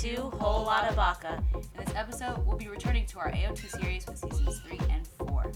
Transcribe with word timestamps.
to 0.00 0.30
Whole 0.38 0.64
Lotta 0.64 0.94
Baka. 0.94 1.42
In 1.54 1.84
this 1.84 1.94
episode, 1.94 2.38
we'll 2.46 2.56
be 2.56 2.68
returning 2.68 3.04
to 3.04 3.18
our 3.18 3.30
AOT 3.32 3.68
series 3.78 4.06
with 4.06 4.16
seasons 4.16 4.58
3 4.60 4.80
and 4.88 5.06
4. 5.28 5.52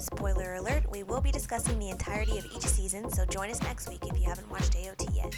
Spoiler 0.00 0.54
alert, 0.54 0.90
we 0.90 1.04
will 1.04 1.20
be 1.20 1.30
discussing 1.30 1.78
the 1.78 1.90
entirety 1.90 2.36
of 2.36 2.44
each 2.46 2.64
season, 2.64 3.08
so 3.08 3.24
join 3.24 3.50
us 3.50 3.62
next 3.62 3.88
week 3.88 4.04
if 4.04 4.18
you 4.18 4.24
haven't 4.24 4.50
watched 4.50 4.72
AOT 4.72 5.14
yet. 5.14 5.36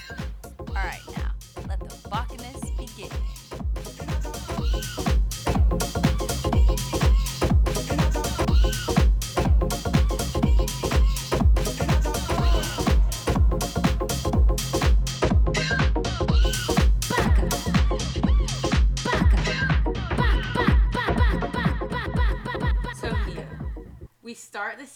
Alright, 0.70 1.02
now, 1.18 1.32
let 1.68 1.80
the 1.80 2.08
Bacchanus 2.08 2.70
begin. 2.78 3.10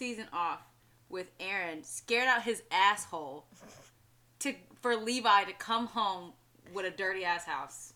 Season 0.00 0.24
off 0.32 0.62
with 1.10 1.36
Eren 1.40 1.84
scared 1.84 2.26
out 2.26 2.40
his 2.42 2.62
asshole 2.70 3.44
to 4.38 4.54
for 4.80 4.96
Levi 4.96 5.44
to 5.44 5.52
come 5.52 5.88
home 5.88 6.32
with 6.72 6.86
a 6.86 6.90
dirty 6.90 7.22
ass 7.22 7.44
house, 7.44 7.92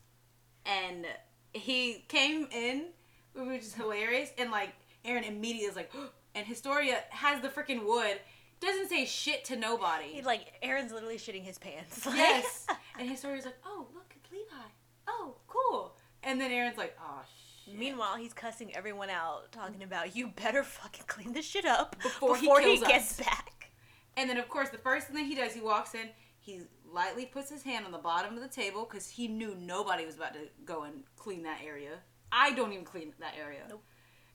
and 0.66 1.06
he 1.54 2.04
came 2.08 2.46
in, 2.52 2.88
which 3.34 3.62
is 3.62 3.72
hilarious, 3.72 4.28
and 4.36 4.50
like 4.50 4.74
Eren 5.06 5.26
immediately 5.26 5.66
is 5.66 5.76
like, 5.76 5.90
and 6.34 6.46
Historia 6.46 6.98
has 7.08 7.40
the 7.40 7.48
freaking 7.48 7.86
wood, 7.86 8.18
doesn't 8.60 8.90
say 8.90 9.06
shit 9.06 9.42
to 9.46 9.56
nobody. 9.56 10.04
He, 10.08 10.20
like, 10.20 10.60
Eren's 10.62 10.92
literally 10.92 11.16
shitting 11.16 11.42
his 11.44 11.56
pants. 11.56 12.04
Like- 12.04 12.16
Yes. 12.18 12.66
and 12.98 13.08
Historia's 13.08 13.46
like, 13.46 13.56
oh, 13.64 13.86
look, 13.94 14.12
it's 14.14 14.30
Levi. 14.30 14.66
Oh, 15.08 15.36
cool. 15.46 15.96
And 16.22 16.38
then 16.38 16.50
Eren's 16.50 16.76
like, 16.76 16.98
oh, 17.02 17.22
shit. 17.64 17.78
Meanwhile, 17.78 18.16
he's 18.16 18.32
cussing 18.32 18.74
everyone 18.74 19.10
out, 19.10 19.52
talking 19.52 19.82
about, 19.82 20.16
you 20.16 20.28
better 20.28 20.62
fucking 20.62 21.04
clean 21.06 21.32
this 21.32 21.44
shit 21.44 21.64
up 21.64 21.96
Before 22.02 22.36
he 22.36 22.46
kills 22.46 22.80
gets 22.80 23.20
us." 23.20 23.26
back. 23.26 23.70
And 24.16 24.30
then, 24.30 24.36
of 24.36 24.48
course, 24.48 24.68
the 24.70 24.78
first 24.78 25.08
thing 25.08 25.16
that 25.16 25.26
he 25.26 25.34
does, 25.34 25.52
he 25.54 25.60
walks 25.60 25.94
in, 25.94 26.08
he 26.40 26.60
lightly 26.92 27.26
puts 27.26 27.50
his 27.50 27.62
hand 27.62 27.84
on 27.84 27.92
the 27.92 27.98
bottom 27.98 28.34
of 28.34 28.42
the 28.42 28.48
table 28.48 28.86
because 28.88 29.08
he 29.08 29.26
knew 29.26 29.56
nobody 29.56 30.06
was 30.06 30.16
about 30.16 30.34
to 30.34 30.48
go 30.64 30.84
and 30.84 31.02
clean 31.16 31.42
that 31.42 31.60
area. 31.64 31.98
I 32.30 32.52
don't 32.52 32.72
even 32.72 32.84
clean 32.84 33.12
that 33.20 33.34
area. 33.38 33.62
Nope. 33.68 33.82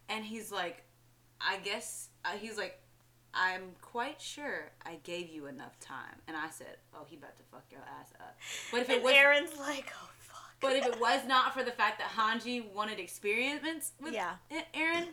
And 0.10 0.26
he's 0.26 0.52
like, 0.52 0.84
I 1.40 1.58
guess, 1.58 2.10
uh, 2.26 2.32
he's 2.32 2.58
like, 2.58 2.82
I'm 3.34 3.72
quite 3.82 4.20
sure 4.20 4.72
I 4.86 4.96
gave 5.04 5.30
you 5.30 5.46
enough 5.46 5.80
time. 5.80 6.16
And 6.28 6.36
I 6.36 6.50
said, 6.50 6.78
oh, 6.94 7.06
he 7.06 7.16
about 7.16 7.38
to 7.38 7.44
fuck 7.52 7.64
your 7.72 7.82
ass 7.82 8.12
up. 8.20 8.36
But 8.72 8.82
if 8.82 8.90
it 8.90 9.04
was 9.04 9.14
Eren's 9.14 9.58
like, 9.60 9.94
oh. 10.02 10.09
But 10.62 10.76
if 10.76 10.86
it 10.86 11.00
was 11.00 11.26
not 11.28 11.54
for 11.54 11.64
the 11.64 11.72
fact 11.72 12.00
that 12.00 12.10
Hanji 12.10 12.72
wanted 12.74 13.00
experiments 13.00 13.92
with 14.02 14.14
Yeah. 14.14 14.36
Eren, 14.74 15.08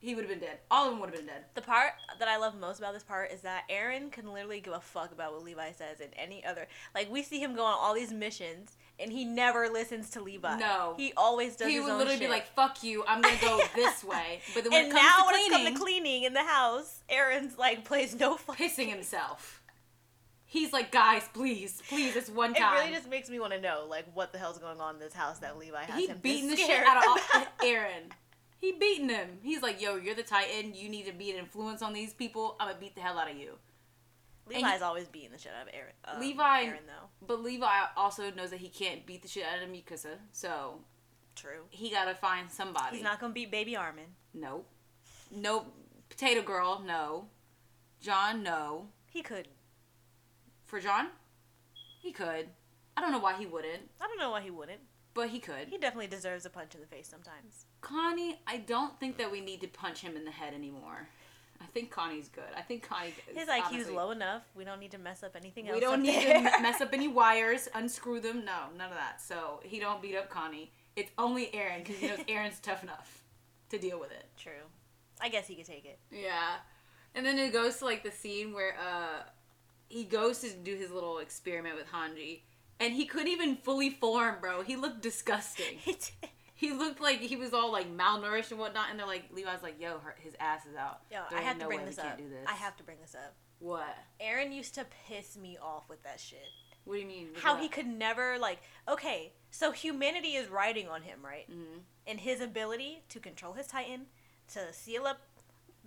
he 0.00 0.14
would 0.14 0.24
have 0.24 0.30
been 0.30 0.40
dead. 0.40 0.58
All 0.70 0.86
of 0.86 0.92
them 0.92 1.00
would 1.00 1.10
have 1.10 1.16
been 1.18 1.26
dead. 1.26 1.44
The 1.54 1.62
part 1.62 1.92
that 2.18 2.26
I 2.28 2.36
love 2.36 2.58
most 2.58 2.78
about 2.78 2.92
this 2.94 3.04
part 3.04 3.30
is 3.32 3.40
that 3.42 3.64
Eren 3.70 4.10
can 4.10 4.32
literally 4.32 4.60
give 4.60 4.74
a 4.74 4.80
fuck 4.80 5.12
about 5.12 5.32
what 5.32 5.44
Levi 5.44 5.72
says 5.72 6.00
and 6.00 6.10
any 6.16 6.44
other. 6.44 6.66
Like 6.94 7.10
we 7.10 7.22
see 7.22 7.40
him 7.42 7.54
go 7.54 7.64
on 7.64 7.76
all 7.78 7.94
these 7.94 8.12
missions, 8.12 8.76
and 8.98 9.12
he 9.12 9.24
never 9.24 9.68
listens 9.68 10.10
to 10.10 10.20
Levi. 10.20 10.58
No. 10.58 10.94
he 10.96 11.12
always 11.16 11.56
does. 11.56 11.68
he 11.68 11.78
would 11.80 11.86
literally 11.92 12.10
shit. 12.18 12.20
be 12.20 12.28
like, 12.28 12.46
"Fuck 12.54 12.82
you, 12.82 13.04
I'm 13.06 13.22
gonna 13.22 13.36
go 13.40 13.60
this 13.76 14.02
way." 14.04 14.40
But 14.54 14.64
then 14.64 14.72
when 14.72 14.82
and 14.84 14.92
it 14.92 14.94
comes 14.94 15.04
now 15.04 15.18
to 15.18 15.26
when 15.26 15.34
cleaning, 15.34 15.52
it's 15.52 15.64
come 15.68 15.74
to 15.74 15.80
cleaning 15.80 16.22
in 16.24 16.32
the 16.34 16.44
house, 16.44 17.02
Eren's 17.08 17.56
like 17.58 17.84
plays 17.84 18.14
no 18.18 18.36
fucking. 18.36 18.68
pissing 18.68 18.88
himself. 18.88 19.61
He's 20.52 20.70
like, 20.70 20.92
"Guys, 20.92 21.22
please, 21.32 21.80
please, 21.88 22.14
it's 22.14 22.28
one 22.28 22.52
time. 22.52 22.74
It 22.74 22.80
really 22.80 22.92
just 22.92 23.08
makes 23.08 23.30
me 23.30 23.40
want 23.40 23.54
to 23.54 23.60
know 23.60 23.86
like 23.88 24.04
what 24.12 24.32
the 24.32 24.38
hell's 24.38 24.58
going 24.58 24.82
on 24.82 24.96
in 24.96 25.00
this 25.00 25.14
house 25.14 25.38
that 25.38 25.58
Levi 25.58 25.82
has 25.82 25.98
he 25.98 26.08
him 26.08 26.18
beating 26.20 26.50
the 26.50 26.56
shit 26.56 26.84
out 26.86 26.98
of. 26.98 27.48
Eren. 27.60 28.10
He 28.60 28.72
beating 28.72 29.08
him. 29.08 29.38
He's 29.42 29.62
like, 29.62 29.80
"Yo, 29.80 29.96
you're 29.96 30.14
the 30.14 30.22
Titan. 30.22 30.74
You 30.74 30.90
need 30.90 31.06
to 31.06 31.12
be 31.12 31.30
an 31.30 31.38
influence 31.38 31.80
on 31.80 31.94
these 31.94 32.12
people. 32.12 32.56
I'm 32.60 32.68
gonna 32.68 32.78
beat 32.78 32.94
the 32.94 33.00
hell 33.00 33.18
out 33.18 33.30
of 33.30 33.36
you." 33.38 33.54
Levi's 34.46 34.82
always 34.82 35.08
beating 35.08 35.30
the 35.32 35.38
shit 35.38 35.52
out 35.58 35.68
of 35.68 35.72
Eren. 35.72 36.14
Um, 36.16 36.20
Levi- 36.20 36.66
Eren 36.66 36.86
though, 36.86 37.08
But 37.26 37.42
Levi 37.42 37.84
also 37.96 38.30
knows 38.32 38.50
that 38.50 38.58
he 38.60 38.68
can't 38.68 39.06
beat 39.06 39.22
the 39.22 39.28
shit 39.28 39.44
out 39.46 39.62
of 39.62 39.70
Mikasa, 39.70 40.18
so 40.32 40.80
true. 41.34 41.62
he 41.70 41.90
gotta 41.90 42.14
find 42.14 42.50
somebody. 42.50 42.96
He's 42.96 43.04
not 43.04 43.20
gonna 43.20 43.32
beat 43.32 43.50
Baby 43.50 43.74
Armin. 43.74 44.04
Nope. 44.34 44.66
Nope. 45.30 45.72
Potato 46.10 46.42
Girl, 46.42 46.82
no. 46.84 47.28
Jean, 48.02 48.42
no. 48.42 48.88
He 49.06 49.22
could. 49.22 49.48
For 50.72 50.80
Jean, 50.80 51.08
he 52.00 52.12
could. 52.12 52.48
I 52.96 53.02
don't 53.02 53.12
know 53.12 53.18
why 53.18 53.34
he 53.34 53.44
wouldn't, 53.44 53.82
I 54.00 54.06
don't 54.06 54.18
know 54.18 54.30
why 54.30 54.40
he 54.40 54.50
wouldn't. 54.50 54.80
but 55.12 55.28
he 55.28 55.38
could. 55.38 55.68
He 55.68 55.76
definitely 55.76 56.06
deserves 56.06 56.46
a 56.46 56.50
punch 56.50 56.74
in 56.74 56.80
the 56.80 56.86
face 56.86 57.06
sometimes. 57.06 57.66
Connie, 57.82 58.40
I 58.46 58.56
don't 58.56 58.98
think 58.98 59.18
that 59.18 59.30
we 59.30 59.42
need 59.42 59.60
to 59.60 59.68
punch 59.68 60.00
him 60.00 60.16
in 60.16 60.24
the 60.24 60.30
head 60.30 60.54
anymore. 60.54 61.08
I 61.60 61.66
think 61.66 61.90
Connie's 61.90 62.28
good. 62.28 62.48
I 62.56 62.62
think 62.62 62.88
Connie. 62.88 63.12
Is 63.30 63.36
His 63.40 63.48
IQ's 63.50 63.64
honestly- 63.70 63.94
low 63.94 64.12
enough. 64.12 64.44
We 64.54 64.64
don't 64.64 64.80
need 64.80 64.92
to 64.92 64.98
mess 64.98 65.22
up 65.22 65.36
anything 65.36 65.68
else. 65.68 65.74
We 65.74 65.80
don't 65.80 66.00
need 66.00 66.14
there. 66.24 66.50
to 66.50 66.62
mess 66.62 66.80
up 66.80 66.88
any 66.94 67.06
wires, 67.06 67.68
unscrew 67.74 68.20
them. 68.20 68.42
No, 68.46 68.60
none 68.78 68.88
of 68.88 68.96
that. 68.96 69.20
So 69.20 69.60
he 69.62 69.78
don't 69.78 70.00
beat 70.00 70.16
up 70.16 70.30
Connie. 70.30 70.72
It's 70.96 71.10
only 71.18 71.48
Eren 71.48 71.84
because 71.84 71.96
he 71.98 72.06
knows 72.06 72.18
Eren's 72.28 72.60
tough 72.60 72.82
enough 72.82 73.24
to 73.68 73.78
deal 73.78 74.00
with 74.00 74.10
it. 74.10 74.24
True. 74.38 74.64
I 75.20 75.28
guess 75.28 75.46
he 75.48 75.54
could 75.54 75.66
take 75.66 75.84
it. 75.84 75.98
Yeah. 76.10 76.54
And 77.14 77.26
then 77.26 77.38
it 77.38 77.52
goes 77.52 77.76
to 77.80 77.84
like 77.84 78.02
the 78.02 78.10
scene 78.10 78.54
where 78.54 78.74
uh 78.80 79.24
he 79.92 80.04
goes 80.04 80.38
to 80.38 80.50
do 80.50 80.74
his 80.74 80.90
little 80.90 81.18
experiment 81.18 81.76
with 81.76 81.86
Hanji. 81.92 82.40
And 82.80 82.94
he 82.94 83.04
couldn't 83.06 83.28
even 83.28 83.56
fully 83.56 83.90
form, 83.90 84.36
bro. 84.40 84.62
He 84.62 84.76
looked 84.76 85.02
disgusting. 85.02 85.78
He 86.54 86.70
looked 86.72 87.00
like 87.00 87.18
he 87.18 87.34
was 87.34 87.52
all 87.52 87.72
like 87.72 87.88
malnourished 87.92 88.52
and 88.52 88.60
whatnot. 88.60 88.86
And 88.88 88.96
they're 88.96 89.06
like, 89.06 89.24
Levi's 89.34 89.64
like, 89.64 89.80
yo, 89.80 89.98
her, 89.98 90.14
his 90.20 90.36
ass 90.38 90.60
is 90.64 90.76
out. 90.76 91.00
Yo, 91.10 91.18
There 91.28 91.40
I 91.40 91.42
have 91.42 91.58
to 91.58 91.66
bring 91.66 91.84
this 91.84 91.98
up. 91.98 92.16
do 92.16 92.28
this. 92.28 92.46
I 92.46 92.52
have 92.52 92.76
to 92.76 92.84
bring 92.84 92.98
this 93.00 93.16
up. 93.16 93.34
What? 93.58 93.96
Eren 94.24 94.54
used 94.54 94.74
to 94.76 94.86
piss 95.08 95.36
me 95.36 95.58
off 95.60 95.88
with 95.88 96.00
that 96.04 96.20
shit. 96.20 96.44
What 96.84 96.94
do 96.94 97.00
you 97.00 97.06
mean? 97.08 97.28
How 97.34 97.56
he 97.56 97.66
could 97.68 97.88
never 97.88 98.38
like. 98.38 98.60
Okay, 98.88 99.32
so 99.50 99.72
humanity 99.72 100.34
is 100.36 100.48
riding 100.50 100.86
on 100.88 101.02
him, 101.02 101.18
right? 101.24 101.50
Mm-hmm. 101.50 101.78
And 102.06 102.20
his 102.20 102.40
ability 102.40 103.02
to 103.08 103.18
control 103.18 103.54
his 103.54 103.66
Titan, 103.66 104.02
to 104.52 104.72
seal 104.72 105.04
up 105.04 105.18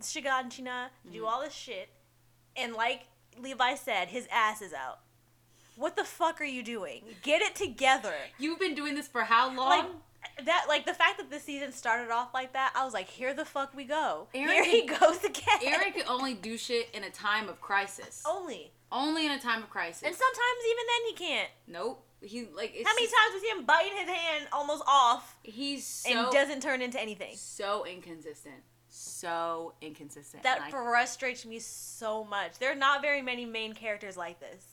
Shiganshina, 0.02 0.88
do 1.10 1.22
Mhm. 1.24 1.28
all 1.28 1.42
this 1.42 1.54
shit, 1.54 1.88
and 2.58 2.74
like 2.74 3.08
Levi 3.42 3.76
said, 3.76 4.08
his 4.10 4.28
ass 4.32 4.62
is 4.62 4.74
out. 4.74 5.00
What 5.76 5.96
the 5.98 6.04
fuck 6.06 6.40
are 6.40 6.46
you 6.46 6.64
doing? 6.64 7.02
Get 7.22 7.42
it 7.42 7.56
together. 7.56 8.14
You've 8.40 8.60
been 8.60 8.76
doing 8.76 8.96
this 8.96 9.08
for 9.08 9.22
how 9.22 9.48
long? 9.54 9.58
Like 9.70 9.86
that, 10.46 10.66
like 10.70 10.86
the 10.86 10.94
fact 10.94 11.18
that 11.18 11.30
the 11.30 11.40
season 11.40 11.72
started 11.74 12.12
off 12.12 12.34
like 12.34 12.54
that, 12.54 12.72
I 12.76 12.86
was 12.86 12.94
like, 12.94 13.10
here 13.10 13.34
the 13.34 13.46
fuck 13.46 13.76
we 13.76 13.84
go. 13.84 14.28
Eren 14.34 14.50
here 14.50 14.64
he 14.64 14.88
can- 14.88 15.00
goes 15.00 15.24
again. 15.24 15.60
Eren 15.62 15.94
can 15.94 16.04
only 16.10 16.34
do 16.34 16.58
shit 16.58 16.90
in 16.94 17.04
a 17.04 17.10
time 17.10 17.50
of 17.50 17.60
crisis. 17.62 18.24
only, 18.28 18.72
Only 18.92 19.26
in 19.26 19.34
a 19.34 19.40
time 19.40 19.64
of 19.64 19.70
crisis. 19.70 20.04
and 20.04 20.16
sometimes 20.16 20.60
even 20.70 20.84
then 20.88 21.08
he 21.10 21.14
can't. 21.14 21.50
nope. 21.68 22.02
He 22.22 22.48
like 22.56 22.72
it's 22.74 22.88
How 22.88 22.96
many 22.96 23.06
just- 23.08 23.16
times 23.16 23.34
we 23.36 23.40
see 23.42 23.56
him 23.60 23.66
biting 23.66 23.98
his 23.98 24.10
hand 24.10 24.48
almost 24.54 24.82
off 24.88 25.36
He's 25.44 25.86
so 25.86 26.10
and 26.10 26.32
doesn't 26.32 26.62
turn 26.64 26.82
into 26.82 27.00
anything? 27.00 27.36
so 27.36 27.86
inconsistent. 27.86 28.64
So 28.98 29.74
inconsistent. 29.82 30.44
That 30.44 30.62
I- 30.62 30.72
frustrates 30.72 31.46
me 31.46 31.60
so 31.60 32.24
much. 32.24 32.60
There 32.60 32.72
are 32.72 32.76
not 32.76 33.02
very 33.02 33.22
many 33.22 33.46
main 33.46 33.74
characters 33.74 34.16
like 34.16 34.40
this 34.40 34.64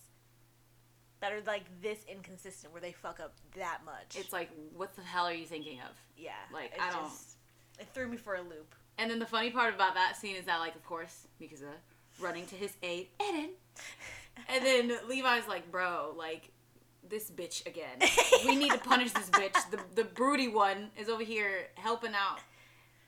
that 1.21 1.33
are 1.33 1.41
like 1.44 1.65
this 1.83 1.99
inconsistent 2.09 2.72
where 2.72 2.81
they 2.81 2.93
fuck 2.93 3.19
up 3.19 3.34
that 3.56 3.81
much. 3.84 4.15
it's 4.16 4.32
like, 4.32 4.49
what 4.77 4.94
the 4.94 5.03
hell 5.03 5.25
are 5.25 5.32
you 5.34 5.44
thinking 5.47 5.81
of? 5.81 5.91
yeah, 6.16 6.32
like, 6.53 6.72
I 6.81 6.93
don't- 6.93 7.05
just- 7.05 7.37
it 7.81 7.88
threw 7.93 8.06
me 8.06 8.16
for 8.16 8.37
a 8.37 8.43
loop. 8.43 8.75
And 8.99 9.11
then 9.11 9.19
the 9.19 9.27
funny 9.27 9.50
part 9.50 9.75
about 9.75 9.94
that 9.94 10.17
scene 10.17 10.37
is 10.37 10.44
that, 10.44 10.58
like, 10.61 10.76
of 10.76 10.85
course, 10.85 11.26
Mikasa 11.41 11.73
running 12.20 12.46
to 12.46 12.55
his 12.55 12.73
aid, 12.82 13.08
Eren. 13.19 13.49
And 14.49 14.64
then 14.64 14.99
Levi's 15.08 15.49
like, 15.49 15.69
bro, 15.73 16.14
like, 16.17 16.50
this 17.08 17.29
bitch 17.31 17.67
again. 17.67 17.99
We 18.46 18.55
need 18.55 18.70
to 18.70 18.79
punish 18.79 19.11
this 19.12 19.29
bitch. 19.31 19.56
The 19.70 19.81
the 19.94 20.05
broody 20.05 20.46
one 20.49 20.91
is 20.96 21.08
over 21.08 21.23
here 21.25 21.69
helping 21.75 22.14
out 22.14 22.38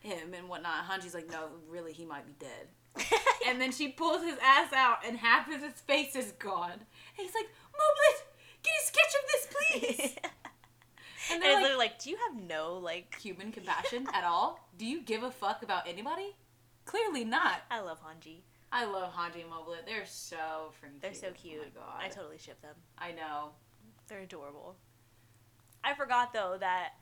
him 0.05 0.33
and 0.33 0.47
whatnot. 0.47 0.87
Hanji's 0.89 1.13
like, 1.13 1.29
no, 1.29 1.47
really, 1.67 1.93
he 1.93 2.05
might 2.05 2.25
be 2.25 2.33
dead. 2.39 2.67
And 3.47 3.61
then 3.61 3.71
she 3.71 3.89
pulls 3.89 4.23
his 4.23 4.39
ass 4.41 4.73
out, 4.73 5.05
and 5.05 5.17
half 5.17 5.47
of 5.47 5.61
his 5.61 5.73
face 5.81 6.15
is 6.15 6.31
gone. 6.31 6.71
And 6.71 6.81
he's 7.15 7.35
like, 7.35 7.45
Moblit, 7.45 8.23
get 8.63 8.73
a 8.81 8.85
sketch 8.87 9.13
of 9.19 9.27
this, 9.27 9.47
please. 10.01 10.15
and 11.31 11.43
And 11.43 11.43
they're 11.43 11.77
like, 11.77 11.77
like, 11.77 11.99
do 11.99 12.09
you 12.09 12.17
have 12.27 12.41
no 12.41 12.79
like? 12.79 13.15
human 13.21 13.51
compassion 13.51 14.07
at 14.13 14.23
all? 14.23 14.67
Do 14.79 14.85
you 14.87 15.01
give 15.03 15.21
a 15.21 15.29
fuck 15.29 15.61
about 15.61 15.87
anybody? 15.87 16.35
Clearly 16.85 17.23
not. 17.23 17.61
I 17.69 17.81
love 17.81 17.99
Hanji. 18.01 18.37
I 18.71 18.85
love 18.85 19.13
Hanji 19.13 19.43
and 19.43 19.51
Moblit. 19.51 19.85
They're 19.85 20.05
so 20.07 20.71
freaking 20.81 21.01
They're 21.01 21.11
cute. 21.11 21.21
so 21.21 21.31
cute. 21.39 21.61
Oh 21.61 21.79
my 21.79 21.81
god. 21.81 22.03
I 22.03 22.07
totally 22.09 22.39
ship 22.39 22.59
them. 22.63 22.75
I 22.97 23.11
know. 23.11 23.49
They're 24.07 24.21
adorable. 24.21 24.75
I 25.83 25.93
forgot 25.93 26.33
though 26.33 26.57
that 26.59 26.93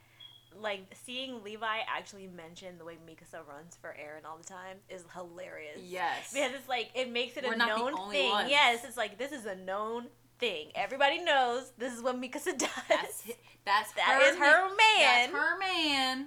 like 0.61 0.81
seeing 1.05 1.43
Levi 1.43 1.79
actually 1.87 2.27
mention 2.27 2.77
the 2.77 2.85
way 2.85 2.97
Mikasa 3.07 3.45
runs 3.47 3.75
for 3.79 3.89
Eren 3.89 4.27
all 4.29 4.37
the 4.37 4.43
time 4.43 4.77
is 4.89 5.03
hilarious. 5.13 5.79
Yes. 5.83 6.33
Because 6.33 6.51
it's 6.53 6.67
like 6.69 6.89
it 6.95 7.11
makes 7.11 7.37
it 7.37 7.43
We're 7.45 7.53
a 7.53 7.57
known 7.57 8.11
thing. 8.11 8.29
ones. 8.31 8.49
Yes, 8.49 8.83
it's 8.85 8.97
like 8.97 9.17
this 9.17 9.31
is 9.31 9.45
a 9.45 9.55
known 9.55 10.07
thing. 10.39 10.69
Everybody 10.75 11.23
knows 11.23 11.71
this 11.77 11.93
is 11.93 12.01
what 12.01 12.19
Mikasa 12.19 12.57
does. 12.57 12.69
That's 12.89 13.23
that's 13.65 13.91
That 13.93 14.19
her 14.21 14.29
is 14.29 14.35
her 14.37 14.67
man. 14.69 14.77
That's 14.99 15.31
her 15.31 15.57
man, 15.59 16.25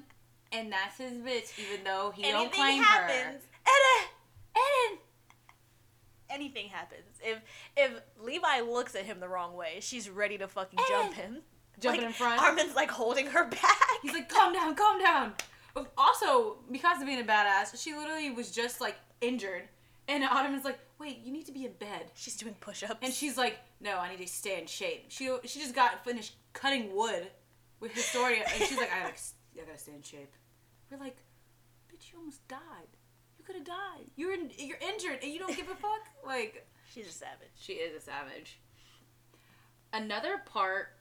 and 0.53 0.73
that's 0.73 0.99
his 0.99 1.13
bitch. 1.15 1.53
Even 1.59 1.85
though 1.85 2.13
he 2.15 2.23
don't 2.23 2.35
Anything 2.35 2.61
claim 2.61 2.83
happens, 2.83 3.43
her. 3.65 3.71
Eren, 3.73 4.07
Eren. 4.57 4.99
anything 6.31 6.69
happens. 6.69 7.03
If 7.23 7.39
if 7.77 7.93
Levi 8.21 8.61
looks 8.61 8.95
at 8.95 9.05
him 9.05 9.21
the 9.21 9.29
wrong 9.29 9.55
way, 9.55 9.79
she's 9.81 10.09
ready 10.09 10.39
to 10.39 10.49
fucking 10.49 10.79
jump 10.89 11.15
him. 11.15 11.43
Jumping 11.81 12.01
Like, 12.03 12.09
in 12.09 12.13
front. 12.15 12.41
Armin's 12.41 12.75
like 12.75 12.91
holding 12.91 13.27
her 13.27 13.49
back. 13.49 13.83
He's 14.03 14.13
like, 14.13 14.29
calm 14.29 14.53
down, 14.53 14.75
calm 14.75 15.01
down. 15.01 15.35
But 15.75 15.93
also, 15.99 16.57
because 16.71 17.01
of 17.01 17.07
being 17.07 17.21
a 17.21 17.25
badass, 17.25 17.81
she 17.83 17.95
literally 17.95 18.31
was 18.31 18.51
just 18.51 18.81
like 18.81 18.97
injured. 19.21 19.69
And 20.09 20.25
is 20.55 20.65
like, 20.65 20.79
wait, 20.99 21.19
you 21.25 21.33
need 21.33 21.47
to 21.47 21.53
be 21.53 21.65
in 21.65 21.73
bed. 21.73 22.13
she's 22.15 22.37
doing 22.37 22.55
push-ups. 22.61 22.99
And 23.03 23.13
she's 23.13 23.37
like, 23.37 23.59
no, 23.81 23.99
I 23.99 24.09
need 24.09 24.19
to 24.25 24.27
stay 24.29 24.61
in 24.61 24.67
shape. 24.67 25.07
She 25.09 25.31
she 25.45 25.61
just 25.61 25.75
got 25.75 26.05
finished 26.05 26.35
cutting 26.53 26.95
wood 26.95 27.27
with 27.81 27.93
Historia, 27.93 28.45
and 28.51 28.65
she's 28.69 28.79
like, 28.79 28.91
I 28.93 29.01
gotta, 29.01 29.15
I 29.61 29.67
gotta 29.67 29.79
stay 29.79 29.93
in 29.93 30.03
shape. 30.03 30.33
We're 30.91 30.99
like, 30.99 31.17
bitch, 31.93 32.13
you 32.13 32.19
almost 32.19 32.47
died. 32.49 32.89
You 33.39 33.45
could 33.45 33.57
have 33.57 33.65
died. 33.65 34.07
You're 34.15 34.33
in, 34.33 34.51
you're 34.57 34.79
injured, 34.79 35.19
and 35.23 35.33
you 35.33 35.39
don't 35.39 35.55
give 35.57 35.69
a 35.69 35.75
fuck. 35.75 36.07
Like, 36.25 36.67
she's 36.93 37.09
a 37.09 37.13
savage. 37.13 37.51
she 37.57 37.75
is 37.75 38.01
a 38.01 38.05
savage. 38.05 38.61
Another 39.93 40.39
part 40.47 40.96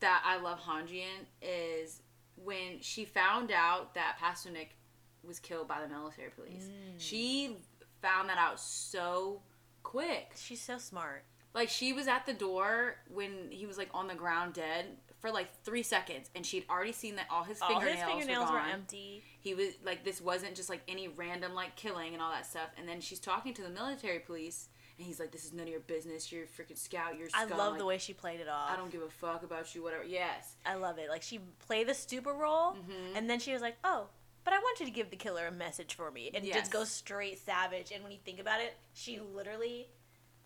that 0.00 0.22
I 0.24 0.40
love 0.40 0.60
Hanji 0.60 1.02
in 1.02 1.26
is 1.42 2.02
when 2.36 2.80
she 2.80 3.04
found 3.04 3.50
out 3.50 3.94
that 3.94 4.16
Pastor 4.18 4.50
Nick 4.50 4.76
was 5.24 5.38
killed 5.38 5.68
by 5.68 5.80
the 5.80 5.88
military 5.88 6.30
police. 6.30 6.64
Mm. 6.64 6.94
She 6.98 7.56
found 8.02 8.28
that 8.28 8.38
out 8.38 8.60
so 8.60 9.40
quick. 9.82 10.32
She's 10.36 10.60
so 10.60 10.78
smart. 10.78 11.24
Like 11.54 11.68
she 11.68 11.92
was 11.92 12.06
at 12.06 12.26
the 12.26 12.34
door 12.34 12.96
when 13.08 13.50
he 13.50 13.66
was 13.66 13.78
like 13.78 13.88
on 13.94 14.08
the 14.08 14.14
ground 14.14 14.52
dead 14.52 14.86
for 15.20 15.30
like 15.30 15.48
three 15.64 15.82
seconds, 15.82 16.30
and 16.34 16.44
she'd 16.44 16.64
already 16.68 16.92
seen 16.92 17.16
that 17.16 17.26
all 17.30 17.42
his 17.42 17.60
All 17.62 17.68
fingernails, 17.68 17.98
his 17.98 18.06
fingernails 18.06 18.50
were, 18.50 18.56
were 18.56 18.62
empty. 18.62 19.22
He 19.40 19.54
was 19.54 19.68
like, 19.84 20.04
this 20.04 20.20
wasn't 20.20 20.54
just 20.54 20.68
like 20.68 20.82
any 20.86 21.08
random 21.08 21.54
like 21.54 21.74
killing 21.74 22.12
and 22.12 22.22
all 22.22 22.30
that 22.30 22.44
stuff. 22.44 22.68
And 22.78 22.86
then 22.86 23.00
she's 23.00 23.18
talking 23.18 23.54
to 23.54 23.62
the 23.62 23.70
military 23.70 24.18
police, 24.18 24.68
and 24.98 25.06
he's 25.06 25.20
like, 25.20 25.30
"This 25.32 25.44
is 25.44 25.52
none 25.52 25.64
of 25.66 25.68
your 25.70 25.80
business. 25.80 26.30
You're 26.32 26.44
a 26.44 26.46
freaking 26.46 26.78
scout. 26.78 27.16
You're." 27.18 27.28
a 27.28 27.30
I 27.34 27.44
love 27.44 27.72
like, 27.72 27.78
the 27.78 27.84
way 27.86 27.98
she 27.98 28.12
played 28.14 28.40
it 28.40 28.48
off. 28.48 28.70
I 28.70 28.76
don't 28.76 28.90
give 28.90 29.02
a 29.02 29.10
fuck 29.10 29.42
about 29.42 29.74
you. 29.74 29.82
Whatever. 29.82 30.04
Yes. 30.04 30.54
I 30.64 30.74
love 30.74 30.98
it. 30.98 31.08
Like 31.10 31.22
she 31.22 31.38
played 31.66 31.88
the 31.88 31.94
stupid 31.94 32.32
role, 32.32 32.72
Mhm. 32.72 33.16
and 33.16 33.28
then 33.28 33.38
she 33.40 33.52
was 33.52 33.62
like, 33.62 33.76
"Oh, 33.84 34.08
but 34.44 34.52
I 34.54 34.58
want 34.58 34.80
you 34.80 34.86
to 34.86 34.92
give 34.92 35.10
the 35.10 35.16
killer 35.16 35.46
a 35.46 35.52
message 35.52 35.94
for 35.94 36.10
me," 36.10 36.30
and 36.34 36.44
Yes. 36.44 36.56
just 36.56 36.70
go 36.72 36.84
straight 36.84 37.38
savage. 37.38 37.92
And 37.92 38.02
when 38.02 38.12
you 38.12 38.18
think 38.24 38.38
about 38.40 38.60
it, 38.60 38.74
she 38.94 39.20
literally, 39.20 39.88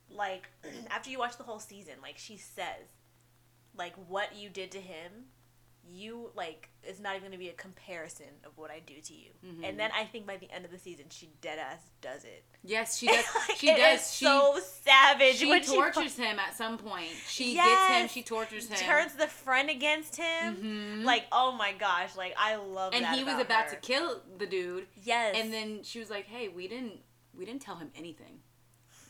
like, 0.08 0.48
after 0.90 1.10
you 1.10 1.18
watch 1.18 1.36
the 1.36 1.44
whole 1.44 1.60
season, 1.60 1.94
like 2.02 2.18
she 2.18 2.36
says, 2.36 2.88
like 3.74 3.94
what 4.08 4.34
you 4.34 4.48
did 4.50 4.72
to 4.72 4.80
him, 4.80 5.26
you 5.92 6.30
like 6.34 6.68
it's 6.82 7.00
not 7.00 7.16
even 7.16 7.30
to 7.32 7.36
be 7.38 7.48
a 7.48 7.52
comparison 7.52 8.26
of 8.44 8.52
what 8.56 8.70
I 8.70 8.78
do 8.80 8.94
to 9.02 9.12
you. 9.14 9.30
Mhm. 9.44 9.68
And 9.68 9.78
then 9.78 9.90
I 9.94 10.04
think 10.04 10.26
by 10.26 10.36
the 10.38 10.50
end 10.50 10.64
of 10.64 10.70
the 10.70 10.78
season, 10.78 11.06
she 11.10 11.28
dead 11.42 11.58
ass 11.58 11.80
does 12.00 12.24
it. 12.24 12.44
Yes, 12.62 12.98
she 12.98 13.06
does. 13.08 13.24
Like, 13.48 13.56
she 13.58 13.66
does. 13.74 14.00
is 14.00 14.14
She 14.14 14.24
so 14.24 14.58
savage. 14.82 15.36
she 15.36 15.60
tortures 15.60 16.16
him 16.16 16.38
at 16.38 16.56
some 16.56 16.78
point. 16.78 17.10
She 17.28 17.54
gets 17.54 17.88
him. 17.92 18.08
She 18.08 18.22
tortures 18.22 18.68
him. 18.68 18.76
turns 18.78 19.12
the 19.14 19.26
friend 19.26 19.68
against 19.68 20.16
him. 20.16 20.56
Mhm. 20.56 21.04
Like, 21.04 21.24
oh 21.32 21.52
my 21.52 21.72
gosh, 21.72 22.16
like 22.16 22.34
I 22.38 22.56
love 22.56 22.94
and 22.94 23.04
he 23.06 23.24
was 23.24 23.38
about 23.38 23.64
her. 23.66 23.70
to 23.70 23.76
kill 23.76 24.22
the 24.38 24.46
dude. 24.46 24.86
Yes. 25.02 25.34
And 25.36 25.52
then 25.52 25.82
she 25.82 25.98
was 25.98 26.08
like, 26.10 26.26
"Hey, 26.26 26.48
we 26.48 26.66
didn't 26.68 27.00
we 27.34 27.44
didn't 27.44 27.62
tell 27.62 27.76
him 27.76 27.90
anything. 27.94 28.40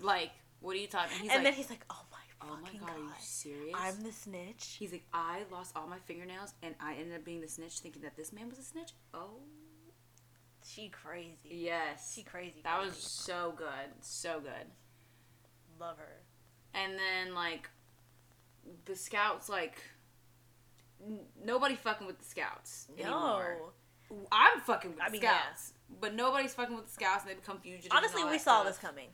Like, 0.01 0.31
what 0.61 0.75
are 0.75 0.79
you 0.79 0.87
talking?" 0.89 1.13
And 1.13 1.23
he's 1.23 1.31
and 1.31 1.45
like, 1.45 1.53
then 1.53 1.55
he's 1.55 1.71
like, 1.71 1.85
oh 1.91 2.05
"Oh 2.43 2.57
my 2.57 2.63
fucking 2.63 2.81
god, 2.81 2.91
are 2.91 2.99
you 2.99 3.11
serious?" 3.19 3.75
I'm 3.77 4.03
the 4.03 4.13
snitch. 4.13 4.77
He's 4.79 4.93
like, 4.93 5.05
"I 5.13 5.43
lost 5.51 5.77
all 5.77 5.87
my 5.87 5.99
fingernails, 5.99 6.55
and 6.63 6.75
I 6.81 6.95
ended 6.95 7.15
up 7.17 7.25
being 7.25 7.41
the 7.41 7.49
snitch, 7.49 7.79
thinking 7.81 8.03
that 8.03 8.17
this 8.17 8.33
man 8.33 8.49
was 8.49 8.59
a 8.59 8.63
snitch." 8.63 8.93
Oh, 9.15 9.41
She 10.65 10.89
crazy. 10.89 11.37
yes, 11.45 12.13
She 12.15 12.23
crazy. 12.23 12.61
that 12.65 12.81
was 12.81 12.97
so 12.97 13.53
good, 13.57 13.91
so 14.01 14.41
good. 14.41 14.67
love 15.79 15.97
her. 15.99 16.21
And 16.75 16.99
then 16.99 17.35
like, 17.35 17.69
the 18.85 18.95
scouts 18.95 19.49
like. 19.49 19.81
n- 21.05 21.21
Nobody 21.43 21.75
fucking 21.75 22.07
with 22.07 22.19
the 22.19 22.25
scouts 22.25 22.87
anymore. 22.99 23.73
No. 24.11 24.27
I'm 24.33 24.61
fucking 24.61 24.91
with 24.93 25.01
I 25.01 25.07
the 25.07 25.13
mean, 25.13 25.23
yeah. 25.23 25.39
scouts, 25.43 25.73
but 26.01 26.15
nobody's 26.15 26.53
fucking 26.53 26.75
with 26.77 26.87
the 26.87 26.93
scouts, 26.93 27.23
and 27.23 27.31
they 27.31 27.35
become 27.35 27.59
fugitives. 27.61 27.89
Honestly, 27.95 28.25
we 28.25 28.39
saw 28.39 28.61
stuff. 28.63 28.67
this 28.67 28.79
coming 28.79 29.09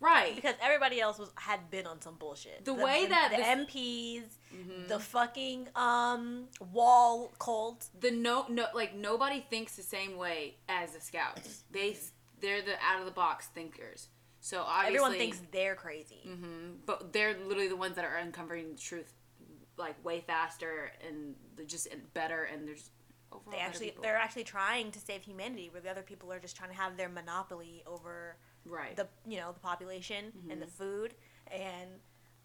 right? 0.00 0.34
because 0.34 0.54
everybody 0.60 1.00
else 1.00 1.18
was 1.18 1.30
had 1.36 1.70
been 1.70 1.86
on 1.86 2.00
some 2.02 2.14
bullshit. 2.16 2.64
The 2.64 2.74
way 2.74 3.06
that 3.06 3.30
the 3.36 3.42
MPs, 3.42 4.24
Mhm. 4.54 4.88
the 4.88 4.98
fucking 5.00 5.68
um 5.74 6.48
wall 6.72 7.34
cult. 7.38 7.86
the 7.98 8.10
no 8.10 8.46
no 8.48 8.66
like 8.74 8.94
nobody 8.94 9.40
thinks 9.50 9.76
the 9.76 9.82
same 9.82 10.16
way 10.16 10.56
as 10.68 10.92
the 10.92 11.00
scouts. 11.00 11.64
They 11.70 11.96
they're 12.40 12.62
the 12.62 12.74
out 12.82 12.98
of 13.00 13.06
the 13.06 13.10
box 13.12 13.46
thinkers. 13.48 14.08
So 14.40 14.60
obviously 14.62 14.86
Everyone 14.96 15.12
thinks 15.12 15.40
they're 15.52 15.74
crazy. 15.74 16.20
hmm 16.24 16.74
but 16.84 17.12
they're 17.12 17.34
literally 17.38 17.68
the 17.68 17.76
ones 17.76 17.96
that 17.96 18.04
are 18.04 18.16
uncovering 18.16 18.72
the 18.72 18.78
truth 18.78 19.12
like 19.76 20.02
way 20.04 20.20
faster 20.20 20.92
and 21.06 21.34
they're 21.56 21.66
just 21.66 21.88
better 22.12 22.44
and 22.44 22.68
there's 22.68 22.90
They 23.50 23.58
actually 23.58 23.86
people. 23.86 24.02
they're 24.02 24.16
actually 24.16 24.44
trying 24.44 24.92
to 24.92 25.00
save 25.00 25.22
humanity, 25.24 25.68
where 25.70 25.80
the 25.80 25.90
other 25.90 26.02
people 26.02 26.32
are 26.32 26.38
just 26.38 26.56
trying 26.56 26.70
to 26.70 26.76
have 26.76 26.96
their 26.96 27.08
monopoly 27.08 27.82
over 27.86 28.36
right. 28.66 28.96
the 28.96 29.06
you 29.26 29.36
know 29.38 29.52
the 29.52 29.60
population 29.60 30.32
and 30.50 30.60
the 30.62 30.66
Mhm. 30.66 30.70
food 30.70 31.14
and 31.50 31.90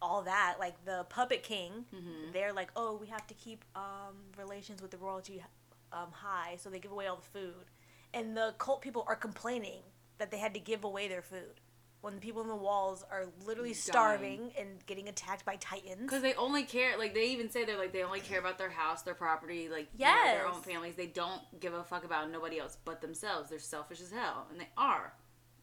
all 0.01 0.21
that 0.23 0.55
like 0.59 0.83
the 0.85 1.05
puppet 1.09 1.43
king 1.43 1.85
Mhm. 1.93 2.31
they're 2.33 2.53
like 2.53 2.69
oh 2.75 2.95
we 2.95 3.07
have 3.07 3.25
to 3.27 3.33
keep 3.33 3.65
um, 3.75 4.15
relations 4.37 4.81
with 4.81 4.91
the 4.91 4.97
royalty 4.97 5.43
um, 5.91 6.11
high 6.11 6.55
so 6.57 6.69
they 6.69 6.79
give 6.79 6.91
away 6.91 7.07
all 7.07 7.17
the 7.17 7.39
food 7.39 7.65
and 8.13 8.35
the 8.37 8.53
cult 8.57 8.81
people 8.81 9.03
are 9.07 9.15
complaining 9.15 9.81
that 10.17 10.31
they 10.31 10.37
had 10.37 10.53
to 10.53 10.59
give 10.59 10.83
away 10.83 11.07
their 11.07 11.21
food 11.21 11.59
when 12.01 12.15
the 12.15 12.21
people 12.21 12.41
in 12.41 12.47
the 12.47 12.55
walls 12.55 13.03
are 13.11 13.25
literally 13.45 13.71
Dying. 13.71 13.81
starving 13.81 14.51
and 14.57 14.85
getting 14.85 15.09
attacked 15.09 15.43
by 15.43 15.57
titans 15.57 16.03
because 16.03 16.21
they 16.21 16.33
only 16.35 16.63
care, 16.63 16.97
like 16.97 17.13
they 17.13 17.25
even 17.31 17.49
say 17.49 17.65
they're 17.65 17.77
like 17.77 17.91
they 17.91 18.03
only 18.03 18.21
care 18.21 18.39
about 18.39 18.57
their 18.57 18.69
house, 18.69 19.01
their 19.01 19.13
property, 19.15 19.67
like 19.67 19.89
you 19.97 20.05
know, 20.05 20.23
their 20.23 20.47
own 20.47 20.61
families. 20.61 20.95
They 20.95 21.07
don't 21.07 21.41
give 21.59 21.73
a 21.73 21.83
fuck 21.83 22.05
about 22.05 22.31
nobody 22.31 22.57
else 22.57 22.77
but 22.85 23.01
themselves. 23.01 23.49
They're 23.49 23.59
selfish 23.59 23.99
as 23.99 24.11
hell, 24.11 24.47
and 24.49 24.57
they 24.61 24.69
are, 24.77 25.13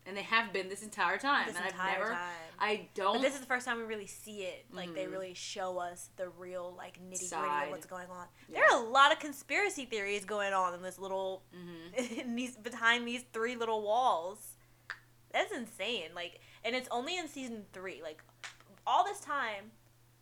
and 0.06 0.16
they 0.16 0.22
have 0.22 0.52
been 0.52 0.68
this 0.68 0.82
entire 0.82 1.18
time. 1.18 1.46
this 1.48 1.56
and 1.56 1.66
entire 1.66 1.90
I've 1.94 1.98
never, 1.98 2.10
time 2.12 2.34
I 2.58 2.88
don't. 2.94 3.16
but 3.16 3.22
this 3.22 3.34
is 3.34 3.40
the 3.40 3.46
first 3.46 3.66
time 3.66 3.76
we 3.78 3.84
really 3.84 4.06
see 4.06 4.42
it 4.44 4.64
like 4.72 4.94
they 4.94 5.04
Mhm. 5.04 5.12
really 5.12 5.34
show 5.34 5.78
us 5.78 6.10
the 6.16 6.28
real 6.30 6.72
like 6.76 6.98
nitty 6.98 7.28
gritty 7.30 7.64
of 7.64 7.70
what's 7.70 7.86
going 7.86 8.08
on 8.10 8.26
Yeah. 8.48 8.60
there 8.60 8.70
are 8.78 8.82
a 8.84 8.88
lot 8.88 9.12
of 9.12 9.18
conspiracy 9.18 9.84
theories 9.84 10.24
going 10.24 10.52
on 10.54 10.72
in 10.74 10.82
this 10.82 10.98
little 10.98 11.42
mm-hmm. 11.54 12.18
in 12.20 12.36
these 12.36 12.56
behind 12.56 13.06
these 13.06 13.24
three 13.32 13.56
little 13.56 13.82
walls. 13.82 14.56
That's 15.32 15.52
insane. 15.52 16.10
Like, 16.14 16.40
and 16.64 16.74
it's 16.74 16.88
only 16.90 17.18
in 17.18 17.28
season 17.28 17.66
three. 17.74 18.00
Like, 18.02 18.22
all 18.86 19.04
this 19.04 19.20
time, 19.20 19.70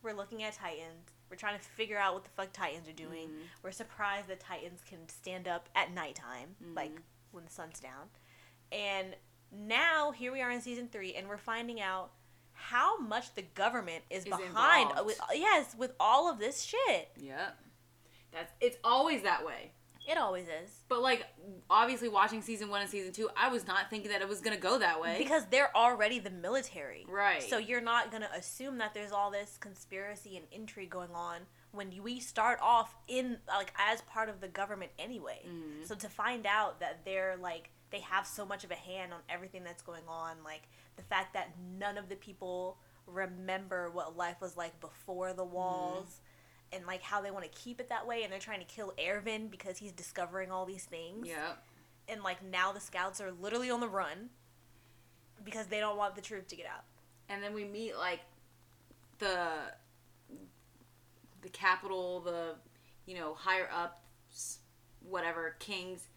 we're 0.03 0.11
looking 0.13 0.43
at 0.43 0.53
Titans. 0.53 1.11
We're 1.29 1.37
trying 1.37 1.57
to 1.57 1.63
figure 1.63 1.97
out 1.97 2.13
what 2.15 2.23
the 2.25 2.31
fuck 2.31 2.51
Titans 2.51 2.89
are 2.89 2.93
doing. 2.93 3.29
Mhm. 3.29 3.41
We're 3.63 3.71
surprised 3.71 4.27
that 4.27 4.41
Titans 4.41 4.81
can 4.85 5.07
stand 5.07 5.47
up 5.47 5.69
at 5.73 5.91
nighttime, 5.91 6.57
like 6.73 6.91
Mhm. 6.91 7.01
when 7.31 7.45
the 7.45 7.51
sun's 7.51 7.79
down. 7.79 8.09
And 8.73 9.15
now 9.57 10.11
here 10.11 10.31
we 10.31 10.41
are 10.41 10.51
in 10.51 10.61
season 10.61 10.87
three, 10.91 11.13
and 11.13 11.27
we're 11.27 11.37
finding 11.37 11.81
out 11.81 12.11
how 12.53 12.97
much 12.99 13.33
the 13.35 13.41
government 13.41 14.03
is, 14.09 14.23
Is 14.23 14.29
behind. 14.29 14.89
involved. 14.89 15.05
With, 15.07 15.19
yes, 15.33 15.75
with 15.77 15.91
all 15.99 16.29
of 16.31 16.39
this 16.39 16.61
shit. 16.63 17.09
Yep. 17.17 17.57
That's 18.31 18.51
it's 18.59 18.77
always 18.83 19.21
that 19.23 19.45
way. 19.45 19.71
It 20.07 20.17
always 20.19 20.45
is. 20.45 20.69
But 20.87 21.01
like 21.01 21.25
obviously 21.69 22.09
watching 22.09 22.41
season 22.41 22.69
one 22.69 22.81
and 22.81 22.89
season 22.89 23.11
two, 23.11 23.29
I 23.35 23.47
was 23.49 23.65
not 23.65 23.89
thinking 23.89 24.11
that 24.11 24.21
it 24.21 24.27
was 24.27 24.39
gonna 24.41 24.57
go 24.57 24.77
that 24.77 25.01
way. 25.01 25.15
Because 25.17 25.45
they're 25.47 25.75
already 25.75 26.19
the 26.19 26.29
military. 26.29 27.05
right. 27.09 27.41
So 27.41 27.57
you're 27.57 27.81
not 27.81 28.11
gonna 28.11 28.29
assume 28.37 28.77
that 28.79 28.93
there's 28.93 29.11
all 29.11 29.31
this 29.31 29.57
conspiracy 29.59 30.37
and 30.37 30.45
intrigue 30.51 30.89
going 30.91 31.11
on 31.13 31.41
when 31.71 31.91
we 32.03 32.19
start 32.19 32.59
off 32.61 32.95
in 33.07 33.37
like 33.47 33.73
as 33.77 34.01
part 34.01 34.29
of 34.29 34.41
the 34.41 34.47
government 34.47 34.91
anyway. 34.99 35.41
Mhm. 35.47 35.87
So 35.87 35.95
to 35.95 36.07
find 36.09 36.45
out 36.45 36.79
that 36.81 37.03
they're 37.03 37.35
like 37.37 37.69
they 37.91 37.99
have 37.99 38.25
so 38.25 38.45
much 38.45 38.63
of 38.63 38.71
a 38.71 38.75
hand 38.75 39.13
on 39.13 39.19
everything 39.29 39.63
that's 39.63 39.81
going 39.81 40.03
on, 40.07 40.37
like 40.43 40.63
the 40.95 41.03
fact 41.03 41.33
that 41.33 41.51
none 41.79 41.97
of 41.97 42.09
the 42.09 42.15
people 42.15 42.77
remember 43.07 43.89
what 43.91 44.17
life 44.17 44.37
was 44.41 44.57
like 44.57 44.79
before 44.81 45.33
the 45.33 45.43
mm-hmm. 45.43 45.55
walls. 45.55 46.21
And 46.73 46.85
like 46.87 47.03
how 47.03 47.21
they 47.21 47.31
want 47.31 47.45
to 47.45 47.51
keep 47.51 47.79
it 47.79 47.87
that 47.89 48.05
way, 48.05 48.23
and 48.23 48.33
they're 48.33 48.39
trying 48.39 48.59
to 48.59 48.65
kill 48.65 48.93
Erwin 48.99 49.47
because 49.47 49.77
he's 49.77 49.93
discovering 49.93 50.51
all 50.51 50.65
these 50.65 50.83
things. 50.83 51.25
Yep. 51.25 51.63
And 52.09 52.23
like 52.23 52.43
now 52.43 52.73
the 52.73 52.81
scouts 52.81 53.21
are 53.21 53.31
literally 53.31 53.69
on 53.69 53.79
the 53.79 53.87
run 53.87 54.29
because 55.43 55.67
they 55.67 55.79
don't 55.79 55.95
want 55.95 56.15
the 56.15 56.21
truth 56.21 56.47
to 56.47 56.55
get 56.55 56.65
out. 56.65 56.83
And 57.29 57.41
then 57.41 57.53
we 57.53 57.63
meet 57.63 57.95
like 57.95 58.21
the 59.19 59.47
the 61.41 61.49
capital, 61.49 62.19
the 62.21 62.55
you 63.05 63.15
know 63.15 63.35
higher 63.35 63.69
up, 63.73 64.03
whatever 65.07 65.55
king's 65.59 66.07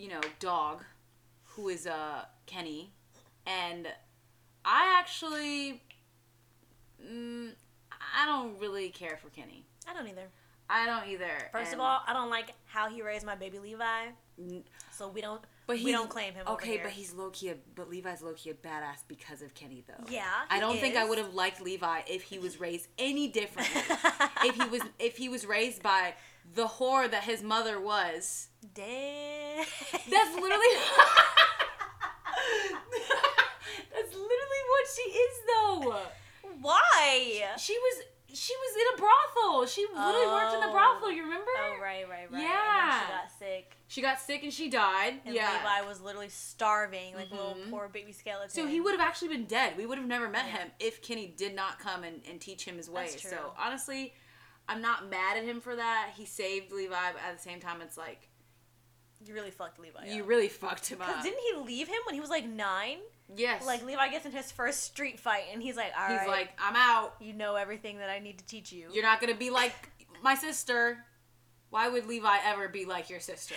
you 0.00 0.08
know 0.08 0.20
dog, 0.38 0.82
who 1.44 1.68
is 1.68 1.86
uh 1.86 2.24
Kenny, 2.46 2.90
and 3.46 3.86
I 4.64 4.96
actually. 4.98 5.82
Mm, 7.06 7.50
I 8.14 8.26
don't 8.26 8.58
really 8.58 8.88
care 8.90 9.18
for 9.22 9.28
Kenny. 9.30 9.64
I 9.88 9.94
don't 9.94 10.06
either. 10.08 10.28
I 10.68 10.86
don't 10.86 11.08
either. 11.08 11.48
First 11.52 11.72
And- 11.72 11.80
of 11.80 11.86
all, 11.86 12.00
I 12.06 12.12
don't 12.12 12.30
like 12.30 12.52
how 12.66 12.88
he 12.88 13.02
raised 13.02 13.26
my 13.26 13.34
baby 13.34 13.58
Levi, 13.58 14.06
N- 14.38 14.64
so 14.92 15.08
we 15.08 15.20
don't. 15.20 15.42
but 15.66 15.76
we 15.82 15.90
don't 15.92 16.08
claim 16.08 16.34
him. 16.34 16.46
over 16.46 16.54
Okay, 16.54 16.78
but 16.82 16.92
he's 16.92 17.12
low 17.12 17.30
key. 17.30 17.48
A, 17.50 17.56
but 17.74 17.90
Levi's 17.90 18.22
low 18.22 18.34
key 18.34 18.50
a 18.50 18.54
badass 18.54 19.02
because 19.08 19.42
of 19.42 19.52
Kenny, 19.54 19.82
though. 19.88 20.04
Yeah, 20.08 20.24
I 20.48 20.60
don't 20.60 20.78
think 20.78 20.96
I 20.96 21.04
would 21.04 21.18
have 21.18 21.34
liked 21.34 21.60
Levi 21.60 22.02
if 22.06 22.22
he 22.22 22.38
was 22.38 22.60
raised 22.60 22.86
any 22.98 23.28
differently. 23.28 23.82
if 24.44 24.54
he 24.54 24.68
was, 24.68 24.82
if 24.98 25.16
he 25.16 25.28
was 25.28 25.44
raised 25.46 25.82
by 25.82 26.14
the 26.54 26.66
whore 26.66 27.10
that 27.10 27.24
his 27.24 27.42
mother 27.42 27.80
was. 27.80 28.49
Damn. 28.74 29.64
That's 30.10 30.34
literally. 30.34 30.66
That's 33.94 34.12
literally 34.14 34.62
what 34.68 34.86
she 34.94 35.02
is, 35.10 35.34
though. 35.46 35.96
Why? 36.60 37.54
She 37.58 37.76
was. 37.78 38.04
She 38.32 38.54
was 38.54 38.76
in 38.76 38.94
a 38.94 38.96
brothel. 38.96 39.66
She 39.66 39.84
literally 39.92 40.26
worked 40.28 40.54
in 40.54 40.60
the 40.60 40.68
Oh. 40.68 40.72
brothel. 40.72 41.10
You 41.10 41.24
remember? 41.24 41.50
Oh 41.58 41.78
right, 41.82 42.08
right, 42.08 42.30
right. 42.30 42.42
Yeah. 42.42 43.00
she 43.00 43.08
got 43.08 43.30
sick, 43.40 43.76
She 43.88 44.02
got 44.02 44.20
sick 44.20 44.44
and 44.44 44.52
she 44.52 44.70
died. 44.70 45.20
and 45.24 45.34
yeah. 45.34 45.52
Levi 45.52 45.88
was 45.88 46.00
literally 46.00 46.28
starving, 46.28 47.16
like 47.16 47.32
a 47.32 47.34
little 47.34 47.54
mm-hmm. 47.54 47.70
poor 47.70 47.88
baby 47.88 48.12
skeleton. 48.12 48.50
So 48.50 48.68
he 48.68 48.80
would 48.80 48.92
have 48.92 49.00
actually 49.00 49.28
been 49.36 49.46
dead. 49.46 49.76
We 49.76 49.84
would 49.84 49.98
have 49.98 50.06
never 50.06 50.28
met 50.28 50.44
Yeah. 50.46 50.58
him 50.58 50.70
if 50.78 51.02
Kenny 51.02 51.34
did 51.36 51.56
not 51.56 51.80
come 51.80 52.04
and, 52.04 52.20
and 52.30 52.40
teach 52.40 52.64
him 52.64 52.76
his 52.76 52.86
true. 52.86 53.08
So 53.18 53.52
honestly, 53.58 54.14
I'm 54.68 54.80
not 54.80 55.10
mad 55.10 55.36
at 55.36 55.42
him 55.42 55.60
for 55.60 55.74
that. 55.74 56.12
He 56.14 56.24
saved 56.24 56.70
Levi, 56.70 57.12
but 57.12 57.20
at 57.28 57.36
the 57.36 57.42
same 57.42 57.58
time, 57.58 57.80
it's 57.82 57.98
like 57.98 58.29
You 59.26 59.34
really 59.34 59.50
fucked 59.50 59.78
Levi. 59.78 60.06
you 60.06 60.22
up. 60.22 60.28
really 60.28 60.48
fucked 60.48 60.88
him 60.88 60.98
Cause 60.98 61.08
up. 61.16 61.22
didn't 61.22 61.40
he 61.40 61.60
leave 61.62 61.88
him 61.88 61.98
when 62.06 62.14
he 62.14 62.20
was 62.20 62.30
like 62.30 62.46
nine? 62.48 62.98
yes. 63.36 63.64
Like 63.66 63.84
Levi 63.84 64.08
gets 64.08 64.24
in 64.26 64.32
his 64.32 64.50
first 64.50 64.82
street 64.84 65.20
fight, 65.20 65.44
and 65.52 65.62
he's 65.62 65.76
like, 65.76 65.92
"All 65.98 66.08
he's 66.08 66.18
right, 66.20 66.28
like, 66.28 66.50
I'm 66.58 66.74
out. 66.76 67.14
you 67.20 67.32
know 67.32 67.54
everything 67.56 67.98
that 67.98 68.08
I 68.10 68.18
need 68.18 68.38
to 68.38 68.44
teach 68.46 68.72
you." 68.72 68.88
You're 68.92 69.04
not 69.04 69.20
gonna 69.20 69.34
be 69.36 69.50
like 69.50 69.72
my 70.22 70.34
sister. 70.34 71.04
Why 71.70 71.88
would 71.88 72.06
Levi 72.06 72.36
ever 72.44 72.68
be 72.68 72.84
like 72.86 73.08
your 73.10 73.20
sister? 73.20 73.54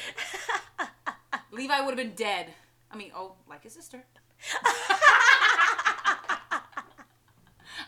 Levi 1.51 1.79
would 1.81 1.97
have 1.97 1.97
been 1.97 2.15
dead. 2.15 2.47
I 2.91 2.95
mean, 2.95 3.11
oh, 3.15 3.35
like 3.49 3.63
his 3.63 3.73
sister. 3.73 4.03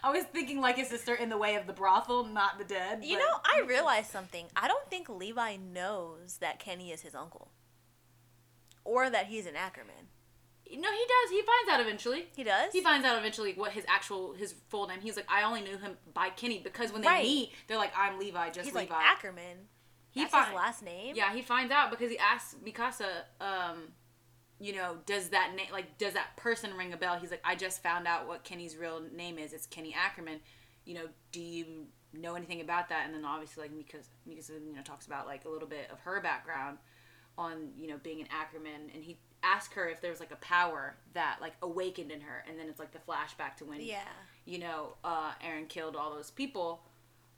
I 0.04 0.12
was 0.12 0.24
thinking 0.26 0.62
like 0.62 0.78
his 0.78 0.88
sister 0.88 1.16
in 1.16 1.30
the 1.30 1.38
way 1.38 1.56
of 1.56 1.66
the 1.68 1.74
brothel, 1.74 2.26
not 2.26 2.58
the 2.60 2.64
dead. 2.64 3.04
you 3.04 3.18
but- 3.18 3.24
know, 3.24 3.38
I 3.44 3.66
realized 3.68 4.12
something. 4.12 4.46
I 4.56 4.68
don't 4.68 4.88
think 4.90 5.10
Levi 5.10 5.58
knows 5.58 6.38
that 6.42 6.60
Kenny 6.60 6.92
is 6.92 7.02
his 7.02 7.16
uncle, 7.16 7.50
or 8.86 9.10
that 9.10 9.26
he's 9.26 9.46
an 9.46 9.56
Ackerman. 9.58 10.08
No, 10.72 10.92
he 10.92 11.06
does. 11.06 11.30
He 11.32 11.42
finds 11.42 11.70
out 11.70 11.80
eventually. 11.82 12.28
He 12.36 12.44
does. 12.44 12.72
He 12.74 12.82
finds 12.82 13.06
out 13.06 13.18
eventually 13.20 13.54
what 13.54 13.72
his 13.74 13.84
actual 13.88 14.34
his 14.34 14.56
full 14.70 14.88
name. 14.88 15.00
He's 15.02 15.16
like, 15.16 15.28
I 15.30 15.44
only 15.44 15.62
knew 15.62 15.78
him 15.78 15.98
by 16.14 16.30
Kenny 16.30 16.60
because 16.64 16.92
when 16.92 17.02
they 17.04 17.08
Right. 17.08 17.24
meet, 17.24 17.52
they're 17.68 17.78
like, 17.78 17.94
I'm 17.96 18.18
Levi, 18.18 18.50
just 18.50 18.66
he's 18.66 18.74
Levi. 18.74 18.92
like 18.94 19.04
Ackerman. 19.04 19.68
he 20.12 20.22
That's 20.22 20.32
fi- 20.32 20.46
his 20.46 20.56
last 20.56 20.84
name. 20.84 21.16
Yeah, 21.16 21.34
he 21.34 21.42
finds 21.44 21.72
out 21.72 21.92
because 21.92 22.10
he 22.10 22.18
asks 22.18 22.56
Mikasa, 22.66 23.06
um, 23.40 23.90
you 24.60 24.74
know, 24.74 24.98
does 25.06 25.30
that 25.30 25.54
name 25.56 25.68
like 25.72 25.98
does 26.00 26.14
that 26.14 26.36
person 26.36 26.76
ring 26.76 26.94
a 26.94 26.98
bell? 26.98 27.18
He's 27.20 27.30
like, 27.32 27.42
I 27.44 27.56
just 27.56 27.84
found 27.84 28.08
out 28.08 28.28
what 28.28 28.44
Kenny's 28.44 28.76
real 28.76 29.02
name 29.14 29.38
is. 29.38 29.54
It's 29.54 29.68
Kenny 29.68 29.94
Ackerman. 29.94 30.40
You 30.86 30.96
know, 30.96 31.06
do 31.32 31.42
you 31.42 31.86
know 32.14 32.34
anything 32.36 32.62
about 32.62 32.90
that? 32.90 33.04
And 33.06 33.14
then 33.14 33.24
obviously 33.24 33.64
like 33.64 33.72
Mikasa, 33.72 34.08
Mikasa, 34.28 34.66
you 34.66 34.74
know, 34.76 34.82
talks 34.82 35.06
about 35.06 35.28
like 35.28 35.46
a 35.46 35.50
little 35.50 35.68
bit 35.68 35.90
of 35.92 36.00
her 36.00 36.22
background 36.22 36.80
on 37.38 37.70
you 37.80 37.88
know 37.88 37.98
being 38.04 38.22
an 38.22 38.28
Ackerman, 38.32 38.90
and 38.94 39.04
he 39.04 39.18
asked 39.44 39.74
her 39.74 39.88
if 39.88 40.02
there 40.02 40.12
was 40.12 40.20
like 40.20 40.32
a 40.32 40.36
power 40.38 40.96
that 41.14 41.38
like 41.42 41.54
awakened 41.62 42.12
in 42.12 42.22
her, 42.22 42.44
and 42.50 42.58
then 42.60 42.68
it's 42.68 42.80
like 42.80 42.92
the 42.92 43.00
flashback 43.00 43.56
to 43.58 43.66
when 43.66 43.82
Yeah. 43.82 44.02
you 44.46 44.60
know, 44.60 44.96
uh, 45.04 45.32
Eren 45.46 45.68
killed 45.70 45.96
all 45.96 46.14
those 46.14 46.32
people 46.32 46.84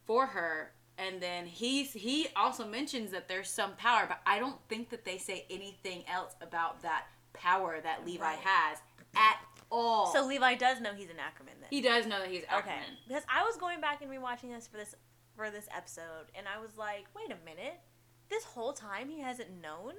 for 0.06 0.26
her. 0.28 0.72
And 1.00 1.22
then 1.22 1.46
he's 1.46 1.94
he 1.94 2.28
also 2.36 2.66
mentions 2.66 3.12
that 3.12 3.28
there's 3.28 3.50
some 3.50 3.74
power, 3.76 4.06
but 4.08 4.20
I 4.26 4.40
don't 4.40 4.58
think 4.68 4.90
that 4.90 5.06
they 5.06 5.18
say 5.20 5.46
anything 5.50 6.04
else 6.12 6.34
about 6.42 6.82
that 6.82 7.06
power 7.34 7.80
that 7.84 8.04
Levi 8.06 8.24
Right. 8.24 8.40
has 8.40 8.80
at 9.16 9.38
all. 9.70 10.08
So 10.12 10.26
Levi 10.26 10.56
does 10.56 10.82
know 10.82 10.94
he's 10.96 11.10
an 11.12 11.20
Ackerman 11.20 11.54
then. 11.60 11.68
he 11.70 11.82
does 11.82 12.08
know 12.08 12.20
that 12.20 12.30
he's 12.30 12.44
okay. 12.46 12.56
Ackerman. 12.56 12.98
Because 13.08 13.24
I 13.30 13.44
was 13.44 13.58
going 13.58 13.80
back 13.80 14.02
and 14.02 14.10
rewatching 14.10 14.56
this 14.56 14.66
for 14.68 14.78
this 14.78 14.96
for 15.36 15.52
this 15.52 15.68
episode, 15.76 16.32
and 16.34 16.48
I 16.48 16.60
was 16.60 16.78
like, 16.80 17.06
wait 17.16 17.28
a 17.32 17.46
minute, 17.46 17.80
this 18.30 18.44
whole 18.44 18.74
time 18.74 19.10
he 19.10 19.22
hasn't 19.22 19.62
known 19.62 19.94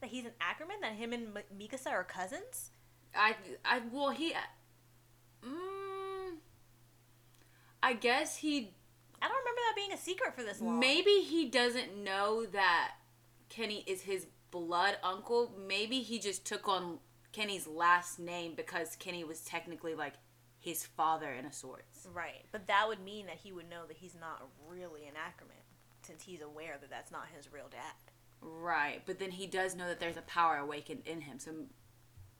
that 0.00 0.10
he's 0.10 0.24
an 0.24 0.32
Ackerman. 0.40 0.76
That 0.82 0.92
him 0.92 1.12
and 1.12 1.36
M- 1.36 1.58
Mikasa 1.58 1.90
are 1.90 2.04
cousins. 2.04 2.70
I 3.14 3.36
I 3.64 3.80
well 3.90 4.10
he. 4.10 4.34
Mm, 5.44 6.36
I 7.82 7.94
guess 7.94 8.36
he 8.36 8.74
I 9.20 9.28
don't 9.28 9.38
remember 9.38 9.60
that 9.68 9.76
being 9.76 9.92
a 9.92 9.96
secret 9.98 10.34
for 10.34 10.42
this 10.42 10.60
long. 10.60 10.80
Maybe 10.80 11.20
he 11.20 11.48
doesn't 11.48 11.96
know 11.96 12.44
that 12.46 12.94
Kenny 13.48 13.84
is 13.86 14.02
his 14.02 14.26
blood 14.50 14.96
uncle. 15.02 15.52
Maybe 15.66 16.00
he 16.00 16.18
just 16.18 16.44
took 16.44 16.68
on 16.68 16.98
Kenny's 17.32 17.66
last 17.66 18.18
name 18.18 18.54
because 18.56 18.96
Kenny 18.96 19.24
was 19.24 19.40
technically 19.40 19.94
like 19.94 20.14
his 20.58 20.84
father 20.84 21.30
in 21.32 21.44
a 21.44 21.52
sorts. 21.52 22.06
Right, 22.12 22.44
but 22.52 22.66
that 22.66 22.86
would 22.88 23.00
mean 23.00 23.26
that 23.26 23.36
he 23.36 23.52
would 23.52 23.68
know 23.68 23.86
that 23.86 23.96
he's 23.96 24.14
not 24.14 24.48
really 24.68 25.06
an 25.06 25.14
Ackerman, 25.16 25.56
since 26.06 26.22
he's 26.22 26.40
aware 26.40 26.76
that 26.80 26.90
that's 26.90 27.10
not 27.10 27.26
his 27.34 27.52
real 27.52 27.68
dad. 27.70 28.12
Right, 28.40 29.02
but 29.06 29.18
then 29.18 29.30
he 29.30 29.46
does 29.46 29.76
know 29.76 29.86
that 29.86 30.00
there's 30.00 30.16
a 30.16 30.22
power 30.22 30.56
awakened 30.56 31.02
in 31.06 31.20
him. 31.20 31.38
So 31.38 31.52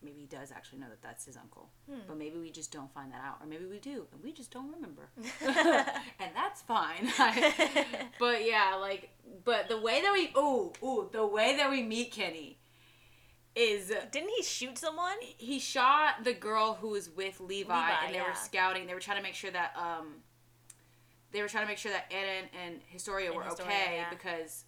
maybe 0.02 0.20
he 0.20 0.26
does 0.26 0.50
actually 0.50 0.80
know 0.80 0.88
that 0.88 1.02
that's 1.02 1.24
his 1.24 1.36
uncle. 1.36 1.70
Hmm. 1.88 2.00
But 2.06 2.18
maybe 2.18 2.38
we 2.38 2.50
just 2.50 2.72
don't 2.72 2.92
find 2.92 3.12
that 3.12 3.22
out, 3.24 3.36
or 3.40 3.46
maybe 3.46 3.66
we 3.66 3.78
do 3.78 4.06
and 4.12 4.22
we 4.22 4.32
just 4.32 4.50
don't 4.50 4.72
remember. 4.72 5.10
and 5.40 6.30
that's 6.34 6.62
fine. 6.62 7.12
but 8.18 8.44
yeah, 8.44 8.76
like, 8.80 9.10
but 9.44 9.68
the 9.68 9.80
way 9.80 10.02
that 10.02 10.12
we, 10.12 10.32
ooh, 10.36 10.72
ooh, 10.82 11.08
the 11.12 11.26
way 11.26 11.56
that 11.56 11.70
we 11.70 11.82
meet 11.82 12.12
Kenny 12.12 12.58
is 13.54 13.92
Didn't 14.10 14.30
he 14.30 14.42
shoot 14.42 14.78
someone? 14.78 15.16
he 15.20 15.58
shot 15.58 16.24
the 16.24 16.32
girl 16.32 16.74
who 16.80 16.88
was 16.88 17.10
with 17.10 17.38
Levi, 17.40 17.74
Levi, 17.74 18.04
and 18.04 18.14
they 18.14 18.18
yeah. 18.18 18.28
were 18.28 18.34
scouting. 18.34 18.86
They 18.86 18.94
were 18.94 19.00
trying 19.00 19.18
to 19.18 19.22
make 19.22 19.34
sure 19.34 19.50
that 19.50 19.76
um, 19.76 20.14
they 21.32 21.42
were 21.42 21.48
trying 21.48 21.64
to 21.64 21.68
make 21.68 21.78
sure 21.78 21.92
that 21.92 22.10
Eren 22.10 22.44
and 22.64 22.80
Historia 22.86 23.28
And 23.28 23.36
were 23.36 23.42
Historia, 23.44 23.72
okay 23.72 23.96
yeah. 23.96 24.10
because 24.10 24.64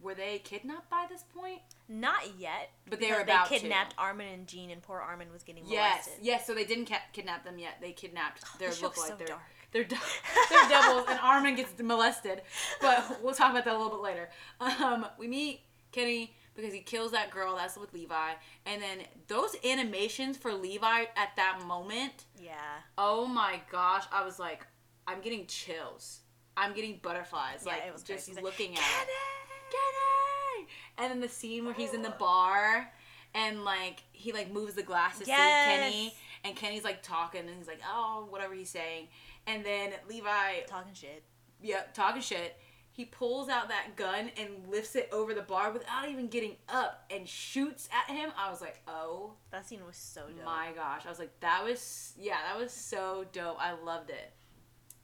were 0.00 0.14
they 0.14 0.38
kidnapped 0.38 0.88
by 0.90 1.06
this 1.08 1.24
point? 1.34 1.60
Not 1.88 2.38
yet. 2.38 2.70
But 2.88 3.00
they 3.00 3.10
were 3.10 3.20
about 3.20 3.48
They 3.48 3.56
to. 3.56 3.60
kidnapped 3.62 3.94
Armin 3.98 4.28
and 4.28 4.46
Jean, 4.46 4.70
and 4.70 4.80
poor 4.82 4.98
Armin 5.00 5.32
was 5.32 5.42
getting 5.42 5.64
Yes, 5.66 6.06
molested. 6.06 6.24
yes. 6.24 6.46
So 6.46 6.54
they 6.54 6.64
didn't 6.64 6.86
ca- 6.86 7.02
kidnap 7.12 7.44
them 7.44 7.58
yet. 7.58 7.78
They 7.80 7.92
kidnapped 7.92 8.44
their 8.58 8.70
look 8.82 8.96
like 8.96 9.08
so 9.10 9.16
they're 9.16 9.26
dark. 9.26 9.40
they're 9.72 9.84
devils, 9.84 11.04
and 11.08 11.18
Armin 11.20 11.56
gets 11.56 11.72
molested. 11.82 12.42
But 12.80 13.22
we'll 13.22 13.34
talk 13.34 13.50
about 13.50 13.64
that 13.64 13.74
a 13.74 13.78
little 13.78 13.90
bit 13.92 14.00
later. 14.02 14.28
Um, 14.60 15.06
we 15.18 15.26
meet 15.28 15.60
Kenny 15.92 16.34
because 16.54 16.72
he 16.72 16.80
kills 16.80 17.10
that 17.12 17.30
girl 17.30 17.56
that's 17.56 17.76
with 17.76 17.92
Levi, 17.92 18.32
and 18.66 18.80
then 18.82 18.98
those 19.26 19.56
animations 19.64 20.36
for 20.36 20.52
Levi 20.54 21.04
at 21.16 21.30
that 21.36 21.62
moment. 21.66 22.24
Yeah. 22.40 22.54
Oh 22.96 23.26
my 23.26 23.60
gosh, 23.70 24.04
I 24.12 24.24
was 24.24 24.38
like, 24.38 24.66
I'm 25.08 25.20
getting 25.22 25.46
chills. 25.46 26.20
I'm 26.56 26.74
getting 26.74 26.98
butterflies. 27.02 27.62
Yeah, 27.64 27.72
like 27.72 27.82
it 27.86 27.92
was 27.92 28.02
crazy. 28.02 28.32
just 28.32 28.36
like, 28.36 28.44
looking 28.44 28.74
at 28.74 28.80
"Kenny!" 28.80 29.10
it. 29.10 29.72
Kenny! 29.72 30.68
And 30.98 31.10
then 31.12 31.20
the 31.20 31.28
scene 31.28 31.64
where 31.64 31.74
he's 31.74 31.94
in 31.94 32.02
the 32.02 32.12
oh. 32.14 32.18
bar 32.18 32.92
and 33.34 33.64
like 33.64 34.02
he 34.12 34.32
like 34.32 34.52
moves 34.52 34.74
the 34.74 34.82
glasses 34.82 35.28
Yes. 35.28 35.38
to 35.66 35.70
Kenny 35.80 36.14
and 36.44 36.56
Kenny's 36.56 36.84
like 36.84 37.02
talking 37.02 37.40
and 37.42 37.56
he's 37.56 37.66
like, 37.68 37.80
oh, 37.88 38.26
whatever 38.30 38.54
he's 38.54 38.70
saying. 38.70 39.08
And 39.46 39.64
then 39.64 39.92
Levi, 40.08 40.60
Talking 40.66 40.92
shit. 40.94 41.22
yeah, 41.62 41.82
talking 41.94 42.20
shit. 42.22 42.56
He 42.90 43.04
pulls 43.04 43.48
out 43.48 43.68
that 43.68 43.94
gun 43.94 44.30
and 44.36 44.48
lifts 44.68 44.96
it 44.96 45.08
over 45.12 45.32
the 45.32 45.42
bar 45.42 45.70
without 45.72 46.08
even 46.08 46.26
getting 46.26 46.56
up 46.68 47.04
and 47.14 47.28
shoots 47.28 47.88
at 47.92 48.12
him. 48.12 48.30
I 48.36 48.50
was 48.50 48.60
like, 48.60 48.80
oh 48.88 49.34
That 49.52 49.66
scene 49.68 49.86
was 49.86 49.96
so 49.96 50.22
dope. 50.26 50.44
my 50.44 50.70
gosh. 50.74 51.02
I 51.06 51.08
was 51.08 51.20
like, 51.20 51.38
that 51.40 51.62
was, 51.64 52.12
yeah, 52.18 52.38
that 52.50 52.60
was 52.60 52.72
so 52.72 53.24
dope. 53.32 53.56
I 53.60 53.72
loved 53.84 54.10
it. 54.10 54.32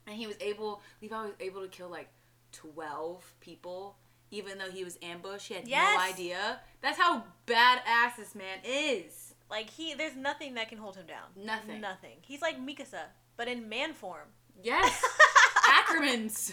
And 0.06 0.16
he 0.16 0.26
was 0.26 0.36
able, 0.40 0.82
Levi 1.00 1.22
was 1.22 1.32
able 1.40 1.62
to 1.62 1.68
kill 1.68 1.88
like 1.88 2.08
12 2.52 3.24
people, 3.40 3.96
even 4.30 4.58
though 4.58 4.70
he 4.70 4.84
was 4.84 4.98
ambushed. 5.02 5.48
He 5.48 5.54
had 5.54 5.66
Yes. 5.68 5.96
no 5.96 6.12
idea. 6.12 6.60
That's 6.82 6.98
how 6.98 7.24
badass 7.46 8.16
this 8.18 8.34
man 8.34 8.58
is. 8.64 9.34
Like 9.50 9.70
he, 9.70 9.94
there's 9.94 10.16
nothing 10.16 10.54
that 10.54 10.68
can 10.68 10.78
hold 10.78 10.96
him 10.96 11.06
down. 11.06 11.28
Nothing. 11.36 11.80
Nothing. 11.80 12.16
He's 12.22 12.42
like 12.42 12.58
Mikasa, 12.64 13.04
but 13.36 13.48
in 13.48 13.68
man 13.68 13.92
form. 13.92 14.28
Yes. 14.62 15.02
Ackermans. 15.64 16.52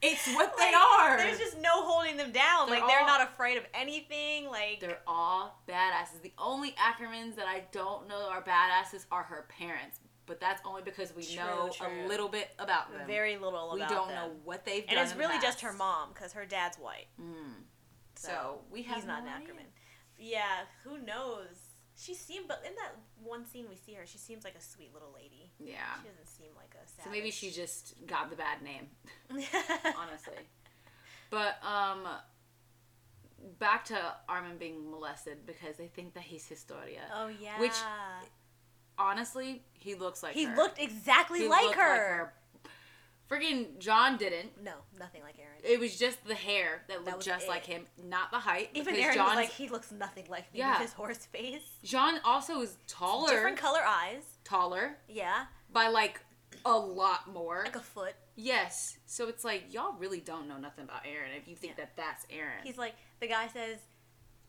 It's 0.00 0.28
what 0.28 0.56
they 0.56 0.64
Like, 0.66 0.74
are. 0.74 1.16
There's 1.18 1.38
just 1.40 1.58
no 1.60 1.82
holding 1.84 2.16
them 2.16 2.30
down. 2.30 2.68
They're 2.70 2.78
like 2.78 2.88
they're 2.88 3.00
all- 3.00 3.06
not 3.06 3.20
afraid 3.22 3.56
of 3.58 3.64
anything. 3.74 4.46
Like 4.48 4.78
They're 4.80 5.00
all 5.08 5.60
badasses. 5.68 6.22
The 6.22 6.32
only 6.38 6.70
Ackermans 6.72 7.34
that 7.36 7.46
I 7.48 7.64
don't 7.72 8.08
know 8.08 8.28
are 8.30 8.42
badasses 8.42 9.06
are 9.10 9.24
her 9.24 9.46
parents. 9.48 9.98
But 10.28 10.38
that's 10.40 10.60
only 10.64 10.82
because 10.82 11.12
we 11.16 11.24
True, 11.24 11.36
know 11.36 11.70
true. 11.74 11.86
a 11.86 12.06
little 12.06 12.28
bit 12.28 12.50
about 12.58 12.92
them. 12.92 13.06
very 13.06 13.36
little 13.38 13.70
we 13.72 13.80
don't 13.80 14.08
them. 14.08 14.14
know 14.14 14.30
what 14.44 14.64
they've 14.64 14.84
And 14.86 14.96
done. 14.96 15.02
it's 15.04 15.12
in 15.12 15.18
the 15.18 15.24
really 15.26 15.40
just 15.40 15.62
her 15.62 15.72
mom 15.72 16.10
because 16.14 16.32
her 16.34 16.44
dad's 16.46 16.76
white. 16.76 17.06
Mm. 17.20 17.62
So, 18.14 18.28
So, 18.28 18.58
we 18.70 18.82
have 18.82 18.96
he's 18.96 19.06
not 19.06 19.22
an. 19.22 19.28
Ackerman. 19.28 19.64
Yeah, 20.18 20.42
who 20.84 20.98
knows? 20.98 21.46
She 21.96 22.14
seemed, 22.14 22.46
but 22.46 22.62
in 22.66 22.74
that 22.76 22.94
one 23.22 23.44
scene 23.46 23.66
we 23.68 23.74
see 23.76 23.94
her, 23.94 24.06
she 24.06 24.18
seems 24.18 24.44
like 24.44 24.54
a 24.54 24.60
sweet 24.62 24.92
little 24.92 25.12
lady. 25.14 25.50
Yeah. 25.58 25.78
She 26.02 26.08
doesn't 26.08 26.28
seem 26.28 26.50
like 26.56 26.74
a 26.74 26.86
savage. 26.88 27.04
So 27.04 27.10
maybe 27.10 27.30
she 27.32 27.50
just 27.50 27.94
got 28.06 28.30
the 28.30 28.36
bad 28.36 28.62
name, 28.62 28.88
honestly. 29.96 30.34
But 31.30 31.56
um 31.64 32.06
back 33.58 33.84
to 33.86 33.98
Armin 34.28 34.58
being 34.58 34.90
molested 34.90 35.46
because 35.46 35.76
they 35.76 35.86
think 35.86 36.14
that 36.14 36.24
he's 36.24 36.46
Historia. 36.46 37.02
oh 37.14 37.28
yeah. 37.28 37.58
Which- 37.60 37.72
Honestly, 38.98 39.62
he 39.72 39.94
looks 39.94 40.22
like 40.22 40.34
he 40.34 40.44
her. 40.44 40.56
looked 40.56 40.78
exactly 40.80 41.40
He 41.40 41.48
like, 41.48 41.62
looked 41.66 41.76
her. 41.76 42.34
Freaking 43.30 43.78
Jean 43.78 44.16
didn't. 44.16 44.62
No, 44.64 44.72
nothing 44.98 45.22
like 45.22 45.36
Eren. 45.36 45.62
It 45.62 45.78
was 45.78 45.98
just 45.98 46.24
the 46.26 46.34
hair 46.34 46.82
that 46.88 47.04
looked 47.04 47.18
was 47.18 47.26
just 47.26 47.44
it. 47.44 47.48
like 47.50 47.66
him, 47.66 47.84
not 48.02 48.30
the 48.30 48.38
height. 48.38 48.70
Even 48.72 48.94
Eren 48.94 49.12
Jean's, 49.12 49.18
was 49.18 49.34
like, 49.36 49.50
he 49.50 49.68
looks 49.68 49.92
nothing 49.92 50.24
like 50.30 50.50
me 50.54 50.60
Yeah. 50.60 50.72
with 50.78 50.82
his 50.88 50.92
horse 50.94 51.26
face. 51.26 51.60
Jean 51.84 52.20
also 52.24 52.62
is 52.62 52.76
taller, 52.86 53.28
Different 53.34 53.58
color 53.58 53.80
eyes. 53.86 54.22
taller 54.44 54.96
Yeah, 55.08 55.44
by 55.70 55.88
like 55.88 56.20
a 56.64 56.72
lot 56.76 57.30
more. 57.30 57.64
like 57.64 57.76
a 57.76 57.80
foot. 57.80 58.14
yes, 58.34 58.96
so 59.04 59.28
it's 59.28 59.44
like 59.44 59.74
y'all 59.74 59.92
really 59.98 60.20
don't 60.20 60.48
know 60.48 60.56
nothing 60.56 60.84
about 60.84 61.04
Eren 61.04 61.36
if 61.38 61.46
you 61.46 61.54
think 61.54 61.74
Yeah. 61.76 61.84
that 61.84 61.96
that's 61.96 62.24
Eren. 62.34 62.64
He's 62.64 62.78
like, 62.78 62.94
the 63.20 63.26
guy 63.28 63.48
says, 63.48 63.76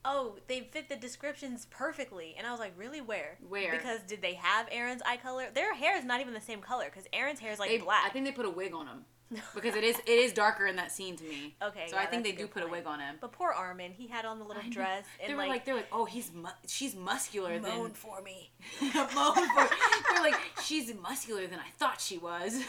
"Oh, 0.04 0.36
they 0.46 0.60
fit 0.60 0.88
the 0.88 0.96
descriptions 0.96 1.66
perfectly," 1.70 2.34
and 2.38 2.46
I 2.46 2.50
was 2.50 2.60
like, 2.60 2.72
"Really? 2.76 3.00
Where? 3.00 3.38
Where? 3.48 3.72
Because 3.72 4.00
did 4.06 4.22
they 4.22 4.34
have 4.34 4.68
Eren's 4.70 5.02
eye 5.06 5.16
color? 5.18 5.46
Their 5.52 5.74
hair 5.74 5.96
is 5.96 6.04
not 6.04 6.20
even 6.20 6.34
the 6.34 6.40
same 6.40 6.60
color 6.60 6.86
because 6.86 7.08
Eren's 7.12 7.40
hair 7.40 7.52
is 7.52 7.58
like 7.58 7.70
They- 7.70 7.78
black. 7.78 8.04
I 8.06 8.10
think 8.10 8.24
they 8.26 8.32
put 8.32 8.46
a 8.46 8.50
wig 8.50 8.72
on 8.74 8.86
him 8.86 9.04
because 9.54 9.76
it 9.76 9.84
is 9.84 9.98
it 10.00 10.08
is 10.08 10.32
darker 10.32 10.66
in 10.66 10.76
that 10.76 10.90
scene 10.90 11.16
to 11.16 11.24
me. 11.24 11.54
Okay, 11.62 11.86
so 11.88 11.96
yeah, 11.96 12.02
I 12.02 12.06
think 12.06 12.24
they 12.24 12.32
do 12.32 12.38
good 12.46 12.50
put 12.50 12.62
a 12.64 12.66
wig 12.68 12.86
on 12.86 12.98
him. 13.00 13.16
But 13.20 13.30
poor 13.32 13.50
Armin, 13.50 13.92
he 13.92 14.06
had 14.08 14.24
on 14.24 14.38
the 14.38 14.44
little 14.44 14.62
I 14.62 14.66
know. 14.66 14.72
dress 14.72 15.04
They 15.18 15.26
and 15.26 15.34
were 15.34 15.42
like, 15.42 15.48
like, 15.50 15.64
they're 15.64 15.76
like, 15.76 15.88
oh, 15.92 16.04
he's 16.04 16.32
mu- 16.32 16.48
she's 16.66 16.96
muscular 16.96 17.60
moan 17.60 17.82
than 17.84 17.92
for 17.92 18.20
me. 18.22 18.50
moan 18.82 18.94
for. 19.34 19.68
They're 20.14 20.22
like, 20.22 20.34
she's 20.64 20.92
muscular 20.94 21.46
than 21.46 21.58
I 21.60 21.68
thought 21.78 22.00
she 22.00 22.18
was. 22.18 22.60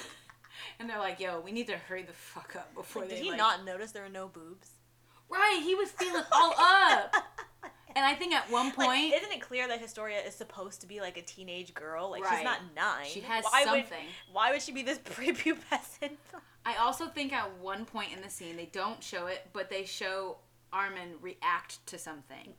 And 0.80 0.88
they're 0.90 1.00
like, 1.00 1.20
yo, 1.20 1.40
we 1.40 1.52
need 1.52 1.66
to 1.68 1.78
hurry 1.78 2.04
the 2.04 2.14
fuck 2.14 2.56
up 2.56 2.74
before 2.76 3.02
Like, 3.04 3.10
they 3.10 3.16
did 3.16 3.24
he 3.24 3.30
like- 3.30 3.38
not 3.40 3.66
notice 3.66 3.92
there 3.92 4.04
were 4.04 4.10
no 4.10 4.28
boobs? 4.28 4.70
Right, 5.32 5.62
he 5.64 5.76
was 5.76 5.90
feeling 5.92 6.24
all 6.32 6.54
up. 6.58 7.16
And 7.94 8.06
I 8.06 8.14
think 8.16 8.34
at 8.34 8.50
one 8.50 8.68
Like, 8.68 8.76
point 8.78 9.14
isn't 9.16 9.34
it 9.34 9.42
clear 9.42 9.68
that 9.68 9.82
Historia 9.82 10.20
is 10.26 10.34
supposed 10.34 10.80
to 10.80 10.88
be 10.88 11.02
like 11.02 11.18
a 11.18 11.22
teenage 11.22 11.74
girl? 11.74 12.10
Like 12.10 12.24
Right. 12.24 12.38
she's 12.38 12.46
not 12.46 12.60
nine. 12.74 13.06
she 13.06 13.20
has 13.20 13.44
why 13.44 13.66
something. 13.66 13.84
Would, 13.90 14.34
why 14.34 14.52
would 14.54 14.62
she 14.62 14.72
be 14.72 14.82
this 14.82 14.98
prepubescent? 15.04 16.16
I 16.66 16.76
also 16.78 17.08
think 17.08 17.34
at 17.34 17.58
one 17.60 17.84
point 17.84 18.14
in 18.16 18.22
the 18.22 18.30
scene 18.30 18.56
they 18.56 18.68
don't 18.72 19.04
show 19.04 19.28
it, 19.28 19.46
but 19.52 19.70
they 19.70 19.84
show 19.84 20.38
Armin 20.72 21.16
react 21.22 21.86
to 21.88 21.98
something. 21.98 22.54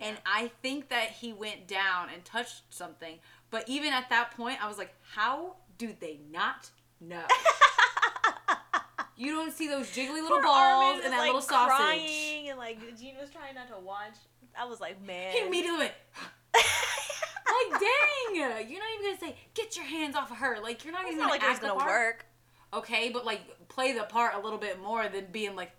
And 0.00 0.16
I 0.26 0.50
think 0.60 0.88
that 0.88 1.10
he 1.10 1.32
went 1.32 1.68
down 1.68 2.08
and 2.12 2.24
touched 2.24 2.62
something, 2.70 3.20
but 3.50 3.68
even 3.68 3.92
at 3.92 4.10
that 4.10 4.32
point 4.32 4.58
I 4.60 4.66
was 4.66 4.76
like, 4.76 4.92
how 5.14 5.54
do 5.78 5.94
they 6.00 6.18
not 6.32 6.68
know? 7.00 7.22
you 9.16 9.32
don't 9.32 9.52
see 9.52 9.68
those 9.68 9.86
jiggly 9.90 10.14
little 10.22 10.38
Poor 10.38 10.42
balls 10.42 11.00
and 11.04 11.12
that 11.12 11.18
like, 11.18 11.26
little 11.26 11.40
sausage. 11.40 11.76
Crying 11.76 12.48
and 12.48 12.58
like 12.58 12.78
Jean 12.98 13.16
was 13.20 13.30
trying 13.30 13.54
not 13.54 13.68
to 13.68 13.78
watch. 13.78 14.14
I 14.58 14.64
was 14.66 14.80
like, 14.80 15.04
man. 15.04 15.32
He 15.32 15.40
immediately 15.46 15.78
went 15.78 15.92
like 16.54 17.80
dang 17.80 18.36
you're 18.36 18.48
not 18.48 18.60
even 18.62 19.04
gonna 19.04 19.18
say 19.20 19.36
get 19.54 19.76
your 19.76 19.84
hands 19.84 20.16
off 20.16 20.30
of 20.30 20.36
her 20.38 20.58
like 20.62 20.84
you're 20.84 20.92
not 20.92 21.04
even 21.06 21.18
gonna 21.18 21.30
like 21.30 21.42
it 21.42 21.46
was 21.46 21.54
act 21.56 21.62
gonna 21.62 21.78
part. 21.78 21.88
work. 21.90 22.26
okay 22.72 23.10
but 23.10 23.24
like 23.24 23.40
play 23.68 23.92
the 23.92 24.04
part 24.04 24.34
a 24.34 24.38
little 24.38 24.58
bit 24.58 24.80
more 24.80 25.08
than 25.08 25.26
being 25.30 25.54
like 25.56 25.70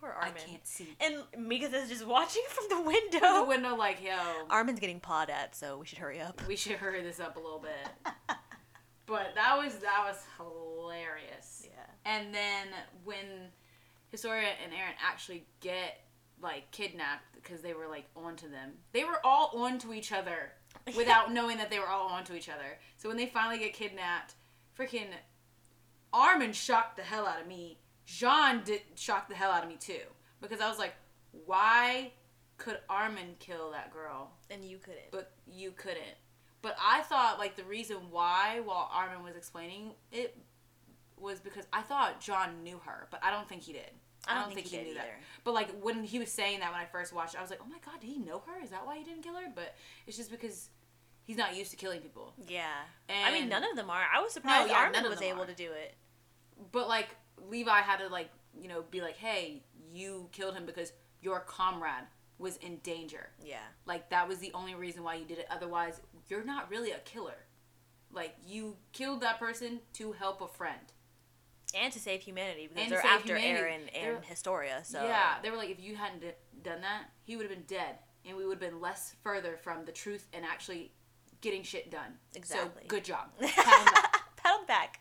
Poor 0.00 0.10
Armin. 0.10 0.32
I 0.34 0.48
can't 0.50 0.66
see 0.66 0.88
And 0.98 1.16
Mika 1.38 1.66
is 1.66 1.88
just 1.90 2.06
watching 2.06 2.42
from 2.48 2.64
the 2.70 2.76
through 2.76 2.84
the 3.20 3.20
window. 3.20 3.44
window 3.46 3.76
like 3.76 4.02
yo 4.02 4.16
Armin's 4.48 4.80
getting 4.80 4.98
pawed 5.00 5.30
at, 5.30 5.54
so 5.54 5.78
we 5.78 5.86
should 5.86 5.98
hurry 5.98 6.20
up. 6.20 6.42
we 6.48 6.56
should 6.56 6.72
hurry 6.76 7.02
this 7.02 7.20
up 7.20 7.36
a 7.36 7.40
little 7.40 7.58
bit 7.60 8.16
but 9.06 9.32
that 9.34 9.56
was 9.58 9.74
that 9.76 10.04
was 10.06 10.22
hilarious. 10.38 11.59
And 12.10 12.34
then 12.34 12.66
when 13.04 13.50
Historia 14.10 14.48
and 14.62 14.72
Eren 14.72 14.94
actually 15.00 15.44
get 15.60 16.00
like 16.42 16.70
kidnapped 16.70 17.34
because 17.34 17.60
they 17.60 17.74
were 17.74 17.86
like 17.86 18.06
onto 18.16 18.50
them 18.50 18.72
they 18.92 19.04
were 19.04 19.20
all 19.24 19.52
onto 19.54 19.92
each 19.92 20.10
other 20.10 20.52
without 20.96 21.30
knowing 21.30 21.58
that 21.58 21.68
they 21.68 21.78
were 21.78 21.88
all 21.88 22.08
onto 22.08 22.32
each 22.32 22.48
other 22.48 22.78
so 22.96 23.10
when 23.10 23.18
they 23.18 23.26
finally 23.26 23.58
get 23.58 23.74
kidnapped 23.74 24.34
freaking 24.78 25.08
Armin 26.14 26.52
shocked 26.54 26.96
the 26.96 27.02
hell 27.02 27.26
out 27.26 27.42
of 27.42 27.46
me 27.46 27.78
Jean 28.06 28.62
did 28.64 28.80
shock 28.94 29.28
the 29.28 29.34
hell 29.34 29.50
out 29.50 29.62
of 29.62 29.68
me 29.68 29.76
too 29.78 30.00
because 30.40 30.62
I 30.62 30.68
was 30.70 30.78
like 30.78 30.94
why 31.44 32.12
could 32.56 32.78
Armin 32.88 33.36
kill 33.38 33.70
that 33.72 33.92
girl 33.92 34.30
And 34.50 34.64
you 34.64 34.78
couldn't. 34.78 35.10
but 35.10 35.32
you 35.46 35.72
couldn't. 35.72 36.16
But 36.62 36.76
I 36.78 37.00
thought 37.02 37.38
like 37.38 37.56
the 37.56 37.64
reason 37.64 37.96
why, 38.10 38.60
while 38.62 38.90
Armin 38.92 39.24
was 39.24 39.34
explaining 39.34 39.92
it, 40.12 40.36
was 41.20 41.40
because 41.40 41.66
I 41.72 41.82
thought 41.82 42.20
Jean 42.20 42.62
knew 42.62 42.80
her, 42.84 43.06
but 43.10 43.20
I 43.22 43.30
don't 43.30 43.48
think 43.48 43.62
he 43.62 43.72
did. 43.72 43.90
I 44.28 44.40
don't 44.40 44.52
think 44.52 44.66
he 44.66 44.76
did 44.76 44.86
knew 44.86 44.94
that. 44.94 45.08
But 45.44 45.54
like 45.54 45.70
when 45.82 46.04
he 46.04 46.18
was 46.18 46.30
saying 46.30 46.60
that 46.60 46.72
when 46.72 46.80
I 46.80 46.84
first 46.84 47.12
watched, 47.12 47.34
it, 47.34 47.38
I 47.38 47.42
was 47.42 47.50
like, 47.50 47.60
oh 47.62 47.68
my 47.68 47.78
god, 47.84 48.00
did 48.00 48.08
he 48.08 48.18
know 48.18 48.42
her? 48.46 48.62
Is 48.62 48.70
that 48.70 48.86
why 48.86 48.98
he 48.98 49.04
didn't 49.04 49.22
kill 49.22 49.34
her? 49.34 49.46
But 49.54 49.74
it's 50.06 50.16
just 50.16 50.30
because 50.30 50.68
he's 51.24 51.36
not 51.36 51.56
used 51.56 51.70
to 51.70 51.76
killing 51.76 52.00
people. 52.00 52.34
yeah. 52.48 52.64
And 53.08 53.26
I 53.26 53.32
mean, 53.38 53.48
none 53.48 53.64
of 53.64 53.76
them 53.76 53.88
are. 53.90 54.02
I 54.14 54.20
was 54.20 54.32
surprised 54.32 54.68
yeah, 54.68 54.90
none 54.92 54.96
Armin 54.96 55.10
was 55.10 55.22
able 55.22 55.42
are. 55.42 55.46
to 55.46 55.54
do 55.54 55.70
it. 55.72 55.94
But 56.72 56.88
like 56.88 57.08
Levi 57.48 57.80
had 57.80 57.98
to 57.98 58.08
like 58.08 58.30
you 58.60 58.68
know 58.68 58.84
be 58.90 59.00
like, 59.00 59.16
hey, 59.16 59.62
you 59.92 60.28
killed 60.32 60.54
him 60.54 60.66
because 60.66 60.92
your 61.22 61.40
comrade 61.40 62.06
was 62.38 62.56
in 62.58 62.76
danger. 62.78 63.28
Yeah. 63.44 63.58
Like 63.86 64.10
that 64.10 64.28
was 64.28 64.38
the 64.38 64.52
only 64.54 64.74
reason 64.74 65.02
why 65.02 65.14
you 65.14 65.24
did 65.24 65.38
it. 65.38 65.46
Otherwise, 65.50 66.00
you're 66.28 66.44
not 66.44 66.70
really 66.70 66.90
a 66.90 66.98
killer. 67.00 67.46
Like 68.12 68.34
you 68.46 68.76
killed 68.92 69.20
that 69.22 69.38
person 69.38 69.80
to 69.94 70.12
help 70.12 70.40
a 70.40 70.48
friend. 70.48 70.92
And 71.74 71.92
to 71.92 71.98
save 72.00 72.22
humanity 72.22 72.66
because 72.68 72.82
And 72.84 72.92
they're 72.92 73.04
after 73.06 73.36
humanity. 73.36 73.90
Eren 73.96 74.14
and 74.16 74.24
Historia. 74.24 74.80
So 74.84 75.04
Yeah, 75.04 75.34
they 75.42 75.50
were 75.50 75.56
like, 75.56 75.70
if 75.70 75.80
you 75.80 75.96
hadn't 75.96 76.20
d- 76.20 76.30
done 76.62 76.80
that, 76.82 77.04
he 77.22 77.36
would 77.36 77.44
have 77.46 77.54
been 77.54 77.66
dead, 77.66 77.96
and 78.26 78.36
we 78.36 78.44
would 78.46 78.60
have 78.60 78.70
been 78.70 78.80
less 78.80 79.14
further 79.22 79.56
from 79.56 79.84
the 79.84 79.92
truth 79.92 80.26
and 80.32 80.44
actually 80.44 80.92
getting 81.40 81.62
shit 81.62 81.90
done. 81.90 82.14
Exactly. 82.34 82.82
So 82.82 82.88
good 82.88 83.04
job. 83.04 83.28
Pat 83.40 83.56
back. 83.56 84.20
On 84.44 84.60
the 84.62 84.66
back. 84.66 85.00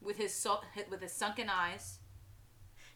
with 0.00 0.16
his 0.16 0.34
so- 0.34 0.60
with 0.90 1.00
his 1.00 1.12
sunken 1.12 1.48
eyes. 1.48 1.98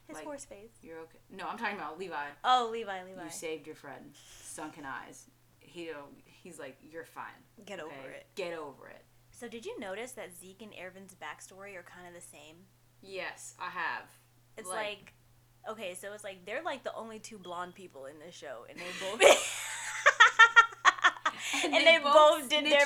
His 0.07 0.15
Like- 0.15 0.25
horse 0.25 0.45
face. 0.45 0.71
You're 0.81 0.99
okay. 1.01 1.19
No, 1.29 1.47
I'm 1.47 1.57
talking 1.57 1.75
about 1.77 1.99
Levi. 1.99 2.15
Oh, 2.43 2.69
Levi, 2.71 3.03
Levi. 3.03 3.23
You 3.25 3.29
saved 3.29 3.67
your 3.67 3.75
friend. 3.75 4.15
Sunken 4.43 4.85
eyes. 4.85 5.27
He 5.59 5.91
he's 6.25 6.57
like, 6.57 6.77
you're 6.81 7.05
fine. 7.05 7.25
Get 7.65 7.79
over 7.79 8.09
it. 8.15 8.25
Get 8.35 8.53
over 8.57 8.87
it. 8.87 9.03
So 9.31 9.47
did 9.47 9.65
you 9.65 9.79
notice 9.79 10.13
that 10.13 10.35
Zeke 10.35 10.61
and 10.63 10.73
Erwin's 10.73 11.13
backstory 11.15 11.75
are 11.77 11.83
kind 11.83 12.07
of 12.07 12.13
the 12.13 12.27
same? 12.27 12.65
Yes, 13.01 13.55
I 13.59 13.69
have. 13.69 14.03
It's 14.57 14.67
Like- 14.67 14.77
like, 14.77 15.13
okay, 15.69 15.95
so 15.95 16.13
it's 16.13 16.23
like 16.23 16.45
they're 16.45 16.63
like 16.63 16.83
the 16.83 16.93
only 16.93 17.19
two 17.19 17.37
blonde 17.37 17.75
people 17.75 18.05
in 18.05 18.19
this 18.19 18.35
show, 18.35 18.65
and 18.69 18.77
they 18.77 18.83
both 18.99 19.21
and, 21.63 21.73
they, 21.73 21.97
both, 22.03 22.49
did 22.49 22.65
their 22.65 22.85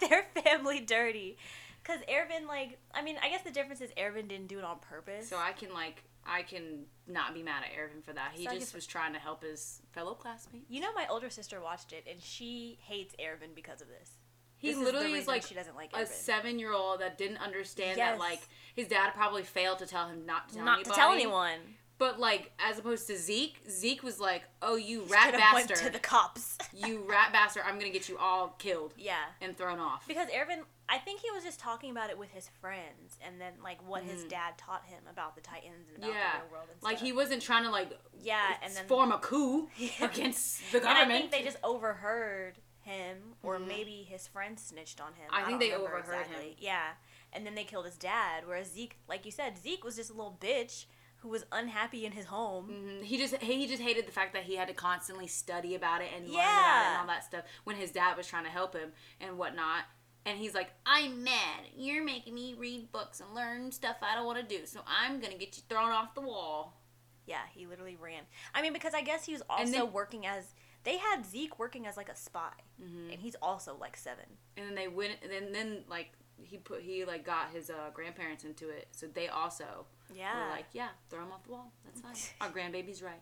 their 0.08 0.24
family 0.42 0.80
dirty. 0.80 1.38
Cause 1.84 2.00
Erwin, 2.10 2.48
like, 2.48 2.78
I 2.92 3.00
mean, 3.02 3.16
I 3.22 3.28
guess 3.28 3.42
the 3.44 3.52
difference 3.52 3.80
is 3.80 3.90
Erwin 3.96 4.26
didn't 4.26 4.48
do 4.48 4.58
it 4.58 4.64
on 4.64 4.78
purpose. 4.80 5.28
So 5.28 5.36
I 5.38 5.52
can 5.52 5.72
like 5.72 6.02
I 6.24 6.42
can 6.42 6.84
not 7.06 7.32
be 7.32 7.42
mad 7.44 7.62
at 7.64 7.78
Erwin 7.78 8.02
for 8.02 8.12
that. 8.12 8.32
He 8.34 8.44
So 8.44 8.52
just 8.52 8.74
was 8.74 8.86
trying 8.86 9.12
to 9.12 9.20
help 9.20 9.44
his 9.44 9.80
fellow 9.92 10.14
classmates. 10.14 10.66
you 10.68 10.80
know, 10.80 10.92
my 10.94 11.06
older 11.08 11.30
sister 11.30 11.60
watched 11.60 11.92
it, 11.92 12.04
and 12.10 12.20
she 12.20 12.78
hates 12.82 13.14
Erwin 13.24 13.50
because 13.54 13.80
of 13.80 13.86
this. 13.88 14.10
He 14.58 14.68
This 14.70 14.78
literally 14.78 15.06
is 15.08 15.12
reason 15.14 15.26
like 15.34 15.42
she 15.42 15.54
doesn't 15.54 15.76
like 15.76 15.90
a 15.94 16.06
seven 16.06 16.58
year 16.58 16.72
old 16.72 17.00
that 17.00 17.18
didn't 17.18 17.38
understand 17.38 17.98
Yes. 17.98 18.12
that 18.12 18.18
like 18.18 18.40
his 18.74 18.88
dad 18.88 19.10
probably 19.14 19.42
failed 19.42 19.78
to 19.80 19.86
tell 19.86 20.08
him 20.08 20.24
not 20.26 20.48
to 20.48 20.56
tell 20.56 20.64
Not 20.64 20.74
anybody. 20.78 20.94
to 20.94 20.96
tell 21.00 21.12
anyone. 21.12 21.58
But 21.98 22.20
like 22.20 22.52
as 22.58 22.78
opposed 22.78 23.06
to 23.06 23.16
Zeke, 23.16 23.56
Zeke 23.70 24.02
was 24.02 24.20
like, 24.20 24.42
"Oh, 24.60 24.76
you 24.76 25.04
rat 25.04 25.32
bastard! 25.32 25.78
to 25.78 25.88
the 25.90 25.98
cops. 25.98 26.58
you 26.74 27.02
rat 27.08 27.32
bastard! 27.32 27.62
I'm 27.66 27.78
gonna 27.78 27.90
get 27.90 28.06
you 28.08 28.18
all 28.18 28.48
killed 28.58 28.92
yeah. 28.98 29.16
and 29.40 29.56
thrown 29.56 29.78
off." 29.78 30.06
Because 30.06 30.28
Erwin, 30.38 30.60
I 30.90 30.98
think 30.98 31.20
he 31.20 31.30
was 31.30 31.42
just 31.42 31.58
talking 31.58 31.90
about 31.90 32.10
it 32.10 32.18
with 32.18 32.30
his 32.32 32.50
friends, 32.60 33.16
and 33.26 33.40
then 33.40 33.54
like 33.64 33.78
what 33.88 34.02
his 34.02 34.24
Mhm. 34.24 34.28
dad 34.28 34.58
taught 34.58 34.84
him 34.84 35.04
about 35.10 35.36
the 35.36 35.40
Titans 35.40 35.88
and 35.88 35.96
about 36.04 36.10
Yeah. 36.14 36.32
the 36.36 36.42
real 36.44 36.52
world 36.52 36.68
and 36.70 36.82
Like 36.82 36.98
stuff. 36.98 37.06
he 37.06 37.12
wasn't 37.14 37.40
trying 37.42 37.62
to 37.64 37.70
like 37.70 37.98
yeah, 38.20 38.56
and 38.62 38.74
then 38.76 38.86
form 38.88 39.10
a 39.10 39.18
coup 39.18 39.70
against 40.02 40.60
the 40.72 40.80
government. 40.80 41.08
think 41.18 41.30
they 41.30 41.42
just 41.42 41.56
overheard 41.64 42.58
him, 42.86 43.34
or 43.42 43.58
Mhm. 43.58 43.66
maybe 43.66 44.02
his 44.04 44.26
friend 44.26 44.58
snitched 44.58 45.00
on 45.00 45.14
him. 45.14 45.28
I 45.30 45.44
think 45.44 45.60
they 45.60 45.72
overheard 45.74 46.26
him. 46.26 46.54
Yeah, 46.58 46.94
and 47.32 47.44
then 47.44 47.54
they 47.54 47.64
killed 47.64 47.84
his 47.84 47.98
dad. 47.98 48.46
Whereas 48.46 48.70
Zeke, 48.72 48.96
like 49.08 49.24
you 49.26 49.30
said, 49.32 49.58
Zeke 49.58 49.84
was 49.84 49.96
just 49.96 50.10
a 50.10 50.14
little 50.14 50.38
bitch 50.40 50.86
who 51.18 51.28
was 51.28 51.44
unhappy 51.52 52.06
in 52.06 52.12
his 52.12 52.26
home. 52.26 52.70
Mhm. 52.70 53.04
He 53.04 53.18
just 53.18 53.36
he 53.38 53.66
just 53.66 53.82
hated 53.82 54.06
the 54.06 54.12
fact 54.12 54.32
that 54.32 54.44
he 54.44 54.56
had 54.56 54.68
to 54.68 54.74
constantly 54.74 55.26
study 55.26 55.74
about 55.74 56.00
it 56.00 56.12
and 56.14 56.26
learn 56.28 56.34
about 56.34 56.48
it 56.48 56.52
Yeah. 56.62 56.90
and 56.92 57.00
all 57.00 57.06
that 57.08 57.24
stuff 57.24 57.44
when 57.64 57.76
his 57.76 57.90
dad 57.90 58.16
was 58.16 58.26
trying 58.26 58.44
to 58.44 58.50
help 58.50 58.74
him 58.74 58.94
and 59.20 59.36
whatnot. 59.38 59.84
And 60.24 60.38
he's 60.38 60.54
like, 60.54 60.72
"I'm 60.84 61.22
mad. 61.22 61.66
You're 61.74 62.02
making 62.04 62.34
me 62.34 62.54
read 62.54 62.90
books 62.92 63.20
and 63.20 63.32
learn 63.34 63.70
stuff 63.72 63.98
I 64.02 64.14
don't 64.14 64.26
want 64.26 64.38
to 64.38 64.58
do. 64.58 64.66
So 64.66 64.82
I'm 64.86 65.20
gonna 65.20 65.36
get 65.38 65.56
you 65.56 65.62
thrown 65.68 65.90
off 65.90 66.14
the 66.14 66.20
wall." 66.20 66.80
Yeah, 67.26 67.46
he 67.48 67.66
literally 67.66 67.96
ran. 67.96 68.26
I 68.54 68.62
mean, 68.62 68.72
because 68.72 68.94
I 68.94 69.02
guess 69.02 69.24
he 69.24 69.32
was 69.32 69.42
also 69.48 69.70
then- 69.72 69.92
working 69.92 70.26
as 70.26 70.54
They 70.86 70.98
had 70.98 71.26
Zeke 71.26 71.58
working 71.58 71.84
as 71.86 71.96
like 71.96 72.08
a 72.08 72.14
spy, 72.14 72.52
Mhm. 72.80 73.12
and 73.12 73.20
he's 73.20 73.34
also 73.42 73.76
like 73.76 73.96
seven. 73.96 74.24
And 74.56 74.66
then 74.68 74.74
they 74.76 74.86
went, 74.86 75.18
and 75.20 75.30
then, 75.32 75.50
then 75.52 75.84
like 75.88 76.12
he 76.38 76.58
put 76.58 76.80
he 76.82 77.04
like 77.04 77.24
got 77.24 77.50
his 77.50 77.70
uh, 77.70 77.90
grandparents 77.92 78.44
into 78.44 78.68
it, 78.70 78.86
so 78.92 79.08
they 79.08 79.26
also 79.28 79.86
Yeah. 80.14 80.44
were 80.44 80.50
like, 80.50 80.66
yeah, 80.72 80.90
throw 81.10 81.24
him 81.24 81.32
off 81.32 81.42
the 81.44 81.50
wall. 81.50 81.72
That's 81.84 82.00
fine. 82.00 82.14
Our 82.40 82.50
grandbaby's 82.54 83.02
right. 83.02 83.20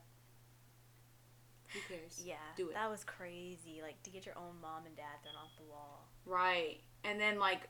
Who 1.73 1.81
cares? 1.89 2.21
yeah. 2.25 2.37
do 2.57 2.69
it. 2.69 2.75
That 2.75 2.91
was 2.91 3.03
crazy. 3.03 3.81
Like 3.83 4.01
to 4.05 4.11
get 4.11 4.27
your 4.27 4.37
own 4.39 4.61
mom 4.61 4.85
and 4.87 4.95
dad 4.95 5.23
thrown 5.23 5.35
off 5.37 5.51
the 5.59 5.65
wall. 5.65 6.07
Right. 6.27 6.81
And 7.03 7.19
then 7.21 7.39
like 7.39 7.69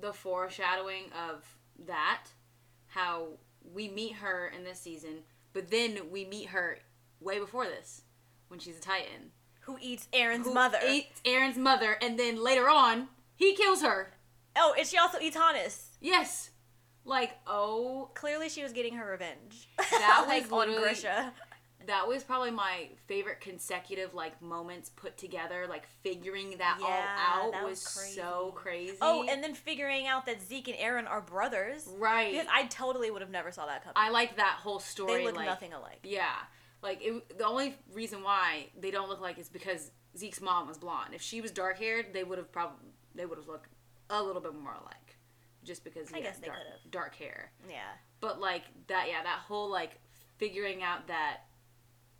the 0.00 0.12
foreshadowing 0.12 1.12
of 1.12 1.44
that, 1.86 2.26
how 2.86 3.38
we 3.74 3.88
meet 3.88 4.14
her 4.14 4.46
in 4.56 4.64
this 4.64 4.78
season, 4.80 5.24
but 5.52 5.70
then 5.70 6.10
we 6.10 6.24
meet 6.24 6.46
her 6.50 6.78
way 7.20 7.38
before 7.38 7.66
this 7.66 8.02
when 8.52 8.60
she's 8.60 8.78
a 8.78 8.80
Titan. 8.82 9.32
Who 9.62 9.78
eats 9.80 10.06
Eren's 10.12 10.46
Who 10.46 10.52
mother? 10.54 10.78
Eats 10.88 11.20
Eren's 11.24 11.56
mother, 11.56 11.96
and 12.02 12.18
then 12.18 12.36
later 12.42 12.68
on, 12.68 13.08
he 13.34 13.54
kills 13.56 13.80
her. 13.82 14.12
oh, 14.56 14.74
and 14.78 14.86
she 14.86 14.98
also 14.98 15.18
eats 15.20 15.36
Hannes. 15.36 15.88
Yes. 16.00 16.50
Like, 17.04 17.32
oh, 17.46 18.10
Clearly, 18.14 18.48
she 18.48 18.62
was 18.62 18.72
getting 18.72 18.94
her 18.96 19.10
revenge. 19.10 19.68
That 19.90 20.24
like 20.28 20.50
was 20.50 20.68
on 20.68 20.80
Grisha. 20.80 21.32
that 21.86 22.06
was 22.06 22.22
probably 22.22 22.50
my 22.52 22.88
favorite 23.08 23.40
consecutive 23.40 24.14
like 24.14 24.40
moments 24.42 24.90
put 24.90 25.16
together. 25.16 25.66
Like 25.68 25.86
figuring 26.02 26.56
that 26.58 26.78
Yeah, 26.80 26.86
all 26.86 27.46
out 27.46 27.52
that 27.52 27.64
was, 27.64 27.70
was 27.82 28.14
so 28.14 28.52
crazy. 28.54 28.98
Oh, 29.00 29.24
and 29.28 29.42
then 29.42 29.54
figuring 29.54 30.06
out 30.06 30.26
that 30.26 30.42
Zeke 30.42 30.68
and 30.68 30.76
Eren 30.78 31.08
are 31.10 31.20
brothers. 31.22 31.88
right. 31.98 32.30
Because 32.32 32.46
I 32.52 32.66
totally 32.66 33.10
would 33.10 33.22
have 33.22 33.30
never 33.30 33.50
saw 33.50 33.66
that 33.66 33.82
coming. 33.82 33.94
I 33.96 34.10
like 34.10 34.36
that 34.36 34.58
whole 34.60 34.78
story. 34.78 35.12
they 35.20 35.24
look 35.24 35.36
like, 35.36 35.46
nothing 35.46 35.72
alike. 35.72 36.00
Yeah, 36.04 36.30
like 36.82 36.98
it, 37.02 37.38
the 37.38 37.46
only 37.46 37.76
reason 37.92 38.22
why 38.22 38.66
they 38.78 38.90
don't 38.90 39.08
look 39.08 39.20
like 39.20 39.38
is 39.38 39.48
because 39.48 39.90
Zeke's 40.16 40.40
mom 40.40 40.66
was 40.66 40.78
blonde. 40.78 41.14
If 41.14 41.22
she 41.22 41.40
was 41.40 41.50
dark 41.50 41.78
haired, 41.78 42.06
they 42.12 42.24
would 42.24 42.38
have 42.38 42.52
probably 42.52 42.76
they 43.14 43.24
would 43.24 43.38
have 43.38 43.48
looked 43.48 43.68
a 44.10 44.22
little 44.22 44.42
bit 44.42 44.54
more 44.54 44.74
alike, 44.74 45.16
just 45.64 45.84
because 45.84 46.12
I 46.12 46.18
he 46.18 46.22
guess 46.22 46.38
they 46.38 46.48
dark, 46.48 46.58
dark 46.90 47.14
hair. 47.14 47.52
Yeah. 47.68 47.80
But 48.20 48.40
like 48.40 48.64
that, 48.88 49.06
yeah, 49.08 49.22
that 49.22 49.40
whole 49.46 49.70
like 49.70 49.98
figuring 50.38 50.82
out 50.82 51.06
that 51.08 51.42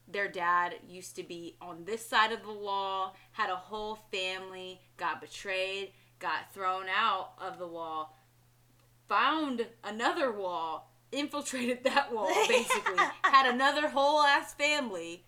their 0.09 0.29
dad 0.29 0.75
used 0.89 1.17
to 1.17 1.23
be 1.23 1.57
on 1.61 1.85
this 1.85 2.07
side 2.07 2.33
of 2.33 2.43
the 2.43 2.53
wall, 2.53 3.17
had 3.33 3.51
a 3.51 3.57
whole 3.57 3.99
family, 4.11 4.81
got 4.97 5.21
betrayed, 5.21 5.93
got 6.19 6.53
thrown 6.53 6.87
out 6.95 7.33
of 7.41 7.59
the 7.59 7.67
wall, 7.67 8.17
found 9.09 9.67
another 9.85 10.33
wall, 10.33 10.92
infiltrated 11.13 11.85
that 11.85 12.13
wall 12.13 12.33
basically, 12.49 12.97
had 13.23 13.53
another 13.53 13.89
whole 13.89 14.23
ass 14.23 14.55
family, 14.55 15.25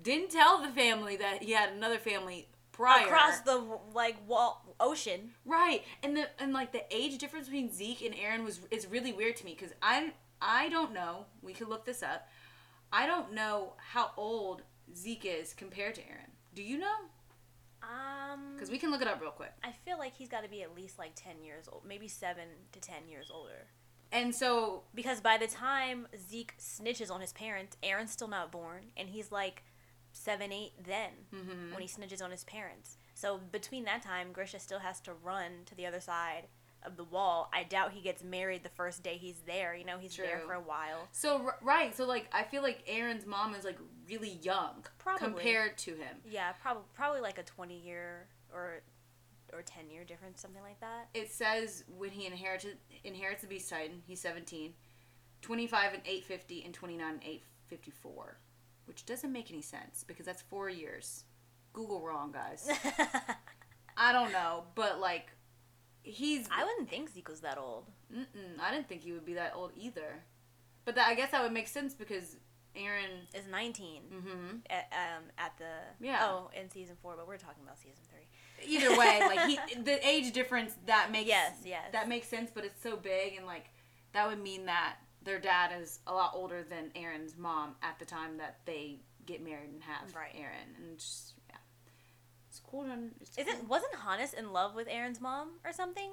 didn't 0.00 0.30
tell 0.30 0.62
the 0.62 0.68
family 0.68 1.16
that 1.16 1.42
he 1.42 1.52
had 1.52 1.72
another 1.72 1.98
family 1.98 2.48
prior. 2.72 3.06
Across 3.06 3.40
the 3.40 3.62
like 3.94 4.16
wall 4.28 4.74
ocean. 4.78 5.32
Right, 5.44 5.82
and 6.02 6.16
the 6.16 6.28
and 6.38 6.52
like 6.52 6.72
the 6.72 6.84
age 6.90 7.18
difference 7.18 7.46
between 7.46 7.72
Zeke 7.72 8.02
and 8.02 8.14
Eren 8.14 8.44
was 8.44 8.60
is 8.70 8.86
really 8.86 9.12
weird 9.12 9.36
to 9.36 9.44
me 9.44 9.56
because 9.58 9.74
I 9.82 10.12
I 10.40 10.68
don't 10.68 10.92
know. 10.92 11.26
We 11.42 11.52
could 11.52 11.68
look 11.68 11.84
this 11.84 12.02
up. 12.02 12.28
I 12.92 13.06
don't 13.06 13.32
know 13.32 13.74
how 13.78 14.10
old 14.16 14.62
Zeke 14.94 15.24
is 15.24 15.54
compared 15.54 15.94
to 15.94 16.00
Eren. 16.02 16.30
Do 16.54 16.62
you 16.62 16.78
know? 16.78 16.96
Um. 17.82 18.54
Because 18.54 18.70
we 18.70 18.78
can 18.78 18.90
look 18.90 19.02
it 19.02 19.08
up 19.08 19.20
real 19.20 19.30
quick. 19.30 19.52
I 19.64 19.72
feel 19.72 19.98
like 19.98 20.14
he's 20.14 20.28
got 20.28 20.42
to 20.42 20.50
be 20.50 20.62
at 20.62 20.74
least 20.74 20.98
like 20.98 21.12
ten 21.14 21.42
years 21.42 21.68
old, 21.70 21.82
maybe 21.86 22.08
seven 22.08 22.48
to 22.72 22.80
ten 22.80 23.08
years 23.08 23.30
older. 23.32 23.66
And 24.12 24.34
so 24.34 24.82
Because 24.94 25.20
by 25.20 25.38
the 25.38 25.46
time 25.46 26.06
Zeke 26.28 26.54
snitches 26.58 27.10
on 27.10 27.20
his 27.20 27.32
parents, 27.32 27.76
Eren's 27.82 28.12
still 28.12 28.28
not 28.28 28.52
born, 28.52 28.86
and 28.96 29.08
he's 29.08 29.32
like 29.32 29.64
seven, 30.12 30.52
eight 30.52 30.72
then 30.84 31.10
mhm. 31.34 31.72
when 31.72 31.80
he 31.80 31.88
snitches 31.88 32.22
on 32.22 32.30
his 32.30 32.44
parents. 32.44 32.98
So 33.14 33.40
between 33.50 33.84
that 33.84 34.02
time, 34.02 34.32
Grisha 34.32 34.58
still 34.58 34.80
has 34.80 35.00
to 35.02 35.12
run 35.14 35.64
to 35.66 35.74
the 35.74 35.86
other 35.86 36.00
side 36.00 36.48
of 36.84 36.96
the 36.96 37.04
wall. 37.04 37.48
I 37.54 37.62
doubt 37.62 37.92
he 37.92 38.00
gets 38.00 38.22
married 38.22 38.62
the 38.64 38.68
first 38.68 39.02
day 39.02 39.16
he's 39.16 39.40
there. 39.46 39.74
You 39.74 39.84
know, 39.84 39.98
he's 39.98 40.16
there 40.16 40.40
for 40.46 40.52
a 40.54 40.60
while. 40.60 41.08
so 41.12 41.40
r- 41.46 41.58
right, 41.62 41.96
so 41.96 42.04
like 42.04 42.28
I 42.32 42.42
feel 42.42 42.62
like 42.62 42.86
Eren's 42.86 43.24
mom 43.24 43.54
is 43.54 43.64
like 43.64 43.78
really 44.08 44.38
young 44.42 44.84
Probably. 44.98 45.28
compared 45.28 45.78
to 45.78 45.92
him. 45.92 46.16
Yeah, 46.28 46.52
probably 46.60 46.82
probably 46.94 47.20
like 47.20 47.38
a 47.38 47.44
twenty 47.44 47.78
year 47.78 48.26
or 48.52 48.82
or 49.52 49.62
ten 49.62 49.90
year 49.90 50.04
difference, 50.04 50.40
something 50.40 50.62
like 50.62 50.80
that. 50.80 51.08
It 51.14 51.30
says 51.30 51.84
when 51.96 52.10
he 52.10 52.26
inherited 52.26 52.78
inherits 53.04 53.42
the 53.42 53.48
Beast 53.48 53.68
Titan, 53.70 54.02
he's 54.06 54.20
17, 54.20 54.72
25 55.42 55.92
and 55.94 56.02
850 56.04 56.64
and 56.64 56.74
29 56.74 57.08
and 57.08 57.22
854, 57.22 58.38
which 58.86 59.04
doesn't 59.06 59.32
make 59.32 59.50
any 59.50 59.62
sense 59.62 60.04
because 60.06 60.26
that's 60.26 60.42
4 60.42 60.68
years. 60.68 61.24
Google 61.72 62.00
wrong, 62.02 62.32
guys. 62.32 62.68
I 63.96 64.12
don't 64.12 64.32
know, 64.32 64.64
but 64.74 65.00
like 65.00 65.32
he's 66.02 66.48
I 66.54 66.64
wouldn't 66.64 66.88
think 66.90 67.10
Zeke 67.10 67.28
was 67.28 67.40
that 67.40 67.58
old. 67.58 67.86
Mm-mm, 68.14 68.60
I 68.60 68.70
didn't 68.72 68.88
think 68.88 69.02
he 69.02 69.12
would 69.12 69.24
be 69.24 69.34
that 69.34 69.52
old 69.54 69.72
either. 69.76 70.22
But 70.84 70.96
that, 70.96 71.08
I 71.08 71.14
guess 71.14 71.30
that 71.30 71.42
would 71.42 71.52
make 71.52 71.68
sense 71.68 71.94
because 71.94 72.36
Eren 72.76 73.26
Is 73.34 73.46
nineteen 73.50 74.02
mhm. 74.12 74.60
at, 74.70 74.90
um, 74.92 75.24
at 75.38 75.56
the 75.58 76.04
Yeah. 76.04 76.18
oh 76.22 76.50
in 76.58 76.70
season 76.70 76.96
four, 77.00 77.14
but 77.16 77.26
we're 77.28 77.36
talking 77.36 77.62
about 77.62 77.78
season 77.78 78.02
three. 78.10 78.26
Either 78.66 78.96
way, 78.96 79.20
like 79.26 79.40
he 79.48 79.58
the 79.82 80.06
age 80.06 80.32
difference 80.32 80.74
that 80.86 81.10
makes 81.10 81.28
Yes, 81.28 81.54
yes. 81.64 81.84
that 81.92 82.08
makes 82.08 82.28
sense, 82.28 82.50
but 82.54 82.64
it's 82.64 82.82
so 82.82 82.96
big 82.96 83.36
and 83.36 83.46
like 83.46 83.66
that 84.12 84.28
would 84.28 84.40
mean 84.42 84.66
that 84.66 84.96
their 85.24 85.38
dad 85.38 85.70
is 85.80 86.00
a 86.06 86.12
lot 86.12 86.32
older 86.34 86.62
than 86.62 86.90
Eren's 86.96 87.36
mom 87.36 87.74
at 87.82 87.98
the 87.98 88.04
time 88.04 88.38
that 88.38 88.58
they 88.66 89.00
get 89.24 89.42
married 89.42 89.70
and 89.72 89.82
have 89.84 90.14
Right. 90.14 90.34
Eren, 90.34 90.76
and 90.78 90.98
just 90.98 91.34
yeah, 91.48 91.56
it's 92.48 92.58
cool. 92.60 92.86
It's 93.20 93.38
Isn't 93.38 93.58
cool. 93.60 93.68
wasn't 93.68 93.94
Hannes 93.94 94.34
in 94.34 94.52
love 94.52 94.74
with 94.74 94.88
Eren's 94.88 95.20
mom 95.20 95.52
or 95.64 95.72
something? 95.72 96.10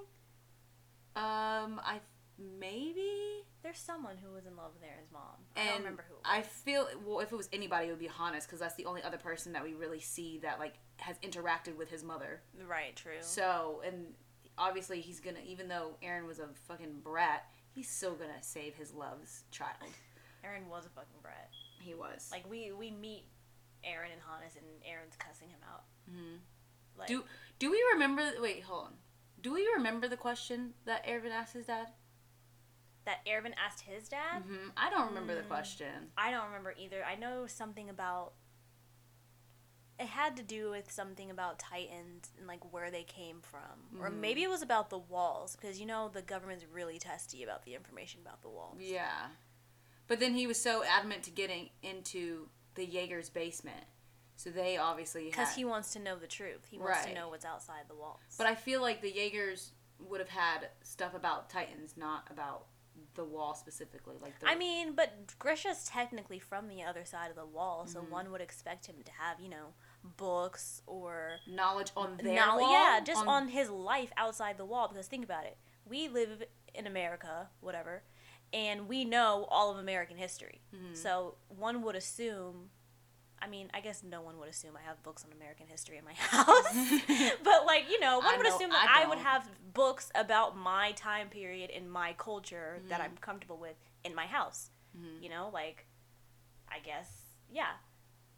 um 1.15 1.81
I 1.83 1.99
maybe 2.37 3.43
There's 3.63 3.79
someone 3.79 4.15
who 4.23 4.31
was 4.31 4.45
in 4.45 4.55
love 4.55 4.71
with 4.73 4.83
Eren's 4.83 5.11
mom. 5.11 5.21
I 5.57 5.65
don't 5.65 5.77
remember 5.79 6.05
who. 6.07 6.15
it 6.15 6.21
I 6.23 6.41
feel 6.43 6.87
well 7.05 7.19
if 7.19 7.31
it 7.31 7.35
was 7.35 7.49
anybody, 7.51 7.87
it 7.87 7.89
would 7.89 7.99
be 7.99 8.07
Hannes 8.07 8.45
because 8.45 8.59
that's 8.59 8.75
the 8.75 8.85
only 8.85 9.03
other 9.03 9.17
person 9.17 9.53
that 9.53 9.63
we 9.63 9.73
really 9.73 9.99
see 9.99 10.39
that 10.43 10.59
like 10.59 10.75
has 10.99 11.17
interacted 11.19 11.75
with 11.77 11.89
his 11.89 12.03
mother. 12.03 12.41
right, 12.67 12.95
true. 12.95 13.13
So 13.21 13.81
and 13.85 14.13
obviously 14.57 15.01
he's 15.01 15.19
gonna 15.19 15.39
even 15.45 15.67
though 15.67 15.95
Eren 16.03 16.25
was 16.27 16.39
a 16.39 16.47
fucking 16.67 16.99
brat, 17.03 17.45
he's 17.71 17.89
still 17.89 18.15
gonna 18.15 18.41
save 18.41 18.75
his 18.75 18.93
love's 18.93 19.43
child. 19.51 19.89
Eren 20.45 20.67
was 20.69 20.85
a 20.85 20.89
fucking 20.89 21.19
brat. 21.21 21.49
He 21.79 21.93
was. 21.93 22.29
Like 22.31 22.49
we 22.49 22.71
we 22.71 22.91
meet 22.91 23.25
Eren 23.85 24.11
and 24.11 24.21
Hannes, 24.27 24.55
and 24.57 24.65
Eren's 24.83 25.15
cussing 25.17 25.49
him 25.49 25.59
out. 25.71 25.83
Mhm. 26.11 26.39
Like, 26.97 27.07
Do 27.07 27.23
do 27.59 27.71
we 27.71 27.81
remember? 27.93 28.31
Wait, 28.41 28.63
hold 28.63 28.87
on. 28.87 28.93
Do 29.41 29.53
we 29.53 29.65
remember 29.75 30.09
the 30.09 30.17
question 30.17 30.73
that 30.85 31.05
Erwin 31.07 31.31
asked 31.31 31.53
his 31.53 31.65
dad? 31.67 31.87
that 33.05 33.21
Erwin 33.27 33.55
asked 33.57 33.81
his 33.81 34.07
dad. 34.09 34.43
hmm 34.43 34.69
I 34.77 34.89
don't 34.91 35.07
remember 35.07 35.33
the 35.33 35.41
Mm. 35.41 35.47
question. 35.47 36.11
I 36.17 36.29
don't 36.29 36.45
remember 36.47 36.75
either. 36.77 37.03
I 37.03 37.15
know 37.15 37.47
something 37.47 37.89
about. 37.89 38.33
It 39.99 40.07
had 40.07 40.37
to 40.37 40.43
do 40.43 40.69
with 40.69 40.89
something 40.89 41.29
about 41.29 41.59
Titans 41.59 42.31
and 42.37 42.47
like 42.47 42.71
where 42.73 42.89
they 42.89 43.03
came 43.03 43.41
from, 43.41 43.99
or 44.01 44.09
Mhm. 44.09 44.19
maybe 44.19 44.43
it 44.43 44.49
was 44.49 44.61
about 44.61 44.89
the 44.89 44.97
walls 44.97 45.57
because 45.57 45.79
you 45.79 45.85
know 45.85 46.07
the 46.07 46.21
government's 46.21 46.63
really 46.65 46.97
testy 46.97 47.43
about 47.43 47.63
the 47.63 47.75
information 47.75 48.21
about 48.21 48.41
the 48.41 48.47
walls. 48.49 48.77
Yeah, 48.79 49.31
but 50.07 50.19
then 50.21 50.33
he 50.35 50.47
was 50.47 50.61
so 50.61 50.83
adamant 50.83 51.23
to 51.25 51.31
getting 51.31 51.71
into 51.81 52.49
the 52.75 52.85
Jaeger's 52.85 53.29
basement, 53.29 53.87
so 54.37 54.49
they 54.49 54.77
obviously 54.77 55.25
Because 55.25 55.55
he 55.55 55.65
wants 55.65 55.91
to 55.93 55.99
know 55.99 56.17
the 56.17 56.27
truth. 56.27 56.65
He 56.69 56.77
wants 56.77 57.03
to 57.03 57.13
know 57.13 57.27
what's 57.27 57.43
outside 57.45 57.89
the 57.89 57.95
walls. 57.95 58.21
But 58.37 58.47
I 58.47 58.55
feel 58.55 58.81
like 58.81 59.01
the 59.01 59.11
Jaegers 59.11 59.73
would 59.99 60.21
have 60.21 60.29
had 60.29 60.69
stuff 60.81 61.13
about 61.13 61.49
Titans, 61.49 61.97
not 61.97 62.31
about 62.31 62.67
the 63.15 63.25
wall 63.25 63.53
specifically. 63.53 64.17
Like 64.17 64.39
the, 64.39 64.47
I 64.47 64.55
mean, 64.55 64.93
but 64.93 65.37
Grisha's 65.39 65.83
technically 65.85 66.39
from 66.39 66.69
the 66.69 66.83
other 66.83 67.03
side 67.03 67.29
of 67.29 67.35
the 67.35 67.45
wall, 67.45 67.85
so 67.85 68.01
Mhm. 68.01 68.09
one 68.09 68.31
would 68.31 68.39
expect 68.41 68.85
him 68.85 69.03
to 69.03 69.11
have, 69.13 69.39
you 69.41 69.49
know, 69.49 69.73
books 70.03 70.81
or 70.87 71.37
knowledge 71.47 71.91
on 71.95 72.17
their 72.17 72.33
Now, 72.35 72.59
wall. 72.59 72.71
yeah, 72.71 72.99
just 73.03 73.25
on, 73.25 73.47
his 73.49 73.69
life 73.69 74.11
outside 74.17 74.57
the 74.57 74.65
wall. 74.65 74.87
Because 74.87 75.07
think 75.07 75.23
about 75.23 75.45
it, 75.45 75.57
we 75.85 76.07
live 76.07 76.43
in 76.73 76.87
America, 76.87 77.49
whatever, 77.61 78.03
and 78.53 78.87
we 78.87 79.05
know 79.05 79.45
all 79.49 79.71
of 79.71 79.77
American 79.77 80.17
history. 80.17 80.61
Mhm. 80.75 80.95
So 80.95 81.35
one 81.47 81.81
would 81.83 81.95
assume. 81.95 82.69
I 83.41 83.47
mean, 83.47 83.69
I 83.73 83.79
guess 83.79 84.03
no 84.03 84.21
one 84.21 84.37
would 84.39 84.49
assume 84.49 84.75
I 84.75 84.81
have 84.85 85.01
books 85.01 85.23
on 85.23 85.31
American 85.31 85.65
history 85.67 85.97
in 85.97 86.03
my 86.03 86.13
house. 86.17 86.73
but 87.43 87.65
like, 87.65 87.89
you 87.89 87.97
know, 88.01 88.17
one 88.19 88.27
I 88.27 88.37
would 88.37 88.45
know 88.45 88.55
assume 88.55 88.69
that 88.71 88.93
I 88.97 89.03
I, 89.03 89.07
would 89.07 89.17
have 89.19 89.47
books 89.73 90.11
about 90.13 90.57
my 90.57 90.91
time 90.91 91.29
period 91.29 91.69
and 91.69 91.89
my 91.89 92.13
culture 92.17 92.81
that 92.89 92.99
Mhm. 92.99 93.03
I'm 93.05 93.17
comfortable 93.21 93.57
with 93.57 93.77
in 94.03 94.13
my 94.13 94.25
house. 94.25 94.71
Mhm. 94.97 95.23
You 95.23 95.29
know, 95.29 95.49
like 95.53 95.85
I 96.69 96.79
guess 96.79 97.09
yeah. 97.49 97.73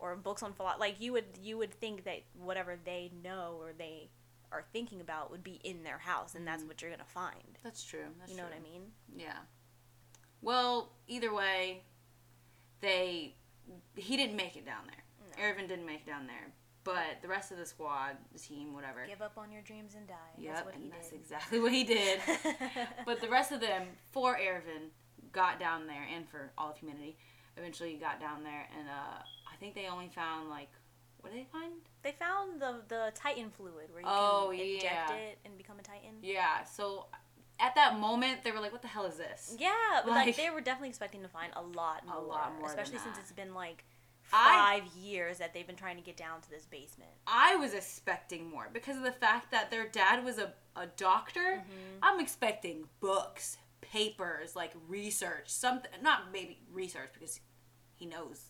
Or 0.02 0.16
books 0.16 0.42
on 0.44 0.52
philosophy. 0.54 0.80
Like 0.80 0.96
you 1.00 1.14
would 1.14 1.26
you 1.42 1.58
would 1.60 1.72
think 1.74 2.04
that 2.06 2.24
whatever 2.34 2.76
they 2.84 3.12
know 3.24 3.56
or 3.60 3.72
they 3.78 4.10
are 4.52 4.64
thinking 4.74 5.00
about 5.00 5.30
would 5.32 5.44
be 5.44 5.62
in 5.64 5.84
their 5.84 6.00
house 6.00 6.34
and 6.36 6.46
that's 6.46 6.64
Mhm. 6.64 6.68
what 6.68 6.82
you're 6.82 6.90
going 6.92 7.00
to 7.00 7.06
find. 7.06 7.58
That's 7.64 7.84
true. 7.86 8.08
That's 8.20 8.32
you 8.32 8.38
know 8.38 8.44
true. 8.48 8.52
what 8.58 8.60
I 8.60 8.72
mean? 8.72 8.92
Yeah. 9.16 9.38
Well, 10.42 10.92
either 11.08 11.32
way, 11.34 11.84
they 12.82 13.36
he 13.96 14.18
didn't 14.18 14.36
make 14.36 14.56
it 14.58 14.66
down 14.66 14.88
there. 14.88 15.04
No. 15.38 15.44
Erwin 15.52 15.68
didn't 15.68 15.86
make 15.86 16.02
it 16.02 16.08
down 16.08 16.26
there, 16.28 16.52
but 16.84 17.22
the 17.22 17.28
rest 17.28 17.52
of 17.52 17.58
the 17.58 17.66
squad, 17.66 18.18
the 18.34 18.40
team, 18.40 18.74
whatever. 18.74 19.06
Give 19.08 19.22
up 19.22 19.38
on 19.38 19.52
your 19.52 19.62
dreams 19.62 19.94
and 19.96 20.08
die. 20.08 20.16
Yep, 20.38 20.54
that's 20.56 20.66
what 20.66 20.76
and 20.76 20.84
he 20.84 20.90
that's 20.90 21.10
did. 21.12 21.20
exactly 21.20 21.60
what 21.60 21.72
he 21.72 21.84
did. 21.84 22.20
but 23.06 23.22
the 23.22 23.30
rest 23.30 23.52
of 23.52 23.62
them, 23.62 23.84
for 24.12 24.36
Erwin, 24.36 24.90
got 25.32 25.60
down 25.60 25.88
there, 25.88 26.06
and 26.14 26.28
for 26.28 26.52
all 26.58 26.72
of 26.72 26.78
humanity, 26.78 27.16
eventually 27.56 27.94
got 27.96 28.20
down 28.20 28.44
there, 28.44 28.68
and 28.78 28.90
uh, 28.90 29.22
think 29.62 29.76
they 29.76 29.88
only 29.88 30.10
found 30.10 30.50
like, 30.50 30.70
what 31.22 31.32
did 31.32 31.40
they 31.42 31.48
find? 31.52 31.72
they 32.04 32.12
found 32.14 32.60
the 32.60 32.82
the 32.88 33.12
Titan 33.16 33.52
fluid 33.52 33.90
where 33.92 34.02
you 34.02 34.08
Oh, 34.10 34.50
can 34.52 34.60
inject 34.60 34.84
yeah. 35.10 35.16
it 35.16 35.38
and 35.46 35.56
become 35.58 35.78
a 35.80 35.84
Titan. 35.84 36.16
Yeah, 36.24 36.64
so 36.64 37.06
at 37.60 37.76
that 37.76 38.00
moment, 38.00 38.44
they 38.44 38.52
were 38.52 38.60
like, 38.60 38.72
what 38.72 38.82
the 38.82 38.88
hell 38.88 39.06
is 39.06 39.18
this? 39.18 39.56
Yeah, 39.60 39.70
but 40.04 40.10
like, 40.12 40.36
they 40.36 40.50
were 40.50 40.62
definitely 40.62 40.90
expecting 40.90 41.22
to 41.22 41.28
find 41.28 41.54
a 41.56 41.62
lot 41.62 42.04
more, 42.08 42.16
A 42.18 42.20
lot 42.20 42.58
more 42.60 42.68
especially 42.68 42.98
since 42.98 43.18
it's 43.20 43.32
been 43.32 43.54
like 43.54 43.86
I- 44.34 44.80
five 44.82 44.96
years 44.96 45.38
that 45.38 45.54
they've 45.54 45.68
been 45.68 45.76
trying 45.76 45.98
to 45.98 46.02
get 46.02 46.18
down 46.18 46.42
to 46.42 46.50
this 46.50 46.66
basement. 46.66 47.12
I 47.28 47.56
was 47.58 47.74
expecting 47.76 48.50
more 48.50 48.68
because 48.74 48.98
of 48.98 49.04
the 49.04 49.12
fact 49.12 49.52
that 49.52 49.70
their 49.70 49.88
dad 49.88 50.26
was 50.26 50.40
a, 50.40 50.54
a 50.76 50.88
doctor. 50.98 51.40
Mm-hmm. 51.62 51.98
I'm 52.02 52.20
expecting 52.20 52.86
books, 53.00 53.58
papers, 53.82 54.56
like 54.56 54.72
research, 54.88 55.50
something, 55.50 55.92
not 56.02 56.32
maybe 56.34 56.58
research 56.74 57.10
because 57.14 57.40
he 57.94 58.08
knows 58.08 58.46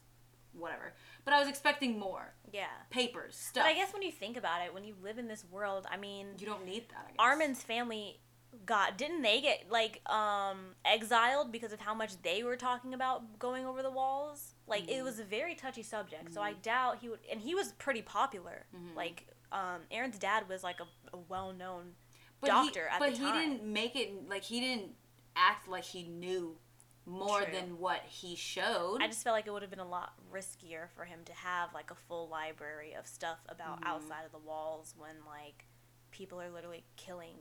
whatever, 0.53 0.93
but 1.25 1.33
I 1.33 1.39
was 1.39 1.47
expecting 1.47 1.97
more 1.99 2.33
Yeah. 2.51 2.65
papers, 2.89 3.35
stuff. 3.35 3.63
But 3.65 3.69
I 3.71 3.73
guess 3.73 3.93
when 3.93 4.01
you 4.01 4.11
think 4.11 4.37
about 4.37 4.61
it, 4.65 4.73
when 4.73 4.83
you 4.83 4.95
live 5.01 5.17
in 5.17 5.27
this 5.27 5.45
world, 5.49 5.85
I 5.89 5.97
mean, 5.97 6.27
you 6.39 6.45
don't 6.45 6.65
need 6.65 6.89
that. 6.89 7.07
I 7.07 7.11
guess. 7.11 7.15
Armin's 7.19 7.63
family 7.63 8.19
got 8.65 8.97
didn't 8.97 9.21
they 9.21 9.39
get 9.39 9.71
like 9.71 10.01
um 10.11 10.75
exiled 10.83 11.53
because 11.53 11.71
of 11.71 11.79
how 11.79 11.93
much 11.93 12.21
they 12.21 12.43
were 12.43 12.57
talking 12.57 12.93
about 12.93 13.39
going 13.39 13.65
over 13.65 13.81
the 13.81 13.89
walls? 13.91 14.55
Like 14.67 14.83
Mm-hmm. 14.83 14.99
it 14.99 15.03
was 15.03 15.19
a 15.19 15.23
very 15.23 15.55
touchy 15.55 15.83
subject. 15.83 16.33
So 16.33 16.41
I 16.41 16.53
doubt 16.53 16.97
he 16.99 17.07
would 17.09 17.19
and 17.31 17.39
he 17.39 17.55
was 17.55 17.71
pretty 17.73 18.01
popular. 18.01 18.65
Mm-hmm. 18.75 18.97
Like 18.97 19.27
um 19.53 19.81
Eren's 19.91 20.17
dad 20.19 20.49
was 20.49 20.63
like 20.63 20.79
a, 20.81 21.15
a 21.15 21.19
well-known 21.29 21.93
But 22.41 22.47
doctor 22.47 22.89
he, 22.89 22.95
at 22.95 22.99
the 22.99 23.05
time. 23.17 23.31
but 23.31 23.37
he 23.37 23.49
didn't 23.49 23.63
make 23.71 23.95
it 23.95 24.27
like 24.29 24.43
he 24.43 24.59
didn't 24.59 24.91
act 25.35 25.69
like 25.69 25.85
he 25.85 26.03
knew 26.03 26.57
more 27.05 27.41
True. 27.41 27.51
than 27.53 27.79
what 27.79 28.01
he 28.07 28.35
showed. 28.35 28.99
I 29.01 29.07
just 29.07 29.23
felt 29.23 29.33
like 29.35 29.47
it 29.47 29.51
would 29.53 29.61
have 29.63 29.71
been 29.71 29.79
a 29.79 29.87
lot 29.87 30.13
riskier 30.31 30.89
for 30.95 31.03
him 31.05 31.19
to 31.25 31.33
have 31.33 31.73
like 31.73 31.91
a 31.91 31.95
full 31.95 32.27
library 32.29 32.93
of 32.93 33.07
stuff 33.07 33.39
about 33.49 33.77
Mm-hmm. 33.81 33.87
outside 33.87 34.25
of 34.25 34.31
the 34.31 34.39
walls 34.39 34.93
when 34.97 35.15
like 35.27 35.65
people 36.11 36.39
are 36.41 36.49
literally 36.49 36.83
killing 36.97 37.37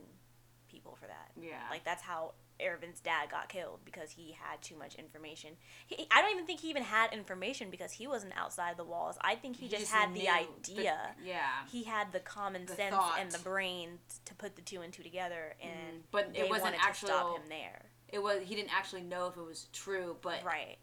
people 0.68 0.96
for 1.01 1.07
that. 1.07 1.31
yeah. 1.40 1.59
Like 1.70 1.85
that's 1.85 2.03
how 2.03 2.33
Erwin's 2.64 3.01
dad 3.01 3.31
got 3.31 3.49
killed 3.49 3.81
because 3.85 4.11
he 4.11 4.37
had 4.38 4.61
too 4.62 4.77
much 4.77 4.94
information. 4.94 5.51
He, 5.87 6.07
I 6.11 6.20
don't 6.23 6.31
even 6.33 6.46
think 6.46 6.61
he 6.61 6.68
even 6.70 6.83
had 6.83 7.12
information 7.12 7.70
because 7.70 7.90
he 7.90 8.07
wasn't 8.07 8.35
outside 8.37 8.77
the 8.77 8.85
walls. 8.85 9.16
I 9.23 9.35
think 9.35 9.57
he, 9.57 9.66
just, 9.66 9.90
had 9.90 10.14
the 10.14 10.29
idea. 10.29 10.99
yeah. 11.25 11.40
he 11.73 11.85
had 11.85 12.12
the 12.12 12.20
common 12.20 12.66
The 12.66 12.75
sense 12.75 12.94
thought. 12.94 13.18
and 13.18 13.31
the 13.33 13.38
brain 13.38 13.99
to 14.27 14.35
put 14.35 14.57
the 14.57 14.62
two 14.62 14.83
and 14.83 14.92
two 14.92 15.03
together, 15.03 15.55
and 15.61 16.03
Mhm. 16.03 16.05
But 16.12 16.31
it 16.35 16.49
wasn't 16.51 16.75
to 16.77 16.94
stop 16.94 17.37
him 17.38 17.42
there. 17.49 17.83
It 18.12 18.23
was 18.23 18.40
he 18.44 18.55
didn't 18.55 18.75
actually 18.77 19.03
know 19.03 19.27
if 19.29 19.37
it 19.37 19.42
was 19.44 19.66
true, 19.73 20.16
but 20.23 20.42
Right. 20.44 20.79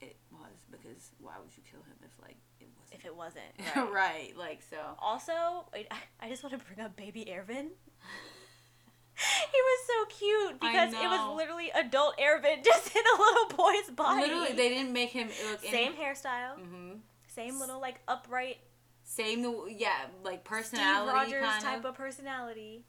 it 0.00 0.16
was 0.32 0.50
because 0.70 1.10
why 1.20 1.34
would 1.40 1.56
you 1.56 1.62
kill 1.70 1.80
him 1.80 1.96
if 2.04 2.10
like 2.22 2.36
it 2.60 2.68
wasn't? 2.78 3.00
If 3.00 3.04
it 3.06 3.16
wasn't. 3.16 3.92
right. 3.92 3.92
Right. 3.92 4.36
like 4.36 4.62
so. 4.68 4.78
Also, 4.98 5.32
I, 5.74 5.86
I 6.20 6.28
just 6.28 6.42
want 6.42 6.58
to 6.58 6.64
bring 6.64 6.84
up 6.84 6.96
baby 6.96 7.26
Erwin. 7.32 7.70
he 9.52 9.58
was 9.60 9.86
so 9.86 10.16
cute 10.18 10.60
because 10.60 10.92
it 10.92 11.06
was 11.08 11.36
literally 11.36 11.70
adult 11.74 12.14
Erwin 12.20 12.62
just 12.64 12.94
in 12.94 13.02
a 13.02 13.20
little 13.20 13.56
boy's 13.56 13.90
body. 13.94 14.22
Literally, 14.22 14.52
they 14.54 14.68
didn't 14.70 14.92
make 14.92 15.10
him 15.10 15.28
look 15.50 15.60
same 15.60 15.92
hairstyle, 15.92 16.58
mm-hmm. 16.58 16.92
same 17.28 17.58
little 17.60 17.80
like 17.80 18.00
upright 18.08 18.58
Same, 19.04 19.44
yeah, 19.76 20.06
like 20.24 20.44
personality 20.44 21.30
Steve 21.30 21.40
Rogers 21.42 21.50
kind 21.50 21.62
type 21.64 21.78
of. 21.80 21.84
of 21.86 21.94
personality. 21.96 22.84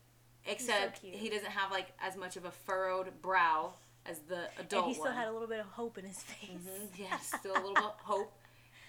Except 0.46 1.02
cute. 1.02 1.16
he 1.16 1.30
doesn't 1.30 1.52
have 1.52 1.72
like 1.72 1.88
as 2.02 2.16
much 2.18 2.36
of 2.38 2.46
a 2.46 2.52
furrowed 2.52 3.22
brow 3.22 3.74
as 4.06 4.20
the 4.28 4.46
adult 4.60 4.86
and 4.86 4.90
he 4.90 4.94
still 4.94 5.06
one. 5.06 5.14
had 5.16 5.28
a 5.28 5.32
little 5.32 5.48
bit 5.48 5.60
of 5.60 5.68
hope 5.68 5.98
in 5.98 6.06
his 6.06 6.18
face. 6.24 6.50
Mhm, 6.58 7.00
Yeah, 7.00 7.18
still 7.20 7.54
a 7.54 7.62
little 7.62 7.74
bit 7.76 7.84
of 7.84 7.92
hope. 8.02 8.34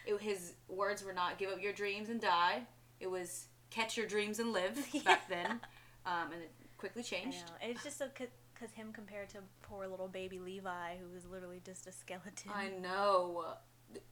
It, 0.07 0.21
his 0.21 0.55
words 0.69 1.05
were 1.05 1.13
not 1.13 1.39
"give 1.39 1.51
up 1.51 1.61
your 1.63 1.73
dreams 1.73 2.09
and 2.09 2.21
die." 2.21 2.63
It 3.01 3.11
was 3.11 3.47
"catch 3.71 3.97
your 3.97 4.07
dreams 4.07 4.39
and 4.39 4.53
live." 4.53 4.77
Back 5.05 5.29
then, 5.29 5.61
um, 6.07 6.33
and 6.33 6.43
it 6.43 6.51
quickly 6.79 7.03
changed. 7.03 7.45
And 7.61 7.71
it's 7.71 7.85
just 7.85 7.99
so 7.99 8.09
because 8.15 8.73
him 8.75 8.93
compared 8.93 9.29
to 9.31 9.39
poor 9.63 9.87
little 9.87 10.09
baby 10.09 10.39
Levi, 10.39 10.97
who 10.97 11.13
was 11.13 11.25
literally 11.27 11.61
just 11.65 11.87
a 11.87 11.93
skeleton. 11.93 12.51
I 12.55 12.69
know. 12.71 13.45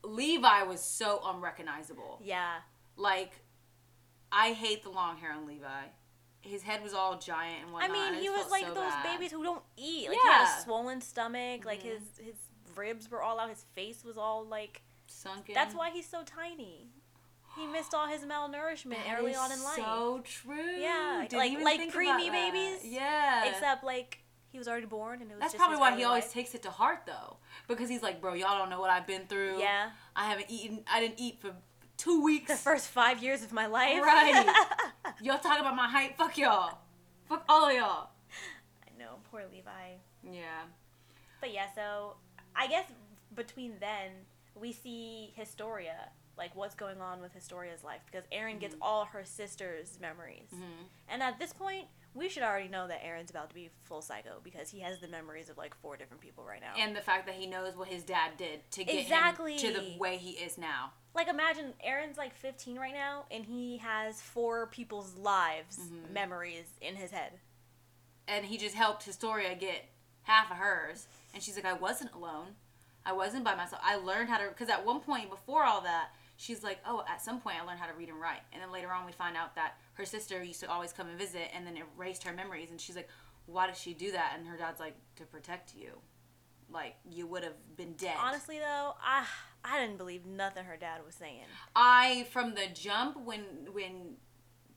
Levi 0.05 0.63
was 0.65 0.81
so 0.81 1.21
unrecognizable. 1.25 2.21
Yeah. 2.23 2.57
Like, 2.97 3.33
I 4.31 4.53
hate 4.53 4.83
the 4.83 4.91
long 4.91 5.17
hair 5.17 5.33
on 5.33 5.47
Levi. 5.47 5.85
His 6.43 6.63
head 6.63 6.83
was 6.83 6.95
all 6.95 7.19
giant 7.19 7.65
and 7.65 7.73
whatever. 7.73 7.93
I 7.93 7.97
mean, 8.11 8.15
I 8.19 8.21
he 8.21 8.31
was 8.31 8.51
like 8.51 8.63
so 8.67 8.75
those 8.75 8.93
bad. 8.93 9.03
babies 9.19 9.31
who 9.33 9.43
don't 9.43 9.63
eat. 9.77 10.09
Like 10.09 10.19
he 10.23 10.29
had 10.29 10.59
a 10.59 10.63
swollen 10.63 11.01
stomach. 11.01 11.65
Like 11.65 11.81
Mhm. 11.81 11.93
his 11.93 12.03
his 12.25 12.35
ribs 12.77 13.11
were 13.11 13.23
all 13.23 13.39
out. 13.39 13.51
His 13.51 13.65
face 13.75 14.05
was 14.05 14.17
all 14.17 14.45
like. 14.45 14.83
sunken. 15.07 15.55
That's 15.55 15.75
why 15.75 15.91
he's 15.91 16.07
so 16.09 16.23
tiny. 16.25 16.89
He 17.57 17.67
missed 17.67 17.95
all 17.95 18.07
his 18.07 18.23
malnourishment 18.23 18.91
That 19.05 19.19
early 19.19 19.35
on 19.35 19.51
in 19.51 19.61
life. 19.65 19.75
So 19.75 20.21
true. 20.25 20.77
Yeah, 20.79 21.27
Didn't 21.29 21.63
like- 21.65 21.81
like 21.81 21.93
preemie 21.93 22.31
babies, 22.31 22.85
Yeah. 22.87 23.45
Except 23.47 23.83
like 23.83 24.23
he 24.53 24.59
was 24.59 24.69
already 24.69 24.87
born, 24.87 25.21
and 25.21 25.31
it 25.31 25.35
was 25.35 25.41
That's 25.41 25.53
just 25.55 25.59
probably 25.61 25.79
why 25.79 25.97
he 25.97 26.05
always 26.05 26.25
life. 26.25 26.33
takes 26.33 26.55
it 26.55 26.63
to 26.63 26.71
heart 26.71 27.03
though, 27.07 27.39
because 27.69 27.89
he's 27.89 28.03
like, 28.03 28.21
bro, 28.21 28.35
y'all 28.35 28.57
don't 28.57 28.71
know 28.71 28.81
what 28.81 28.91
I've 28.91 29.07
been 29.07 29.27
through. 29.27 29.59
Yeah, 29.59 29.91
I 30.15 30.27
haven't 30.31 30.47
eaten. 30.49 30.85
I 30.91 31.01
didn't 31.01 31.19
eat 31.21 31.41
for 31.41 31.55
two 31.97 32.23
weeks. 32.29 32.47
the 32.49 32.57
first 32.57 32.89
five 32.89 33.21
years 33.23 33.43
of 33.43 33.53
my 33.53 33.67
life. 33.67 34.01
Right. 34.01 34.47
y'all 35.23 35.39
talk 35.39 35.59
about 35.61 35.77
my 35.77 35.89
height. 35.89 36.17
Fuck 36.17 36.39
y'all. 36.39 36.79
Fuck 37.29 37.45
all 37.49 37.69
of 37.69 37.75
y'all. 37.75 38.11
I 38.85 38.99
know, 38.99 39.17
poor 39.31 39.43
Levi. 39.53 39.71
Yeah. 40.25 40.63
But 41.41 41.53
yeah, 41.53 41.67
so 41.75 42.15
I 42.55 42.67
guess 42.67 42.85
between 43.35 43.75
then 43.81 44.11
we 44.55 44.73
see 44.73 45.33
Historia, 45.37 46.09
like 46.37 46.55
what's 46.55 46.75
going 46.75 47.01
on 47.01 47.21
with 47.21 47.33
Historia's 47.33 47.83
life, 47.85 48.01
because 48.11 48.25
Eren 48.33 48.59
gets 48.61 48.75
Mm-hmm. 48.75 48.83
all 48.83 49.05
her 49.07 49.25
sister's 49.25 49.99
memories, 50.01 50.49
Mhm. 50.55 50.85
and 51.09 51.23
at 51.23 51.39
this 51.39 51.53
point 51.53 51.87
we 52.15 52.29
should 52.29 52.43
already 52.43 52.69
know 52.69 52.89
that 52.89 53.03
Eren's 53.05 53.31
about 53.31 53.49
to 53.51 53.55
be 53.55 53.71
full 53.85 54.03
psycho 54.03 54.41
because 54.43 54.69
he 54.71 54.81
has 54.81 54.99
the 55.01 55.09
memories 55.09 55.49
of 55.49 55.57
like 55.59 55.75
four 55.77 55.97
different 55.97 56.21
people 56.21 56.45
right 56.45 56.61
now. 56.61 56.73
And 56.77 56.95
the 56.97 57.01
fact 57.01 57.27
that 57.27 57.37
he 57.37 57.47
knows 57.47 57.77
what 57.77 57.89
his 57.89 58.03
dad 58.03 58.33
did 58.37 58.69
to 58.73 58.85
get 58.85 58.99
Exactly. 58.99 59.55
him 59.55 59.59
to 59.75 59.81
the 59.81 59.97
way 59.99 60.17
he 60.17 60.31
is 60.33 60.59
now. 60.59 60.93
like 61.15 61.27
imagine 61.29 61.73
Eren's 61.87 62.17
like 62.17 62.35
15 62.37 62.77
right 62.79 62.93
now, 62.95 63.25
and 63.31 63.45
he 63.45 63.79
has 63.79 64.21
four 64.23 64.67
people's 64.69 65.15
lives 65.17 65.79
Mhm. 65.79 66.11
memories 66.11 66.67
in 66.81 66.97
his 66.97 67.11
head. 67.11 67.39
and 68.29 68.47
he 68.47 68.57
just 68.57 68.77
helped 68.77 69.03
Historia 69.03 69.57
get 69.57 69.89
half 70.23 70.53
of 70.53 70.57
hers. 70.59 71.09
And 71.35 71.43
she's 71.43 71.57
like, 71.57 71.65
I 71.65 71.73
wasn't 71.73 72.13
alone. 72.13 72.55
I 73.05 73.13
wasn't 73.13 73.43
by 73.43 73.57
myself. 73.57 73.83
I 73.85 73.97
learned 73.97 74.29
how 74.29 74.39
to, 74.39 74.49
because 74.51 74.69
at 74.69 74.85
one 74.87 75.01
point 75.01 75.31
before 75.31 75.65
all 75.65 75.81
that, 75.81 76.11
she's 76.41 76.63
like, 76.63 76.79
oh, 76.87 77.05
at 77.07 77.21
some 77.21 77.39
point 77.39 77.57
I 77.63 77.67
learned 77.67 77.81
how 77.81 77.87
to 77.87 77.93
read 77.93 78.09
and 78.09 78.19
write. 78.19 78.41
And 78.55 78.63
then 78.63 78.73
later 78.73 78.91
on, 78.91 79.05
we 79.05 79.13
find 79.13 79.37
out 79.37 79.55
that 79.57 79.75
her 79.95 80.07
sister 80.07 80.43
used 80.43 80.61
to 80.61 80.71
always 80.71 80.91
come 80.91 81.07
and 81.09 81.19
visit 81.19 81.51
and 81.55 81.67
then 81.67 81.77
erased 81.77 82.25
her 82.25 82.33
memories. 82.33 82.71
And 82.71 82.81
she's 82.81 82.97
like, 82.97 83.09
why 83.45 83.67
did 83.67 83.77
she 83.77 83.93
do 83.93 84.11
that? 84.13 84.37
And 84.39 84.47
her 84.47 84.57
dad's 84.57 84.81
like, 84.81 84.95
to 85.17 85.25
protect 85.25 85.75
you. 85.75 85.99
Like, 86.73 86.95
you 87.05 87.27
would 87.27 87.45
have 87.45 87.77
been 87.77 87.93
dead. 87.93 88.15
Honestly 88.19 88.59
though, 88.59 88.95
I 89.05 89.27
I 89.63 89.79
didn't 89.79 89.99
believe 89.99 90.25
nothing 90.25 90.65
her 90.65 90.79
dad 90.79 91.01
was 91.05 91.15
saying. 91.15 91.45
I, 91.77 92.27
from 92.31 92.55
the 92.55 92.69
jump, 92.73 93.19
when, 93.23 93.43
when 93.73 94.15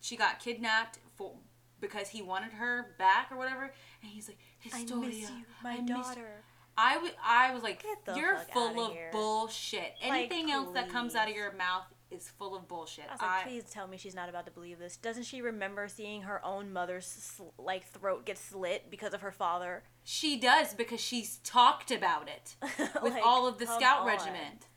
she 0.02 0.18
got 0.18 0.40
kidnapped 0.40 1.00
for, 1.16 1.36
because 1.80 2.10
he 2.10 2.22
wanted 2.22 2.52
her 2.52 2.94
back 3.00 3.32
or 3.32 3.38
whatever, 3.38 3.72
and 4.02 4.12
he's 4.12 4.28
like, 4.28 4.40
Historia, 4.60 5.06
I 5.06 5.08
miss 5.08 5.22
you, 5.22 5.46
my 5.64 5.74
I 5.76 5.82
daughter. 5.82 6.44
I, 6.78 6.96
w- 6.96 7.14
I 7.24 7.54
was 7.54 7.62
like, 7.64 7.84
you're 8.16 8.38
full 8.54 8.86
of 8.88 8.92
here." 8.94 9.10
bullshit. 9.12 9.94
Like, 10.02 10.32
Anything 10.32 10.52
else 10.52 10.70
that 10.74 10.90
comes 10.90 11.16
out 11.16 11.30
of 11.30 11.36
your 11.36 11.52
mouth 11.54 11.84
is 12.10 12.30
full 12.30 12.56
of 12.56 12.68
bullshit. 12.68 13.06
I 13.10 13.14
was 13.14 13.22
like, 13.22 13.44
please 13.44 13.64
tell 13.72 13.88
me 13.88 13.98
she's 13.98 14.14
not 14.16 14.30
about 14.30 14.46
to 14.46 14.52
believe 14.52 14.78
this. 14.80 14.98
Doesn't 14.98 15.24
she 15.24 15.42
remember 15.42 15.88
seeing 15.88 16.24
her 16.24 16.44
own 16.46 16.72
mother's 16.74 17.06
sl- 17.06 17.50
like 17.58 17.86
throat 17.88 18.26
get 18.26 18.38
slit 18.38 18.90
because 18.90 19.14
of 19.14 19.22
her 19.22 19.32
father? 19.32 19.84
she 20.06 20.38
does 20.38 20.74
because 20.74 21.00
she's 21.00 21.38
talked 21.46 21.90
about 21.90 22.28
it 22.28 22.56
with 23.02 23.14
Like, 23.14 23.26
all 23.26 23.48
of 23.48 23.58
the 23.58 23.66
scout 23.66 24.02
on. 24.02 24.08
regiment. 24.08 24.68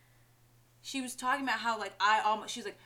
She 0.80 1.00
was 1.00 1.14
talking 1.16 1.44
about 1.44 1.58
how 1.58 1.78
like 1.78 1.92
I 2.00 2.20
almost 2.24 2.54
she's 2.54 2.64
like 2.64 2.78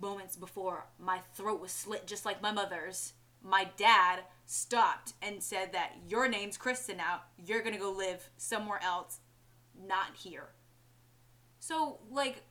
moments 0.00 0.36
before 0.36 0.86
my 0.98 1.18
throat 1.34 1.60
was 1.60 1.72
slit 1.72 2.06
just 2.06 2.24
like 2.24 2.40
my 2.40 2.52
mother's. 2.52 3.14
My 3.42 3.68
dad 3.76 4.20
stopped 4.50 5.12
and 5.20 5.42
said 5.42 5.74
that 5.74 5.92
your 6.08 6.26
name's 6.26 6.56
Krista 6.56 6.96
now. 6.96 7.20
You're 7.36 7.62
gonna 7.62 7.78
go 7.78 7.92
live 7.92 8.30
somewhere 8.38 8.80
else, 8.82 9.20
not 9.86 10.16
here. 10.16 10.48
So 11.60 11.98
like, 12.10 12.42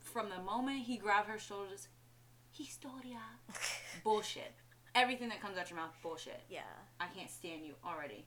from 0.00 0.30
the 0.30 0.42
moment 0.42 0.80
he 0.80 0.96
grabbed 0.96 1.28
her 1.28 1.38
shoulders, 1.38 1.88
Historia. 2.50 3.20
bullshit. 4.04 4.54
Everything 4.94 5.28
that 5.28 5.40
comes 5.42 5.58
out 5.58 5.68
your 5.68 5.78
mouth, 5.78 5.94
bullshit. 6.02 6.40
Yeah. 6.48 6.60
I 6.98 7.06
can't 7.14 7.30
stand 7.30 7.64
you 7.64 7.74
already. 7.84 8.24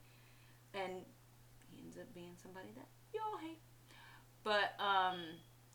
And 0.75 1.01
he 1.71 1.83
ends 1.83 1.97
up 1.97 2.13
being 2.13 2.35
somebody 2.41 2.69
that 2.75 2.87
y'all 3.13 3.39
hate. 3.41 3.59
But 4.43 4.77
um 4.79 5.17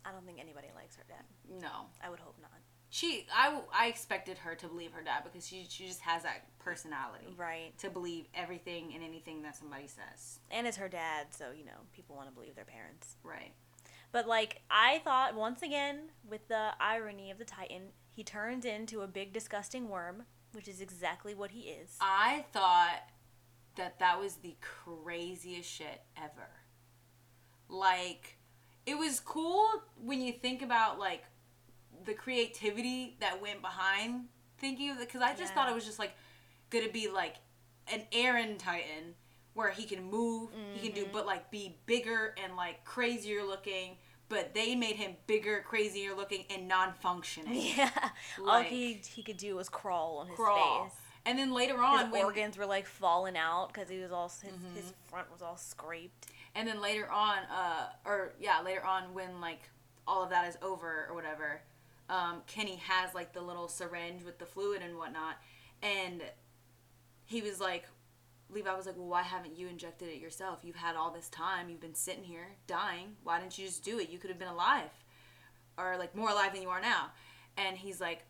I 0.04 0.12
don't 0.12 0.24
think 0.24 0.38
anybody 0.40 0.68
likes 0.76 0.94
her 0.94 1.02
dad. 1.08 1.24
No. 1.60 1.90
I 2.02 2.08
would 2.08 2.20
hope 2.20 2.36
not. 2.40 2.52
She, 2.96 3.26
I, 3.30 3.60
I 3.74 3.88
expected 3.88 4.38
her 4.38 4.54
to 4.54 4.68
believe 4.68 4.92
her 4.92 5.02
dad 5.02 5.22
because 5.22 5.46
she, 5.46 5.66
she 5.68 5.86
just 5.86 6.00
has 6.00 6.22
that 6.22 6.46
personality 6.58 7.26
Right. 7.36 7.76
to 7.80 7.90
believe 7.90 8.24
everything 8.34 8.94
and 8.94 9.04
anything 9.04 9.42
that 9.42 9.54
somebody 9.54 9.86
says. 9.86 10.38
And 10.50 10.66
it's 10.66 10.78
her 10.78 10.88
dad, 10.88 11.26
so 11.28 11.50
you 11.54 11.66
know 11.66 11.72
people 11.92 12.16
want 12.16 12.30
to 12.30 12.34
believe 12.34 12.54
their 12.54 12.64
parents. 12.64 13.16
Right. 13.22 13.52
But 14.12 14.26
like 14.26 14.62
I 14.70 15.02
thought, 15.04 15.34
once 15.34 15.60
again, 15.60 16.08
with 16.26 16.48
the 16.48 16.70
irony 16.80 17.30
of 17.30 17.36
the 17.36 17.44
Titan, 17.44 17.88
he 18.08 18.24
turns 18.24 18.64
into 18.64 19.02
a 19.02 19.06
big 19.06 19.30
disgusting 19.34 19.90
worm, 19.90 20.22
which 20.52 20.66
is 20.66 20.80
exactly 20.80 21.34
what 21.34 21.50
he 21.50 21.68
is. 21.68 21.98
I 22.00 22.46
thought 22.54 23.02
that 23.74 23.98
that 23.98 24.18
was 24.18 24.36
the 24.36 24.56
craziest 24.62 25.70
shit 25.70 26.00
ever. 26.16 26.48
Like, 27.68 28.38
it 28.86 28.96
was 28.96 29.20
cool 29.20 29.68
when 30.02 30.22
you 30.22 30.32
think 30.32 30.62
about 30.62 30.98
like 30.98 31.24
the 32.06 32.14
creativity 32.14 33.16
that 33.20 33.40
went 33.42 33.60
behind 33.60 34.28
thinking 34.58 34.90
of 34.90 34.96
it, 34.98 35.00
because 35.08 35.20
I 35.22 35.34
just 35.34 35.50
Yeah. 35.52 35.54
thought 35.54 35.68
it 35.68 35.74
was 35.74 35.84
just 35.84 35.98
like 35.98 36.14
gonna 36.70 36.88
be 36.88 37.08
like 37.08 37.36
an 37.92 38.06
Eren 38.12 38.58
Titan 38.58 39.14
where 39.52 39.70
he 39.70 39.84
can 39.84 40.02
move, 40.04 40.50
he 40.74 40.80
can 40.88 40.92
do, 40.94 41.06
Mhm. 41.06 41.12
but 41.12 41.26
like 41.26 41.50
be 41.50 41.78
bigger 41.86 42.34
and 42.42 42.56
like 42.56 42.84
crazier 42.84 43.42
looking. 43.44 43.98
But 44.28 44.54
they 44.54 44.74
made 44.74 44.96
him 44.96 45.16
bigger, 45.28 45.62
crazier 45.62 46.12
looking, 46.12 46.46
and 46.50 46.66
non-functioning. 46.66 47.54
yeah. 47.76 48.10
All 48.44 48.60
he 48.62 48.94
he 48.94 49.22
could 49.22 49.36
do 49.36 49.54
was 49.56 49.68
crawl 49.68 50.18
on 50.18 50.26
his 50.28 50.36
Crawl. 50.36 50.84
face. 50.86 50.94
And 51.24 51.38
then 51.38 51.52
later 51.52 51.80
on, 51.82 52.04
His 52.06 52.12
when, 52.12 52.24
organs 52.24 52.56
were 52.56 52.66
like 52.66 52.86
falling 52.86 53.36
out 53.36 53.68
because 53.72 53.88
he 53.88 53.98
was 53.98 54.10
all 54.12 54.28
his, 54.28 54.42
his 54.74 54.90
Mhm. 54.90 54.94
front 55.08 55.30
was 55.30 55.42
all 55.42 55.56
scraped. 55.56 56.26
And 56.56 56.66
then 56.66 56.80
later 56.80 57.08
on, 57.10 57.38
uh, 57.44 57.92
or 58.04 58.34
yeah, 58.40 58.60
later 58.62 58.84
on 58.84 59.12
when 59.14 59.40
like 59.40 59.68
all 60.08 60.22
of 60.24 60.30
that 60.30 60.46
is 60.48 60.56
over 60.62 61.06
or 61.08 61.14
whatever, 61.14 61.62
um, 62.08 62.42
Kenny 62.46 62.76
has 62.76 63.14
like 63.14 63.32
the 63.32 63.40
little 63.40 63.68
syringe 63.68 64.22
with 64.24 64.38
the 64.38 64.46
fluid 64.46 64.82
and 64.82 64.96
whatnot, 64.96 65.36
and 65.82 66.22
he 67.24 67.42
was 67.42 67.60
like, 67.60 67.84
Levi 68.48 68.72
was 68.74 68.86
like, 68.86 68.96
well, 68.96 69.08
why 69.08 69.22
haven't 69.22 69.58
you 69.58 69.66
injected 69.66 70.08
it 70.08 70.20
yourself? 70.20 70.60
You've 70.62 70.76
had 70.76 70.94
all 70.94 71.10
this 71.10 71.28
time. 71.28 71.68
You've 71.68 71.80
been 71.80 71.94
sitting 71.94 72.22
here 72.22 72.54
dying. 72.68 73.16
Why 73.24 73.40
didn't 73.40 73.58
you 73.58 73.66
just 73.66 73.84
do 73.84 73.98
it? 73.98 74.08
You 74.08 74.18
could 74.18 74.30
have 74.30 74.38
been 74.38 74.48
alive, 74.48 74.90
or 75.76 75.96
like 75.98 76.14
more 76.14 76.30
alive 76.30 76.52
than 76.52 76.62
you 76.62 76.68
are 76.68 76.80
now. 76.80 77.10
And 77.56 77.76
he's 77.76 78.00
like, 78.00 78.24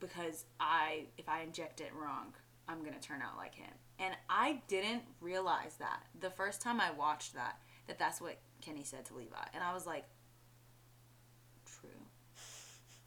because 0.00 0.44
I, 0.60 1.06
if 1.16 1.28
I 1.28 1.42
inject 1.42 1.80
it 1.80 1.92
wrong, 1.94 2.34
I'm 2.68 2.84
gonna 2.84 3.00
turn 3.00 3.22
out 3.22 3.36
like 3.36 3.54
him. 3.54 3.72
And 3.98 4.14
I 4.28 4.60
didn't 4.68 5.02
realize 5.20 5.76
that 5.78 6.02
the 6.20 6.30
first 6.30 6.60
time 6.60 6.80
I 6.80 6.90
watched 6.90 7.34
that, 7.34 7.58
that 7.86 7.98
that's 7.98 8.20
what 8.20 8.38
Kenny 8.60 8.82
said 8.82 9.04
to 9.06 9.14
Levi, 9.14 9.36
and 9.54 9.62
I 9.62 9.72
was 9.72 9.86
like, 9.86 10.04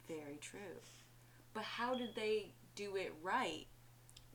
very 0.08 0.38
true. 0.40 0.58
But 1.54 1.62
how 1.64 1.94
did 1.94 2.14
they 2.14 2.52
do 2.74 2.96
it 2.96 3.12
right 3.22 3.66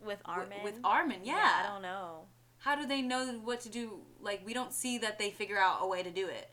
With 0.04 0.20
Armin. 0.26 0.64
with 0.64 0.80
Armin? 0.84 1.22
Yeah. 1.24 1.64
I 1.66 1.72
don't 1.72 1.82
know. 1.82 2.26
How 2.58 2.76
do 2.76 2.86
they 2.88 3.02
know 3.02 3.26
what 3.44 3.62
to 3.62 3.70
do? 3.70 4.02
Like 4.22 4.42
we 4.46 4.54
don't 4.54 4.74
see 4.74 4.98
that 5.00 5.20
they 5.20 5.30
figure 5.32 5.58
out 5.58 5.80
a 5.82 5.88
way 5.88 6.04
to 6.04 6.10
do 6.12 6.28
it. 6.28 6.50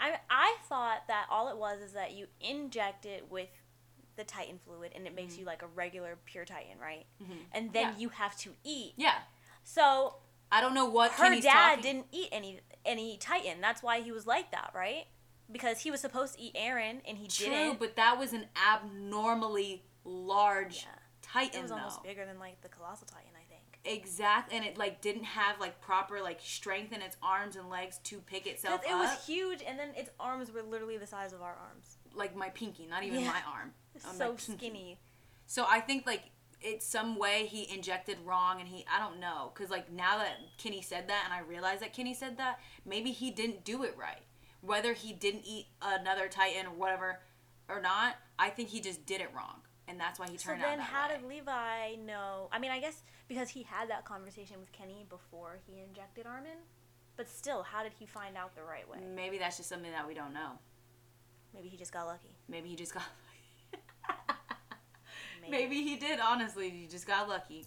I 0.00 0.18
I 0.30 0.56
thought 0.68 1.06
that 1.08 1.26
all 1.30 1.48
it 1.48 1.56
was 1.56 1.80
is 1.80 1.92
that 1.92 2.12
you 2.12 2.26
inject 2.40 3.06
it 3.06 3.30
with 3.30 3.48
the 4.16 4.24
Titan 4.24 4.58
fluid 4.64 4.92
and 4.94 5.06
it 5.06 5.14
makes 5.14 5.34
Mhm. 5.34 5.38
you 5.40 5.44
like 5.44 5.62
a 5.62 5.66
regular 5.66 6.16
pure 6.24 6.44
Titan, 6.44 6.78
right? 6.78 7.06
Mhm. 7.22 7.46
And 7.52 7.72
then 7.72 7.92
Yeah. 7.92 7.96
you 7.98 8.08
have 8.10 8.36
to 8.38 8.54
eat. 8.64 8.94
Yeah, 8.96 9.22
So 9.64 10.16
I 10.52 10.60
don't 10.60 10.74
know 10.74 10.84
what 10.84 11.10
her 11.12 11.24
Kenny's 11.24 11.42
dad 11.44 11.76
talking. 11.76 11.82
didn't 11.82 12.06
eat 12.12 12.28
any 12.30 12.60
any 12.84 13.16
Titan. 13.18 13.60
That's 13.60 13.82
why 13.82 14.00
he 14.02 14.12
was 14.12 14.26
like 14.26 14.50
that, 14.52 14.70
right? 14.74 15.06
Because 15.50 15.80
he 15.80 15.90
was 15.90 16.00
supposed 16.00 16.34
to 16.34 16.40
eat 16.42 16.54
Eren 16.54 17.00
and 17.06 17.18
he 17.18 17.26
True, 17.28 17.46
didn't. 17.48 17.78
but 17.78 17.96
that 17.96 18.18
was 18.18 18.32
an 18.32 18.46
abnormally 18.56 19.84
large 20.04 20.82
Yeah. 20.84 20.90
Titan 21.22 21.58
it 21.58 21.62
was 21.62 21.70
though. 21.70 21.76
almost 21.78 22.02
bigger 22.02 22.24
than 22.26 22.38
like 22.38 22.60
the 22.62 22.68
colossal 22.68 23.06
Titan, 23.06 23.30
I 23.34 23.44
think. 23.48 23.60
Exactly, 23.86 24.56
and 24.56 24.64
it 24.64 24.78
like 24.78 25.00
didn't 25.00 25.24
have 25.24 25.60
like 25.60 25.80
proper 25.80 26.20
like 26.22 26.38
strength 26.42 26.92
in 26.92 27.02
its 27.02 27.16
arms 27.22 27.56
and 27.56 27.68
legs 27.68 27.98
to 28.04 28.18
pick 28.20 28.46
itself 28.46 28.80
it 28.86 28.90
up. 28.92 29.00
was 29.00 29.26
huge, 29.26 29.62
and 29.66 29.78
then 29.78 29.88
its 29.96 30.10
arms 30.18 30.50
were 30.52 30.62
literally 30.62 30.96
the 30.96 31.06
size 31.06 31.32
of 31.32 31.42
our 31.42 31.54
arms. 31.54 31.96
like 32.14 32.36
my 32.36 32.48
pinky, 32.50 32.86
not 32.86 33.02
even 33.02 33.20
Yeah. 33.20 33.26
my 33.32 33.42
arm. 33.50 33.74
It's 33.94 34.04
Um, 34.06 34.16
so 34.16 34.28
pinky. 34.34 34.52
skinny. 34.56 35.00
So 35.46 35.66
I 35.68 35.80
think 35.80 36.06
like 36.06 36.22
it's 36.60 36.86
some 36.86 37.16
way 37.18 37.46
he 37.46 37.68
injected 37.74 38.18
wrong, 38.24 38.60
and 38.60 38.68
he 38.68 38.86
I 38.90 38.98
don't 38.98 39.18
know 39.20 39.50
because 39.52 39.70
like 39.70 39.90
now 39.90 40.18
that 40.18 40.36
Kenny 40.58 40.80
said 40.80 41.08
that, 41.08 41.22
and 41.24 41.34
I 41.34 41.40
realize 41.40 41.80
that 41.80 41.92
Kenny 41.92 42.14
said 42.14 42.36
that, 42.38 42.60
maybe 42.86 43.10
he 43.12 43.30
didn't 43.30 43.64
do 43.64 43.82
it 43.82 43.96
right. 43.98 44.22
Whether 44.64 44.92
he 44.94 45.12
didn't 45.12 45.44
eat 45.46 45.66
another 45.82 46.28
Titan 46.28 46.66
or 46.66 46.70
whatever 46.74 47.20
or 47.68 47.80
not, 47.80 48.16
I 48.38 48.50
think 48.50 48.68
he 48.68 48.80
just 48.80 49.04
did 49.06 49.20
it 49.20 49.28
wrong, 49.34 49.60
and 49.88 49.98
that's 50.00 50.18
why 50.18 50.28
he 50.28 50.36
So 50.38 50.50
turned 50.50 50.62
out 50.62 50.70
then, 50.70 50.78
how 50.80 51.08
way. 51.08 51.16
did 51.18 51.26
Levi 51.28 51.96
know? 52.04 52.48
I 52.52 52.58
mean, 52.58 52.70
I 52.70 52.80
guess 52.80 53.02
because 53.28 53.48
he 53.50 53.62
had 53.62 53.90
that 53.90 54.04
conversation 54.04 54.58
with 54.60 54.72
Kenny 54.72 55.04
before 55.08 55.58
he 55.66 55.80
injected 55.80 56.26
Armin. 56.26 56.58
But 57.16 57.28
still, 57.28 57.62
how 57.62 57.84
did 57.84 57.92
he 57.98 58.06
find 58.06 58.36
out 58.36 58.56
the 58.56 58.62
right 58.64 58.88
way? 58.90 58.98
Maybe 59.14 59.38
that's 59.38 59.56
just 59.58 59.68
something 59.68 59.92
that 59.92 60.06
we 60.06 60.14
don't 60.14 60.32
know. 60.34 60.58
Maybe 61.54 61.68
he 61.68 61.76
just 61.76 61.92
got 61.92 62.06
lucky. 62.06 62.34
Maybe 62.48 62.68
he 62.70 62.74
just 62.74 62.92
got. 62.92 63.04
Maybe. 65.40 65.50
Maybe 65.50 65.82
he 65.82 65.96
did. 65.96 66.18
Honestly, 66.20 66.70
he 66.70 66.86
just 66.86 67.06
got 67.06 67.28
lucky. 67.28 67.66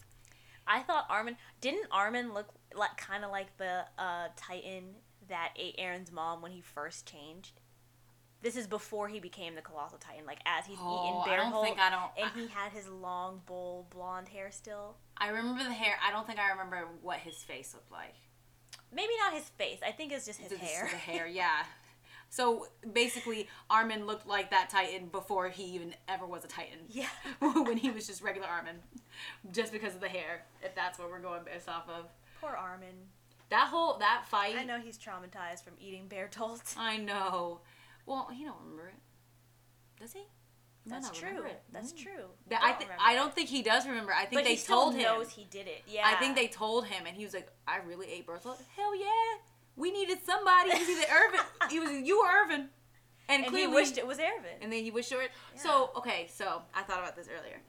I 0.67 0.81
thought 0.81 1.05
Armin 1.09 1.37
didn't 1.61 1.85
Armin 1.91 2.33
look 2.33 2.49
like 2.75 2.97
kind 2.97 3.23
of 3.23 3.31
like 3.31 3.55
the 3.57 3.85
uh, 3.97 4.27
Titan 4.35 4.95
that 5.29 5.49
ate 5.57 5.77
Eren's 5.77 6.11
mom 6.11 6.41
when 6.41 6.51
he 6.51 6.61
first 6.61 7.09
changed. 7.09 7.59
This 8.41 8.55
is 8.55 8.67
before 8.67 9.07
he 9.07 9.19
became 9.19 9.55
the 9.55 9.61
colossal 9.61 9.97
Titan. 9.97 10.25
Like 10.25 10.39
as 10.45 10.65
he's 10.65 10.77
Oh, 10.79 11.03
eating 11.03 11.21
I 11.21 11.25
Bear 11.25 11.37
don't 11.37 11.51
Hole, 11.51 11.63
think 11.63 11.79
I 11.79 11.89
don't. 11.89 12.11
and 12.17 12.31
he 12.39 12.47
had 12.53 12.71
his 12.71 12.87
long, 12.87 13.41
bowl, 13.45 13.87
blonde 13.89 14.29
hair 14.29 14.51
still. 14.51 14.95
I 15.17 15.29
remember 15.29 15.63
the 15.63 15.71
hair. 15.73 15.95
I 16.05 16.11
don't 16.11 16.27
think 16.27 16.39
I 16.39 16.51
remember 16.51 16.87
what 17.01 17.17
his 17.17 17.35
face 17.37 17.73
looked 17.73 17.91
like. 17.91 18.13
Maybe 18.93 19.13
not 19.19 19.33
his 19.33 19.49
face. 19.49 19.79
I 19.85 19.91
think 19.91 20.11
it's 20.13 20.25
just 20.25 20.39
his 20.39 20.51
hair. 20.57 20.87
The 20.91 20.97
hair, 20.97 21.27
yeah. 21.31 21.63
So 22.29 22.67
basically, 22.93 23.47
Armin 23.69 24.05
looked 24.05 24.27
like 24.27 24.51
that 24.51 24.69
Titan 24.69 25.07
before 25.07 25.49
he 25.49 25.63
even 25.75 25.95
ever 26.07 26.25
was 26.27 26.43
a 26.45 26.47
Titan. 26.47 26.79
yeah. 26.89 27.07
when 27.39 27.77
he 27.77 27.89
was 27.89 28.05
just 28.05 28.21
regular 28.21 28.47
Armin, 28.47 28.75
just 29.51 29.71
because 29.71 29.95
of 29.95 30.01
the 30.01 30.09
hair. 30.09 30.45
If 30.61 30.75
that's 30.75 30.99
what 30.99 31.09
we're 31.09 31.19
going 31.21 31.41
based 31.43 31.67
off 31.69 31.89
of. 31.89 32.05
Poor 32.39 32.51
Armin. 32.51 32.95
That 33.49 33.67
whole 33.69 33.97
that 33.99 34.25
fight. 34.27 34.55
I 34.57 34.63
know 34.65 34.79
he's 34.79 34.97
traumatized 34.97 35.63
from 35.63 35.73
eating 35.79 36.07
Bertholdt. 36.09 36.75
I 36.77 36.97
know. 36.97 37.61
Well, 38.05 38.29
he 38.33 38.43
don't 38.43 38.57
remember 38.61 38.87
it. 38.89 39.99
Does 40.01 40.13
he? 40.13 40.19
He 40.83 40.89
That's 40.89 41.09
true. 41.11 41.43
it. 41.45 41.61
That's 41.71 41.91
Mm. 41.93 41.97
true. 42.03 42.25
That, 42.47 42.61
I 42.63 42.71
remember 42.73 42.95
I 42.99 43.15
don't 43.15 43.33
think 43.33 43.49
he 43.49 43.61
does 43.61 43.85
remember. 43.87 44.13
I 44.13 44.21
think 44.25 44.33
But 44.35 44.43
they 44.45 44.51
he 44.51 44.57
still 44.57 44.83
told 44.83 44.95
him. 44.95 45.03
knows 45.03 45.31
he 45.31 45.43
did 45.45 45.67
it. 45.67 45.83
Yeah. 45.87 46.03
I 46.05 46.15
think 46.15 46.35
they 46.35 46.47
told 46.47 46.87
him, 46.87 47.05
and 47.05 47.15
he 47.17 47.23
was 47.25 47.33
like, 47.33 47.49
"I 47.67 47.77
really 47.77 48.09
ate 48.11 48.25
Bertha. 48.25 48.55
Hell 48.75 48.95
yeah, 48.95 49.37
we 49.75 49.91
needed 49.91 50.19
somebody. 50.25 50.69
It 50.71 50.79
was 50.79 50.89
either 50.89 51.05
Erwin. 51.11 51.41
It 51.73 51.79
was 51.81 52.07
you 52.07 52.21
or 52.21 52.29
Erwin, 52.43 52.69
and, 53.27 53.45
And 53.45 53.57
he 53.57 53.67
wished 53.67 53.97
it 53.97 54.07
was 54.07 54.19
Erwin. 54.19 54.57
And 54.61 54.71
then 54.71 54.83
he 54.83 54.91
wished 54.91 55.11
it. 55.11 55.17
were- 55.17 55.29
So 55.59 55.91
okay, 55.97 56.27
so 56.33 56.61
I 56.73 56.83
thought 56.83 56.99
about 56.99 57.15
this 57.17 57.27
earlier. 57.27 57.61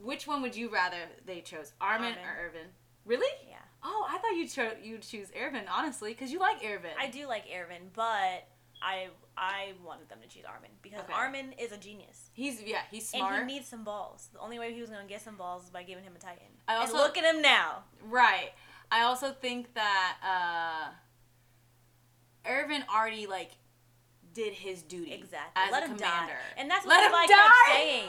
Which 0.00 0.26
one 0.26 0.42
would 0.42 0.56
you 0.56 0.68
rather 0.68 0.96
they 1.26 1.40
chose, 1.40 1.72
Armin, 1.80 2.14
Armin. 2.14 2.24
or 2.24 2.46
Erwin? 2.48 2.66
Really? 3.04 3.30
Yeah. 3.48 3.56
Oh, 3.90 4.06
I 4.06 4.18
thought 4.18 4.36
you 4.36 4.46
chose 4.46 4.74
you'd 4.82 5.00
choose 5.02 5.28
Erwin, 5.40 5.64
honestly, 5.72 6.10
because 6.12 6.30
you 6.30 6.38
like 6.38 6.58
Erwin. 6.64 6.90
I 7.00 7.08
do 7.08 7.26
like 7.26 7.44
Erwin, 7.54 7.90
but 7.94 8.46
I 8.82 9.08
I 9.36 9.72
wanted 9.84 10.08
them 10.10 10.18
to 10.22 10.28
choose 10.28 10.44
Armin 10.44 10.70
because 10.82 11.00
Okay. 11.00 11.12
Armin 11.12 11.52
is 11.58 11.72
a 11.72 11.78
genius. 11.78 12.28
He's 12.34 12.62
yeah, 12.62 12.82
he's 12.90 13.08
smart. 13.08 13.40
And 13.40 13.48
he 13.48 13.56
needs 13.56 13.68
some 13.68 13.84
balls. 13.84 14.28
The 14.34 14.40
only 14.40 14.58
way 14.58 14.74
he 14.74 14.80
was 14.82 14.90
gonna 14.90 15.06
get 15.08 15.22
some 15.22 15.36
balls 15.36 15.64
is 15.64 15.70
by 15.70 15.84
giving 15.84 16.04
him 16.04 16.12
a 16.14 16.18
Titan. 16.18 16.44
I 16.68 16.74
and 16.74 16.82
also- 16.82 16.96
look 16.98 17.16
at 17.16 17.24
him 17.24 17.40
now. 17.40 17.84
Right. 18.02 18.50
I 18.92 19.02
also 19.02 19.32
think 19.32 19.72
that 19.74 20.16
uh 20.22 20.92
Erwin 22.50 22.84
already 22.94 23.26
like 23.26 23.52
did 24.34 24.52
his 24.52 24.82
duty 24.82 25.12
Exactly. 25.14 25.62
as 25.62 25.72
let 25.72 25.82
a 25.82 25.86
him 25.86 25.96
commander. 25.96 26.34
die. 26.34 26.60
And 26.60 26.70
that's 26.70 26.86
Let 26.86 26.98
what 26.98 27.06
him 27.06 27.12
Levi 27.12 27.26
kept 27.26 27.48
die! 27.66 27.72
saying. 27.72 28.08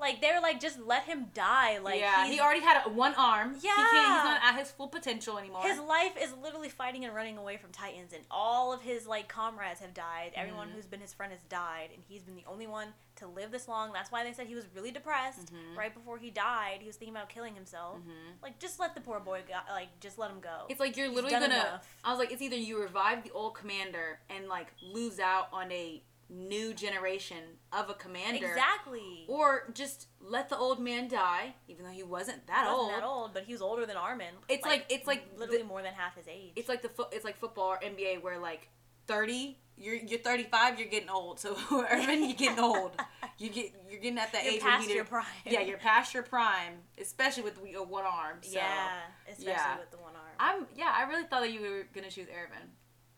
Like 0.00 0.20
they 0.20 0.32
were 0.32 0.40
like, 0.40 0.60
just 0.60 0.78
let 0.80 1.04
him 1.04 1.26
die. 1.34 1.78
Like 1.78 2.00
yeah, 2.00 2.26
he 2.26 2.40
already 2.40 2.60
had 2.60 2.84
a, 2.84 2.90
one 2.90 3.14
arm. 3.14 3.54
He 3.54 3.60
can't, 3.60 3.78
Yeah. 3.94 4.16
he's 4.16 4.24
not 4.24 4.40
at 4.42 4.58
his 4.58 4.70
full 4.70 4.88
potential 4.88 5.38
anymore. 5.38 5.62
his 5.62 5.78
life 5.78 6.12
is 6.20 6.32
literally 6.42 6.68
fighting 6.68 7.04
and 7.04 7.14
running 7.14 7.38
away 7.38 7.56
from 7.56 7.70
Titans, 7.70 8.12
and 8.12 8.24
all 8.30 8.72
of 8.72 8.82
his 8.82 9.06
like 9.06 9.28
comrades 9.28 9.80
have 9.80 9.94
died. 9.94 10.32
Everyone 10.34 10.68
Mhm. 10.68 10.72
who's 10.72 10.86
been 10.86 11.00
his 11.00 11.14
friend 11.14 11.32
has 11.32 11.42
died, 11.44 11.90
and 11.94 12.02
he's 12.08 12.22
been 12.22 12.34
the 12.34 12.44
only 12.46 12.66
one 12.66 12.88
to 13.16 13.28
live 13.28 13.52
this 13.52 13.68
long. 13.68 13.92
That's 13.92 14.10
why 14.10 14.24
they 14.24 14.32
said 14.32 14.48
he 14.48 14.56
was 14.56 14.66
really 14.74 14.90
depressed 14.90 15.52
Mhm. 15.54 15.76
right 15.76 15.94
before 15.94 16.18
he 16.18 16.30
died. 16.30 16.78
He 16.80 16.86
was 16.88 16.96
thinking 16.96 17.14
about 17.14 17.28
killing 17.28 17.54
himself. 17.54 17.98
Mhm. 17.98 18.42
Like, 18.42 18.58
just 18.58 18.80
let 18.80 18.96
the 18.96 19.00
poor 19.00 19.20
boy 19.20 19.44
go. 19.46 19.54
Like, 19.70 20.00
just 20.00 20.18
let 20.18 20.30
him 20.32 20.40
go. 20.40 20.66
It's 20.68 20.80
like 20.80 20.96
you're 20.96 21.08
literally 21.08 21.30
gonna. 21.30 21.44
enough. 21.46 21.88
I 22.02 22.10
was 22.10 22.18
like, 22.18 22.32
it's 22.32 22.42
either 22.42 22.56
you 22.56 22.80
revive 22.82 23.22
the 23.22 23.30
old 23.30 23.54
commander 23.54 24.18
and 24.28 24.48
like 24.48 24.72
lose 24.82 25.20
out 25.20 25.48
on 25.52 25.70
a 25.70 26.02
new 26.34 26.74
generation 26.74 27.38
of 27.72 27.88
a 27.90 27.94
commander, 27.94 28.46
exactly. 28.48 29.24
or 29.28 29.70
just 29.72 30.08
let 30.20 30.48
the 30.48 30.56
old 30.56 30.80
man 30.80 31.08
die, 31.08 31.54
even 31.68 31.84
though 31.84 31.90
he 31.92 32.02
wasn't 32.02 32.46
that 32.46 32.66
He 32.66 32.72
wasn't 32.72 32.78
old. 32.78 32.90
that 32.92 33.04
old, 33.06 33.34
but 33.34 33.44
he 33.44 33.52
was 33.52 33.62
older 33.62 33.86
than 33.86 33.96
Armin. 33.96 34.34
It's 34.48 34.64
like- 34.64 34.86
it's 34.88 35.06
like 35.06 35.26
literally 35.36 35.62
the- 35.62 35.68
more 35.68 35.82
than 35.82 35.94
half 35.94 36.16
his 36.16 36.26
age. 36.28 36.52
It's 36.56 36.68
like 36.68 36.82
the 36.82 36.88
fo- 36.88 37.08
it's 37.12 37.24
like 37.24 37.36
football 37.38 37.68
or 37.68 37.78
NBA 37.82 38.18
where 38.22 38.38
like 38.38 38.68
30, 39.06 39.58
you're 39.76 39.96
you're 39.96 40.20
35, 40.20 40.78
you're 40.78 40.88
getting 40.88 41.08
old. 41.10 41.38
So 41.40 41.56
Erwin, 41.72 42.24
you're 42.24 42.34
getting 42.36 42.58
old. 42.58 42.92
You 43.36 43.50
get 43.50 43.74
you're 43.90 43.98
getting 43.98 44.18
at 44.18 44.30
that 44.30 44.44
You're 44.44 44.52
age 44.54 44.60
past 44.60 44.82
you 44.82 44.88
need 44.90 44.94
your 44.94 45.04
prime. 45.04 45.24
Yeah, 45.44 45.58
you're 45.60 45.76
past 45.76 46.14
your 46.14 46.22
prime, 46.22 46.74
especially 47.00 47.42
with 47.42 47.56
the, 47.56 47.82
one 47.82 48.04
arm. 48.04 48.36
So. 48.42 48.52
yeah, 48.52 49.00
especially 49.28 49.50
yeah. 49.50 49.76
with 49.80 49.90
the 49.90 49.96
one 49.96 50.12
arm. 50.14 50.34
I'm 50.38 50.66
yeah, 50.76 50.94
I 50.96 51.02
really 51.10 51.24
thought 51.24 51.40
that 51.40 51.50
you 51.52 51.60
were 51.60 51.82
gonna 51.92 52.12
choose 52.12 52.28
Erwin, 52.28 52.68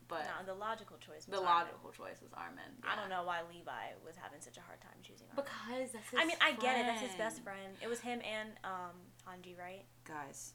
but 0.07 0.23
no, 0.23 0.53
the 0.53 0.57
logical 0.59 0.97
choice. 0.97 1.27
Was 1.27 1.39
the 1.39 1.45
Armin. 1.45 1.67
logical 1.67 1.91
choice 1.91 2.21
was 2.21 2.31
Armin. 2.33 2.71
I 2.83 2.95
don't 2.95 3.09
know 3.09 3.23
why 3.23 3.41
Levi 3.49 3.95
was 4.05 4.15
having 4.15 4.39
such 4.39 4.57
a 4.57 4.61
hard 4.61 4.79
time 4.81 4.97
choosing 5.03 5.27
Armin. 5.31 5.43
Because 5.43 5.91
that's 5.91 6.09
his 6.09 6.19
I 6.19 6.25
mean, 6.25 6.37
I 6.41 6.51
get 6.53 6.79
it. 6.79 6.85
That's 6.85 7.01
his 7.01 7.15
best 7.15 7.43
friend. 7.43 7.59
friend. 7.59 7.77
It 7.81 7.89
was 7.89 7.99
him 7.99 8.21
and 8.23 8.49
um 8.63 8.95
Hanji, 9.27 9.57
right? 9.57 9.83
Guys, 10.05 10.53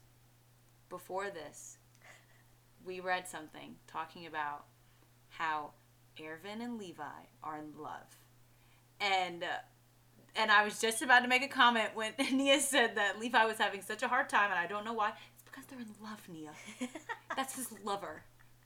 before 0.89 1.29
this, 1.29 1.77
we 2.85 2.99
read 2.99 3.27
something 3.27 3.75
talking 3.87 4.25
about 4.25 4.65
how 5.29 5.71
Erwin 6.19 6.61
and 6.61 6.77
Levi 6.77 7.03
are 7.43 7.57
in 7.57 7.73
love. 7.81 8.17
And 8.99 9.43
uh, 9.43 9.47
and 10.35 10.51
I 10.51 10.63
was 10.63 10.79
just 10.79 11.01
about 11.01 11.21
to 11.21 11.27
make 11.27 11.43
a 11.43 11.47
comment 11.47 11.89
when 11.93 12.13
Nia 12.31 12.59
said 12.59 12.95
that 12.95 13.19
Levi 13.19 13.45
was 13.45 13.57
having 13.57 13.81
such 13.81 14.03
a 14.03 14.07
hard 14.07 14.29
time 14.29 14.49
and 14.49 14.59
I 14.59 14.67
don't 14.67 14.85
know 14.85 14.93
why. 14.93 15.13
It's 15.33 15.43
because 15.43 15.65
they're 15.65 15.79
in 15.79 15.87
love, 16.01 16.21
Nia. 16.31 16.51
That's 17.35 17.55
his 17.55 17.67
lover. 17.83 18.23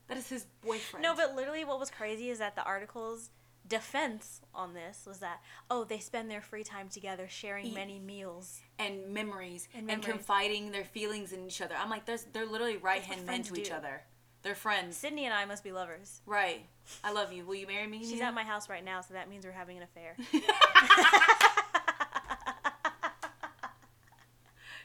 That 0.08 0.18
is 0.18 0.30
his 0.30 0.46
boyfriend. 0.66 1.04
No, 1.04 1.16
but 1.16 1.36
literally, 1.36 1.66
what 1.66 1.80
was 1.80 1.92
crazy 1.92 2.30
is 2.30 2.40
that 2.40 2.56
the 2.56 2.64
article's 2.64 3.30
defense 3.68 4.40
on 4.56 4.74
this 4.74 5.04
was 5.06 5.20
that 5.20 5.42
oh, 5.70 5.84
they 5.84 6.00
spend 6.00 6.32
their 6.32 6.42
free 6.42 6.64
time 6.64 6.88
together, 6.90 7.28
sharing 7.28 7.66
Eat. 7.68 7.76
many 7.76 8.00
meals. 8.00 8.62
and 8.80 9.10
memories 9.14 9.68
And 9.76 9.92
and, 9.92 10.02
confiding 10.02 10.72
their 10.72 10.86
feelings 10.86 11.34
in 11.34 11.46
each 11.46 11.62
other. 11.62 11.76
I'm 11.78 11.90
like, 11.90 12.06
there's 12.06 12.24
they're 12.32 12.46
literally 12.46 12.78
right 12.78 13.02
hand 13.02 13.26
men 13.26 13.44
to 13.44 13.60
each 13.60 13.72
other. 13.72 14.02
They're 14.44 14.56
friends. 14.56 14.96
Sydney 14.96 15.26
and 15.26 15.34
I 15.34 15.44
must 15.46 15.64
be 15.64 15.72
lovers. 15.74 16.22
Right. 16.26 16.66
I 17.04 17.12
love 17.12 17.34
you. 17.34 17.44
Will 17.46 17.56
you 17.56 17.68
marry 17.68 17.88
me? 17.88 18.06
She's 18.06 18.22
at 18.22 18.34
my 18.34 18.44
house 18.44 18.70
right 18.70 18.86
now, 18.86 19.02
so 19.02 19.14
that 19.16 19.30
means 19.30 19.44
we're 19.46 19.52
having 19.52 19.78
an 19.78 19.84
affair. 19.84 20.16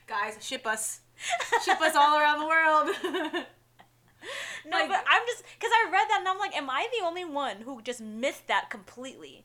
Guys, 0.09 0.37
ship 0.45 0.67
us. 0.67 1.01
ship 1.65 1.81
us 1.81 1.95
all 1.95 2.19
around 2.19 2.41
the 2.41 2.47
world. 2.47 3.45
No, 4.65 4.79
Like- 4.79 4.89
but 4.89 5.05
I'm 5.09 5.23
just 5.27 5.43
because 5.59 5.71
I 5.73 5.91
read 5.91 6.07
that 6.09 6.19
and 6.21 6.29
I'm 6.29 6.39
like, 6.39 6.57
am 6.57 6.71
I 6.71 6.87
the 6.99 7.05
only 7.07 7.25
one 7.25 7.63
who 7.63 7.81
just 7.83 8.01
missed 8.01 8.47
that 8.49 8.71
completely? 8.71 9.45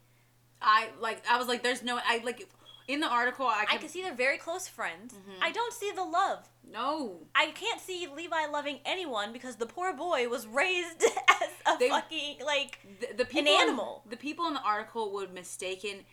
I 0.61 0.89
like 0.99 1.23
I 1.29 1.37
was 1.37 1.47
like 1.47 1.61
there's 1.63 1.83
no 1.83 1.99
I 2.05 2.21
like 2.23 2.47
in 2.87 2.99
the 2.99 3.07
article 3.07 3.45
I 3.45 3.61
I 3.61 3.65
can, 3.65 3.79
can 3.79 3.89
see 3.89 4.01
they're 4.01 4.13
very 4.15 4.37
close 4.37 4.67
friends. 4.67 5.13
Mhm. 5.13 5.35
I 5.41 5.51
don't 5.51 5.73
see 5.73 5.91
the 5.91 6.03
love. 6.03 6.47
no. 6.69 7.19
I 7.35 7.51
can't 7.51 7.79
see 7.79 8.07
Levi 8.07 8.45
loving 8.47 8.79
anyone 8.85 9.31
because 9.33 9.55
the 9.57 9.65
poor 9.67 9.93
boy 9.93 10.27
was 10.29 10.47
raised 10.47 11.03
as 11.41 11.49
a 11.65 11.77
They- 11.77 11.89
fucking 11.89 12.39
like 12.45 12.79
The, 12.99 13.13
the 13.17 13.25
people 13.25 13.53
in- 13.53 13.61
animal. 13.61 14.03
the 14.09 14.17
people 14.17 14.47
in 14.47 14.53
the 14.55 14.61
article 14.61 15.11
would 15.13 15.33
mistaken 15.33 16.05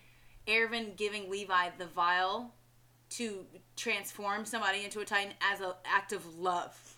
Erwin 0.49 0.93
giving 0.97 1.31
Levi 1.31 1.71
the 1.79 1.87
vial 1.87 2.53
to 3.11 3.47
transform 3.77 4.45
somebody 4.45 4.85
into 4.85 5.01
a 5.01 5.05
titan 5.05 5.33
as 5.41 5.61
an 5.61 5.73
act 5.85 6.13
of 6.13 6.39
love. 6.39 6.93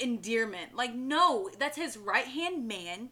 Endearment. 0.00 0.74
Like 0.74 0.94
no, 0.94 1.50
that's 1.58 1.76
his 1.76 1.96
right 1.96 2.26
hand 2.26 2.66
man. 2.66 3.10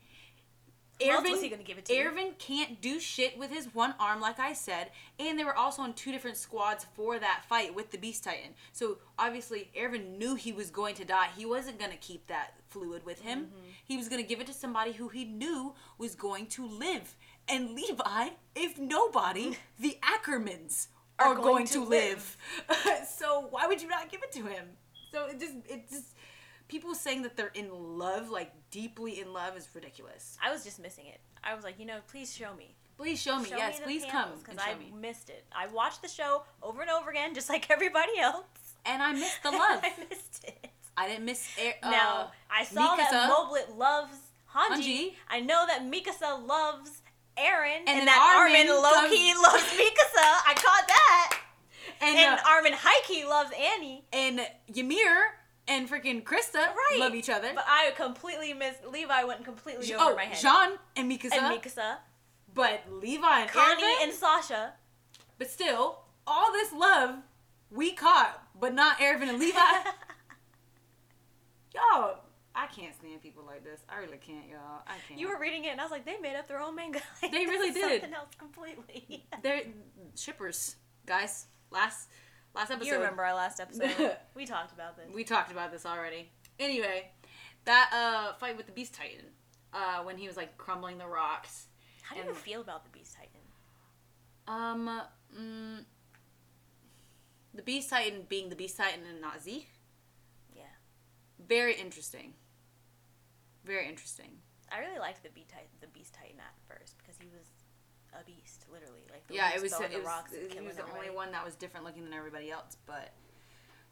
Who 1.03 1.11
else 1.11 1.31
was 1.31 1.43
he 1.43 1.49
gonna 1.49 1.63
give 1.63 1.79
it 1.79 1.87
to? 1.87 1.99
Erwin 1.99 2.33
can't 2.39 2.81
do 2.81 3.01
shit 3.01 3.39
with 3.39 3.51
his 3.51 3.75
one 3.75 3.95
arm, 3.99 4.21
like 4.21 4.39
I 4.39 4.53
said, 4.53 4.91
and 5.19 5.39
they 5.39 5.45
were 5.45 5.57
also 5.57 5.83
on 5.83 5.95
two 5.95 6.13
different 6.13 6.37
squads 6.37 6.87
for 6.95 7.19
that 7.19 7.45
fight 7.49 7.75
with 7.75 7.91
the 7.91 7.99
Beast 7.99 8.25
Titan. 8.25 8.51
So 8.73 8.99
obviously, 9.19 9.71
Erwin 9.81 10.19
knew 10.19 10.35
he 10.35 10.53
was 10.53 10.71
going 10.71 10.95
to 10.97 11.05
die. 11.05 11.29
He 11.37 11.47
wasn't 11.47 11.79
gonna 11.79 11.97
keep 11.97 12.27
that 12.27 12.55
fluid 12.69 13.05
with 13.05 13.21
him. 13.21 13.47
Mm-hmm. 13.47 13.71
He 13.85 13.97
was 13.97 14.09
gonna 14.09 14.23
give 14.23 14.41
it 14.41 14.47
to 14.49 14.55
somebody 14.55 14.93
who 14.93 15.09
he 15.09 15.25
knew 15.25 15.75
was 15.97 16.15
going 16.15 16.47
to 16.49 16.67
live. 16.67 17.17
And 17.49 17.75
Levi, 17.75 18.29
if 18.55 18.79
nobody, 18.79 19.57
the 19.79 19.99
Ackermans 20.03 20.89
are, 21.19 21.35
going, 21.35 21.67
to, 21.67 21.85
live. 21.85 22.37
so 23.09 23.47
why 23.51 23.67
would 23.67 23.83
you 23.83 23.89
not 23.89 24.11
give 24.11 24.23
it 24.23 24.33
to 24.33 24.43
him? 24.43 24.67
So 25.13 25.27
it 25.27 25.41
just 25.41 25.55
it 25.69 25.91
just 25.91 26.15
people 26.71 26.95
saying 26.95 27.23
that 27.23 27.37
they're 27.37 27.51
in 27.55 27.69
love, 27.99 28.31
like 28.31 28.53
deeply 28.71 29.21
in 29.21 29.33
love, 29.33 29.57
is 29.57 29.69
ridiculous. 29.75 30.39
I 30.43 30.51
was 30.53 30.65
just 30.65 30.81
missing 30.81 31.07
it. 31.07 31.21
I 31.43 31.55
was 31.55 31.65
like, 31.65 31.79
you 31.79 31.85
know, 31.87 31.99
please 32.09 32.35
show 32.35 32.55
me. 32.57 32.75
Please 32.97 33.21
show 33.21 33.39
me. 33.39 33.49
Show 33.49 33.57
yes, 33.57 33.79
me 33.81 33.85
please 33.85 34.05
panels, 34.07 34.43
come 34.45 34.55
because 34.57 34.59
I 34.65 34.79
me. 34.79 34.93
missed 34.99 35.31
it. 35.31 35.45
I 35.53 35.67
watched 35.69 36.03
the 36.03 36.09
show 36.09 36.45
over 36.63 36.83
and 36.83 36.91
over 36.91 37.11
again, 37.11 37.35
just 37.35 37.49
like 37.49 37.69
everybody 37.77 38.19
else. 38.19 38.45
And 38.87 39.03
I 39.03 39.13
missed 39.13 39.43
the 39.43 39.51
love. 39.63 39.81
I 39.83 39.93
missed 40.09 40.45
it. 40.45 40.69
I 40.97 41.09
didn't 41.09 41.25
miss 41.25 41.49
air. 41.59 41.75
Uh, 41.83 41.91
now 41.91 42.33
I 42.51 42.65
saw 42.65 42.97
that 42.97 43.11
Mikasa. 43.11 43.31
Moblit 43.33 43.77
loves 43.77 44.17
Hanji. 44.55 44.83
Hanji. 44.83 45.13
I 45.29 45.41
know 45.41 45.65
that 45.67 45.83
Mikasa 45.83 46.47
loves 46.47 47.03
Eren, 47.39 47.79
and, 47.79 47.87
then 47.87 48.05
that 48.05 48.37
Armin 48.39 48.69
Armin, 48.69 48.83
low 48.83 49.09
key 49.09 49.33
comes- 49.33 49.43
loves 49.47 49.65
Mikasa. 49.65 50.29
I 50.47 50.55
caught 50.57 50.87
that. 50.89 51.41
and 52.03 52.19
And, 52.19 52.39
uh, 52.39 52.43
Armin 52.49 52.75
key 53.07 53.25
loves 53.25 53.51
Annie. 53.59 54.05
and 54.13 54.47
Ymir 54.75 55.33
and 55.71 55.89
freaking 55.89 56.23
Krista 56.23 56.55
Right. 56.55 56.99
love 56.99 57.15
each 57.15 57.31
other. 57.31 57.53
But 57.55 57.65
I 57.67 57.93
completely 57.97 58.53
missed. 58.53 58.85
Levi 58.85 59.25
went 59.25 59.45
completely 59.45 59.87
Je- 59.87 59.95
over 59.95 60.13
oh, 60.13 60.17
my 60.17 60.25
head. 60.25 60.39
Jean 60.39 60.79
and 60.97 61.11
Mikasa, 61.11 61.39
and 61.39 61.63
Mikasa, 61.63 61.97
but 62.53 62.83
Levi 62.91 63.41
and 63.41 63.51
Connie, 63.51 63.83
Erwin, 63.83 63.97
and 64.03 64.13
Sasha. 64.13 64.75
but 65.39 65.49
still, 65.49 66.01
all 66.27 66.53
this 66.53 66.73
love 66.73 67.17
we 67.71 67.93
caught, 67.93 68.43
but 68.59 68.75
not 68.75 69.01
Erwin 69.01 69.29
and 69.29 69.39
Levi. 69.39 69.59
y'all, 71.75 72.19
I 72.55 72.67
can't 72.67 72.95
stand 72.97 73.23
people 73.23 73.45
like 73.47 73.63
this. 73.63 73.81
I 73.89 73.99
really 73.99 74.19
can't, 74.19 74.49
y'all. 74.49 74.83
I 74.89 74.97
can't. 75.07 75.21
you 75.21 75.29
were 75.29 75.39
reading 75.39 75.67
it, 75.67 75.69
and 75.69 75.81
I 75.81 75.85
was 75.85 75.93
like, 75.93 76.05
they 76.05 76.19
made 76.19 76.37
up 76.37 76.49
their 76.49 76.61
own 76.61 76.75
manga. 76.75 77.01
They 77.23 77.47
really 77.47 77.73
did. 77.73 78.03
Something 78.03 78.15
else 78.15 78.31
completely. 78.37 79.25
They're 79.43 79.63
shippers, 80.17 80.75
guys. 81.07 81.47
Last 81.71 82.09
last 82.55 82.71
episode. 82.71 82.89
you 82.89 82.97
remember 82.97 83.25
our 83.25 83.35
last 83.35 83.61
episode? 83.61 84.17
we 84.35 84.47
talked 84.47 84.73
about 84.73 84.97
this. 84.97 85.07
We 85.15 85.25
talked 85.25 85.53
about 85.53 85.73
this 85.73 85.87
already. 85.87 86.31
Anyway, 86.59 87.11
that 87.65 87.91
uh 87.93 88.35
fight 88.35 88.57
with 88.57 88.67
the 88.67 88.73
Beast 88.73 88.95
Titan, 88.95 89.27
uh, 89.73 90.03
when 90.03 90.17
he 90.19 90.27
was 90.27 90.37
like 90.37 90.57
crumbling 90.57 90.99
the 90.99 91.07
rocks. 91.07 91.67
How 92.03 92.17
do 92.17 92.27
you 92.27 92.35
feel 92.35 92.61
about 92.61 92.85
the 92.85 92.91
Beast 92.91 93.15
Titan? 93.17 93.41
Um, 94.49 95.03
mm, 95.39 95.85
the 97.55 97.63
Beast 97.63 97.91
Titan 97.91 98.27
being 98.29 98.49
the 98.49 98.57
Beast 98.57 98.77
Titan 98.77 99.01
and 99.09 99.21
not 99.21 99.41
Zeke. 99.41 99.69
Yeah. 100.55 100.63
Very 101.47 101.75
interesting. 101.75 102.35
Very 103.65 103.89
interesting. 103.89 104.39
I 104.73 104.81
really 104.81 104.99
liked 104.99 105.23
the 105.23 105.31
Beast 105.31 105.51
Titan, 105.51 105.69
the 105.81 105.87
Beast 105.89 106.15
Titan 106.15 106.39
at 106.39 106.55
first 106.67 106.97
because 106.99 107.17
he 107.21 107.29
was 107.29 107.47
a 108.19 108.25
beast, 108.25 108.67
literally. 108.73 109.01
Like 109.11 109.27
the 109.27 109.35
yeah, 109.35 109.51
it 109.55 109.63
was. 109.63 109.73
It 109.73 109.91
the 109.93 109.99
was, 109.99 110.07
rocks 110.07 110.33
he 110.33 110.61
was 110.61 110.77
the 110.77 110.85
only 110.95 111.11
one 111.11 111.33
that 111.33 111.45
was 111.45 111.55
different 111.55 111.85
looking 111.87 112.05
than 112.05 112.13
everybody 112.13 112.51
else, 112.51 112.77
but 112.87 113.13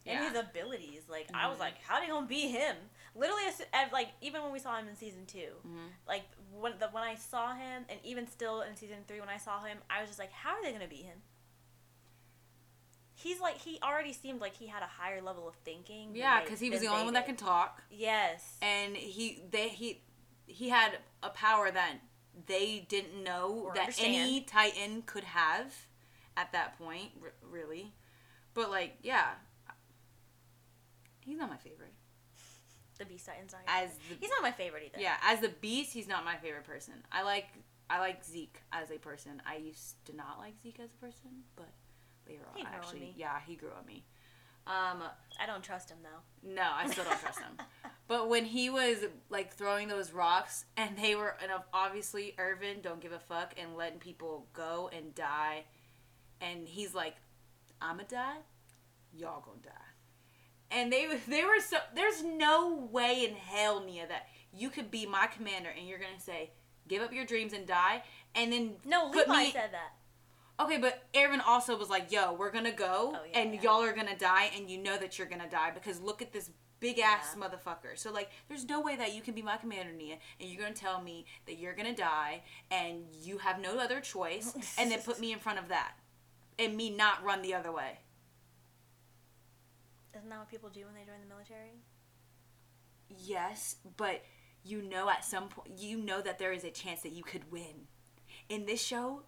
And 0.06 0.24
his 0.24 0.36
abilities, 0.36 1.02
like 1.08 1.28
I 1.34 1.48
was 1.48 1.58
Mhm. 1.58 1.60
like, 1.60 1.82
how 1.82 1.96
are 1.96 2.00
they 2.00 2.06
gonna 2.08 2.26
be 2.26 2.48
him? 2.48 2.76
Literally, 3.14 3.42
as, 3.46 3.60
as, 3.72 3.92
like 3.92 4.08
even 4.20 4.42
when 4.42 4.52
we 4.52 4.58
saw 4.58 4.76
him 4.78 4.88
in 4.88 4.96
season 4.96 5.26
2 5.26 5.60
Mhm. 5.66 5.90
like 6.06 6.24
when 6.52 6.78
the 6.78 6.88
when 6.88 7.02
I 7.02 7.14
saw 7.14 7.54
him, 7.54 7.84
and 7.88 7.98
even 8.04 8.26
still 8.26 8.62
in 8.62 8.74
season 8.76 9.04
three 9.06 9.20
when 9.20 9.28
I 9.28 9.36
saw 9.36 9.60
him, 9.62 9.78
I 9.90 10.00
was 10.00 10.08
just 10.08 10.18
like, 10.18 10.32
how 10.32 10.50
are 10.54 10.62
they 10.62 10.72
gonna 10.72 10.88
be 10.88 11.02
him? 11.02 11.22
He's 13.14 13.40
like 13.40 13.58
he 13.58 13.78
already 13.82 14.12
seemed 14.12 14.40
like 14.40 14.56
he 14.56 14.68
had 14.68 14.82
a 14.82 14.86
higher 14.86 15.20
level 15.20 15.48
of 15.48 15.56
thinking. 15.64 16.14
yeah, 16.14 16.40
because 16.42 16.60
he 16.60 16.70
was 16.70 16.80
the 16.80 16.86
only 16.86 17.04
one 17.04 17.14
that 17.14 17.26
can 17.26 17.36
talk, 17.36 17.82
Yes. 17.90 18.56
and 18.62 18.96
he 18.96 19.42
they 19.50 19.68
he 19.68 20.02
he 20.46 20.68
had 20.68 20.98
a 21.22 21.30
power 21.30 21.70
that 21.70 21.96
they 22.47 22.86
didn't 22.89 23.22
know 23.22 23.62
Or 23.66 23.74
that 23.74 23.80
understand. 23.80 24.14
any 24.14 24.41
Titan 24.43 25.03
could 25.03 25.24
have 25.24 25.74
at 26.36 26.53
that 26.53 26.78
point, 26.78 27.11
r- 27.22 27.32
really. 27.51 27.93
But 28.55 28.70
like, 28.70 28.99
yeah, 29.03 29.28
he's 31.24 31.39
not 31.39 31.49
my 31.51 31.57
favorite. 31.57 31.93
the 32.99 33.05
Beast 33.05 33.26
Titans 33.26 33.55
are. 33.55 33.61
As 33.66 33.91
the 34.09 34.16
He's 34.20 34.30
not 34.30 34.43
my 34.43 34.53
favorite 34.53 34.82
either. 34.86 35.01
yeah, 35.01 35.16
as 35.22 35.41
the 35.41 35.49
Beast, 35.49 35.93
he's 35.93 36.09
not 36.09 36.24
my 36.24 36.36
favorite 36.36 36.64
person. 36.64 36.95
I 37.12 37.22
like 37.22 37.47
I 37.91 38.01
like 38.01 38.24
Zeke 38.24 38.61
as 38.72 38.91
a 38.91 38.99
person. 38.99 39.41
I 39.47 39.57
used 39.57 40.05
to 40.07 40.16
not 40.16 40.39
like 40.39 40.55
Zeke 40.62 40.80
as 40.80 40.91
a 40.93 40.97
person, 40.99 41.30
but 41.57 41.68
later 42.28 42.43
on, 42.55 42.61
on 42.66 42.72
actually, 42.72 43.01
me. 43.01 43.14
yeah, 43.16 43.39
he 43.47 43.55
grew 43.55 43.70
on 43.78 43.86
me. 43.86 44.05
Um, 44.68 45.02
I 45.40 45.46
don't 45.46 45.62
trust 45.64 45.90
him 45.90 45.98
though. 46.02 46.48
no, 46.54 46.62
I 46.62 46.88
still 46.90 47.04
don't 47.04 47.18
trust 47.20 47.40
him. 47.40 47.56
But 48.06 48.28
when 48.28 48.44
he 48.44 48.70
was 48.70 48.98
like 49.30 49.54
throwing 49.54 49.88
those 49.88 50.12
rocks, 50.12 50.64
and 50.76 50.96
they 50.96 51.14
were, 51.14 51.36
and 51.42 51.50
obviously 51.72 52.34
Erwin 52.38 52.80
don't 52.82 53.00
give 53.00 53.12
a 53.12 53.18
fuck 53.18 53.54
and 53.60 53.76
letting 53.76 53.98
people 53.98 54.46
go 54.52 54.88
and 54.94 55.14
die, 55.14 55.64
and 56.40 56.66
he's 56.68 56.94
like, 56.94 57.16
"I'ma 57.80 58.02
die, 58.08 58.36
y'all 59.14 59.40
gonna 59.40 59.58
die," 59.62 59.90
and 60.70 60.92
they 60.92 61.06
they 61.28 61.44
were 61.44 61.60
so. 61.60 61.78
There's 61.94 62.22
no 62.24 62.88
way 62.90 63.24
in 63.26 63.34
hell, 63.34 63.80
Nia, 63.84 64.06
that 64.08 64.28
you 64.54 64.70
could 64.70 64.90
be 64.90 65.04
my 65.06 65.26
commander 65.26 65.68
and 65.76 65.86
you're 65.86 65.98
gonna 65.98 66.18
say, 66.20 66.50
"Give 66.88 67.02
up 67.02 67.12
your 67.12 67.24
dreams 67.26 67.52
and 67.52 67.66
die," 67.66 68.02
and 68.34 68.52
then 68.52 68.76
No, 68.86 69.10
Levi 69.14 69.44
me- 69.44 69.52
said 69.52 69.72
that. 69.72 69.92
Okay, 70.61 70.78
but 70.78 71.04
Eren 71.14 71.40
also 71.46 71.76
was 71.76 71.88
like, 71.88 72.11
"Yo, 72.11 72.32
we're 72.32 72.50
gonna 72.50 72.72
go, 72.72 73.14
Oh, 73.16 73.24
yeah, 73.30 73.38
and 73.38 73.54
yeah. 73.54 73.62
y'all 73.62 73.82
are 73.82 73.92
gonna 73.92 74.16
die, 74.18 74.50
and 74.56 74.68
you 74.68 74.78
know 74.78 74.96
that 74.98 75.18
you're 75.18 75.28
gonna 75.28 75.48
die 75.48 75.70
because 75.70 76.00
look 76.00 76.20
at 76.20 76.32
this 76.32 76.50
big 76.80 76.98
ass 76.98 77.34
Yeah. 77.36 77.44
motherfucker. 77.48 77.96
So 77.96 78.11
like, 78.12 78.30
there's 78.48 78.64
no 78.64 78.80
way 78.80 78.96
that 78.96 79.12
you 79.14 79.22
can 79.22 79.34
be 79.34 79.42
my 79.42 79.56
commander, 79.56 79.92
Nia, 79.92 80.18
and 80.40 80.48
you're 80.48 80.61
gonna 80.62 80.74
tell 80.74 81.00
me 81.00 81.26
that 81.46 81.59
you're 81.59 81.74
gonna 81.74 81.94
die 81.94 82.42
and 82.70 83.06
you 83.14 83.38
have 83.38 83.61
no 83.61 83.78
other 83.78 84.00
choice, 84.00 84.54
and 84.78 84.90
then 84.90 85.00
put 85.02 85.20
me 85.20 85.32
in 85.32 85.38
front 85.38 85.59
of 85.59 85.68
that, 85.68 85.94
and 86.59 86.76
me 86.76 86.90
not 86.90 87.22
run 87.22 87.42
the 87.42 87.54
other 87.54 87.72
way. 87.72 87.98
Isn't 90.16 90.28
that 90.30 90.38
what 90.38 90.48
people 90.50 90.68
do 90.70 90.84
when 90.86 90.94
they 90.94 91.04
join 91.04 91.20
the 91.20 91.26
military? 91.28 91.82
Yes, 93.09 93.76
but 93.96 94.24
you 94.64 94.82
know 94.82 95.09
at 95.09 95.24
some 95.24 95.48
point 95.48 95.78
you 95.78 95.98
know 95.98 96.20
that 96.20 96.38
there 96.38 96.52
is 96.52 96.64
a 96.64 96.70
chance 96.70 97.02
that 97.02 97.12
you 97.12 97.22
could 97.22 97.50
win. 97.50 97.88
In 98.49 98.64
this 98.66 98.82
show, 98.82 99.22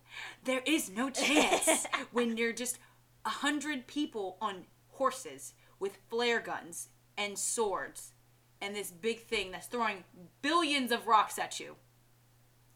there 0.44 0.62
is 0.64 0.90
no 0.90 1.10
chance 1.10 1.86
when 2.12 2.36
you're 2.36 2.52
just 2.52 2.78
a 3.24 3.30
hundred 3.30 3.86
people 3.86 4.38
on 4.40 4.64
horses 4.88 5.54
with 5.78 5.98
flare 6.08 6.40
guns 6.40 6.88
and 7.18 7.38
swords 7.38 8.12
and 8.60 8.74
this 8.74 8.90
big 8.90 9.20
thing 9.26 9.50
that's 9.50 9.66
throwing 9.66 10.04
billions 10.42 10.92
of 10.92 11.06
rocks 11.06 11.38
at 11.38 11.58
you. 11.60 11.76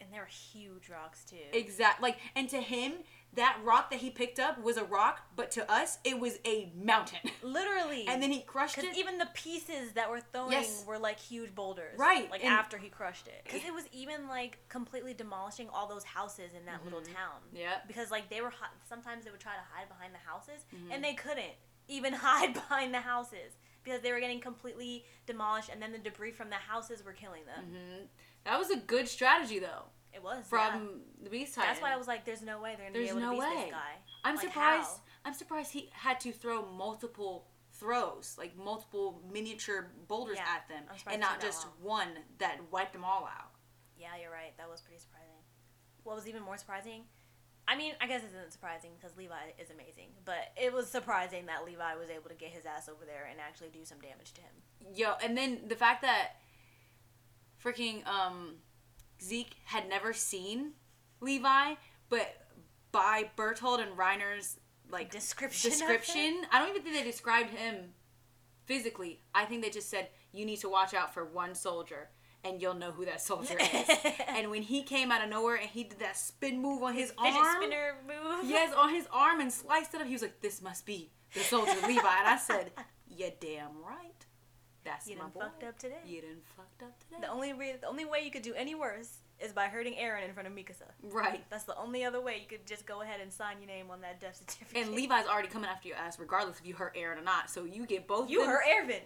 And 0.05 0.13
they 0.13 0.19
were 0.19 0.27
huge 0.27 0.89
rocks 0.89 1.25
too. 1.25 1.37
Exact 1.53 2.03
like 2.03 2.19
and 2.37 2.49
to 2.51 2.59
him, 2.61 2.93
that 3.35 3.59
rock 3.65 3.91
that 3.91 3.99
he 4.01 4.11
picked 4.11 4.39
up 4.39 4.63
was 4.63 4.77
a 4.77 4.85
rock, 4.85 5.23
but 5.35 5.51
to 5.53 5.71
us 5.73 5.99
it 6.05 6.21
was 6.21 6.39
a 6.45 6.71
mountain. 6.77 7.19
Literally. 7.43 8.07
and 8.07 8.23
then 8.23 8.31
he 8.31 8.41
crushed 8.41 8.79
it. 8.79 8.97
even 8.97 9.19
the 9.19 9.29
pieces 9.35 9.93
that 9.95 10.09
were 10.11 10.21
throwing 10.21 10.53
Yes. 10.53 10.85
were 10.87 10.99
like 10.99 11.19
huge 11.19 11.55
boulders. 11.55 11.99
Right, 11.99 12.31
Like 12.31 12.45
and- 12.45 12.53
after 12.53 12.79
he 12.79 12.89
crushed 12.89 13.27
it. 13.27 13.41
Because 13.45 13.65
it 13.65 13.75
was 13.75 13.85
even 13.93 14.29
like 14.29 14.59
completely 14.69 15.15
demolishing 15.15 15.69
all 15.73 15.89
those 15.89 16.05
houses 16.05 16.53
in 16.57 16.65
that 16.67 16.85
little 16.85 17.01
town. 17.01 17.41
Yeah. 17.53 17.77
Because 17.89 18.11
like 18.11 18.29
they 18.31 18.41
were, 18.41 18.53
sometimes 18.89 19.25
they 19.25 19.31
would 19.31 19.41
try 19.41 19.55
to 19.55 19.65
hide 19.75 19.89
behind 19.89 20.13
the 20.15 20.19
houses 20.31 20.65
Mm-hmm. 20.75 20.93
and 20.93 21.03
they 21.03 21.15
couldn't 21.15 21.55
even 21.89 22.13
hide 22.29 22.55
behind 22.55 22.93
the 22.95 23.01
houses 23.01 23.57
because 23.83 24.01
they 24.01 24.13
were 24.13 24.21
getting 24.21 24.41
completely 24.41 25.05
demolished 25.27 25.69
and 25.71 25.83
then 25.83 25.93
the 25.93 25.99
debris 25.99 26.31
from 26.33 26.49
the 26.51 26.57
houses 26.57 27.05
were 27.05 27.13
killing 27.13 27.43
them. 27.47 27.65
Mhm. 27.71 28.07
That 28.45 28.59
was 28.59 28.71
a 28.71 28.77
good 28.77 29.09
strategy 29.09 29.59
though. 29.59 29.85
It 30.15 30.23
was. 30.23 30.45
From 30.47 30.73
yeah. 30.75 31.25
the 31.25 31.31
Beast 31.31 31.55
Titan. 31.55 31.71
That's 31.71 31.83
why 31.83 31.93
I 31.93 31.97
was 31.97 32.07
like, 32.07 32.25
there's 32.25 32.43
no 32.43 32.61
way 32.61 32.75
they're 32.77 32.91
going 32.91 32.93
to 32.95 32.99
be 33.01 33.05
There's 33.07 33.17
able 33.17 33.21
no 33.21 33.31
to 33.35 33.41
beat 33.41 33.57
way. 33.57 33.63
this 33.65 33.71
guy. 33.73 33.93
I'm 34.25 34.37
Like, 34.37 34.45
surprised. 34.47 34.89
how? 34.89 35.01
I'm 35.25 35.35
surprised 35.35 35.73
he 35.73 35.91
had 35.93 36.21
to 36.21 36.33
throw 36.33 36.65
multiple 36.67 37.49
throws, 37.73 38.37
like 38.39 38.57
multiple 38.57 39.21
miniature 39.33 39.91
boulders 40.07 40.37
Yeah, 40.37 40.55
at 40.57 40.69
them, 40.69 40.85
and 41.11 41.21
not 41.21 41.41
just 41.41 41.67
one 41.83 42.09
that 42.39 42.59
wiped 42.71 42.93
them 42.93 43.05
all 43.05 43.25
out. 43.25 43.51
Yeah, 43.99 44.09
you're 44.21 44.31
right. 44.31 44.57
That 44.59 44.71
was 44.71 44.81
pretty 44.81 45.01
surprising. 45.01 45.31
What 46.05 46.17
was 46.17 46.29
even 46.29 46.43
more 46.43 46.57
surprising? 46.57 47.03
I 47.67 47.77
mean, 47.77 47.95
I 48.01 48.07
guess 48.07 48.23
it 48.23 48.27
isn't 48.37 48.53
surprising 48.53 48.91
because 48.99 49.17
Levi 49.17 49.35
is 49.59 49.71
amazing, 49.71 50.09
but 50.27 50.53
it 50.57 50.73
was 50.73 50.87
surprising 50.87 51.47
that 51.47 51.65
Levi 51.65 51.95
was 51.95 52.11
able 52.11 52.29
to 52.29 52.35
get 52.35 52.51
his 52.51 52.67
ass 52.67 52.89
over 52.91 53.07
there 53.07 53.27
and 53.31 53.41
actually 53.41 53.71
do 53.71 53.85
some 53.85 53.99
damage 54.01 54.35
to 54.35 54.43
him. 54.43 54.95
Yo, 54.95 55.15
and 55.25 55.37
then 55.37 55.61
the 55.67 55.75
fact 55.75 56.03
that 56.03 56.33
freaking 57.65 58.07
um, 58.07 58.57
Zeke 59.23 59.57
had 59.65 59.89
never 59.89 60.13
seen 60.13 60.73
Levi, 61.21 61.75
but 62.09 62.35
by 62.93 63.31
Bertold 63.37 63.81
and 63.81 63.97
Reiner's 63.97 64.59
like 64.91 65.11
Description 65.11 65.71
description, 65.71 66.43
I 66.53 66.59
don't 66.59 66.71
even 66.71 66.83
think 66.83 66.95
they 66.95 67.03
described 67.03 67.51
him 67.51 67.93
physically. 68.67 69.21
I 69.35 69.45
think 69.45 69.63
they 69.63 69.71
just 69.71 69.91
said 69.91 70.09
you 70.33 70.45
need 70.45 70.61
to 70.61 70.69
watch 70.69 70.95
out 70.95 71.15
for 71.15 71.25
one 71.25 71.55
soldier. 71.55 72.11
And 72.47 72.61
you'll 72.61 72.75
know 72.75 72.93
who 72.93 73.07
that 73.07 73.23
soldier 73.23 73.57
is. 73.59 73.89
and 74.29 74.51
when 74.51 74.61
he 74.61 74.83
came 74.83 75.11
out 75.11 75.25
of 75.25 75.31
nowhere 75.31 75.57
and 75.57 75.71
he 75.71 75.85
did 75.85 75.99
that 76.01 76.15
spin 76.15 76.61
move 76.61 76.83
on 76.83 76.93
his, 76.93 77.11
Fidget 77.13 77.41
arm, 77.41 77.57
spinner 77.63 77.95
move. 78.07 78.45
yes, 78.45 78.75
on 78.77 78.95
his 78.95 79.09
arm 79.11 79.41
and 79.41 79.51
sliced 79.51 79.95
it 79.95 80.03
up, 80.03 80.07
he 80.07 80.13
was 80.13 80.21
like, 80.21 80.43
"This 80.43 80.61
must 80.61 80.85
be 80.85 81.11
the 81.33 81.41
soldier 81.41 81.73
Levi." 81.87 82.01
And 82.01 82.29
I 82.29 82.37
said, 82.37 82.73
"You 83.09 83.31
damn 83.41 83.83
right. 83.83 84.24
That's 84.85 85.09
You 85.09 85.17
my 85.17 85.23
done 85.23 85.31
boy. 85.31 85.41
fucked 85.41 85.65
up 85.65 85.79
today. 85.79 85.97
You 86.07 86.21
done 86.21 86.41
fucked 86.57 86.83
up 86.83 86.99
today. 87.01 87.17
The 87.23 87.29
only 87.31 87.53
re- 87.53 87.77
the 87.81 87.87
only 87.87 88.05
way 88.05 88.21
you 88.25 88.31
could 88.31 88.43
do 88.43 88.53
any 88.55 88.75
worse 88.75 89.19
is 89.41 89.53
by 89.53 89.67
hurting 89.67 89.95
Eren 89.95 90.25
in 90.27 90.33
front 90.35 90.47
of 90.47 90.53
Mikasa. 90.55 90.89
Right. 91.03 91.43
That's 91.51 91.65
the 91.65 91.77
only 91.77 92.05
other 92.05 92.21
way 92.21 92.35
you 92.41 92.47
could 92.47 92.67
just 92.67 92.87
go 92.87 93.01
ahead 93.03 93.21
and 93.21 93.33
sign 93.33 93.57
your 93.61 93.67
name 93.69 93.87
on 93.91 94.01
that 94.03 94.21
death 94.21 94.37
certificate. 94.37 94.87
And 94.87 94.95
Levi's 94.95 95.27
already 95.27 95.49
coming 95.49 95.69
after 95.71 95.89
your 95.89 95.97
ass, 95.97 96.19
regardless 96.19 96.59
if 96.61 96.67
you 96.67 96.75
hurt 96.75 96.95
Eren 96.97 97.19
or 97.19 97.25
not. 97.25 97.51
So 97.51 97.65
you 97.65 97.87
get 97.87 98.07
both. 98.07 98.29
you 98.31 98.41
them- 98.41 98.49
hurt 98.51 98.63
Erwin. 98.83 99.01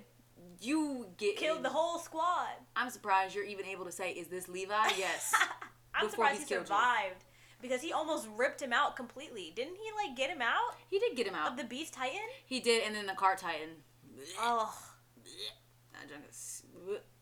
You 0.60 1.06
get 1.16 1.36
Killed 1.36 1.62
the 1.62 1.68
whole 1.70 1.98
squad. 2.00 2.48
I'm 2.74 2.90
surprised 2.90 3.34
you're 3.34 3.44
even 3.44 3.64
able 3.66 3.84
to 3.84 3.92
say, 3.92 4.10
"Is 4.12 4.26
this 4.26 4.48
Levi?" 4.48 4.88
Yes. 4.98 5.32
I'm 5.94 6.10
surprised 6.10 6.40
he 6.40 6.46
killed 6.46 6.62
you. 6.62 6.66
survived 6.66 7.24
because 7.62 7.80
he 7.82 7.92
almost 7.92 8.28
ripped 8.36 8.60
him 8.60 8.72
out 8.72 8.96
completely. 8.96 9.52
Didn't 9.54 9.76
he 9.76 9.90
like 10.04 10.16
get 10.16 10.30
him 10.30 10.42
out 10.42 10.74
he 10.88 10.98
did 10.98 11.16
get 11.16 11.26
him 11.28 11.34
out. 11.36 11.52
of 11.52 11.56
the 11.56 11.64
Beast 11.64 11.94
Titan? 11.94 12.18
he 12.44 12.58
did, 12.60 12.82
and 12.84 12.94
then 12.94 13.06
the 13.06 13.14
Cart 13.14 13.38
Titan. 13.38 13.68
Oh, 14.40 14.76
junk 16.08 16.24
is- 16.28 16.62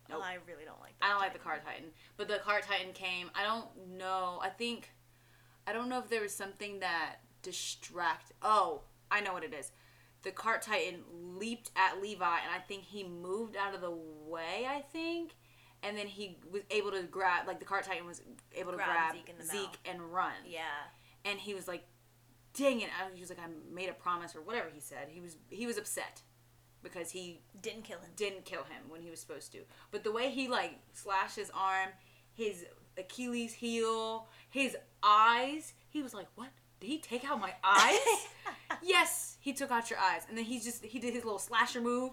Nope. 0.09 0.23
I 0.23 0.35
really 0.47 0.65
don't 0.65 0.81
like. 0.81 0.95
I 1.03 1.09
don't 1.11 1.19
like 1.19 1.33
the. 1.33 1.39
Cart 1.41 1.65
Titan, 1.65 1.91
but 2.17 2.29
the 2.29 2.39
Cart 2.39 2.63
Titan 2.63 2.93
came. 2.93 3.29
I 3.35 3.43
don't 3.43 3.99
know. 3.99 4.39
I 4.41 4.51
think 4.51 4.93
I 5.67 5.73
don't 5.73 5.89
know 5.89 5.99
if 5.99 6.09
there 6.09 6.21
was 6.21 6.33
something 6.33 6.79
that 6.79 7.17
distract. 7.43 8.31
Oh, 8.41 8.83
I 9.11 9.21
know 9.21 9.33
what 9.33 9.43
it 9.43 9.53
is. 9.53 9.73
The 10.23 10.31
Cart 10.31 10.63
Titan 10.63 11.03
leaped 11.39 11.71
at 11.75 12.01
Levi, 12.01 12.25
and 12.25 12.51
I 12.55 12.61
think 12.61 12.85
he 12.85 13.03
moved 13.03 13.57
out 13.57 13.75
of 13.75 13.81
the 13.81 13.91
way. 13.91 14.65
I 14.69 14.81
think, 14.81 15.35
and 15.83 15.99
then 15.99 16.07
he 16.07 16.39
was 16.53 16.63
able 16.71 16.93
to 16.93 17.03
grab. 17.03 17.49
Like 17.49 17.59
the 17.59 17.65
Cart 17.65 17.85
Titan 17.85 18.07
was 18.07 18.23
able 18.55 18.71
to 18.71 18.77
Grab 18.77 18.89
grab 19.13 19.13
Zeke 19.17 19.43
Zeke 19.51 19.79
and 19.87 20.01
run. 20.13 20.35
Yeah. 20.47 20.61
And 21.25 21.41
he 21.41 21.53
was 21.53 21.67
like, 21.67 21.85
"Dang 22.55 22.81
it!" 22.81 22.91
I- 22.97 23.13
He 23.13 23.21
was 23.21 23.31
like, 23.31 23.41
"I 23.41 23.49
made 23.73 23.89
a 23.89 23.93
promise," 23.95 24.37
or 24.37 24.41
whatever 24.43 24.69
he 24.73 24.79
said. 24.79 25.09
He 25.09 25.21
was 25.21 25.37
he 25.51 25.67
was 25.67 25.77
upset 25.79 26.23
because 26.93 27.11
he 27.11 27.41
Didn't 27.61 27.83
kill 27.85 27.99
him. 27.99 28.11
didn't 28.17 28.45
kill 28.45 28.63
him 28.65 28.83
when 28.89 29.03
he 29.03 29.11
was 29.11 29.21
supposed 29.21 29.53
to. 29.53 29.59
But 29.91 30.05
the 30.05 30.13
way 30.13 30.31
he 30.31 30.49
like 30.49 30.79
slashed 30.93 31.37
his 31.37 31.51
arm, 31.55 31.91
his 32.35 32.65
Achilles 32.99 33.53
heel, 33.55 34.29
his 34.49 34.77
eyes, 35.03 35.75
he 35.89 36.03
was 36.03 36.15
like, 36.15 36.29
"What? 36.35 36.49
Did 36.81 36.87
he 36.89 36.99
take 36.99 37.25
out 37.25 37.41
my 37.41 37.53
eyes?" 37.65 37.99
yes, 38.83 39.37
he 39.41 39.53
took 39.53 39.71
out 39.71 39.91
your 39.91 39.99
eyes, 39.99 40.23
and 40.29 40.37
then 40.39 40.45
he 40.45 40.61
just 40.61 40.85
he 40.85 40.99
did 40.99 41.13
his 41.15 41.25
little 41.25 41.39
slasher 41.39 41.81
move 41.81 42.13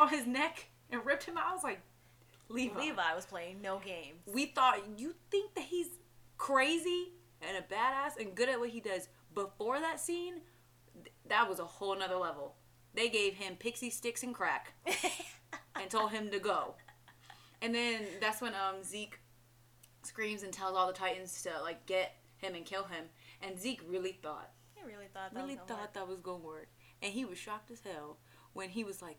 on 0.00 0.08
his 0.08 0.26
neck 0.26 0.66
and 0.90 1.04
ripped 1.04 1.24
him 1.24 1.36
out. 1.36 1.44
I 1.50 1.54
was 1.54 1.62
like, 1.64 1.80
Levi. 2.48 2.78
Levi 2.78 3.14
was 3.14 3.26
playing 3.26 3.60
no 3.62 3.80
games. 3.84 4.20
We 4.26 4.46
thought 4.46 4.80
you 4.96 5.14
think 5.30 5.54
that 5.54 5.64
he's 5.64 5.88
crazy 6.36 7.12
and 7.40 7.56
a 7.56 7.62
badass 7.62 8.16
and 8.18 8.34
good 8.34 8.48
at 8.48 8.58
what 8.58 8.70
he 8.70 8.80
does 8.80 9.08
before 9.34 9.80
that 9.80 10.00
scene. 10.00 10.40
That 11.28 11.48
was 11.48 11.58
a 11.58 11.64
whole 11.64 11.96
nother 11.96 12.16
level. 12.16 12.54
They 12.94 13.08
gave 13.08 13.34
him 13.34 13.56
pixie 13.56 13.90
sticks 13.90 14.22
and 14.22 14.34
crack 14.34 14.72
and 15.80 15.90
told 15.90 16.12
him 16.12 16.30
to 16.30 16.38
go. 16.38 16.74
And 17.60 17.74
then 17.74 18.02
that's 18.20 18.40
when 18.40 18.52
um 18.54 18.82
Zeke 18.82 19.18
screams 20.02 20.42
and 20.42 20.52
tells 20.52 20.76
all 20.76 20.86
the 20.86 20.92
Titans 20.92 21.42
to 21.42 21.50
like 21.62 21.86
get 21.86 22.16
him 22.36 22.54
and 22.54 22.64
kill 22.64 22.84
him. 22.84 23.06
And 23.42 23.58
Zeke 23.58 23.82
really 23.88 24.18
thought, 24.22 24.50
I 24.80 24.86
really 24.86 25.06
thought 25.06 25.32
that 25.32 25.40
really 25.40 25.56
was 25.56 25.64
thought 25.66 25.80
work. 25.80 25.92
that 25.94 26.08
was 26.08 26.20
gonna 26.20 26.44
work. 26.44 26.68
And 27.02 27.12
he 27.12 27.24
was 27.24 27.38
shocked 27.38 27.70
as 27.70 27.80
hell 27.80 28.18
when 28.52 28.68
he 28.68 28.84
was 28.84 29.02
like, 29.02 29.18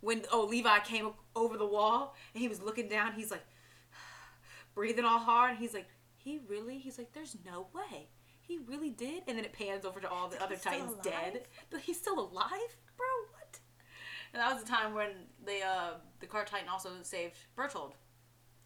when 0.00 0.22
oh 0.32 0.44
Levi 0.44 0.80
came 0.80 1.10
over 1.34 1.56
the 1.56 1.66
wall 1.66 2.14
and 2.34 2.42
he 2.42 2.48
was 2.48 2.60
looking 2.60 2.88
down. 2.88 3.12
He's 3.12 3.30
like 3.30 3.44
breathing 4.74 5.04
all 5.04 5.18
hard. 5.18 5.50
And 5.50 5.58
he's 5.58 5.74
like, 5.74 5.88
he 6.16 6.40
really? 6.48 6.78
He's 6.78 6.98
like, 6.98 7.12
there's 7.12 7.36
no 7.44 7.68
way. 7.74 8.08
He 8.40 8.58
really 8.58 8.90
did. 8.90 9.22
And 9.26 9.38
then 9.38 9.44
it 9.44 9.52
pans 9.52 9.84
over 9.84 10.00
to 10.00 10.08
all 10.08 10.28
the 10.28 10.42
other 10.42 10.56
Titans 10.56 10.94
dead. 11.02 11.44
But 11.70 11.80
he's 11.80 11.98
still 11.98 12.18
alive? 12.18 12.76
And 14.34 14.42
that 14.42 14.52
was 14.52 14.62
the 14.62 14.68
time 14.68 14.94
when 14.94 15.10
they 15.46 15.62
uh 15.62 15.92
the 16.20 16.26
Cart 16.26 16.48
Titan 16.48 16.68
also 16.68 16.90
saved 17.02 17.36
Bertold 17.56 17.94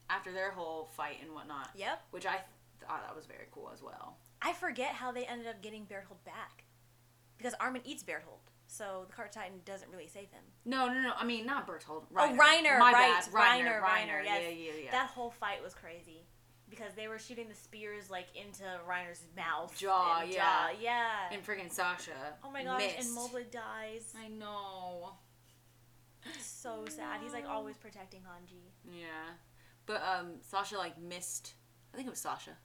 after 0.09 0.33
their 0.33 0.51
whole 0.51 0.87
fight 0.97 1.19
and 1.23 1.35
whatnot. 1.35 1.69
Yep. 1.77 2.01
Which 2.11 2.27
I 2.27 2.41
thought 2.81 3.07
that 3.07 3.15
was 3.15 3.27
very 3.27 3.47
cool 3.53 3.71
as 3.73 3.83
well. 3.83 4.17
I 4.41 4.55
forget 4.55 4.93
how 4.93 5.13
they 5.13 5.27
ended 5.27 5.47
up 5.47 5.63
getting 5.63 5.85
Berthold 5.85 6.25
back. 6.25 6.65
Because 7.37 7.55
Armin 7.61 7.83
eats 7.85 8.03
Berthold. 8.03 8.41
So 8.67 9.05
the 9.09 9.15
Cart 9.15 9.33
Titan 9.33 9.61
doesn't 9.65 9.91
really 9.91 10.07
save 10.07 10.31
him. 10.31 10.43
No, 10.65 10.87
no, 10.89 11.01
no. 11.01 11.13
I 11.17 11.25
mean, 11.25 11.47
not 11.47 11.67
Bertold. 11.67 12.05
Oh, 12.15 12.29
Reiner, 12.31 12.79
My 12.79 12.93
right. 12.93 13.15
bad. 13.15 13.25
Reiner, 13.33 13.81
Reiner, 13.81 13.83
Reiner, 13.83 14.25
yes. 14.25 14.43
Yeah, 14.43 14.49
yeah, 14.49 14.73
yeah. 14.85 14.91
That 14.91 15.09
whole 15.09 15.31
fight 15.31 15.63
was 15.63 15.75
crazy. 15.75 16.27
Because 16.69 16.93
they 16.95 17.09
were 17.09 17.19
shooting 17.19 17.49
the 17.49 17.55
spears 17.55 18.11
like 18.11 18.27
into 18.35 18.65
Reiner's 18.87 19.23
mouth. 19.35 19.75
Jaw, 19.79 20.23
yeah. 20.23 20.37
Jaw, 20.37 20.69
yeah. 20.81 21.09
and 21.33 21.45
freaking 21.45 21.73
Sasha. 21.73 22.11
oh 22.45 22.51
my 22.51 22.63
gosh, 22.63 22.81
missed. 22.81 23.09
and 23.09 23.17
Moblit 23.17 23.51
dies. 23.51 24.15
I 24.23 24.29
know. 24.29 25.13
So 26.41 26.85
sad. 26.89 27.21
He's 27.23 27.33
like 27.33 27.47
always 27.49 27.77
protecting 27.77 28.21
Hanji. 28.21 28.73
Yeah, 28.85 29.35
but 29.87 30.03
um, 30.03 30.35
Sasha 30.43 30.77
like 30.77 31.01
missed. 31.01 31.55
I 31.93 31.97
think 31.97 32.07
it 32.07 32.11
was 32.11 32.21
Sasha 32.21 32.57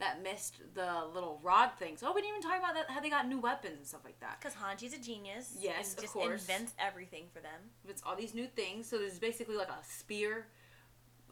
that 0.00 0.22
missed 0.22 0.56
the 0.74 1.04
little 1.14 1.38
rod 1.42 1.70
things. 1.78 2.02
Oh, 2.02 2.12
we 2.12 2.22
didn't 2.22 2.38
even 2.38 2.50
talk 2.50 2.58
about 2.58 2.74
that. 2.74 2.90
How 2.90 3.00
they 3.00 3.10
got 3.10 3.28
new 3.28 3.38
weapons 3.38 3.76
and 3.76 3.86
stuff 3.86 4.00
like 4.04 4.18
that. 4.20 4.40
Because 4.40 4.56
Hanji's 4.56 4.94
a 4.94 4.98
genius. 4.98 5.56
Yes, 5.60 5.90
and 5.90 5.98
of 5.98 6.02
just 6.02 6.14
course. 6.14 6.40
invents 6.40 6.72
everything 6.78 7.24
for 7.32 7.40
them. 7.40 7.60
It's 7.86 8.02
all 8.04 8.16
these 8.16 8.34
new 8.34 8.46
things. 8.46 8.88
So 8.88 8.98
there's 8.98 9.18
basically 9.18 9.56
like 9.56 9.68
a 9.68 9.84
spear, 9.86 10.46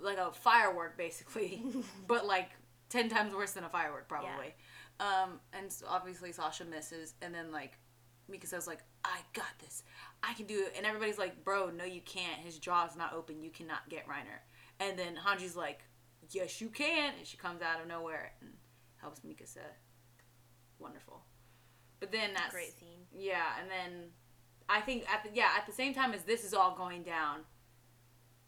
like 0.00 0.18
a 0.18 0.30
firework, 0.32 0.96
basically, 0.96 1.62
but 2.06 2.26
like 2.26 2.50
ten 2.90 3.08
times 3.08 3.34
worse 3.34 3.52
than 3.52 3.64
a 3.64 3.68
firework, 3.68 4.06
probably. 4.08 4.54
Um, 5.00 5.40
and 5.52 5.72
so 5.72 5.86
obviously 5.88 6.32
Sasha 6.32 6.64
misses, 6.64 7.14
and 7.22 7.34
then 7.34 7.50
like 7.50 7.78
Mika 8.28 8.46
was 8.54 8.66
like, 8.66 8.80
I 9.04 9.18
got 9.32 9.58
this. 9.60 9.82
I 10.22 10.34
can 10.34 10.46
do 10.46 10.58
it. 10.66 10.74
And 10.76 10.84
everybody's 10.84 11.18
like, 11.18 11.44
bro, 11.44 11.70
no, 11.70 11.84
you 11.84 12.00
can't. 12.02 12.40
His 12.40 12.58
jaw's 12.58 12.96
not 12.96 13.12
open. 13.14 13.40
You 13.42 13.50
cannot 13.50 13.88
get 13.88 14.06
Reiner. 14.06 14.40
And 14.80 14.98
then 14.98 15.16
Hanji's 15.16 15.56
like, 15.56 15.80
yes, 16.30 16.60
you 16.60 16.68
can. 16.68 17.14
And 17.18 17.26
she 17.26 17.36
comes 17.36 17.62
out 17.62 17.80
of 17.80 17.88
nowhere 17.88 18.32
and 18.40 18.50
helps 19.00 19.20
Mikasa. 19.20 19.64
Wonderful. 20.78 21.22
But 22.00 22.12
then 22.12 22.30
that's 22.34 22.52
Great 22.52 22.78
scene. 22.78 23.06
yeah, 23.12 23.42
and 23.60 23.68
then 23.68 24.10
I 24.68 24.80
think 24.80 25.04
at 25.12 25.24
the 25.24 25.30
yeah 25.34 25.48
at 25.58 25.66
the 25.66 25.72
same 25.72 25.92
time 25.94 26.12
as 26.12 26.22
this 26.22 26.44
is 26.44 26.54
all 26.54 26.76
going 26.76 27.02
down, 27.02 27.40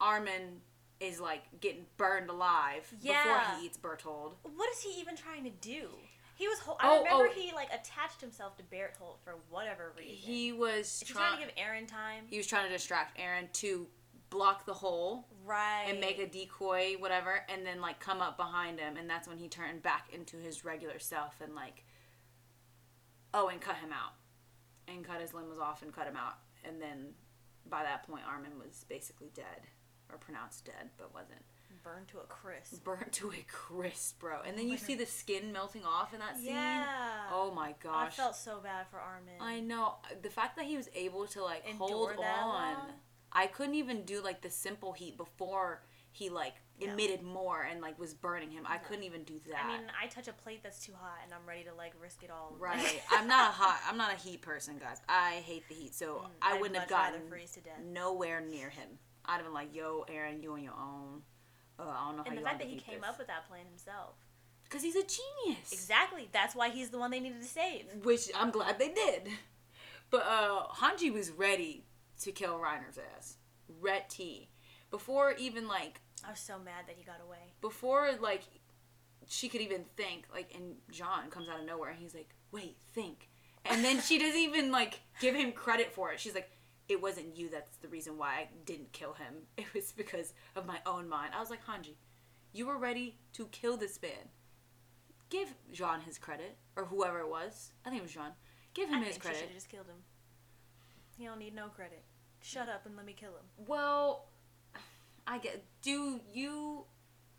Armin 0.01 0.61
is 1.01 1.19
like 1.21 1.43
getting 1.61 1.87
burned 1.97 2.31
alive 2.31 2.87
Yeah. 3.01 3.23
before 3.25 3.41
he 3.59 3.67
eats 3.67 3.77
Bertold. 3.77 4.37
What 4.43 4.71
is 4.71 4.83
he 4.83 5.01
even 5.01 5.17
trying 5.17 5.45
to 5.45 5.51
do? 5.51 5.89
He 6.41 6.49
was. 6.49 6.59
Ho- 6.61 6.77
Oh, 6.81 6.95
I 6.95 6.99
remember 6.99 7.29
oh. 7.29 7.39
he 7.39 7.53
like 7.53 7.69
attached 7.69 8.21
himself 8.21 8.57
to 8.57 8.63
Berthold 8.63 9.19
for 9.23 9.35
whatever 9.51 9.93
reason. 9.99 10.15
He 10.15 10.53
was 10.53 11.03
trying. 11.07 11.37
trying 11.37 11.49
to 11.49 11.55
give 11.55 11.55
Eren 11.57 11.87
time? 11.87 12.25
he 12.29 12.39
was 12.39 12.47
trying 12.47 12.67
to 12.67 12.73
distract 12.73 13.19
Eren 13.19 13.53
to 13.53 13.87
block 14.31 14.65
the 14.65 14.73
hole 14.73 15.27
right. 15.45 15.85
and 15.87 16.01
make 16.01 16.19
a 16.19 16.27
decoy, 16.27 16.95
whatever, 16.99 17.45
and 17.51 17.67
then 17.67 17.83
like 17.83 18.01
come 18.01 18.23
up 18.23 18.39
behind 18.39 18.79
him, 18.79 18.97
and 18.97 19.11
that's 19.11 19.29
when 19.29 19.37
he 19.37 19.49
turned 19.49 19.83
back 19.83 20.09
into 20.15 20.39
his 20.39 20.65
regular 20.65 20.99
self 20.99 21.41
and 21.43 21.55
like, 21.55 21.85
oh, 23.35 23.49
and 23.49 23.61
cut 23.61 23.77
him 23.77 23.91
out, 23.93 24.15
and 24.89 25.05
cut 25.05 25.21
his 25.21 25.35
limbs 25.35 25.59
off 25.59 25.83
and 25.83 25.93
cut 25.93 26.07
him 26.07 26.17
out, 26.17 26.39
and 26.65 26.81
then 26.81 27.09
by 27.69 27.83
that 27.83 28.07
point 28.09 28.23
Armin 28.27 28.59
was 28.59 28.87
basically 28.89 29.31
dead 29.35 29.67
or 30.11 30.17
pronounced 30.17 30.65
dead, 30.65 30.89
but 30.97 31.13
wasn't 31.13 31.43
burned 31.83 32.09
to 32.09 32.19
a 32.19 32.25
crisp. 32.25 32.85
burnt 32.85 33.13
to 33.13 33.31
a 33.31 33.45
crisp, 33.51 34.21
bro. 34.21 34.41
And 34.47 34.57
then 34.59 34.69
you 34.69 34.77
see 34.77 34.95
the 34.95 35.07
skin 35.07 35.53
melting 35.53 35.85
off 35.85 36.13
in 36.15 36.21
that 36.21 36.37
scene. 36.37 36.55
Yeah. 36.55 36.87
Oh 37.33 37.51
my 37.55 37.75
gosh. 37.83 38.09
I 38.19 38.23
felt 38.23 38.37
so 38.37 38.61
bad 38.63 38.87
for 38.91 38.99
Armin. 38.99 39.35
I 39.41 39.61
know 39.61 39.97
the 40.23 40.31
fact 40.31 40.57
that 40.57 40.65
he 40.67 40.77
was 40.77 40.89
able 40.95 41.27
to 41.29 41.43
like 41.43 41.65
Endure 41.69 41.87
hold 42.15 42.19
on. 42.19 42.49
long? 42.49 42.77
I 43.33 43.47
couldn't 43.47 43.75
even 43.77 44.05
do 44.05 44.23
like 44.23 44.41
the 44.43 44.51
simple 44.51 44.93
heat 44.93 45.17
before 45.17 45.83
he 46.13 46.29
like 46.29 46.55
No. 46.81 46.89
emitted 46.93 47.23
more 47.23 47.63
and 47.63 47.81
like 47.81 47.97
was 47.99 48.13
burning 48.15 48.51
him. 48.51 48.65
I 48.67 48.77
No. 48.79 48.83
couldn't 48.89 49.05
even 49.05 49.23
do 49.23 49.39
that. 49.51 49.65
I 49.65 49.69
mean, 49.79 49.87
I 50.03 50.09
touch 50.09 50.27
a 50.27 50.33
plate 50.33 50.61
that's 50.65 50.85
too 50.85 50.93
hot, 51.01 51.19
and 51.25 51.33
I'm 51.33 51.47
ready 51.49 51.63
to 51.65 51.75
like 51.75 51.93
risk 52.03 52.25
it 52.25 52.31
all. 52.31 52.57
right. 52.59 53.01
I'm 53.11 53.29
not 53.29 53.51
a 53.51 53.53
hot. 53.53 53.81
I'm 53.89 53.97
not 53.97 54.13
a 54.13 54.17
heat 54.17 54.43
person, 54.43 54.79
guys. 54.79 55.01
I 55.09 55.43
hate 55.47 55.69
the 55.69 55.75
heat, 55.77 55.95
so 55.95 56.17
Mm, 56.17 56.27
I 56.43 56.53
I'd 56.55 56.61
wouldn't 56.61 56.81
have 56.81 56.89
gotten 56.89 57.21
freeze 57.29 57.53
to 57.53 57.61
death. 57.61 57.79
nowhere 57.85 58.41
near 58.41 58.71
him. 58.71 58.99
I'd 59.25 59.37
have 59.37 59.45
been 59.45 59.55
like, 59.55 59.73
"Yo, 59.75 60.05
Eren, 60.11 60.43
you 60.43 60.53
on 60.55 60.63
your 60.65 60.73
own." 60.75 61.23
Uh, 61.81 61.89
I 61.91 62.07
don't 62.09 62.17
know 62.19 62.23
how 62.25 62.29
And 62.29 62.39
the 62.39 62.43
fact 62.43 62.59
that 62.61 62.69
he 62.69 62.77
came 62.77 63.01
this. 63.01 63.09
up 63.09 63.19
with 63.19 63.27
that 63.29 63.49
plan 63.49 63.65
himself. 63.69 64.15
because 64.65 64.83
he's 64.83 64.97
a 64.97 65.03
genius. 65.03 65.73
Exactly. 65.73 66.29
That's 66.33 66.55
why 66.55 66.69
he's 66.71 66.91
the 66.91 66.99
one 66.99 67.11
they 67.11 67.21
needed 67.21 67.41
to 67.43 67.49
save. 67.49 67.87
which 68.05 68.29
I'm 68.35 68.51
glad 68.51 68.79
they 68.79 68.89
did. 68.91 69.29
But 70.11 70.25
uh 70.27 70.67
Hanji 70.81 71.13
was 71.13 71.31
ready 71.31 71.85
to 72.23 72.33
kill 72.33 72.59
Reiner's 72.59 72.99
ass. 73.17 73.37
Ret 73.81 74.11
T. 74.11 74.49
Before 74.91 75.33
even 75.39 75.69
like 75.69 76.01
I 76.27 76.31
was 76.31 76.41
so 76.41 76.59
mad 76.59 76.85
that 76.87 76.97
he 76.97 77.05
got 77.05 77.21
away. 77.27 77.55
before 77.61 78.11
like 78.21 78.43
she 79.29 79.49
could 79.49 79.61
even 79.61 79.85
think, 79.97 80.27
like 80.35 80.53
and 80.55 80.75
Jean 80.91 81.31
comes 81.31 81.49
out 81.49 81.61
of 81.61 81.67
nowhere 81.67 81.91
and 81.91 81.99
he's 81.99 82.15
like, 82.15 82.31
Wait, 82.53 82.77
think. 82.93 83.29
And 83.65 83.85
then 83.85 84.01
she 84.01 84.19
doesn't 84.19 84.41
even 84.41 84.73
like 84.73 85.01
give 85.21 85.35
him 85.37 85.53
credit 85.53 85.93
for 85.93 86.13
it. 86.13 86.19
She's 86.19 86.35
like, 86.35 86.51
It 86.91 87.01
wasn't 87.01 87.37
you 87.37 87.49
that's 87.49 87.77
the 87.77 87.89
reason 87.89 88.19
why 88.19 88.31
I 88.31 88.49
didn't 88.67 88.93
kill 88.93 89.13
him. 89.15 89.35
It 89.57 89.73
was 89.73 89.93
because 89.93 90.33
of 90.57 90.67
my 90.67 90.79
own 90.85 91.09
mind. 91.09 91.33
I 91.37 91.41
was 91.41 91.51
like, 91.51 91.65
Hanji, 91.65 91.95
you 92.53 92.67
were 92.67 92.77
ready 92.77 93.17
to 93.35 93.47
kill 93.47 93.77
this 93.77 94.01
man. 94.03 94.29
Give 95.29 95.55
Jean 95.73 96.01
his 96.01 96.19
credit. 96.19 96.57
Or 96.77 96.87
whoever 96.87 97.21
it 97.21 97.29
was. 97.29 97.71
I 97.87 97.91
think 97.91 98.01
it 98.01 98.03
was 98.03 98.13
Jean. 98.13 98.33
Give 98.75 98.89
him 98.89 98.97
I 98.97 99.05
his 99.05 99.09
think 99.11 99.15
she 99.15 99.21
credit. 99.21 99.39
should 99.39 99.49
have 99.49 99.57
just 99.57 99.69
killed 99.69 99.87
him. 99.87 100.03
He 101.17 101.27
don't 101.27 101.39
need 101.39 101.55
no 101.55 101.69
credit. 101.69 102.03
Shut 102.41 102.69
up 102.69 102.87
and 102.87 102.97
let 102.97 103.07
me 103.07 103.13
kill 103.13 103.31
him. 103.31 103.67
Well, 103.69 104.27
I 105.27 105.39
get. 105.39 105.63
Do 105.83 106.21
you 106.33 106.87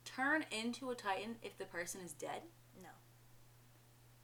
turn 0.06 0.46
into 0.52 0.92
a 0.92 0.96
Titan 0.96 1.36
if 1.42 1.58
the 1.58 1.66
person 1.66 2.00
is 2.02 2.14
dead? 2.14 2.44
No. 2.82 2.90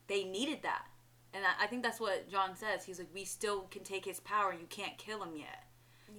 They 0.07 0.23
needed 0.23 0.59
that. 0.63 0.85
And 1.33 1.43
I, 1.45 1.65
I 1.65 1.67
think 1.67 1.83
that's 1.83 1.99
what 1.99 2.29
Jean 2.29 2.55
says. 2.55 2.85
He's 2.85 2.99
like, 2.99 3.09
we 3.13 3.25
still 3.25 3.61
can 3.69 3.83
take 3.83 4.05
his 4.05 4.19
power. 4.21 4.53
You 4.53 4.65
can't 4.69 4.97
kill 4.97 5.21
him 5.23 5.35
yet. 5.35 5.63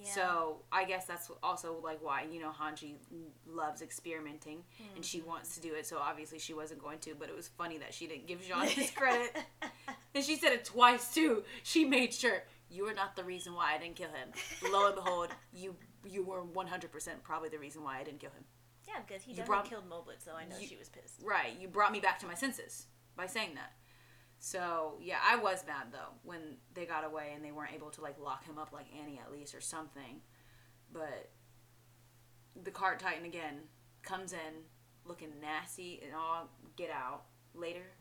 Yeah. 0.01 0.11
So 0.11 0.61
I 0.71 0.85
guess 0.85 1.05
that's 1.05 1.29
also 1.43 1.77
like 1.83 1.99
why 2.01 2.25
you 2.31 2.39
know 2.39 2.51
Hanji 2.57 2.93
loves 3.47 3.81
experimenting 3.81 4.63
and 4.95 5.03
she 5.03 5.19
Mm-hmm. 5.19 5.27
wants 5.27 5.55
to 5.55 5.61
do 5.61 5.73
it. 5.73 5.85
So 5.87 5.97
obviously 5.97 6.39
she 6.39 6.53
wasn't 6.53 6.81
going 6.81 6.99
to, 6.99 7.15
but 7.19 7.27
it 7.27 7.35
was 7.35 7.47
funny 7.49 7.77
that 7.79 7.93
she 7.93 8.07
didn't 8.07 8.27
give 8.27 8.41
Jean 8.47 8.65
his 8.67 8.91
credit. 8.95 9.35
and 10.15 10.23
she 10.23 10.35
said 10.37 10.53
it 10.53 10.63
twice 10.63 11.13
too. 11.13 11.43
She 11.63 11.83
made 11.85 12.13
sure 12.13 12.43
you 12.69 12.85
were 12.85 12.93
not 12.93 13.15
the 13.15 13.23
reason 13.25 13.53
why 13.55 13.73
I 13.75 13.77
didn't 13.79 13.95
kill 13.95 14.09
him. 14.09 14.29
Lo 14.71 14.85
and 14.87 14.95
behold, 14.95 15.29
you 15.53 15.75
you 16.07 16.23
were 16.23 16.43
one 16.43 16.67
hundred 16.67 16.91
percent 16.93 17.21
probably 17.23 17.49
the 17.49 17.59
reason 17.59 17.83
why 17.83 17.99
I 17.99 18.03
didn't 18.03 18.19
kill 18.19 18.31
him. 18.31 18.45
yeah, 18.87 19.01
because 19.05 19.23
he 19.23 19.31
You 19.31 19.37
definitely 19.37 19.69
brought- 19.69 19.69
killed 19.69 19.89
Moblit, 19.89 20.23
so 20.23 20.31
I 20.33 20.45
know 20.45 20.57
You- 20.59 20.67
she 20.67 20.77
was 20.77 20.87
pissed. 20.87 21.21
Right, 21.23 21.59
you 21.59 21.67
brought 21.67 21.91
me 21.91 21.99
back 21.99 22.19
to 22.19 22.27
my 22.27 22.35
senses 22.35 22.85
by 23.17 23.25
saying 23.25 23.55
that. 23.55 23.73
So 24.39 24.93
yeah, 25.01 25.17
I 25.23 25.35
was 25.35 25.65
mad 25.67 25.87
though 25.91 26.15
when 26.23 26.57
they 26.73 26.85
got 26.85 27.03
away 27.03 27.31
and 27.35 27.43
they 27.43 27.51
weren't 27.51 27.73
able 27.73 27.89
to 27.91 28.01
like 28.01 28.17
lock 28.19 28.45
him 28.45 28.57
up 28.57 28.71
like 28.71 28.85
Annie 28.97 29.19
at 29.23 29.31
least 29.31 29.53
or 29.53 29.61
something. 29.61 30.21
But 30.91 31.29
the 32.63 32.71
cart 32.71 32.99
titan 32.99 33.25
again 33.25 33.59
comes 34.01 34.33
in 34.33 34.63
looking 35.05 35.29
nasty 35.41 36.01
and 36.05 36.15
all 36.15 36.49
get 36.77 36.89
out. 36.89 37.23
Later, 37.53 37.91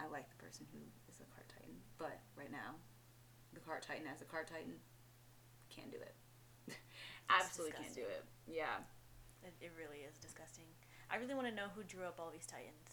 I 0.00 0.06
like 0.10 0.28
the 0.30 0.42
person 0.42 0.66
who 0.72 0.80
is 1.08 1.18
the 1.18 1.24
cart 1.30 1.46
titan, 1.46 1.76
but 1.98 2.18
right 2.36 2.50
now, 2.50 2.74
the 3.52 3.60
cart 3.60 3.84
titan 3.86 4.04
as 4.12 4.22
a 4.22 4.24
cart 4.24 4.48
titan 4.48 4.74
can't 5.68 5.92
do 5.92 5.98
it. 5.98 6.14
Absolutely 7.30 7.76
can't 7.78 7.94
do 7.94 8.02
it. 8.02 8.24
Yeah. 8.48 8.80
It, 9.44 9.52
it 9.60 9.72
really 9.78 10.02
is 10.08 10.16
disgusting. 10.16 10.64
I 11.10 11.16
really 11.16 11.34
want 11.34 11.46
to 11.46 11.54
know 11.54 11.68
who 11.76 11.84
drew 11.84 12.04
up 12.04 12.16
all 12.18 12.30
these 12.32 12.46
titans. 12.46 12.83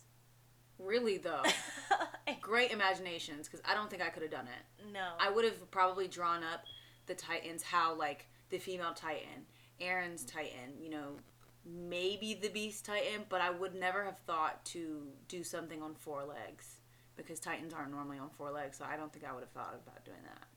Really 0.83 1.17
though, 1.17 1.43
great 2.41 2.71
imaginations 2.71 3.47
because 3.47 3.61
I 3.65 3.73
don't 3.73 3.89
think 3.89 4.01
I 4.01 4.09
could 4.09 4.23
have 4.23 4.31
done 4.31 4.47
it. 4.47 4.91
no. 4.93 5.09
I 5.19 5.29
would 5.29 5.45
have 5.45 5.69
probably 5.71 6.07
drawn 6.07 6.43
up 6.43 6.65
the 7.07 7.15
Titans, 7.15 7.63
how 7.63 7.95
like 7.95 8.27
the 8.49 8.57
female 8.57 8.93
Titan, 8.93 9.45
Eren's 9.79 10.23
Titan, 10.25 10.73
you 10.79 10.89
know, 10.89 11.17
maybe 11.65 12.33
the 12.33 12.49
Beast 12.49 12.85
Titan, 12.85 13.25
but 13.29 13.41
I 13.41 13.49
would 13.49 13.75
never 13.75 14.03
have 14.03 14.17
thought 14.25 14.63
to 14.65 15.07
do 15.27 15.43
something 15.43 15.81
on 15.81 15.93
four 15.95 16.23
legs 16.25 16.77
because 17.15 17.39
Titans 17.39 17.73
aren't 17.73 17.91
normally 17.91 18.17
on 18.17 18.29
four 18.29 18.51
legs, 18.51 18.77
so 18.77 18.85
I 18.85 18.97
don't 18.97 19.11
think 19.13 19.25
I 19.25 19.33
would 19.33 19.41
have 19.41 19.49
thought 19.49 19.79
about 19.85 20.03
doing 20.05 20.23
that 20.23 20.47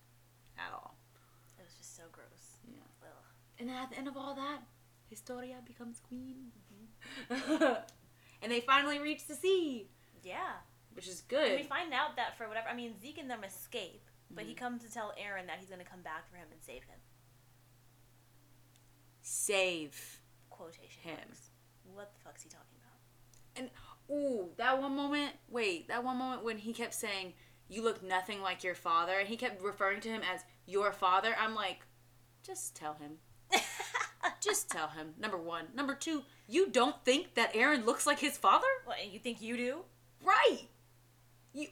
at 0.58 0.72
all. 0.72 0.96
it 1.58 1.64
was 1.64 1.74
just 1.74 1.96
so 1.96 2.04
gross. 2.12 2.56
Yeah. 2.66 2.78
Ugh. 3.02 3.08
And 3.58 3.68
then 3.68 3.76
at 3.76 3.90
the 3.90 3.98
end 3.98 4.08
of 4.08 4.16
all 4.16 4.34
that, 4.34 4.60
Historia 5.10 5.56
becomes 5.66 6.00
queen. 6.00 6.50
Mm-hmm. 7.30 7.64
and 8.42 8.50
they 8.52 8.60
finally 8.60 8.98
reach 8.98 9.26
the 9.26 9.34
sea, 9.34 9.88
Yeah. 10.24 10.54
which 10.94 11.06
is 11.06 11.20
And 11.20 11.28
good. 11.28 11.56
we 11.60 11.62
find 11.64 11.92
out 11.92 12.16
that 12.16 12.36
for 12.38 12.48
whatever, 12.48 12.68
I 12.68 12.74
mean, 12.74 12.94
Zeke 13.00 13.18
and 13.18 13.30
them 13.30 13.44
escape, 13.44 14.02
but 14.30 14.42
Mm-hmm. 14.42 14.48
he 14.48 14.54
comes 14.54 14.82
to 14.82 14.90
tell 14.92 15.12
Eren 15.20 15.46
that 15.46 15.58
he's 15.60 15.68
going 15.68 15.84
to 15.84 15.90
come 15.90 16.00
back 16.02 16.28
for 16.30 16.36
him 16.36 16.46
and 16.50 16.60
save 16.62 16.84
him. 16.84 16.98
Save. 19.22 20.20
Quotation 20.50 21.02
Him. 21.02 21.16
marks. 21.16 21.50
What 21.94 22.12
the 22.14 22.20
fuck's 22.24 22.42
he 22.42 22.48
talking 22.48 22.76
about? 22.78 22.90
And 23.56 23.70
ooh, 24.10 24.50
that 24.56 24.80
one 24.80 24.94
moment. 24.96 25.32
Wait, 25.48 25.88
that 25.88 26.04
one 26.04 26.16
moment 26.18 26.44
when 26.44 26.58
he 26.58 26.72
kept 26.72 26.94
saying, 26.94 27.34
"You 27.68 27.82
look 27.82 28.02
nothing 28.02 28.42
like 28.42 28.62
your 28.64 28.74
father," 28.74 29.18
and 29.18 29.28
he 29.28 29.36
kept 29.36 29.62
referring 29.62 30.00
to 30.02 30.08
him 30.08 30.22
as 30.22 30.44
your 30.66 30.92
father. 30.92 31.34
I'm 31.38 31.54
like, 31.54 31.80
just 32.42 32.74
tell 32.76 32.94
him. 32.94 33.18
Just 34.40 34.68
tell 34.70 34.88
him. 34.88 35.14
Number 35.18 35.38
one. 35.38 35.66
Number 35.74 35.94
two. 35.94 36.22
You 36.48 36.68
don't 36.68 37.02
think 37.04 37.34
that 37.34 37.54
Eren 37.54 37.86
looks 37.86 38.06
like 38.06 38.18
his 38.18 38.36
father? 38.36 38.66
What, 38.84 38.98
and 39.02 39.10
you 39.12 39.18
think 39.18 39.40
you 39.40 39.56
do? 39.56 39.78
Right. 40.24 40.62
You. 41.52 41.68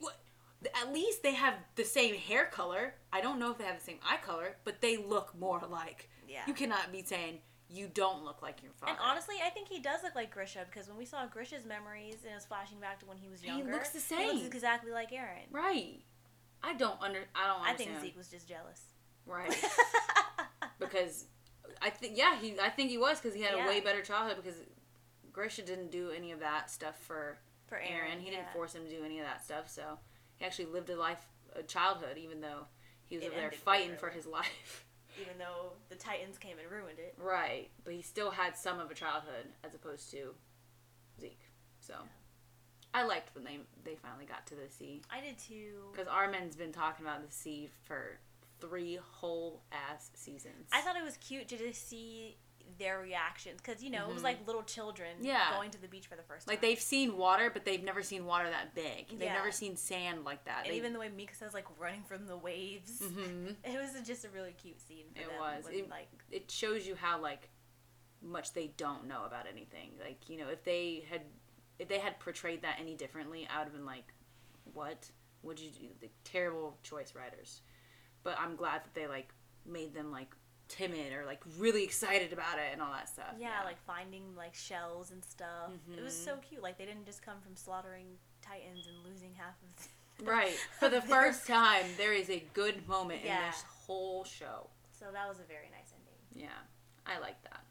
At 0.80 0.92
least 0.92 1.24
they 1.24 1.34
have 1.34 1.54
the 1.74 1.84
same 1.84 2.14
hair 2.14 2.44
color. 2.44 2.94
I 3.12 3.20
don't 3.20 3.40
know 3.40 3.50
if 3.50 3.58
they 3.58 3.64
have 3.64 3.78
the 3.78 3.84
same 3.84 3.98
eye 4.04 4.18
color, 4.24 4.56
but 4.64 4.80
they 4.80 4.96
look 4.96 5.34
more 5.38 5.58
alike. 5.58 6.08
Yeah. 6.28 6.42
You 6.46 6.54
cannot 6.54 6.92
be 6.92 7.02
saying 7.02 7.38
you 7.68 7.88
don't 7.92 8.24
look 8.24 8.42
like 8.42 8.62
your 8.62 8.70
father. 8.72 8.92
And 8.92 9.00
honestly, 9.02 9.36
I 9.44 9.50
think 9.50 9.66
he 9.68 9.80
does 9.80 10.02
look 10.04 10.14
like 10.14 10.30
Grisha 10.32 10.64
because 10.70 10.88
when 10.88 10.96
we 10.98 11.04
saw 11.04 11.26
Grisha's 11.26 11.64
memories 11.64 12.18
and 12.22 12.30
it 12.30 12.34
was 12.34 12.44
flashing 12.44 12.78
back 12.78 13.00
to 13.00 13.06
when 13.06 13.16
he 13.16 13.28
was 13.28 13.42
younger, 13.42 13.66
He 13.66 13.72
looks 13.72 13.90
the 13.90 13.98
same. 14.00 14.36
He 14.36 14.42
looks 14.44 14.54
exactly 14.54 14.92
like 14.92 15.10
Eren. 15.10 15.50
right. 15.50 16.00
I 16.62 16.74
don't 16.74 17.00
under. 17.02 17.24
I 17.34 17.48
don't 17.48 17.66
I 17.68 17.72
think 17.74 17.90
Zeke 18.00 18.16
was 18.16 18.28
just 18.28 18.48
jealous. 18.48 18.82
Right. 19.26 19.52
because 20.78 21.24
I 21.80 21.90
think 21.90 22.16
yeah, 22.16 22.38
he 22.40 22.54
I 22.62 22.68
think 22.68 22.90
he 22.90 22.98
was 22.98 23.18
because 23.20 23.34
he 23.34 23.42
had 23.42 23.54
Yeah. 23.56 23.64
a 23.64 23.68
way 23.68 23.80
better 23.80 24.02
childhood 24.02 24.36
because 24.42 24.58
Grisha 25.32 25.62
didn't 25.62 25.90
do 25.90 26.10
any 26.10 26.30
of 26.30 26.38
that 26.40 26.70
stuff 26.70 26.96
for 27.00 27.38
For 27.72 27.78
Eren. 27.78 28.18
Eren, 28.18 28.20
He 28.20 28.28
didn't 28.30 28.50
force 28.52 28.74
him 28.74 28.84
to 28.84 28.90
do 28.90 29.02
any 29.02 29.18
of 29.18 29.24
that 29.24 29.42
stuff. 29.42 29.70
So 29.70 29.98
he 30.36 30.44
actually 30.44 30.66
lived 30.66 30.90
a 30.90 30.96
life, 30.96 31.24
a 31.56 31.62
childhood, 31.62 32.18
even 32.18 32.42
though 32.42 32.66
he 33.06 33.16
was 33.16 33.24
It 33.24 33.28
over 33.32 33.36
there 33.40 33.50
fighting 33.50 33.96
for 33.96 34.10
his 34.10 34.26
life. 34.38 34.84
Even 35.18 35.38
though 35.38 35.72
the 35.88 35.94
Titans 35.94 36.36
came 36.36 36.58
and 36.58 36.70
ruined 36.70 36.98
it. 36.98 37.14
right, 37.18 37.70
but 37.84 37.94
he 37.94 38.02
still 38.02 38.30
had 38.30 38.56
some 38.58 38.78
of 38.78 38.90
a 38.90 38.94
childhood 38.94 39.46
as 39.64 39.74
opposed 39.74 40.10
to 40.10 40.34
Zeke. 41.18 41.40
So 41.80 41.94
I 42.92 43.04
liked 43.04 43.34
when 43.34 43.44
they 43.44 43.58
they 43.84 43.94
finally 43.96 44.26
got 44.26 44.46
to 44.48 44.54
the 44.54 44.68
sea 44.70 45.00
I 45.10 45.20
did 45.22 45.38
too. 45.38 45.88
because 45.92 46.08
Armin's 46.08 46.56
been 46.56 46.72
talking 46.72 47.06
about 47.06 47.26
the 47.26 47.32
sea 47.32 47.70
for 47.84 48.18
three 48.60 48.98
whole 49.12 49.62
ass 49.72 50.10
seasons. 50.14 50.68
I 50.72 50.80
thought 50.82 50.96
it 50.96 51.04
was 51.04 51.16
cute 51.16 51.48
to 51.48 51.56
just 51.58 51.88
see 51.88 52.36
their 52.78 52.98
reactions 53.00 53.60
because 53.62 53.82
you 53.82 53.90
know 53.90 54.08
it 54.08 54.14
was 54.14 54.22
like 54.22 54.46
little 54.46 54.62
children 54.62 55.08
Mm-hmm. 55.18 55.26
Yeah. 55.26 55.56
going 55.56 55.70
to 55.70 55.80
the 55.80 55.88
beach 55.88 56.06
for 56.06 56.16
the 56.16 56.22
first 56.22 56.46
time. 56.46 56.52
like 56.52 56.60
they've 56.62 56.80
seen 56.80 57.16
water, 57.16 57.50
but 57.52 57.64
they've 57.64 57.82
never 57.82 58.02
seen 58.02 58.24
water 58.26 58.48
that 58.50 58.74
big. 58.74 59.08
They've 59.10 59.22
Yeah. 59.22 59.34
never 59.34 59.52
seen 59.52 59.76
sand 59.76 60.24
like 60.24 60.44
that. 60.46 60.64
and 60.64 60.72
They- 60.72 60.76
even 60.78 60.92
the 60.92 60.98
way 60.98 61.08
Mika 61.08 61.34
says 61.34 61.54
like 61.54 61.66
running 61.78 62.02
from 62.04 62.26
the 62.26 62.36
waves, 62.36 63.00
Mhm. 63.00 63.56
it 63.64 63.78
was 63.80 64.06
just 64.06 64.24
a 64.24 64.28
really 64.30 64.52
cute 64.52 64.80
scene. 64.80 65.06
It 65.16 65.28
was. 65.38 65.64
when, 65.64 65.74
It- 65.74 65.88
like 65.90 66.08
it 66.30 66.50
shows 66.50 66.86
you 66.86 66.94
how 66.94 67.20
like 67.20 67.48
much 68.20 68.52
they 68.52 68.68
don't 68.68 69.06
know 69.06 69.24
about 69.24 69.46
anything. 69.46 69.92
Like 70.02 70.28
you 70.28 70.38
know, 70.38 70.48
if 70.48 70.62
they 70.64 71.04
had 71.10 71.22
if 71.78 71.88
they 71.88 71.98
had 71.98 72.18
portrayed 72.20 72.62
that 72.62 72.78
any 72.80 72.94
differently, 72.94 73.48
I 73.48 73.58
would 73.58 73.64
have 73.64 73.72
been 73.72 73.86
like, 73.86 74.12
"What 74.72 75.10
would 75.42 75.58
you 75.58 75.70
do?" 75.70 75.88
Like, 76.00 76.12
terrible 76.22 76.78
choice, 76.82 77.14
writers. 77.14 77.62
But 78.22 78.38
I'm 78.38 78.54
glad 78.56 78.84
that 78.84 78.94
they 78.94 79.06
like 79.08 79.32
made 79.66 79.92
them 79.94 80.10
like 80.12 80.34
timid 80.72 81.12
or 81.12 81.24
like 81.26 81.40
really 81.58 81.84
excited 81.84 82.32
about 82.32 82.58
it 82.58 82.72
and 82.72 82.80
all 82.80 82.92
that 82.92 83.08
stuff. 83.08 83.34
yeah, 83.38 83.62
like 83.64 83.78
finding 83.86 84.34
like 84.36 84.54
shells 84.54 85.10
and 85.10 85.22
stuff. 85.24 85.70
It 85.96 86.02
was 86.02 86.16
so 86.16 86.36
cute. 86.48 86.62
Like 86.62 86.78
they 86.78 86.86
didn't 86.86 87.04
just 87.04 87.22
come 87.22 87.36
from 87.44 87.54
slaughtering 87.56 88.06
titans 88.40 88.86
and 88.88 88.96
losing 89.04 89.30
half 89.36 89.54
of. 89.62 89.86
The, 90.24 90.24
right 90.30 90.56
for 90.80 90.88
the 90.88 91.02
first 91.02 91.46
time, 91.46 91.84
there 91.98 92.12
is 92.14 92.30
a 92.30 92.42
good 92.54 92.86
moment 92.88 93.20
in 93.22 93.28
this 93.46 93.62
whole 93.86 94.24
show. 94.24 94.68
So 94.98 95.06
that 95.12 95.28
was 95.28 95.38
a 95.40 95.44
very 95.44 95.68
nice 95.70 95.92
ending. 95.92 96.48
Yeah, 96.48 96.60
I 97.06 97.18
like 97.20 97.42
that. 97.44 97.64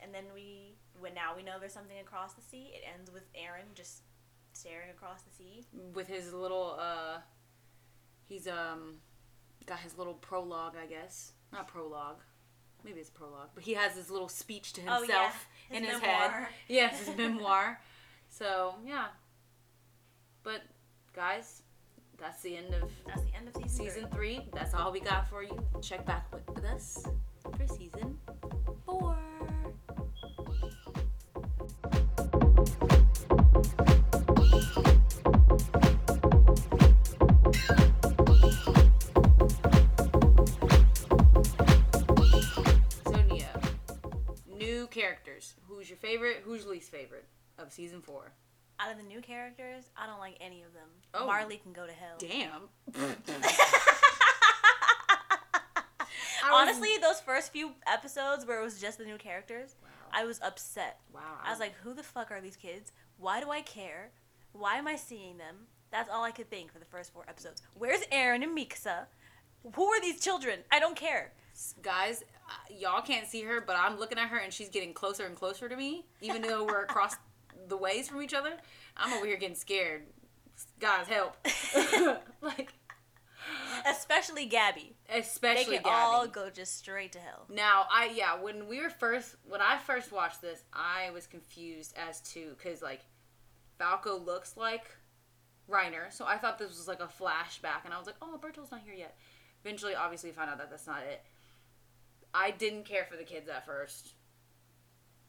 And 0.00 0.14
then 0.14 0.24
we, 0.34 0.76
when 1.00 1.14
now 1.14 1.34
we 1.36 1.42
know 1.42 1.54
there's 1.58 1.72
something 1.72 1.98
across 2.00 2.34
the 2.34 2.42
sea. 2.42 2.70
It 2.74 2.82
ends 2.96 3.10
with 3.12 3.24
Eren 3.34 3.74
just 3.74 4.02
staring 4.52 4.88
across 4.90 5.20
the 5.22 5.30
sea. 5.36 5.66
with 5.94 6.08
his 6.08 6.32
little 6.32 6.78
uh 6.80 7.18
he's 8.26 8.48
um 8.48 8.94
got 9.66 9.78
his 9.80 9.98
little 9.98 10.14
prologue 10.14 10.74
i 10.82 10.86
guess 10.86 11.32
not 11.52 11.68
prologue 11.68 12.22
maybe 12.84 13.00
it's 13.00 13.10
prologue 13.10 13.48
but 13.54 13.64
he 13.64 13.74
has 13.74 13.94
his 13.96 14.10
little 14.10 14.28
speech 14.28 14.72
to 14.74 14.80
Oh, 14.88 14.98
himself 15.00 15.46
yeah. 15.70 15.76
in 15.78 15.84
His 15.84 15.92
his 15.94 16.02
memoir. 16.02 16.30
head. 16.30 16.48
Yes 16.68 17.06
his 17.06 17.16
memoir. 17.18 17.80
So 18.28 18.74
yeah. 18.86 19.06
But 20.42 20.62
guys 21.14 21.62
that's 22.18 22.40
the 22.42 22.56
end 22.56 22.72
of 22.74 22.90
That's 23.06 23.22
the 23.22 23.34
end 23.36 23.48
of 23.48 23.54
season, 23.56 23.68
season 23.86 24.08
three. 24.10 24.40
That's 24.54 24.72
all 24.72 24.90
we 24.90 25.00
got 25.00 25.28
for 25.28 25.42
you. 25.42 25.58
Check 25.82 26.06
back 26.06 26.26
with 26.54 26.64
us 26.64 27.04
for 27.56 27.66
season 27.66 28.16
four 28.86 29.16
Who's 45.86 45.90
your 45.90 45.98
favorite? 45.98 46.42
Who's 46.44 46.64
your 46.64 46.72
least 46.72 46.90
favorite 46.90 47.26
of 47.58 47.70
season 47.70 48.00
four? 48.02 48.32
Out 48.80 48.90
of 48.90 48.96
the 48.96 49.04
new 49.04 49.20
characters, 49.20 49.84
I 49.96 50.08
don't 50.08 50.18
like 50.18 50.36
any 50.40 50.64
of 50.64 50.72
them. 50.74 50.88
Oh. 51.14 51.26
Marley 51.26 51.58
can 51.58 51.72
go 51.72 51.86
to 51.86 51.92
hell. 51.92 52.16
Damn. 52.18 52.62
Honestly, 56.52 56.88
those 57.00 57.20
first 57.20 57.52
few 57.52 57.70
episodes 57.86 58.44
where 58.44 58.60
it 58.60 58.64
was 58.64 58.80
just 58.80 58.98
the 58.98 59.04
new 59.04 59.16
characters, 59.16 59.76
Wow. 59.80 59.88
I 60.12 60.24
was 60.24 60.40
upset. 60.42 60.98
Wow. 61.14 61.20
I 61.44 61.52
was 61.52 61.60
like, 61.60 61.76
who 61.84 61.94
the 61.94 62.02
fuck 62.02 62.32
are 62.32 62.40
these 62.40 62.56
kids? 62.56 62.90
Why 63.18 63.40
do 63.40 63.50
I 63.52 63.60
care? 63.60 64.10
Why 64.54 64.78
am 64.78 64.88
I 64.88 64.96
seeing 64.96 65.38
them? 65.38 65.68
That's 65.92 66.10
all 66.10 66.24
I 66.24 66.32
could 66.32 66.50
think 66.50 66.72
for 66.72 66.80
the 66.80 66.84
first 66.84 67.12
four 67.12 67.22
episodes. 67.28 67.62
Where's 67.74 68.00
Eren 68.12 68.42
and 68.42 68.58
Mikasa? 68.58 69.06
Who 69.76 69.84
are 69.84 70.00
these 70.00 70.18
children? 70.20 70.60
I 70.72 70.80
don't 70.80 70.96
care. 70.96 71.32
guys, 71.80 72.24
y'all 72.70 73.02
can't 73.02 73.26
see 73.26 73.42
her, 73.42 73.60
but 73.60 73.76
I'm 73.76 73.98
looking 73.98 74.18
at 74.18 74.28
her 74.28 74.38
and 74.38 74.52
she's 74.52 74.68
getting 74.68 74.92
closer 74.92 75.24
and 75.26 75.36
closer 75.36 75.68
to 75.68 75.76
me, 75.76 76.06
even 76.20 76.42
though 76.42 76.64
we're 76.64 76.82
across 76.82 77.16
the 77.68 77.76
ways 77.76 78.08
from 78.08 78.22
each 78.22 78.34
other. 78.34 78.52
I'm 78.96 79.12
over 79.12 79.26
here 79.26 79.36
getting 79.36 79.56
scared. 79.56 80.02
Guys, 80.80 81.06
help! 81.06 81.36
like, 82.40 82.72
Especially 83.88 84.46
Gabby. 84.46 84.96
Especially 85.08 85.64
They 85.76 85.82
can 85.82 85.82
Gabby. 85.84 85.94
all 85.94 86.26
go 86.26 86.50
just 86.50 86.78
straight 86.78 87.12
to 87.12 87.18
hell. 87.18 87.44
Now, 87.48 87.86
I 87.92 88.10
yeah, 88.14 88.40
when 88.40 88.66
we 88.68 88.80
were 88.80 88.90
first 88.90 89.36
when 89.46 89.60
I 89.60 89.78
first 89.78 90.12
watched 90.12 90.40
this, 90.40 90.64
I 90.72 91.10
was 91.10 91.26
confused 91.26 91.94
as 91.96 92.20
to 92.32 92.56
cuz 92.62 92.82
like 92.82 93.02
Falco 93.78 94.18
looks 94.18 94.56
like 94.56 94.84
Reiner, 95.70 96.12
so 96.12 96.24
I 96.24 96.38
thought 96.38 96.58
this 96.58 96.70
was 96.70 96.88
like 96.88 97.00
a 97.00 97.06
flashback 97.06 97.84
and 97.84 97.92
I 97.92 97.98
was 97.98 98.06
like, 98.06 98.16
"Oh, 98.22 98.38
Bertolt's 98.40 98.70
not 98.70 98.80
here 98.84 98.94
yet." 98.94 99.16
Eventually, 99.64 99.94
obviously 99.94 100.30
found 100.32 100.50
out 100.50 100.58
that 100.58 100.70
that's 100.70 100.86
not 100.86 101.02
it. 101.02 101.22
I 102.38 102.50
didn't 102.50 102.84
care 102.84 103.06
for 103.10 103.16
the 103.16 103.24
kids 103.24 103.48
at 103.48 103.64
first. 103.64 104.12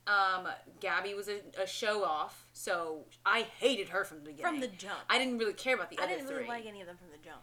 Um, 0.08 0.48
Gabby 0.80 1.14
was 1.14 1.28
a, 1.30 1.40
a 1.62 1.66
show 1.68 2.04
off, 2.04 2.46
so 2.54 3.06
I 3.26 3.42
hated 3.60 3.90
her 3.90 4.04
from 4.04 4.20
the 4.20 4.26
beginning. 4.26 4.46
From 4.46 4.60
the 4.60 4.68
jump. 4.68 5.00
I 5.10 5.18
didn't 5.18 5.38
really 5.38 5.54
care 5.54 5.76
about 5.76 5.90
the 5.90 6.00
I 6.00 6.04
other 6.04 6.14
didn't 6.16 6.28
really 6.30 6.40
three. 6.44 6.50
like 6.50 6.66
any 6.66 6.82
of 6.82 6.88
them 6.88 6.98
from 6.98 7.08
the 7.12 7.18
jump. 7.24 7.42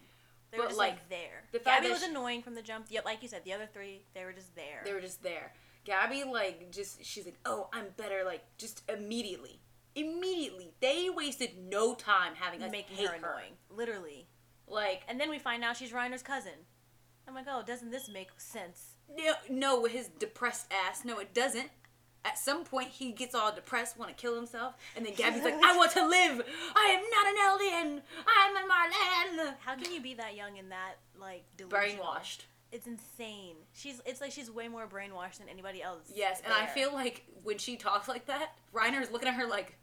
They 0.51 0.59
But, 0.59 0.65
were 0.65 0.69
just 0.69 0.79
like, 0.79 0.93
like, 0.93 1.09
there. 1.11 1.45
the 1.53 1.59
Gabby 1.59 1.89
was 1.91 2.03
she- 2.03 2.11
annoying 2.11 2.43
from 2.43 2.55
the 2.55 2.63
jump. 2.63 2.87
Yep, 2.89 3.05
like 3.05 3.23
you 3.23 3.29
said, 3.29 3.45
the 3.45 3.53
other 3.53 3.69
three, 3.73 4.03
they 4.15 4.25
were 4.25 4.33
just 4.33 4.55
there. 4.55 4.83
They 4.85 4.93
were 4.93 5.01
just 5.01 5.23
there. 5.23 5.53
Gabby, 5.85 6.25
like, 6.25 6.71
just, 6.73 7.05
she's 7.05 7.25
like, 7.27 7.39
oh, 7.45 7.69
I'm 7.73 7.87
better, 7.97 8.23
like, 8.25 8.43
just 8.57 8.83
immediately. 8.91 9.61
Immediately. 9.95 10.73
They 10.81 11.11
wasted 11.15 11.51
no 11.69 11.95
time 11.95 12.33
having 12.37 12.63
us 12.63 12.71
making 12.71 12.97
hate 12.97 13.09
her 13.09 13.15
annoying. 13.15 13.53
Literally. 13.69 14.27
Like, 14.67 15.03
And 15.09 15.21
then 15.21 15.29
we 15.29 15.39
find 15.39 15.63
out 15.63 15.77
she's 15.77 15.91
Reiner's 15.93 16.23
cousin. 16.23 16.53
I'm 17.27 17.35
like, 17.35 17.47
oh, 17.49 17.63
doesn't 17.67 17.91
this 17.91 18.09
make 18.09 18.29
sense? 18.37 18.95
no, 19.17 19.35
no, 19.49 19.81
with 19.81 19.93
his 19.93 20.09
depressed 20.19 20.67
ass. 20.73 21.05
No, 21.05 21.19
it 21.19 21.35
doesn't. 21.35 21.71
At 22.25 22.39
some 22.39 22.65
point, 22.65 22.89
he 22.89 23.13
gets 23.13 23.35
all 23.35 23.55
depressed, 23.55 23.99
want 23.99 24.17
to 24.17 24.21
kill 24.21 24.35
himself, 24.35 24.75
and 24.97 25.05
then 25.05 25.13
Gabby's 25.15 25.45
like, 25.45 25.55
I 25.63 25.77
want 25.77 25.93
to 25.93 26.07
live! 26.09 26.43
I 26.75 26.87
am 26.87 27.03
not 27.11 27.27
an 27.29 27.35
alien. 27.47 28.03
I'm 28.27 28.57
a 28.57 28.61
Marleyan! 28.61 29.55
How 29.61 29.75
can 29.77 29.93
you 29.93 30.01
be 30.01 30.15
that 30.15 30.35
young 30.35 30.59
and 30.59 30.71
that 30.71 30.95
like 31.21 31.45
delusional? 31.59 32.03
Brainwashed. 32.03 32.45
It's 32.73 32.87
insane. 32.87 33.57
She's 33.75 34.01
it's 34.07 34.23
like 34.23 34.33
she's 34.33 34.51
way 34.51 34.69
more 34.69 34.87
brainwashed 34.87 35.39
than 35.39 35.51
anybody 35.51 35.83
else. 35.83 36.11
Yes, 36.13 36.41
and 36.43 36.53
I 36.53 36.67
feel 36.67 36.93
like 36.95 37.27
when 37.43 37.59
she 37.59 37.77
talks 37.77 38.09
like 38.09 38.27
that, 38.27 38.53
Reiner's 38.75 39.11
looking 39.13 39.29
at 39.29 39.35
her 39.35 39.47
like, 39.47 39.77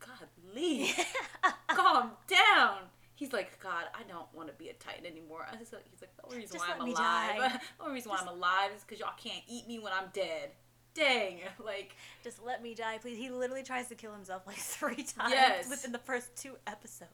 God, 0.00 0.28
leave. 0.52 0.98
calm 1.68 2.10
down. 2.26 2.78
He's 3.16 3.32
like, 3.32 3.60
God, 3.60 3.84
I 3.94 4.02
don't 4.08 4.26
want 4.34 4.48
to 4.48 4.54
be 4.54 4.68
a 4.70 4.72
Titan 4.72 5.06
anymore. 5.06 5.46
I 5.48 5.56
just, 5.56 5.72
he's 5.90 6.00
like, 6.02 6.16
the 6.16 6.24
only 6.24 6.38
reason 6.38 6.56
Just 6.56 6.68
why 6.68 6.74
I'm 6.74 6.80
alive. 6.88 7.60
the 7.78 7.82
only 7.84 7.94
reason 7.94 8.10
why 8.10 8.18
I'm 8.20 8.28
alive 8.28 8.70
is 8.76 8.82
because 8.82 8.98
y'all 8.98 9.10
can't 9.16 9.42
eat 9.48 9.68
me 9.68 9.78
when 9.78 9.92
I'm 9.92 10.08
dead. 10.12 10.50
Dang, 10.94 11.38
like, 11.64 11.94
Just 12.24 12.42
let 12.44 12.62
me 12.62 12.74
die, 12.74 12.98
please. 13.00 13.16
He 13.16 13.30
literally 13.30 13.62
tries 13.62 13.88
to 13.88 13.94
kill 13.94 14.12
himself 14.12 14.42
like 14.46 14.56
three 14.58 14.96
times 15.04 15.30
Yes. 15.32 15.68
within 15.70 15.92
the 15.92 15.98
first 15.98 16.34
two 16.36 16.56
episodes. 16.66 17.10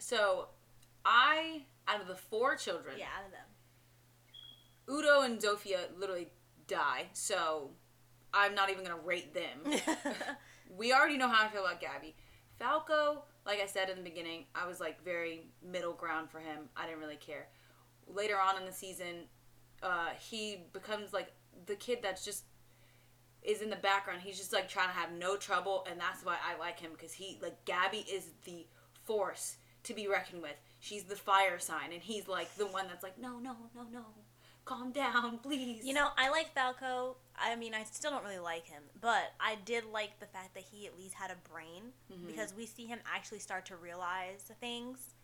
so 0.00 0.48
I, 1.04 1.62
out 1.86 2.00
of 2.00 2.08
the 2.08 2.16
four 2.16 2.56
children, 2.56 2.94
Yeah, 2.98 3.06
out 3.18 3.24
of 3.26 3.30
them. 3.30 3.40
Udo 4.90 5.22
and 5.22 5.38
Zofia 5.40 5.78
literally 5.98 6.28
die. 6.66 7.06
So 7.12 7.70
I'm 8.32 8.54
not 8.54 8.70
even 8.70 8.84
gonna 8.84 9.00
rate 9.02 9.32
them. 9.34 9.60
we 10.76 10.92
already 10.92 11.16
know 11.18 11.28
how 11.28 11.44
I 11.46 11.48
feel 11.48 11.64
about 11.64 11.80
Gabby. 11.80 12.14
Falco, 12.58 13.24
like 13.46 13.60
I 13.60 13.66
said 13.66 13.90
in 13.90 13.96
the 13.96 14.02
beginning, 14.02 14.44
I 14.54 14.66
was 14.66 14.80
like 14.80 15.02
very 15.04 15.46
middle 15.62 15.92
ground 15.92 16.30
for 16.30 16.38
him. 16.38 16.68
I 16.76 16.86
didn't 16.86 17.00
really 17.00 17.16
care. 17.16 17.48
Later 18.06 18.36
on 18.38 18.58
in 18.58 18.66
the 18.66 18.72
season, 18.72 19.26
uh, 19.82 20.10
he 20.18 20.64
becomes 20.72 21.12
like 21.12 21.32
the 21.66 21.76
kid 21.76 21.98
that's 22.02 22.24
just 22.24 22.44
is 23.42 23.60
in 23.60 23.70
the 23.70 23.76
background. 23.76 24.22
He's 24.22 24.38
just 24.38 24.52
like 24.52 24.68
trying 24.68 24.88
to 24.88 24.94
have 24.94 25.12
no 25.12 25.36
trouble, 25.36 25.86
and 25.90 26.00
that's 26.00 26.24
why 26.24 26.36
I 26.42 26.58
like 26.58 26.80
him 26.80 26.92
because 26.92 27.12
he 27.12 27.38
like 27.42 27.64
Gabby 27.64 28.04
is 28.10 28.30
the 28.44 28.66
force 29.04 29.56
to 29.84 29.94
be 29.94 30.08
reckoned 30.08 30.42
with. 30.42 30.56
She's 30.80 31.04
the 31.04 31.16
fire 31.16 31.58
sign, 31.58 31.92
and 31.92 32.02
he's 32.02 32.26
like 32.26 32.54
the 32.56 32.66
one 32.66 32.86
that's 32.88 33.02
like, 33.02 33.18
no, 33.18 33.38
no, 33.38 33.54
no, 33.74 33.82
no, 33.92 34.04
calm 34.64 34.92
down, 34.92 35.38
please. 35.42 35.84
You 35.84 35.94
know, 35.94 36.08
I 36.16 36.30
like 36.30 36.54
Falco. 36.54 37.16
I 37.36 37.56
mean, 37.56 37.74
I 37.74 37.84
still 37.84 38.10
don't 38.10 38.22
really 38.24 38.38
like 38.38 38.66
him, 38.66 38.82
but 39.00 39.32
I 39.40 39.56
did 39.64 39.84
like 39.86 40.20
the 40.20 40.26
fact 40.26 40.54
that 40.54 40.62
he 40.70 40.86
at 40.86 40.96
least 40.96 41.14
had 41.14 41.30
a 41.30 41.36
brain 41.52 41.92
Mhm. 42.12 42.26
because 42.26 42.54
we 42.54 42.64
see 42.66 42.86
him 42.86 43.00
actually 43.12 43.40
start 43.40 43.66
to 43.66 43.76
realize 43.76 44.42
things. 44.60 45.14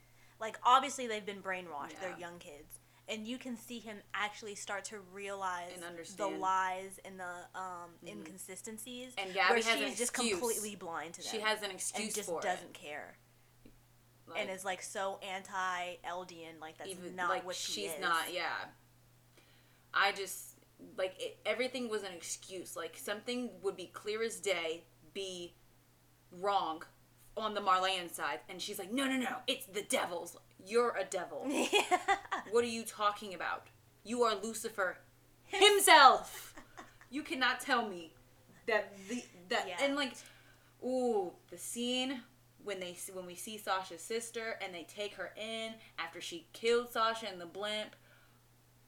Like, 0.41 0.59
obviously, 0.65 1.07
they've 1.07 1.25
been 1.25 1.43
brainwashed. 1.43 1.93
Yeah. 1.93 2.01
They're 2.01 2.19
young 2.19 2.39
kids. 2.39 2.79
And 3.09 3.27
you 3.27 3.39
can 3.39 3.57
see 3.57 3.79
him 3.81 3.99
actually 4.15 4.55
start 4.55 4.85
to 4.87 5.01
realize 5.13 5.73
And 5.75 5.83
the. 5.83 6.25
Mm-hmm. 6.25 6.41
lies 6.41 7.01
and 7.05 7.19
the 7.19 7.59
um, 7.59 7.91
inconsistencies. 8.07 9.13
And 9.19 9.35
Gabby 9.35 9.61
where 9.63 9.63
she's 9.63 9.99
just 9.99 10.13
completely 10.15 10.77
blind 10.77 11.15
to 11.15 11.23
them. 11.23 11.31
she 11.31 11.41
has 11.41 11.59
an 11.59 11.65
and 11.67 11.73
excuse 11.75 12.15
just 12.15 12.29
for 12.29 12.41
doesn't 12.41 12.67
it. 12.69 12.73
care. 12.75 13.17
Like, 14.29 14.41
and 14.43 14.51
is 14.51 14.65
like 14.65 14.81
so 14.83 15.19
anti 15.29 15.97
Eldian. 16.09 16.61
Like, 16.61 16.79
that's 16.79 16.91
even 16.91 17.17
not 17.17 17.31
like 17.31 17.45
what 17.45 17.57
she 17.57 17.73
she's 17.83 17.91
is. 17.93 18.01
not. 18.01 18.33
Yeah. 18.33 18.47
I 19.95 20.13
just 20.13 20.57
like 20.97 21.15
it, 21.19 21.39
everything 21.47 21.89
was 21.89 22.03
an 22.03 22.13
excuse. 22.15 22.77
Like 22.77 22.97
something 22.97 23.51
would 23.63 23.77
be 23.77 23.87
clear 23.87 24.23
as 24.23 24.37
day, 24.37 24.85
be 25.15 25.55
wrong 26.41 26.83
on 27.37 27.55
the 27.55 27.61
Marleyan 27.61 28.11
side, 28.13 28.41
and 28.49 28.61
she's 28.61 28.79
like, 28.79 28.93
no, 28.93 29.07
no, 29.07 29.17
no, 29.17 29.37
it's 29.47 29.67
the 29.67 29.83
devil's. 29.83 30.37
You're 30.67 30.97
a 30.97 31.05
devil. 31.05 31.49
what 32.51 32.65
are 32.65 32.69
you 32.69 32.85
talking 32.85 33.35
about? 33.35 33.67
You 34.05 34.23
are 34.23 34.35
Lucifer 34.35 34.99
himself. 35.45 36.55
you 37.11 37.23
cannot 37.23 37.61
tell 37.61 37.89
me 37.89 38.13
that 38.67 38.93
the 39.09 39.25
that 39.49 39.67
Yeah. 39.69 39.77
and 39.83 39.97
like, 39.97 40.13
ooh, 40.85 41.33
the 41.51 41.59
scene 41.59 42.21
when 42.63 42.79
they 42.79 42.97
when 43.13 43.27
we 43.27 43.35
see 43.35 43.57
Sasha's 43.59 44.03
sister 44.03 44.59
and 44.63 44.75
they 44.75 44.85
take 44.85 45.15
her 45.15 45.33
in 45.37 45.73
after 45.99 46.21
she 46.21 46.47
killed 46.53 46.93
Sasha 46.93 47.33
in 47.33 47.39
the 47.39 47.47
blimp. 47.47 47.97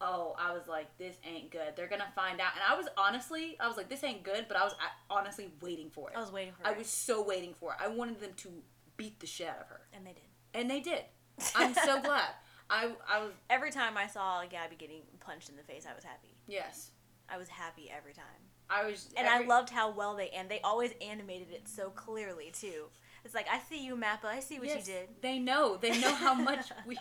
Oh, 0.04 0.34
I 0.38 0.52
was 0.52 0.66
like, 0.66 0.88
this 0.98 1.14
ain't 1.24 1.50
good. 1.52 1.74
They're 1.76 1.86
gonna 1.88 2.10
find 2.14 2.40
out. 2.40 2.52
And 2.54 2.62
I 2.68 2.76
was 2.76 2.88
honestly, 2.96 3.56
I 3.60 3.68
was 3.68 3.76
like, 3.76 3.88
this 3.88 4.02
ain't 4.02 4.24
good. 4.24 4.46
But 4.48 4.56
I 4.56 4.64
was 4.64 4.74
honestly 5.08 5.48
waiting 5.62 5.90
for 5.90 6.10
it. 6.10 6.16
I 6.16 6.20
was 6.20 6.32
waiting 6.32 6.52
for 6.54 6.62
it. 6.64 6.68
I 6.68 6.72
it. 6.72 6.78
was 6.78 6.88
so 6.88 7.22
waiting 7.22 7.54
for 7.54 7.72
it. 7.72 7.78
I 7.80 7.86
wanted 7.88 8.20
them 8.20 8.32
to 8.38 8.48
beat 8.96 9.20
the 9.20 9.26
shit 9.26 9.46
out 9.48 9.60
of 9.60 9.66
her, 9.68 9.80
and 9.92 10.04
they 10.06 10.12
did. 10.12 10.22
and 10.60 10.68
they 10.70 10.80
did. 10.80 11.04
I'm 11.54 11.72
so 11.74 12.00
glad. 12.02 12.30
I 12.68 12.90
I 13.08 13.20
was 13.20 13.32
Every 13.48 13.70
time 13.70 13.96
I 13.96 14.06
saw 14.08 14.42
Gabby 14.50 14.76
getting 14.76 15.02
punched 15.20 15.48
in 15.48 15.56
the 15.56 15.62
face, 15.62 15.86
I 15.90 15.94
was 15.94 16.04
happy. 16.04 16.34
yes. 16.46 16.90
I 17.28 17.38
was 17.38 17.48
happy 17.48 17.90
every 17.96 18.12
time. 18.12 18.24
I 18.68 18.84
was 18.84 19.08
And 19.16 19.26
every- 19.26 19.44
I 19.46 19.48
loved 19.48 19.70
how 19.70 19.90
well 19.90 20.16
they 20.16 20.28
and 20.30 20.48
they 20.50 20.60
always 20.60 20.90
animated 21.00 21.50
it 21.52 21.68
so 21.68 21.90
clearly 21.90 22.50
too. 22.52 22.86
It's 23.24 23.34
like 23.34 23.46
I 23.50 23.58
see 23.60 23.84
you, 23.84 23.94
Mappa. 23.96 24.24
I 24.26 24.40
see 24.40 24.58
what 24.58 24.66
Yes, 24.68 24.86
you 24.88 24.94
did. 24.94 25.08
They 25.22 25.38
know. 25.38 25.76
They 25.76 25.98
know 26.00 26.12
how 26.14 26.34
much 26.34 26.66
we. 26.86 26.98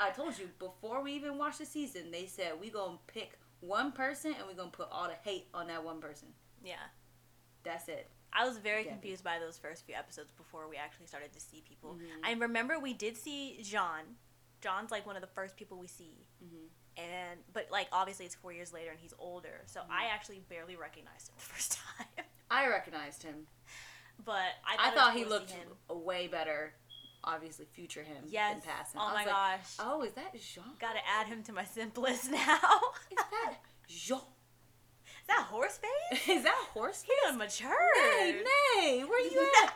I 0.00 0.10
told 0.10 0.38
you 0.38 0.48
before 0.58 1.02
we 1.02 1.12
even 1.12 1.38
watched 1.38 1.58
the 1.58 1.66
season, 1.66 2.10
they 2.10 2.26
said 2.26 2.52
we 2.60 2.70
gonna 2.70 2.98
pick 3.06 3.38
one 3.60 3.92
person 3.92 4.34
and 4.38 4.46
we 4.48 4.54
gonna 4.54 4.70
put 4.70 4.88
all 4.90 5.08
the 5.08 5.14
hate 5.28 5.46
on 5.54 5.66
that 5.68 5.84
one 5.84 6.00
person. 6.00 6.28
Yeah. 6.64 6.74
That's 7.64 7.88
it. 7.88 8.08
I 8.32 8.46
was 8.46 8.58
very 8.58 8.84
Gabby. 8.84 8.94
confused 8.94 9.24
by 9.24 9.38
those 9.38 9.58
first 9.58 9.84
few 9.86 9.94
episodes 9.94 10.30
before 10.32 10.68
we 10.68 10.76
actually 10.76 11.06
started 11.06 11.32
to 11.32 11.40
see 11.40 11.62
people. 11.66 11.94
Mhm. 12.00 12.06
I 12.24 12.32
remember 12.32 12.78
we 12.78 12.92
did 12.94 13.16
see 13.16 13.58
Jean. 13.62 14.16
Jean's 14.60 14.90
like 14.90 15.06
one 15.06 15.16
of 15.16 15.22
the 15.22 15.28
first 15.28 15.56
people 15.56 15.78
we 15.78 15.86
see. 15.88 16.26
Mhm. 16.44 16.68
And 16.96 17.40
but 17.52 17.70
like 17.70 17.88
obviously 17.92 18.26
it's 18.26 18.34
4 18.34 18.52
years 18.52 18.72
later 18.72 18.90
and 18.90 19.00
he's 19.00 19.14
older. 19.18 19.62
So 19.66 19.80
Mm-hmm. 19.80 19.92
I 19.92 20.04
actually 20.06 20.40
barely 20.40 20.76
recognized 20.76 21.28
him 21.28 21.34
the 21.38 21.42
first 21.44 21.72
time. 21.72 22.26
I 22.50 22.66
recognized 22.68 23.22
him. 23.22 23.46
but 24.24 24.34
I 24.66 24.76
thought, 24.76 24.86
I 24.86 24.94
thought 24.94 25.14
he 25.14 25.24
looked 25.24 25.50
him. 25.52 25.68
way 25.88 26.26
better. 26.26 26.74
Obviously, 27.24 27.66
future 27.72 28.02
him. 28.02 28.24
Yes. 28.28 28.56
In 28.56 28.62
passing. 28.62 29.00
Oh 29.00 29.08
my 29.08 29.14
like, 29.14 29.26
gosh. 29.26 29.74
Oh, 29.78 30.02
is 30.02 30.12
that 30.12 30.32
Jean? 30.40 30.64
Got 30.78 30.92
to 30.92 31.00
add 31.18 31.26
him 31.26 31.42
to 31.44 31.52
my 31.52 31.64
simplest 31.64 32.30
now. 32.30 32.58
Is 33.10 33.16
that 33.16 33.54
Jean? 33.88 34.18
Is 34.18 35.26
that 35.26 35.46
horse 35.50 35.78
face? 35.78 36.28
Is 36.36 36.44
that 36.44 36.64
horse? 36.72 37.02
He 37.02 37.12
done 37.24 37.38
matured. 37.38 37.74
Nay, 38.14 38.42
nay, 38.76 39.04
where 39.04 39.20
you 39.20 39.40
at? 39.64 39.74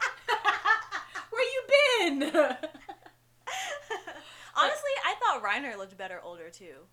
where 1.30 1.44
you 1.44 1.62
been? 2.08 2.22
Honestly, 4.54 4.90
I 5.04 5.14
thought 5.20 5.42
Reiner 5.42 5.76
looked 5.76 5.96
better 5.98 6.20
older 6.22 6.48
too. 6.48 6.86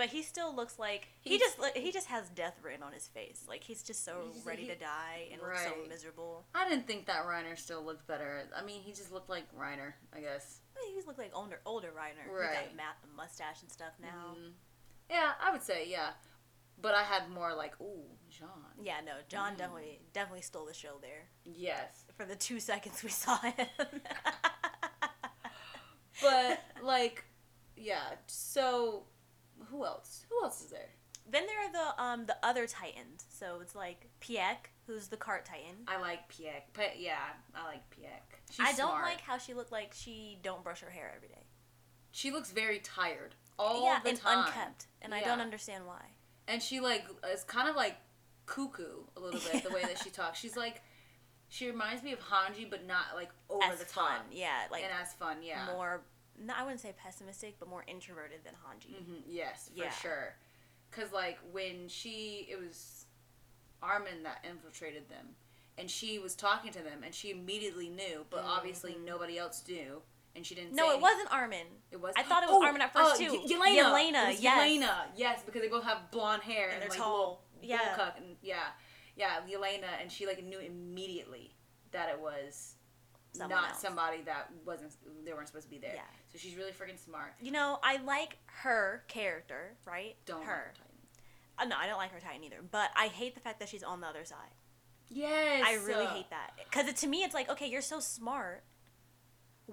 But 0.00 0.08
he 0.08 0.22
still 0.22 0.54
looks 0.56 0.78
like 0.78 1.08
he 1.20 1.36
He's- 1.36 1.54
just 1.58 1.76
he 1.76 1.92
just 1.92 2.06
has 2.06 2.30
death 2.30 2.54
written 2.62 2.82
on 2.82 2.92
his 2.94 3.06
face. 3.06 3.44
Like 3.46 3.62
he's 3.62 3.82
just 3.82 4.02
so 4.02 4.30
He's- 4.32 4.46
ready 4.46 4.62
he- 4.62 4.68
to 4.68 4.74
die 4.76 5.28
and 5.30 5.42
looks 5.42 5.62
so 5.62 5.74
miserable. 5.86 6.46
I 6.54 6.66
didn't 6.66 6.86
think 6.86 7.04
that 7.04 7.26
Reiner 7.26 7.58
still 7.58 7.82
looked 7.84 8.06
better. 8.06 8.48
I 8.56 8.62
mean, 8.62 8.80
he 8.80 8.92
just 8.94 9.12
looked 9.12 9.28
like 9.28 9.44
Reiner, 9.54 9.92
I 10.14 10.20
guess. 10.20 10.60
But 10.72 10.84
he 10.84 11.02
looked 11.06 11.18
like 11.18 11.32
older 11.34 11.60
older 11.66 11.88
Reiner 11.90 12.32
with 12.32 12.40
Right. 12.40 12.54
that 12.54 12.76
ma- 12.76 13.14
mustache 13.14 13.60
and 13.60 13.70
stuff 13.70 13.92
now. 14.00 14.34
Mhm. 14.38 14.54
Yeah, 15.10 15.34
I 15.38 15.50
would 15.50 15.62
say 15.62 15.86
yeah, 15.86 16.14
but 16.78 16.94
I 16.94 17.02
had 17.02 17.28
more 17.28 17.52
like, 17.52 17.78
ooh, 17.78 18.08
Jean. 18.30 18.48
Yeah, 18.80 19.02
no, 19.02 19.20
Jean 19.28 19.52
Mm. 19.52 19.58
definitely 19.58 20.00
definitely 20.14 20.40
stole 20.40 20.64
the 20.64 20.72
show 20.72 20.96
there 21.02 21.28
Yes, 21.44 22.06
for 22.16 22.24
the 22.24 22.36
two 22.36 22.58
seconds 22.70 23.02
we 23.02 23.10
saw 23.10 23.36
him. 23.36 23.66
but 26.22 26.60
like, 26.82 27.24
yeah. 27.76 28.14
So, 28.28 29.04
who 29.70 29.84
else? 29.84 30.24
Who 30.30 30.42
else 30.42 30.60
is 30.62 30.70
there? 30.70 30.90
then 31.30 31.44
there 31.46 31.60
are 31.60 31.72
the 31.72 32.02
um 32.02 32.26
the 32.26 32.36
other 32.42 32.66
Titans. 32.66 33.24
So 33.28 33.58
it's 33.60 33.74
like 33.74 34.06
Pieck, 34.20 34.70
who's 34.86 35.08
the 35.08 35.16
cart 35.16 35.44
Titan. 35.44 35.84
I 35.86 36.00
like 36.00 36.28
Pieck, 36.32 36.62
but 36.72 36.98
yeah, 36.98 37.18
I 37.54 37.64
like 37.66 37.82
Pieck. 37.90 38.40
She's 38.50 38.60
I 38.66 38.72
don't 38.72 38.88
smart. 38.88 39.04
like 39.04 39.20
how 39.20 39.38
she 39.38 39.54
looked 39.54 39.70
like 39.72 39.92
she 39.94 40.38
don't 40.42 40.64
brush 40.64 40.80
her 40.80 40.90
hair 40.90 41.12
every 41.14 41.28
day. 41.28 41.44
She 42.10 42.32
looks 42.32 42.50
very 42.50 42.80
tired 42.80 43.36
all 43.58 43.84
yeah, 43.84 44.00
the 44.02 44.10
and 44.10 44.18
time. 44.20 44.46
unkept, 44.46 44.86
and 45.02 45.14
I 45.14 45.20
don't 45.20 45.40
understand 45.40 45.86
why. 45.86 46.02
and 46.48 46.60
she 46.60 46.80
like 46.80 47.04
is 47.32 47.44
kind 47.44 47.68
of 47.68 47.76
like 47.76 47.96
cuckoo 48.46 49.04
a 49.16 49.20
little 49.20 49.40
bit 49.52 49.62
the 49.62 49.70
way 49.70 49.82
that 49.82 49.98
she 50.02 50.10
talks. 50.10 50.38
She's 50.40 50.56
like 50.56 50.82
she 51.48 51.66
reminds 51.68 52.02
me 52.02 52.12
of 52.12 52.20
Hanji, 52.20 52.68
but 52.68 52.86
not 52.86 53.06
like 53.14 53.30
over 53.48 53.64
as 53.64 53.78
the 53.80 53.84
fun, 53.84 54.06
top 54.06 54.26
yeah, 54.32 54.62
like 54.70 54.82
and 54.82 54.92
as 55.00 55.12
fun. 55.14 55.36
Yeah. 55.42 55.66
more. 55.74 56.00
No, 56.42 56.54
I 56.56 56.62
wouldn't 56.62 56.80
say 56.80 56.94
pessimistic, 56.96 57.56
but 57.58 57.68
more 57.68 57.84
introverted 57.86 58.40
than 58.44 58.54
Hanji. 58.54 58.96
hmm 59.04 59.16
Yes, 59.26 59.68
for 59.76 59.84
Yeah. 59.84 59.90
sure. 59.90 60.34
Cause 60.90 61.12
like 61.12 61.38
when 61.52 61.88
she, 61.88 62.46
it 62.50 62.58
was 62.58 63.06
Armin 63.82 64.22
that 64.24 64.44
infiltrated 64.44 65.08
them, 65.08 65.36
and 65.78 65.90
she 65.90 66.18
was 66.18 66.34
talking 66.34 66.72
to 66.72 66.82
them, 66.82 67.02
and 67.04 67.14
she 67.14 67.30
immediately 67.30 67.88
knew, 67.88 68.26
but 68.30 68.42
obviously 68.44 68.92
Mhm. 68.94 69.04
nobody 69.04 69.38
else 69.38 69.66
knew, 69.68 70.02
and 70.34 70.46
she 70.46 70.54
didn't. 70.54 70.74
No, 70.74 70.90
it 70.92 71.00
wasn't 71.00 71.30
Armin. 71.32 71.66
It 71.90 72.00
was. 72.00 72.14
I 72.16 72.22
thought 72.22 72.42
it 72.42 72.48
was 72.48 72.56
Oh, 72.60 72.64
Armin 72.64 72.82
at 72.82 72.92
first, 72.92 73.14
uh, 73.14 73.24
too. 73.24 73.32
Y- 73.32 73.46
Yelena. 73.46 74.12
Yelena, 74.12 74.36
yes. 74.40 74.68
Yelena. 74.68 75.06
Yes, 75.16 75.42
because 75.44 75.62
they 75.62 75.68
both 75.68 75.84
have 75.84 76.10
blonde 76.10 76.42
hair 76.42 76.70
and, 76.70 76.82
they're 76.82 76.88
like 76.90 76.98
tall. 76.98 77.44
little 77.54 77.68
Yeah. 77.68 78.12
and 78.16 78.36
yeah, 78.42 78.72
yeah, 79.16 79.40
Yelena, 79.48 80.00
and 80.00 80.10
she 80.10 80.26
like 80.26 80.42
knew 80.42 80.58
immediately 80.58 81.54
that 81.92 82.08
it 82.10 82.18
was 82.20 82.76
Someone 83.32 83.50
not 83.60 83.70
else. 83.70 83.80
somebody 83.80 84.22
that 84.22 84.50
wasn't 84.64 84.92
they 85.24 85.32
weren't 85.32 85.46
supposed 85.48 85.66
to 85.66 85.70
be 85.70 85.78
there. 85.78 85.94
Yeah. 85.94 86.02
So 86.32 86.38
she's 86.38 86.56
really 86.56 86.70
freaking 86.70 86.98
smart. 86.98 87.34
You 87.40 87.50
know, 87.52 87.78
I 87.82 87.98
like 88.02 88.38
her 88.46 89.02
character, 89.08 89.76
right? 89.84 90.16
Don't 90.26 90.44
her. 90.44 90.72
like 90.74 90.74
Titan. 90.74 90.90
Uh, 91.58 91.64
no, 91.64 91.76
I 91.78 91.86
don't 91.86 91.98
like 91.98 92.12
her 92.12 92.20
Titan 92.20 92.44
either. 92.44 92.62
But 92.70 92.90
I 92.96 93.08
hate 93.08 93.34
the 93.34 93.40
fact 93.40 93.60
that 93.60 93.68
she's 93.68 93.82
on 93.82 94.00
the 94.00 94.06
other 94.06 94.24
side. 94.24 94.54
Yes. 95.08 95.64
I 95.66 95.74
really 95.84 96.06
uh, 96.06 96.14
hate 96.14 96.30
that 96.30 96.52
because 96.70 96.92
to 97.00 97.06
me, 97.06 97.24
it's 97.24 97.34
like, 97.34 97.50
okay, 97.50 97.66
you're 97.66 97.82
so 97.82 97.98
smart. 98.00 98.62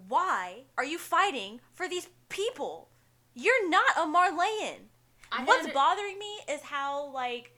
Why 0.08 0.64
are 0.78 0.86
you 0.86 0.98
fighting 0.98 1.60
for 1.74 1.88
these 1.88 2.08
people? 2.30 2.90
You're 3.36 3.70
not 3.70 3.98
a 3.98 4.02
Marleyan. 4.02 4.90
I 5.32 5.44
What's 5.44 5.64
under- 5.64 5.74
bothering 5.74 6.18
me 6.18 6.40
is 6.50 6.62
how 6.62 7.12
like 7.12 7.54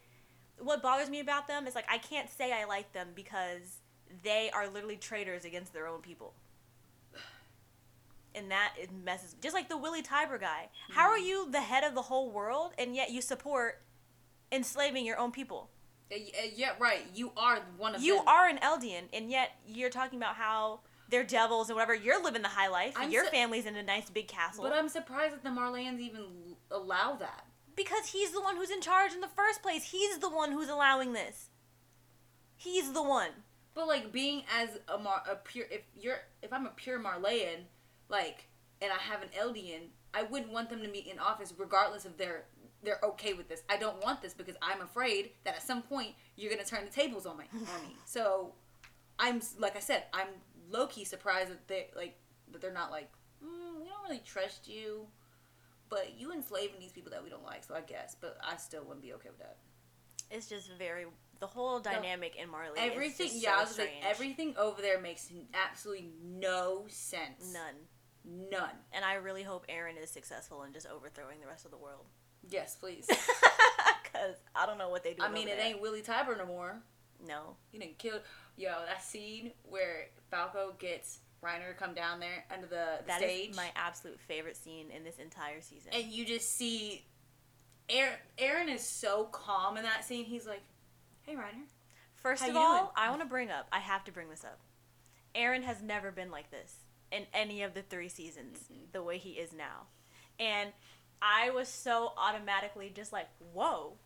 what 0.58 0.82
bothers 0.82 1.10
me 1.10 1.22
about 1.22 1.48
them 1.48 1.68
is 1.68 1.76
like 1.76 1.86
I 1.90 1.98
can't 1.98 2.30
say 2.30 2.52
I 2.52 2.66
like 2.66 2.92
them 2.92 3.10
because 3.16 3.80
they 4.24 4.50
are 4.54 4.68
literally 4.68 4.98
traitors 4.98 5.46
against 5.46 5.74
their 5.74 5.88
own 5.88 6.02
people. 6.02 6.34
And 8.36 8.52
that 8.52 8.74
it 8.78 8.90
messes 9.04 9.36
just 9.42 9.54
like 9.56 9.70
the 9.70 9.78
Willy 9.78 10.04
Tybur 10.04 10.40
guy. 10.40 10.70
How 10.92 11.10
are 11.10 11.18
Mm-hmm. 11.18 11.26
you 11.26 11.52
the 11.52 11.62
head 11.62 11.84
of 11.84 11.96
the 11.96 12.04
whole 12.04 12.32
world 12.32 12.74
and 12.78 12.96
yet 12.96 13.10
you 13.12 13.22
support 13.22 13.82
enslaving 14.52 15.06
your 15.06 15.18
own 15.18 15.32
people? 15.32 15.70
Uh, 16.12 16.16
uh, 16.16 16.48
yeah, 16.56 16.72
right. 16.80 17.06
You 17.14 17.32
are 17.38 17.60
one 17.78 17.96
of 17.96 18.02
You 18.04 18.18
them. 18.18 18.28
are 18.28 18.48
an 18.48 18.58
Eldian 18.60 19.04
and 19.14 19.30
yet 19.32 19.52
you're 19.68 19.90
talking 19.90 20.18
about 20.20 20.36
how 20.36 20.82
they're 21.10 21.24
devils 21.24 21.70
and 21.70 21.76
whatever. 21.76 21.96
You're 21.96 22.24
living 22.24 22.42
the 22.44 22.48
high 22.50 22.68
life. 22.68 22.94
I'm 22.96 23.10
your 23.12 23.26
su- 23.26 23.32
family's 23.32 23.66
in 23.66 23.76
a 23.76 23.84
nice 23.84 24.10
big 24.12 24.28
castle. 24.28 24.64
But 24.64 24.74
I'm 24.74 24.90
surprised 24.90 25.34
that 25.34 25.44
the 25.44 25.50
Marleyans 25.50 26.00
even 26.00 26.26
allow 26.72 27.16
that. 27.16 27.46
Because 27.76 28.08
he's 28.08 28.32
the 28.32 28.42
one 28.42 28.58
who's 28.58 28.70
in 28.70 28.82
charge 28.82 29.14
in 29.14 29.22
the 29.22 29.28
first 29.28 29.64
place. 29.64 29.86
He's 29.92 30.20
the 30.20 30.30
one 30.30 30.52
who's 30.52 30.70
allowing 30.70 31.14
this. 31.14 31.50
He's 32.56 32.92
the 32.92 33.02
one. 33.04 33.30
But 33.74 33.88
like 33.88 34.12
being 34.12 34.44
as 34.56 34.70
a 34.88 34.98
Mar- 34.98 35.24
a 35.30 35.36
pure 35.36 35.66
if 35.72 35.82
you're 36.00 36.18
if 36.42 36.52
I'm 36.52 36.66
a 36.66 36.72
pure 36.72 37.00
Marleyan, 37.00 37.62
like 38.10 38.48
and 38.82 38.92
I 38.92 38.98
have 38.98 39.22
an 39.22 39.30
Eldian, 39.38 39.90
I 40.14 40.24
wouldn't 40.24 40.52
want 40.52 40.70
them 40.70 40.82
to 40.82 40.90
be 40.90 41.00
in 41.00 41.20
office 41.20 41.54
regardless 41.58 42.06
of 42.06 42.18
their 42.18 42.46
they're 42.82 43.00
okay 43.04 43.34
with 43.34 43.50
this. 43.50 43.62
I 43.70 43.78
don't 43.78 44.02
want 44.04 44.22
this 44.22 44.34
because 44.34 44.56
I'm 44.62 44.82
afraid 44.82 45.32
that 45.44 45.56
at 45.56 45.64
some 45.64 45.82
point 45.82 46.14
you're 46.36 46.52
gonna 46.52 46.66
turn 46.66 46.86
the 46.86 46.92
tables 46.92 47.26
on 47.26 47.38
my 47.38 47.46
on 47.54 47.88
me. 47.88 47.96
So 48.06 48.54
I'm 49.18 49.42
like 49.58 49.76
I 49.76 49.80
said, 49.80 50.04
I'm 50.14 50.28
low 50.70 50.88
key 50.88 51.04
surprised 51.04 51.52
that 51.52 51.68
they 51.68 51.88
like 51.96 52.18
that 52.52 52.62
they're 52.62 52.74
not 52.74 52.92
like 52.92 53.10
mm, 53.44 53.82
we 53.82 53.90
don't 53.90 54.04
really 54.04 54.22
trust 54.26 54.68
you, 54.68 55.08
but 55.90 56.14
you 56.18 56.32
enslaving 56.32 56.80
these 56.80 56.92
people 56.92 57.12
that 57.12 57.24
we 57.24 57.30
don't 57.30 57.46
like. 57.46 57.64
So 57.64 57.76
I 57.76 57.82
guess, 57.82 58.16
but 58.20 58.38
I 58.44 58.58
still 58.58 58.84
wouldn't 58.84 59.02
be 59.04 59.14
okay 59.14 59.30
with 59.30 59.40
that. 59.40 59.58
It's 60.32 60.48
just 60.48 60.72
very 60.78 61.06
the 61.40 61.48
whole 61.48 61.80
dynamic 61.80 62.36
in 62.36 62.50
Marley. 62.50 62.78
Everything, 62.78 63.28
is 63.28 63.34
just 63.34 63.44
yeah, 63.44 63.56
I 63.56 63.64
so 63.64 63.70
was 63.70 63.80
like, 63.80 63.94
everything 64.04 64.56
over 64.58 64.82
there 64.82 65.00
makes 65.00 65.30
absolutely 65.54 66.10
no 66.24 66.86
sense. 66.88 67.54
none. 67.54 67.76
None. 68.26 68.70
And 68.92 69.04
I 69.06 69.16
really 69.16 69.44
hope 69.44 69.66
Eren 69.68 70.02
is 70.02 70.10
successful 70.10 70.64
in 70.64 70.74
just 70.74 70.88
overthrowing 70.88 71.40
the 71.42 71.48
rest 71.48 71.66
of 71.66 71.72
the 71.72 71.78
world. 71.78 72.06
Yes, 72.50 72.76
please. 72.76 73.08
Cause 74.14 74.36
I 74.56 74.66
don't 74.66 74.78
know 74.78 74.90
what 74.90 75.04
they 75.04 75.14
do. 75.14 75.24
I 75.24 75.30
mean, 75.30 75.48
it 75.48 75.60
ain't 75.60 75.82
Willy 75.82 76.02
Tybur 76.02 76.38
no 76.38 76.46
more. 76.46 76.82
No. 77.26 77.56
You 77.72 77.80
didn't 77.80 77.98
kill. 77.98 78.20
Yo, 78.58 78.74
that 78.88 79.04
scene 79.04 79.52
where 79.64 80.08
Falco 80.32 80.74
gets 80.80 81.20
Reiner 81.44 81.70
to 81.70 81.74
come 81.74 81.94
down 81.94 82.20
there 82.20 82.46
under 82.54 82.68
the, 82.68 83.00
the 83.02 83.08
That 83.08 83.22
is 83.22 83.30
stage, 83.30 83.56
my 83.56 83.70
absolute 83.76 84.20
favorite 84.20 84.58
scene 84.58 84.88
in 84.92 85.04
this 85.04 85.18
entire 85.18 85.62
season. 85.62 85.92
and 85.94 86.06
you 86.06 86.26
just 86.26 86.56
see 86.56 87.06
Eren. 87.90 88.10
Eren 88.38 88.74
is 88.74 88.82
so 88.82 89.26
calm 89.26 89.78
in 89.78 89.84
that 89.84 90.04
scene. 90.04 90.26
He's 90.26 90.46
like, 90.46 90.62
"Hey, 91.22 91.36
Reiner." 91.36 91.66
First 92.16 92.48
of 92.48 92.56
all, 92.56 92.78
doing? 92.78 92.90
I 92.98 93.10
want 93.10 93.22
to 93.22 93.28
bring 93.28 93.50
up. 93.50 93.68
I 93.72 93.80
have 93.80 94.04
to 94.06 94.12
bring 94.12 94.30
this 94.30 94.44
up. 94.44 94.60
Eren 95.34 95.64
has 95.64 95.82
never 95.82 96.12
been 96.12 96.30
like 96.30 96.52
this 96.52 96.76
in 97.12 97.26
any 97.34 97.64
of 97.64 97.74
the 97.74 97.82
three 97.82 98.10
seasons. 98.10 98.60
Mhm. 98.72 98.92
The 98.92 99.04
way 99.04 99.18
he 99.18 99.32
is 99.32 99.54
now, 99.54 99.88
and 100.40 100.72
I 101.22 101.50
was 101.50 101.68
so 101.68 102.14
automatically 102.18 102.90
just 102.96 103.12
like, 103.12 103.28
whoa, 103.54 103.98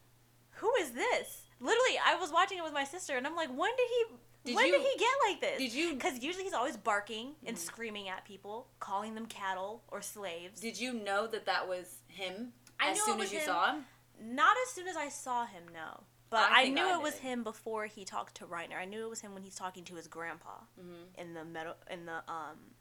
who 0.58 0.74
is 0.76 0.91
this? 0.93 1.43
Literally, 1.60 1.97
I 2.04 2.16
was 2.16 2.32
watching 2.32 2.58
it 2.58 2.64
with 2.64 2.74
my 2.74 2.84
sister, 2.84 3.16
and 3.18 3.26
I'm 3.28 3.36
like, 3.36 3.49
when 3.49 3.72
did 3.76 3.88
he? 3.89 4.06
Did 4.45 4.56
when 4.56 4.66
you- 4.68 4.72
did 4.74 4.82
he 4.82 4.97
get 4.97 5.14
like 5.30 5.39
this? 5.39 5.58
did 5.58 5.72
you- 5.74 5.93
Because 5.93 6.20
usually 6.22 6.43
he's 6.43 6.54
always 6.54 6.76
barking 6.76 7.36
and 7.45 7.56
Mhm. 7.56 7.60
screaming 7.62 8.10
at 8.10 8.26
people, 8.26 8.68
calling 8.80 9.16
them 9.16 9.26
cattle 9.26 9.84
or 9.88 10.01
slaves. 10.01 10.60
Did 10.60 10.78
you 10.78 10.91
know 10.91 11.28
that 11.28 11.45
that 11.45 11.68
was 11.68 11.99
him 12.08 12.54
I 12.80 12.89
as 12.89 12.97
knew 12.97 13.01
it 13.04 13.06
soon 13.06 13.18
was 13.20 13.28
as 13.28 13.34
you 13.34 13.39
him. 13.39 13.45
saw 13.45 13.72
him? 13.74 13.88
Not 14.20 14.58
as 14.64 14.70
soon 14.72 14.88
as 14.89 14.97
I 14.97 15.08
saw 15.10 15.45
him, 15.45 15.70
no. 15.70 16.04
But 16.30 16.51
I 16.51 16.64
I, 16.64 16.68
knew 16.70 16.84
I 16.86 16.95
it 16.97 17.01
was 17.01 17.20
him 17.20 17.43
before 17.43 17.86
he 17.86 18.04
talked 18.04 18.36
to 18.36 18.45
Reiner. 18.47 18.76
I 18.76 18.86
knew 18.86 19.06
it 19.06 19.10
was 19.10 19.22
him 19.22 19.34
when 19.34 19.43
he's 19.43 19.56
talking 19.56 19.86
to 19.86 19.95
his 19.95 20.08
grandpa 20.08 20.62
Mm-hmm. 20.80 21.20
in 21.22 21.34
the 21.36 21.45
metal 21.45 21.76
in 21.89 22.06
the 22.06 22.30
um, 22.30 22.76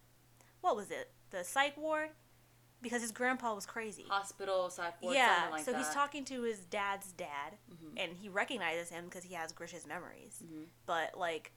what 0.62 0.74
was 0.76 0.90
it? 0.90 1.10
The 1.30 1.44
psych 1.44 1.76
ward, 1.76 2.10
because 2.80 3.02
his 3.02 3.12
grandpa 3.12 3.54
was 3.54 3.66
crazy. 3.66 4.04
Hospital, 4.08 4.70
psych 4.70 5.00
ward, 5.02 5.14
yeah, 5.14 5.34
something 5.36 5.50
like 5.52 5.64
so 5.64 5.72
that. 5.72 5.78
he's 5.78 5.90
talking 5.90 6.24
to 6.24 6.42
his 6.42 6.60
dad's 6.64 7.12
dad, 7.12 7.58
Mhm. 7.70 7.92
and 8.02 8.16
he 8.16 8.28
recognizes 8.28 8.88
him 8.88 9.04
because 9.04 9.24
he 9.24 9.34
has 9.34 9.52
Grisha's 9.52 9.86
memories. 9.86 10.42
Mhm. 10.42 10.66
But 10.86 11.16
like, 11.18 11.52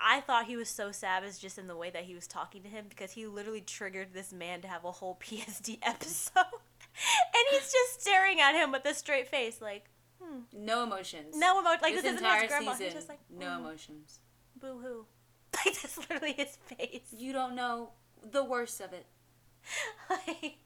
I 0.00 0.20
thought 0.20 0.46
he 0.46 0.56
was 0.56 0.68
so 0.68 0.92
savage 0.92 1.38
just 1.38 1.56
in 1.58 1.66
the 1.66 1.76
way 1.76 1.88
that 1.90 2.04
he 2.04 2.14
was 2.14 2.26
talking 2.26 2.62
to 2.62 2.68
him 2.68 2.86
because 2.88 3.12
he 3.12 3.26
literally 3.26 3.60
triggered 3.60 4.12
this 4.12 4.32
man 4.32 4.60
to 4.62 4.68
have 4.68 4.84
a 4.84 4.92
whole 4.92 5.14
PSD 5.20 5.78
episode, 5.82 6.34
and 6.44 7.44
he's 7.50 7.72
just 7.72 8.00
staring 8.02 8.40
at 8.40 8.54
him 8.54 8.70
with 8.72 8.84
a 8.86 8.94
straight 8.94 9.28
face, 9.28 9.60
like, 9.60 9.88
hmm, 10.20 10.40
No 10.52 10.82
emotions. 10.82 11.36
no 11.36 11.60
emotion. 11.60 11.80
Like 11.82 11.94
this, 11.94 12.02
this, 12.02 12.12
isn't 12.14 12.24
entire 12.24 12.40
his 12.42 12.48
grandpa. 12.48 12.74
season, 12.74 13.02
like, 13.08 13.20
no 13.30 13.46
"Mm, 13.46 13.58
emotions. 13.60 14.20
boo 14.56 14.78
hoo. 14.78 15.06
Like 15.64 15.80
that's 15.80 15.98
literally 15.98 16.32
his 16.32 16.56
face. 16.56 17.14
You 17.16 17.32
don't 17.32 17.54
know 17.54 17.90
the 18.28 18.44
worst 18.44 18.80
of 18.80 18.92
it. 18.92 19.06
like, 20.10 20.56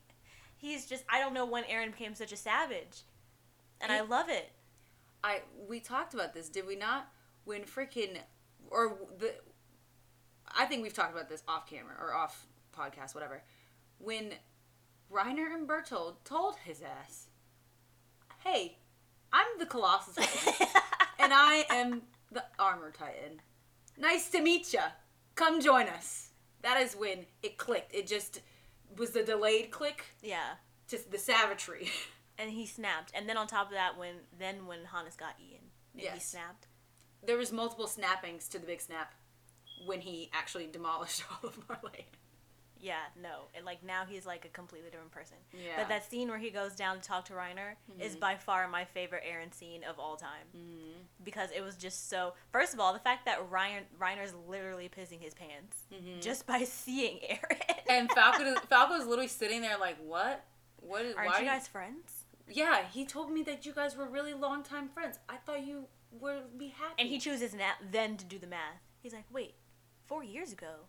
he's 0.56 0.86
just 0.86 1.04
I 1.08 1.20
don't 1.20 1.34
know 1.34 1.46
when 1.46 1.64
Eren 1.64 1.92
became 1.92 2.14
such 2.14 2.32
a 2.32 2.36
savage, 2.36 3.02
and 3.80 3.92
I 3.92 4.00
love 4.00 4.28
it. 4.28 4.50
I 5.22 5.42
we 5.68 5.80
talked 5.80 6.14
about 6.14 6.32
this, 6.34 6.48
did 6.48 6.66
we 6.66 6.76
not? 6.76 7.08
When 7.44 7.62
freaking 7.62 8.18
or 8.70 8.98
the 9.18 9.34
I 10.56 10.64
think 10.64 10.82
we've 10.82 10.94
talked 10.94 11.12
about 11.12 11.28
this 11.28 11.42
off 11.46 11.68
camera 11.68 11.94
or 12.00 12.14
off 12.14 12.46
podcast, 12.76 13.14
whatever. 13.14 13.42
When 13.98 14.32
Reiner 15.12 15.52
and 15.54 15.68
Bertholdt 15.68 16.24
told 16.24 16.56
his 16.64 16.82
ass, 16.82 17.26
"Hey, 18.44 18.78
I'm 19.32 19.58
the 19.58 19.66
Colossus 19.66 20.16
and 21.18 21.32
I 21.34 21.66
am 21.70 22.02
the 22.30 22.44
Armor 22.58 22.92
Titan. 22.92 23.40
Nice 23.98 24.30
to 24.30 24.40
meet 24.40 24.72
ya. 24.72 24.82
Come 25.34 25.60
join 25.60 25.88
us." 25.88 26.30
That 26.62 26.80
is 26.80 26.94
when 26.94 27.26
it 27.42 27.56
clicked. 27.56 27.94
It 27.94 28.06
just 28.06 28.40
was 28.96 29.10
the 29.10 29.22
delayed 29.22 29.70
click, 29.70 30.04
yeah, 30.22 30.54
just 30.88 31.10
the 31.10 31.18
savagery. 31.18 31.90
and 32.38 32.50
he 32.50 32.66
snapped. 32.66 33.12
And 33.14 33.28
then 33.28 33.36
on 33.36 33.46
top 33.46 33.66
of 33.66 33.72
that, 33.72 33.98
when 33.98 34.14
then 34.38 34.66
when 34.66 34.84
Hannes 34.86 35.16
got 35.16 35.34
Ian, 35.40 35.62
and 35.94 36.14
he 36.14 36.20
snapped. 36.20 36.66
there 37.24 37.36
was 37.36 37.52
multiple 37.52 37.86
snappings 37.86 38.48
to 38.48 38.58
the 38.58 38.66
big 38.66 38.80
snap 38.80 39.14
when 39.86 40.00
he 40.00 40.30
actually 40.32 40.66
demolished 40.66 41.22
all 41.42 41.48
of 41.48 41.58
Marley. 41.68 42.06
Yeah, 42.80 42.96
no, 43.20 43.46
and 43.54 43.64
like 43.66 43.82
now 43.84 44.04
he's 44.08 44.24
like 44.26 44.44
a 44.44 44.48
completely 44.48 44.90
different 44.90 45.10
person. 45.10 45.36
Yeah. 45.52 45.72
But 45.76 45.88
that 45.88 46.08
scene 46.08 46.28
where 46.28 46.38
he 46.38 46.50
goes 46.50 46.74
down 46.76 46.96
to 47.00 47.02
talk 47.02 47.24
to 47.26 47.32
Reiner 47.32 47.74
is 47.98 48.16
Mhm. 48.16 48.20
by 48.20 48.36
far 48.36 48.68
my 48.68 48.84
favorite 48.84 49.24
Eren 49.24 49.52
scene 49.52 49.82
of 49.84 49.98
all 49.98 50.16
time 50.16 50.46
mm-hmm. 50.56 51.00
because 51.24 51.50
it 51.50 51.60
was 51.62 51.76
just 51.76 52.08
so. 52.08 52.34
First 52.52 52.74
of 52.74 52.80
all, 52.80 52.92
the 52.92 52.98
fact 53.00 53.24
that 53.26 53.50
Ryan 53.50 53.84
Reiner's 54.00 54.34
literally 54.46 54.88
pissing 54.88 55.20
his 55.20 55.34
pants 55.34 55.84
Mhm. 55.92 56.22
just 56.22 56.46
by 56.46 56.64
seeing 56.64 57.18
Eren. 57.18 57.80
and 57.88 58.10
Falco, 58.12 58.44
is- 58.44 58.58
Falco's 58.60 59.06
literally 59.06 59.28
sitting 59.28 59.60
there 59.60 59.76
like, 59.78 59.96
"What? 59.98 60.44
What 60.76 61.04
is? 61.04 61.14
Aren't 61.16 61.30
why 61.30 61.38
you 61.40 61.44
guys 61.46 61.66
friends? 61.66 62.24
Yeah, 62.46 62.86
he 62.88 63.04
told 63.04 63.30
me 63.30 63.42
that 63.42 63.66
you 63.66 63.72
guys 63.72 63.96
were 63.96 64.06
really 64.06 64.32
long 64.34 64.62
time 64.62 64.88
friends. 64.88 65.18
I 65.28 65.36
thought 65.36 65.66
you 65.66 65.88
would 66.12 66.56
be 66.56 66.68
happy. 66.68 66.94
And 66.98 67.08
he 67.08 67.18
chooses 67.18 67.52
na- 67.52 67.74
then 67.90 68.16
to 68.16 68.24
do 68.24 68.38
the 68.38 68.46
math. 68.46 68.80
He's 69.00 69.12
like, 69.12 69.26
wait, 69.30 69.56
four 70.06 70.24
years 70.24 70.52
ago, 70.52 70.86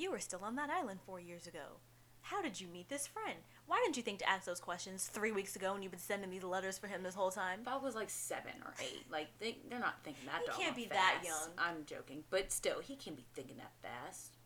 you 0.00 0.10
were 0.10 0.18
still 0.18 0.40
on 0.42 0.56
that 0.56 0.70
island 0.70 1.00
four 1.04 1.20
years 1.20 1.46
ago. 1.46 1.78
How 2.22 2.42
did 2.42 2.60
you 2.60 2.68
meet 2.68 2.88
this 2.88 3.06
friend? 3.06 3.38
Why 3.66 3.80
didn't 3.82 3.96
you 3.96 4.02
think 4.02 4.18
to 4.20 4.28
ask 4.28 4.44
those 4.44 4.60
questions 4.60 5.06
three 5.06 5.32
weeks 5.32 5.56
ago 5.56 5.72
when 5.72 5.82
you've 5.82 5.92
been 5.92 6.00
sending 6.00 6.30
these 6.30 6.42
letters 6.42 6.78
for 6.78 6.86
him 6.86 7.02
this 7.02 7.14
whole 7.14 7.30
time? 7.30 7.60
Bob 7.64 7.82
was 7.82 7.94
like 7.94 8.10
seven 8.10 8.52
or 8.64 8.72
eight. 8.80 9.04
Like 9.10 9.28
they, 9.38 9.58
they're 9.68 9.78
not 9.78 10.02
thinking 10.04 10.24
that. 10.26 10.42
He 10.54 10.62
can't 10.62 10.76
be 10.76 10.86
that 10.86 11.22
young. 11.24 11.50
I'm 11.58 11.84
joking, 11.86 12.24
but 12.30 12.52
still, 12.52 12.80
he 12.80 12.96
can't 12.96 13.16
be 13.16 13.24
thinking 13.34 13.56
that 13.56 13.72
fast. 13.82 14.36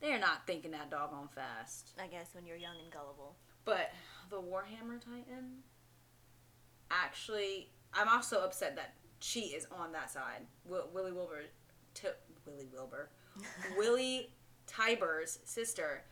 They're 0.00 0.18
not 0.18 0.46
thinking 0.46 0.72
that 0.72 0.90
doggone 0.90 1.28
fast. 1.34 1.92
I 2.02 2.06
guess 2.06 2.30
when 2.34 2.46
you're 2.46 2.56
young 2.56 2.76
and 2.82 2.92
gullible. 2.92 3.36
But 3.64 3.90
the 4.28 4.36
Warhammer 4.36 5.00
Titan, 5.00 5.62
actually, 6.90 7.70
I'm 7.94 8.08
also 8.08 8.40
upset 8.40 8.76
that 8.76 8.94
she 9.20 9.40
is 9.40 9.66
on 9.72 9.92
that 9.92 10.10
side. 10.10 10.46
Will, 10.66 10.88
Willie 10.92 11.12
Wilbur, 11.12 11.44
t- 11.94 12.08
Willie 12.46 12.68
Wilbur, 12.70 13.08
Willie 13.78 14.30
Tybur's 14.76 15.38
sister, 15.44 16.02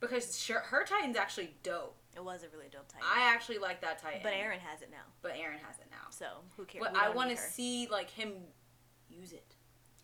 because 0.00 0.38
sure, 0.38 0.60
her 0.60 0.84
Titan's 0.84 1.16
actually 1.16 1.54
dope. 1.62 1.96
It 2.16 2.24
was 2.24 2.42
a 2.44 2.48
really 2.56 2.68
dope 2.70 2.86
title. 2.88 3.06
I 3.12 3.32
actually 3.32 3.58
like 3.58 3.80
that 3.80 3.98
Titan. 3.98 4.20
but 4.22 4.32
Eren 4.32 4.58
has 4.60 4.82
it 4.82 4.90
now, 4.90 5.04
but 5.22 5.32
Eren 5.32 5.58
has 5.66 5.78
it 5.78 5.86
now. 5.90 6.10
so 6.10 6.26
who 6.56 6.64
cares? 6.64 6.84
But 6.84 6.96
I 6.96 7.10
want 7.10 7.30
to 7.30 7.36
see 7.36 7.88
like 7.90 8.10
him 8.10 8.32
use 9.08 9.32
it. 9.32 9.54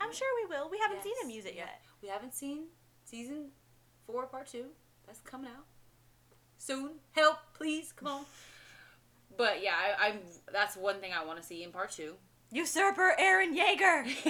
I'm 0.01 0.13
sure 0.13 0.27
we 0.43 0.55
will. 0.55 0.69
We 0.71 0.79
haven't 0.79 1.03
seen 1.03 1.15
him 1.23 1.31
use 1.31 1.45
it 1.45 1.55
Yeah. 1.55 1.67
yet. 1.67 1.83
We 2.03 2.09
haven't 2.09 2.35
seen 2.35 2.65
season 3.05 3.51
four, 4.07 4.27
part 4.27 4.47
two. 4.49 4.67
That's 5.07 5.21
coming 5.21 5.51
out 5.51 5.67
soon. 6.59 6.93
Help, 7.13 7.37
please, 7.55 7.93
come 7.93 8.09
on. 8.09 8.25
But 9.37 9.63
yeah, 9.63 9.73
I, 9.75 10.09
I'm. 10.09 10.19
That's 10.53 10.77
one 10.77 11.01
thing 11.01 11.13
I 11.19 11.25
want 11.25 11.41
to 11.41 11.47
see 11.47 11.63
in 11.63 11.71
part 11.71 11.93
two. 11.93 12.15
Usurper 12.51 13.15
Eren 13.19 13.57
Yeager. 13.57 14.05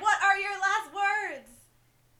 what 0.00 0.18
are 0.24 0.38
your 0.38 0.52
last 0.58 0.92
words? 0.94 1.50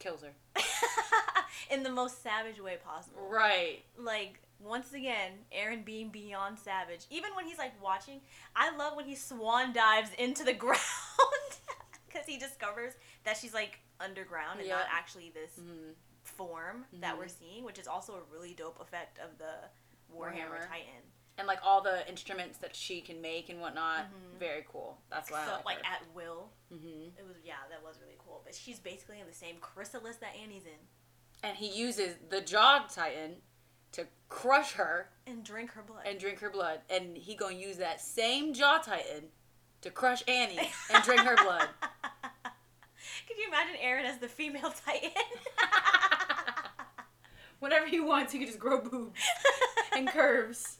Kills 0.03 0.21
her. 0.21 0.33
In 1.71 1.81
the 1.83 1.89
most 1.89 2.21
savage 2.21 2.59
way 2.59 2.77
possible. 2.83 3.21
Right. 3.29 3.79
like 3.97 4.39
once 4.59 4.93
again, 4.93 5.31
Eren 5.57 5.83
being 5.83 6.09
beyond 6.09 6.57
savage. 6.59 7.05
Even 7.09 7.31
when 7.35 7.45
he's 7.45 7.57
like 7.57 7.73
watching, 7.83 8.21
I 8.55 8.75
love 8.75 8.95
when 8.95 9.05
he 9.05 9.15
swan 9.15 9.73
dives 9.73 10.09
into 10.17 10.43
the 10.43 10.53
ground 10.65 10.79
because 12.07 12.25
he 12.27 12.37
discovers 12.37 12.93
that 13.25 13.37
she's 13.37 13.53
like 13.53 13.79
underground 13.99 14.59
and 14.59 14.69
not 14.69 14.85
actually 14.91 15.31
this 15.33 15.51
hmm 15.63 15.91
form 16.23 16.85
that 17.01 17.15
Mhm. 17.15 17.17
we're 17.19 17.27
seeing, 17.27 17.63
which 17.65 17.77
is 17.77 17.85
also 17.87 18.13
a 18.13 18.21
really 18.33 18.53
dope 18.53 18.79
effect 18.81 19.19
of 19.19 19.37
the 19.37 19.53
Warhammer, 20.15 20.47
Warhammer. 20.49 20.67
Titan. 20.69 21.01
And 21.37 21.47
like 21.47 21.59
all 21.63 21.81
the 21.81 22.07
instruments 22.09 22.57
that 22.59 22.73
she 22.75 23.01
can 23.01 23.21
make 23.21 23.49
and 23.49 23.59
whatnot, 23.59 24.05
Mhm. 24.05 24.39
very 24.39 24.65
cool. 24.71 24.97
That's 25.09 25.29
why 25.29 25.45
so 25.45 25.51
I 25.51 25.55
like, 25.57 25.65
like 25.65 25.85
at 25.85 26.01
will, 26.15 26.49
hmm 26.79 27.09
it 27.17 27.25
was 27.27 27.37
yeah, 27.43 27.53
that 27.69 27.83
was 27.83 27.97
really 28.01 28.17
cool. 28.25 28.41
But 28.45 28.55
she's 28.55 28.79
basically 28.79 29.19
in 29.19 29.27
the 29.27 29.33
same 29.33 29.55
chrysalis 29.61 30.17
that 30.17 30.31
Annie's 30.41 30.65
in, 30.65 30.79
And 31.43 31.57
he 31.57 31.67
uses 31.69 32.15
the 32.29 32.41
Jaw 32.41 32.85
Titan 32.93 33.35
to 33.93 34.05
crush 34.29 34.73
her 34.73 35.09
and 35.27 35.43
drink 35.43 35.71
her 35.71 35.83
blood. 35.83 36.03
and 36.05 36.19
drink 36.19 36.39
her 36.39 36.49
blood, 36.49 36.79
and 36.89 37.15
he 37.15 37.35
gonna 37.35 37.55
use 37.55 37.77
that 37.77 38.01
same 38.01 38.53
Jaw 38.53 38.79
Titan 38.79 39.25
to 39.81 39.89
crush 39.91 40.23
Annie 40.27 40.59
and 40.93 41.03
drink 41.03 41.21
her 41.21 41.35
blood. 41.35 41.67
Could 43.27 43.37
you 43.37 43.47
imagine 43.47 43.75
Eren 43.83 44.05
as 44.05 44.17
the 44.19 44.27
female 44.27 44.73
Titan? 44.85 45.11
Whenever 47.59 47.85
he 47.87 47.99
wants, 48.01 48.33
he 48.33 48.39
can 48.39 48.47
just 48.47 48.59
grow 48.59 48.81
boobs 48.81 49.19
and 49.95 50.07
curves. 50.09 50.77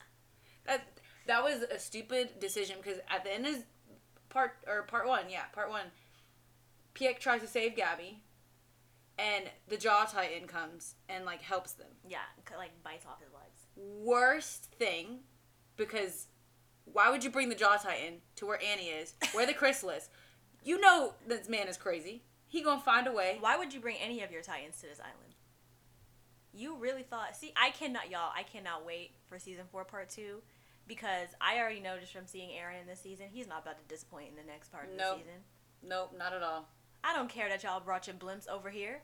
That 0.65 0.85
that 1.27 1.41
was 1.43 1.61
a 1.63 1.79
stupid 1.79 2.39
decision 2.39 2.75
because 2.83 2.99
at 3.09 3.23
the 3.23 3.33
end 3.33 3.45
of 3.47 3.55
part 4.33 4.57
or 4.67 4.83
part 4.83 5.07
one, 5.07 5.25
yeah, 5.29 5.43
part 5.53 5.69
one, 5.69 5.85
Pieck 6.95 7.19
tries 7.19 7.41
to 7.41 7.47
save 7.47 7.75
Gabby, 7.75 8.23
and 9.17 9.45
the 9.69 9.77
Jaw 9.77 10.05
Titan 10.05 10.47
comes 10.47 10.95
and 11.07 11.25
like 11.25 11.41
helps 11.41 11.73
them. 11.73 11.87
yeah, 12.07 12.17
like 12.57 12.71
bites 12.83 13.05
off 13.05 13.21
his 13.21 13.33
legs. 13.33 13.61
Worst 13.75 14.65
thing, 14.77 15.19
because 15.77 16.27
why 16.85 17.09
would 17.09 17.23
you 17.23 17.29
bring 17.29 17.49
the 17.49 17.55
Jaw 17.55 17.77
Titan 17.77 18.15
to 18.35 18.45
where 18.45 18.59
Annie 18.61 18.87
is, 18.89 19.13
where 19.33 19.45
the 19.45 19.53
crystal 19.61 19.89
is? 19.89 20.09
You 20.63 20.79
know 20.79 21.13
this 21.27 21.47
man 21.49 21.67
is 21.67 21.77
crazy. 21.77 22.23
He 22.47 22.61
gonna 22.61 22.81
find 22.81 23.07
a 23.07 23.11
way. 23.11 23.37
Why 23.39 23.57
would 23.57 23.73
you 23.73 23.79
bring 23.79 23.97
any 23.97 24.21
of 24.21 24.31
your 24.31 24.41
Titans 24.41 24.77
to 24.81 24.87
this 24.87 24.99
island? 24.99 25.35
You 26.53 26.77
really 26.77 27.01
thought? 27.01 27.35
See, 27.35 27.51
I 27.59 27.71
cannot, 27.71 28.11
y'all. 28.11 28.31
I 28.35 28.43
cannot 28.43 28.85
wait 28.85 29.11
for 29.27 29.39
season 29.39 29.65
four, 29.71 29.83
part 29.83 30.09
two, 30.09 30.43
because 30.87 31.29
I 31.41 31.57
already 31.59 31.79
know 31.79 31.97
just 31.99 32.13
from 32.13 32.27
seeing 32.27 32.49
Eren 32.49 32.81
in 32.81 32.87
this 32.87 32.99
season, 32.99 33.27
he's 33.31 33.47
not 33.47 33.61
about 33.63 33.77
to 33.77 33.93
disappoint 33.93 34.29
in 34.29 34.35
the 34.35 34.43
next 34.51 34.71
part 34.71 34.89
of 34.89 34.97
Nope. 34.97 35.17
the 35.17 35.23
season. 35.23 35.39
Nope, 35.87 36.13
not 36.17 36.33
at 36.33 36.43
all. 36.43 36.67
I 37.03 37.13
don't 37.13 37.29
care 37.29 37.49
that 37.49 37.63
y'all 37.63 37.79
brought 37.81 38.07
your 38.07 38.15
blimps 38.15 38.47
over 38.47 38.69
here. 38.69 39.01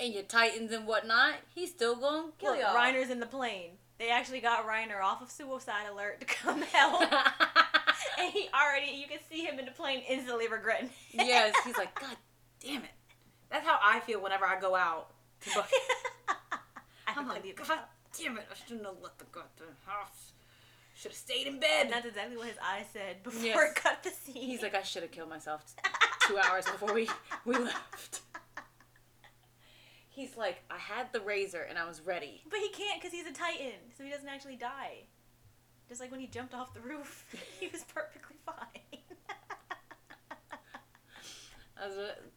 And 0.00 0.12
your 0.14 0.22
Titans 0.22 0.72
and 0.72 0.86
whatnot, 0.86 1.34
he's 1.54 1.70
still 1.70 1.96
gonna 1.96 2.28
kill 2.38 2.52
Look, 2.52 2.60
y'all. 2.60 2.74
Reiner's 2.74 3.10
in 3.10 3.20
the 3.20 3.26
plane. 3.26 3.72
They 3.98 4.10
actually 4.10 4.40
got 4.40 4.66
Reiner 4.66 5.00
off 5.02 5.22
of 5.22 5.30
suicide 5.30 5.86
alert 5.92 6.18
to 6.20 6.26
come 6.26 6.62
help, 6.72 7.02
and 8.18 8.32
he 8.32 8.48
already, 8.54 8.92
you 8.96 9.06
can 9.06 9.18
see 9.30 9.44
him 9.44 9.58
in 9.58 9.66
the 9.66 9.70
plane 9.70 10.02
instantly 10.08 10.48
regretting. 10.48 10.86
it. 11.12 11.26
yes, 11.26 11.54
he's 11.64 11.76
like, 11.76 11.94
God 12.00 12.16
damn 12.58 12.82
it. 12.82 12.90
That's 13.50 13.66
how 13.66 13.78
I 13.82 14.00
feel 14.00 14.20
whenever 14.20 14.46
I 14.46 14.58
go 14.58 14.74
out. 14.74 15.10
To 15.42 15.64
I 17.06 17.12
I'm 17.16 17.28
like, 17.28 17.44
God 17.56 17.78
damn 18.18 18.38
it! 18.38 18.46
I 18.50 18.54
shouldn't 18.66 18.86
have 18.86 18.94
let 19.02 19.18
the 19.18 19.26
goddamn 19.26 19.76
house. 19.84 20.31
Should 21.02 21.10
have 21.10 21.18
stayed 21.18 21.48
in 21.48 21.58
bed. 21.58 21.86
And 21.86 21.90
that's 21.92 22.06
exactly 22.06 22.36
what 22.36 22.46
his 22.46 22.58
eyes 22.64 22.84
said 22.92 23.24
before 23.24 23.42
Yes. 23.44 23.70
it 23.70 23.74
cut 23.74 24.04
the 24.04 24.10
scene. 24.10 24.36
He's 24.36 24.62
like, 24.62 24.76
I 24.76 24.82
should 24.82 25.02
have 25.02 25.10
killed 25.10 25.28
myself 25.28 25.64
two 26.28 26.38
hours 26.38 26.64
before 26.64 26.94
we 26.94 27.08
we 27.44 27.56
left. 27.56 28.20
He's 30.08 30.36
like, 30.36 30.62
I 30.70 30.78
had 30.78 31.12
the 31.12 31.20
razor 31.20 31.62
and 31.68 31.76
I 31.76 31.88
was 31.88 32.00
ready. 32.02 32.42
But 32.48 32.60
he 32.60 32.68
can't 32.68 33.00
because 33.02 33.12
he's 33.12 33.26
a 33.26 33.32
Titan, 33.32 33.80
so 33.98 34.04
he 34.04 34.10
doesn't 34.10 34.28
actually 34.28 34.54
die. 34.54 35.08
Just 35.88 36.00
like 36.00 36.12
when 36.12 36.20
he 36.20 36.28
jumped 36.28 36.54
off 36.54 36.72
the 36.72 36.80
roof, 36.80 37.24
he 37.60 37.66
was 37.66 37.82
perfectly 37.82 38.36
fine. 38.46 39.00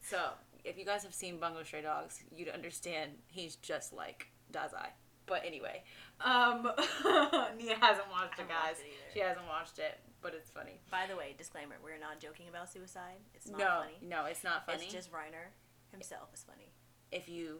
So, 0.01 0.17
if 0.63 0.75
you 0.75 0.85
guys 0.85 1.03
have 1.03 1.13
seen 1.13 1.37
Bungo 1.39 1.61
Stray 1.61 1.83
Dogs, 1.83 2.23
you'd 2.35 2.49
understand 2.49 3.11
he's 3.27 3.57
just 3.57 3.93
like 3.93 4.25
Dazai. 4.51 4.87
But 5.27 5.43
anyway, 5.45 5.81
um, 6.23 6.63
Nia 7.57 7.75
hasn't 7.81 8.09
watched 8.11 8.39
it, 8.39 8.47
guys. 8.47 8.77
watched 8.77 8.81
it 8.81 9.11
she 9.13 9.19
hasn't 9.19 9.47
watched 9.47 9.79
it, 9.79 9.99
but 10.21 10.33
it's 10.35 10.49
funny. 10.51 10.79
By 10.91 11.05
the 11.09 11.15
way, 11.15 11.33
disclaimer: 11.37 11.75
we're 11.83 11.97
not 11.99 12.19
joking 12.19 12.47
about 12.47 12.71
suicide. 12.71 13.17
It's 13.33 13.47
not 13.49 13.59
no, 13.59 13.65
funny. 13.81 13.97
no, 14.07 14.25
it's 14.25 14.43
not 14.43 14.65
funny. 14.65 14.83
It's 14.85 14.93
just 14.93 15.11
Reiner 15.11 15.49
himself 15.91 16.29
is 16.33 16.43
funny. 16.43 16.71
if 17.11 17.27
you 17.29 17.59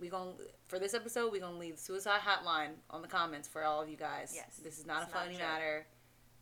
we 0.00 0.08
going 0.08 0.34
for 0.68 0.78
this 0.78 0.92
episode 0.94 1.32
we 1.32 1.38
gonna 1.40 1.56
leave 1.58 1.78
suicide 1.78 2.20
hotline 2.20 2.70
on 2.90 3.00
the 3.02 3.08
comments 3.08 3.48
for 3.48 3.64
all 3.64 3.80
of 3.82 3.88
you 3.88 3.96
guys 3.96 4.32
Yes, 4.34 4.60
this 4.62 4.78
is 4.78 4.84
not 4.86 5.02
it's 5.02 5.12
a 5.12 5.14
not 5.14 5.22
a 5.22 5.24
funny 5.24 5.38
joke. 5.38 5.46
matter 5.46 5.86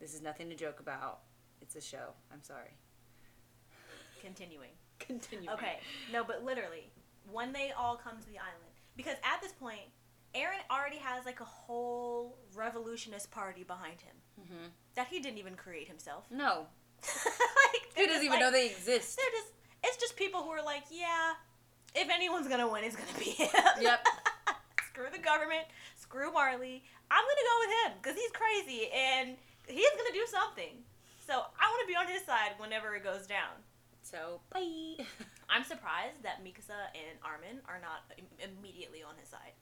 this 0.01 0.13
is 0.15 0.23
nothing 0.23 0.49
to 0.49 0.57
joke 0.57 0.81
about 0.81 1.21
it's 1.61 1.77
a 1.77 1.81
show 1.81 2.15
i'm 2.33 2.43
sorry 2.43 2.71
Continuing. 4.21 4.71
continue 4.99 5.51
Okay, 5.51 5.79
no, 6.13 6.25
but 6.25 6.45
literally, 6.45 6.91
when 7.31 7.53
they 7.53 7.73
all 7.77 7.97
come 7.97 8.19
to 8.19 8.27
the 8.27 8.39
island, 8.39 8.73
because 8.97 9.17
at 9.23 9.41
this 9.43 9.53
point, 9.53 9.81
Eren 10.35 10.61
already 10.71 10.97
has 10.99 11.25
like 11.25 11.41
a 11.41 11.45
whole 11.45 12.37
revolutionist 12.55 13.31
party 13.31 13.63
behind 13.65 14.01
him 14.01 14.17
hmm 14.49 14.67
that 14.95 15.09
he 15.09 15.21
didn't 15.21 15.39
even 15.39 15.55
create 15.55 15.89
himself. 15.89 16.25
no 16.31 16.67
like, 17.03 17.83
he 17.97 18.07
doesn't 18.07 18.23
even 18.25 18.31
like- 18.33 18.41
know 18.41 18.51
they 18.51 18.67
exist 18.67 19.17
They're 19.17 19.31
just. 19.41 19.53
It's 19.87 19.99
just 19.99 20.17
people 20.17 20.41
who 20.43 20.49
are 20.49 20.65
like, 20.65 20.85
yeah, 20.91 21.35
if 21.95 22.09
anyone's 22.09 22.49
gonna 22.49 22.67
win, 22.67 22.85
it's 22.85 22.97
gonna 22.97 23.19
be 23.19 23.31
him. 23.37 23.51
Yep. 23.83 24.01
screw 24.89 25.07
the 25.13 25.19
government. 25.19 25.67
Screw 25.95 26.33
Marley. 26.33 26.83
I'm 27.11 27.21
gonna 27.23 27.47
go 27.53 27.57
with 27.61 27.73
him 27.85 27.91
because 28.01 28.17
he's 28.17 28.31
crazy 28.33 28.89
and 28.91 29.37
he's 29.69 29.91
gonna 29.99 30.15
do 30.17 30.25
something. 30.27 30.81
So 31.27 31.35
I 31.35 31.65
want 31.69 31.81
to 31.85 31.87
be 31.87 31.97
on 31.97 32.09
his 32.09 32.25
side 32.25 32.53
whenever 32.57 32.95
it 32.97 33.05
goes 33.05 33.27
down. 33.27 33.61
so 34.03 34.41
bye 34.53 35.05
I'm 35.53 35.65
surprised 35.65 36.23
that 36.25 36.41
Mikasa 36.43 36.81
and 36.97 37.21
Armin 37.23 37.61
are 37.69 37.79
not 37.81 38.09
im- 38.17 38.41
immediately 38.41 39.03
on 39.05 39.15
his 39.21 39.29
side. 39.29 39.53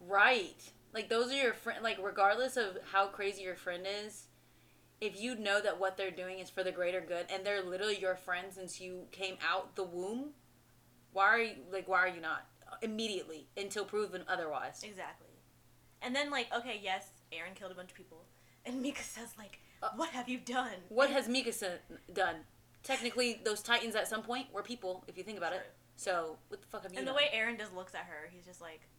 Right 0.00 0.72
like 0.94 1.08
those 1.08 1.30
are 1.30 1.36
your 1.36 1.52
friend 1.52 1.82
like 1.82 1.98
regardless 2.02 2.56
of 2.56 2.78
how 2.92 3.06
crazy 3.08 3.42
your 3.42 3.56
friend 3.56 3.86
is 3.86 4.24
if 5.00 5.20
you 5.20 5.34
know 5.36 5.60
that 5.60 5.78
what 5.78 5.96
they're 5.96 6.10
doing 6.10 6.38
is 6.38 6.48
for 6.50 6.64
the 6.64 6.72
greater 6.72 7.00
good 7.00 7.26
and 7.32 7.44
they're 7.44 7.62
literally 7.62 7.98
your 8.00 8.16
friend 8.16 8.46
since 8.50 8.80
you 8.80 9.02
came 9.12 9.36
out 9.46 9.76
the 9.76 9.84
womb 9.84 10.30
why 11.12 11.24
are 11.28 11.38
you 11.38 11.52
like 11.70 11.86
why 11.88 11.98
are 11.98 12.08
you 12.08 12.20
not 12.20 12.46
immediately 12.82 13.46
until 13.56 13.84
proven 13.84 14.22
otherwise 14.28 14.82
Exactly. 14.82 15.26
And 16.00 16.14
then 16.14 16.30
like, 16.30 16.46
okay, 16.56 16.78
yes, 16.80 17.08
Eren 17.32 17.56
killed 17.56 17.72
a 17.72 17.74
bunch 17.74 17.90
of 17.90 17.96
people, 17.96 18.24
and 18.64 18.84
Mikasa's 18.84 19.36
like, 19.36 19.58
Uh, 19.82 19.88
"What 19.96 20.10
have 20.10 20.28
you 20.28 20.38
done?" 20.38 20.76
what 20.90 21.10
has 21.10 21.26
mikasa 21.28 21.78
done 22.12 22.36
technically 22.84 23.40
those 23.44 23.62
titans 23.62 23.96
at 23.96 24.06
some 24.06 24.22
point 24.22 24.46
were 24.52 24.62
people 24.62 25.02
if 25.08 25.18
you 25.18 25.24
think 25.24 25.38
about 25.38 25.52
it 25.52 25.72
so 25.96 26.38
what 26.48 26.60
the 26.60 26.66
fuck 26.68 26.84
have 26.84 26.92
you 26.92 26.98
And 26.98 27.06
the 27.06 27.10
done? 27.12 27.16
way 27.16 27.30
Eren 27.34 27.58
just 27.58 27.74
looks 27.74 27.94
at 27.96 28.04
her, 28.04 28.30
he's 28.32 28.44
just 28.46 28.60
like, 28.60 28.80
"Really? 28.80 28.97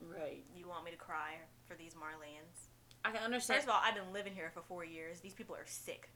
Right 0.00 0.44
You 0.54 0.68
want 0.68 0.84
me 0.84 0.90
to 0.90 0.96
cry 0.96 1.34
for 1.66 1.74
these 1.74 1.94
Marleyans?" 1.94 2.68
i 3.04 3.10
can 3.10 3.22
understand 3.22 3.58
First 3.58 3.68
of 3.68 3.74
all, 3.74 3.80
I've 3.82 3.94
been 3.94 4.12
living 4.12 4.34
here 4.34 4.50
for 4.52 4.62
four 4.62 4.84
years. 4.84 5.20
These 5.20 5.34
people 5.34 5.54
are 5.54 5.66
sick. 5.66 6.10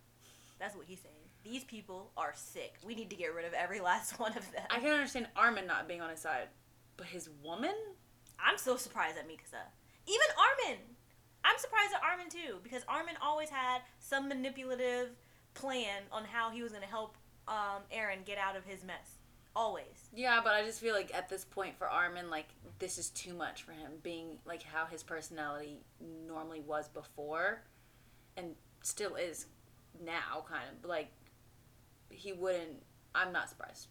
That's 0.58 0.76
what 0.76 0.86
he's 0.86 1.00
saying. 1.00 1.14
These 1.44 1.64
people 1.64 2.12
are 2.16 2.32
sick. 2.34 2.74
We 2.84 2.94
need 2.94 3.10
to 3.10 3.16
get 3.16 3.34
rid 3.34 3.44
of 3.46 3.52
every 3.52 3.80
last 3.90 4.18
one 4.18 4.36
of 4.36 4.50
them. 4.52 4.64
i 4.70 4.78
can 4.78 4.90
understand 4.90 5.28
armin 5.36 5.66
not 5.66 5.88
being 5.88 6.00
on 6.00 6.10
his 6.10 6.20
side 6.20 6.48
but 6.96 7.06
his 7.06 7.28
woman 7.42 7.74
I'm 8.44 8.58
so 8.58 8.76
surprised 8.76 9.16
at 9.18 9.28
Mikasa. 9.28 9.62
Even 10.06 10.26
Armin. 10.36 10.78
I'm 11.44 11.58
surprised 11.58 11.92
at 11.94 12.02
Armin 12.02 12.28
too 12.28 12.58
because 12.62 12.82
Armin 12.88 13.14
always 13.22 13.50
had 13.50 13.82
some 13.98 14.28
manipulative 14.28 15.10
plan 15.54 16.02
on 16.10 16.24
how 16.24 16.50
he 16.50 16.62
was 16.62 16.72
going 16.72 16.82
to 16.82 16.88
help 16.88 17.16
um, 17.48 17.82
Eren 17.94 18.24
get 18.24 18.38
out 18.38 18.56
of 18.56 18.64
his 18.64 18.84
mess. 18.84 19.18
Always. 19.55 20.09
Yeah, 20.14 20.40
but 20.42 20.55
I 20.55 20.64
just 20.64 20.80
feel 20.80 20.94
like 20.94 21.14
at 21.14 21.28
this 21.28 21.44
point 21.44 21.76
for 21.76 21.88
Armin, 21.88 22.30
like 22.30 22.48
this 22.78 22.98
is 22.98 23.11
too 23.11 23.34
much 23.34 23.62
for 23.62 23.72
him, 23.72 23.92
being 24.03 24.38
like 24.46 24.62
how 24.62 24.86
his 24.86 25.03
personality 25.03 25.80
normally 26.26 26.61
was 26.61 26.88
before, 26.88 27.62
and 28.36 28.55
still 28.82 29.14
is 29.14 29.46
now, 30.03 30.44
kind 30.48 30.64
of. 30.72 30.88
Like 30.88 31.11
he 32.09 32.32
wouldn't. 32.32 32.82
I'm 33.14 33.32
not 33.32 33.50
surprised. 33.50 33.88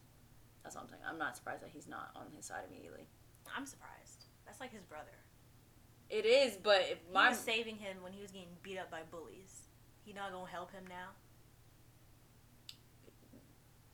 That's 0.64 0.76
what 0.76 0.84
I'm 0.84 0.90
saying. 0.90 1.02
I'm 1.08 1.20
not 1.20 1.36
surprised 1.36 1.62
that 1.62 1.70
he's 1.72 1.88
not 1.88 2.10
on 2.16 2.26
his 2.36 2.46
side 2.46 2.64
immediately. 2.70 3.08
I'm 3.56 3.66
surprised. 3.66 4.26
That's 4.46 4.60
like 4.60 4.72
his 4.72 4.84
brother. 4.84 5.08
It 6.10 6.26
is, 6.26 6.58
but 6.62 6.82
if 6.82 6.98
He 7.08 7.14
my 7.14 7.30
was 7.30 7.40
saving 7.40 7.78
him 7.78 7.98
when 8.02 8.14
he 8.14 8.22
was 8.22 8.32
getting 8.32 8.50
beat 8.64 8.78
up 8.78 8.92
by 8.92 9.02
bullies. 9.10 9.68
He 10.04 10.14
not 10.14 10.32
going 10.32 10.48
to 10.48 10.52
help 10.52 10.72
him 10.72 10.84
now? 10.90 11.14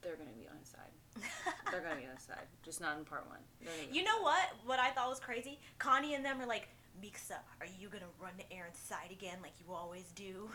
they're 0.08 0.16
gonna 0.16 0.32
be 0.40 0.48
on 0.48 0.58
his 0.60 0.70
side. 0.70 0.96
They're 1.72 1.82
gonna 1.82 1.96
be 1.96 2.06
on 2.06 2.16
his 2.16 2.24
side, 2.24 2.48
just 2.64 2.82
not 2.82 2.98
in 2.98 3.06
part 3.06 3.28
one. 3.28 3.40
They're 3.62 3.74
gonna 3.74 3.92
be 3.92 3.98
You 3.98 4.04
know 4.04 4.22
what? 4.22 4.54
What 4.66 4.80
I 4.80 4.90
thought 4.92 5.10
was 5.10 5.20
crazy? 5.20 5.60
Connie 5.80 6.16
and 6.16 6.24
them 6.26 6.42
are 6.42 6.46
like, 6.48 6.68
Mikasa, 7.04 7.38
are 7.62 7.68
you 7.80 7.90
gonna 7.90 8.06
run 8.20 8.32
to 8.38 8.44
Eren's 8.56 8.80
side 8.80 9.12
again 9.12 9.38
like 9.42 9.54
you 9.66 9.74
always 9.74 10.12
do? 10.16 10.50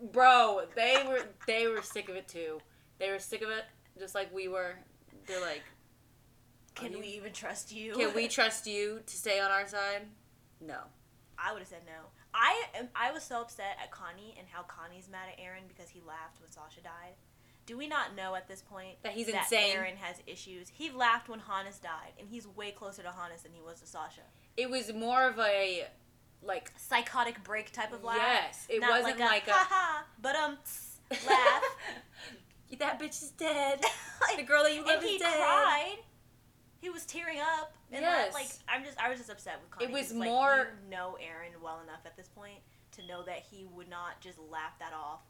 Bro, 0.12 0.62
they 0.76 1.04
were 1.08 1.22
they 1.46 1.66
were 1.68 1.82
sick 1.82 2.08
of 2.08 2.16
it 2.16 2.28
too. 2.28 2.60
They 2.98 3.10
were 3.10 3.18
sick 3.18 3.42
of 3.42 3.50
it, 3.50 3.64
just 3.98 4.14
like 4.14 4.32
we 4.34 4.48
were. 4.48 4.74
They're 5.26 5.40
like, 5.40 5.62
Can 6.74 6.92
you- 6.92 7.00
we 7.00 7.06
even 7.08 7.32
trust 7.32 7.72
you? 7.72 7.94
Can 7.94 8.14
we 8.14 8.28
trust 8.38 8.66
you 8.66 9.00
to 9.06 9.16
stay 9.16 9.40
on 9.40 9.50
our 9.50 9.66
side? 9.66 10.06
No. 10.60 10.78
I 11.38 11.52
would 11.52 11.60
have 11.60 11.68
said 11.68 11.82
no. 11.86 12.08
I 12.34 12.62
am, 12.78 12.88
I 12.94 13.10
was 13.10 13.22
so 13.24 13.40
upset 13.40 13.76
at 13.82 13.90
Connie 13.90 14.34
and 14.38 14.46
how 14.48 14.62
Connie's 14.62 15.08
mad 15.08 15.28
at 15.32 15.38
Eren 15.42 15.66
because 15.66 15.88
he 15.88 16.00
laughed 16.06 16.40
when 16.40 16.50
Sasha 16.50 16.80
died. 16.80 17.14
Do 17.70 17.76
we 17.78 17.86
not 17.86 18.16
know 18.16 18.34
at 18.34 18.48
this 18.48 18.62
point 18.62 18.96
That 19.04 19.12
he's 19.12 19.28
that 19.28 19.42
insane. 19.44 19.76
Eren 19.76 19.94
has 19.98 20.16
issues? 20.26 20.68
He 20.74 20.90
laughed 20.90 21.28
when 21.28 21.38
Hannes 21.38 21.78
died, 21.78 22.14
and 22.18 22.28
he's 22.28 22.44
way 22.44 22.72
closer 22.72 23.00
to 23.04 23.12
Hannes 23.12 23.42
than 23.44 23.52
he 23.52 23.60
was 23.62 23.78
to 23.78 23.86
Sasha. 23.86 24.22
It 24.56 24.68
was 24.68 24.92
more 24.92 25.28
of 25.28 25.38
a 25.38 25.86
like 26.42 26.72
Psychotic 26.76 27.44
break 27.44 27.70
type 27.70 27.92
of 27.92 28.02
laugh. 28.02 28.16
yes. 28.16 28.66
It 28.68 28.80
Not 28.80 28.90
wasn't 28.90 29.20
like, 29.20 29.46
like 29.46 29.46
a, 29.46 29.50
a, 29.50 29.54
ha 29.54 29.66
ha, 29.70 30.04
but 30.20 30.34
um 30.34 30.58
laugh. 31.28 31.62
that 32.80 32.98
bitch 32.98 33.22
is 33.22 33.30
dead. 33.36 33.80
Like, 34.20 34.36
the 34.38 34.42
girl 34.42 34.64
that 34.64 34.74
you 34.74 34.84
love 34.84 34.96
and 34.96 35.02
he 35.04 35.14
is 35.14 35.22
dead. 35.22 35.36
cried. 35.38 35.96
He 36.80 36.90
was 36.90 37.06
tearing 37.06 37.38
up. 37.38 37.72
And 37.92 38.02
Yes. 38.02 38.34
like 38.34 38.48
I'm 38.68 38.84
just 38.84 38.98
I 39.00 39.08
was 39.10 39.18
just 39.18 39.30
upset 39.30 39.60
with 39.62 39.70
Connie. 39.70 39.84
It 39.86 39.92
was 39.92 40.12
like, 40.12 40.28
more- 40.28 40.66
you 40.84 40.90
know 40.90 41.16
Eren 41.22 41.62
well 41.62 41.80
enough 41.84 42.00
at 42.04 42.16
this 42.16 42.26
point 42.28 42.58
to 42.96 43.06
know 43.06 43.22
that 43.26 43.44
he 43.48 43.64
would 43.76 43.88
not 43.88 44.20
just 44.20 44.40
laugh 44.50 44.76
that 44.80 44.92
off. 44.92 45.20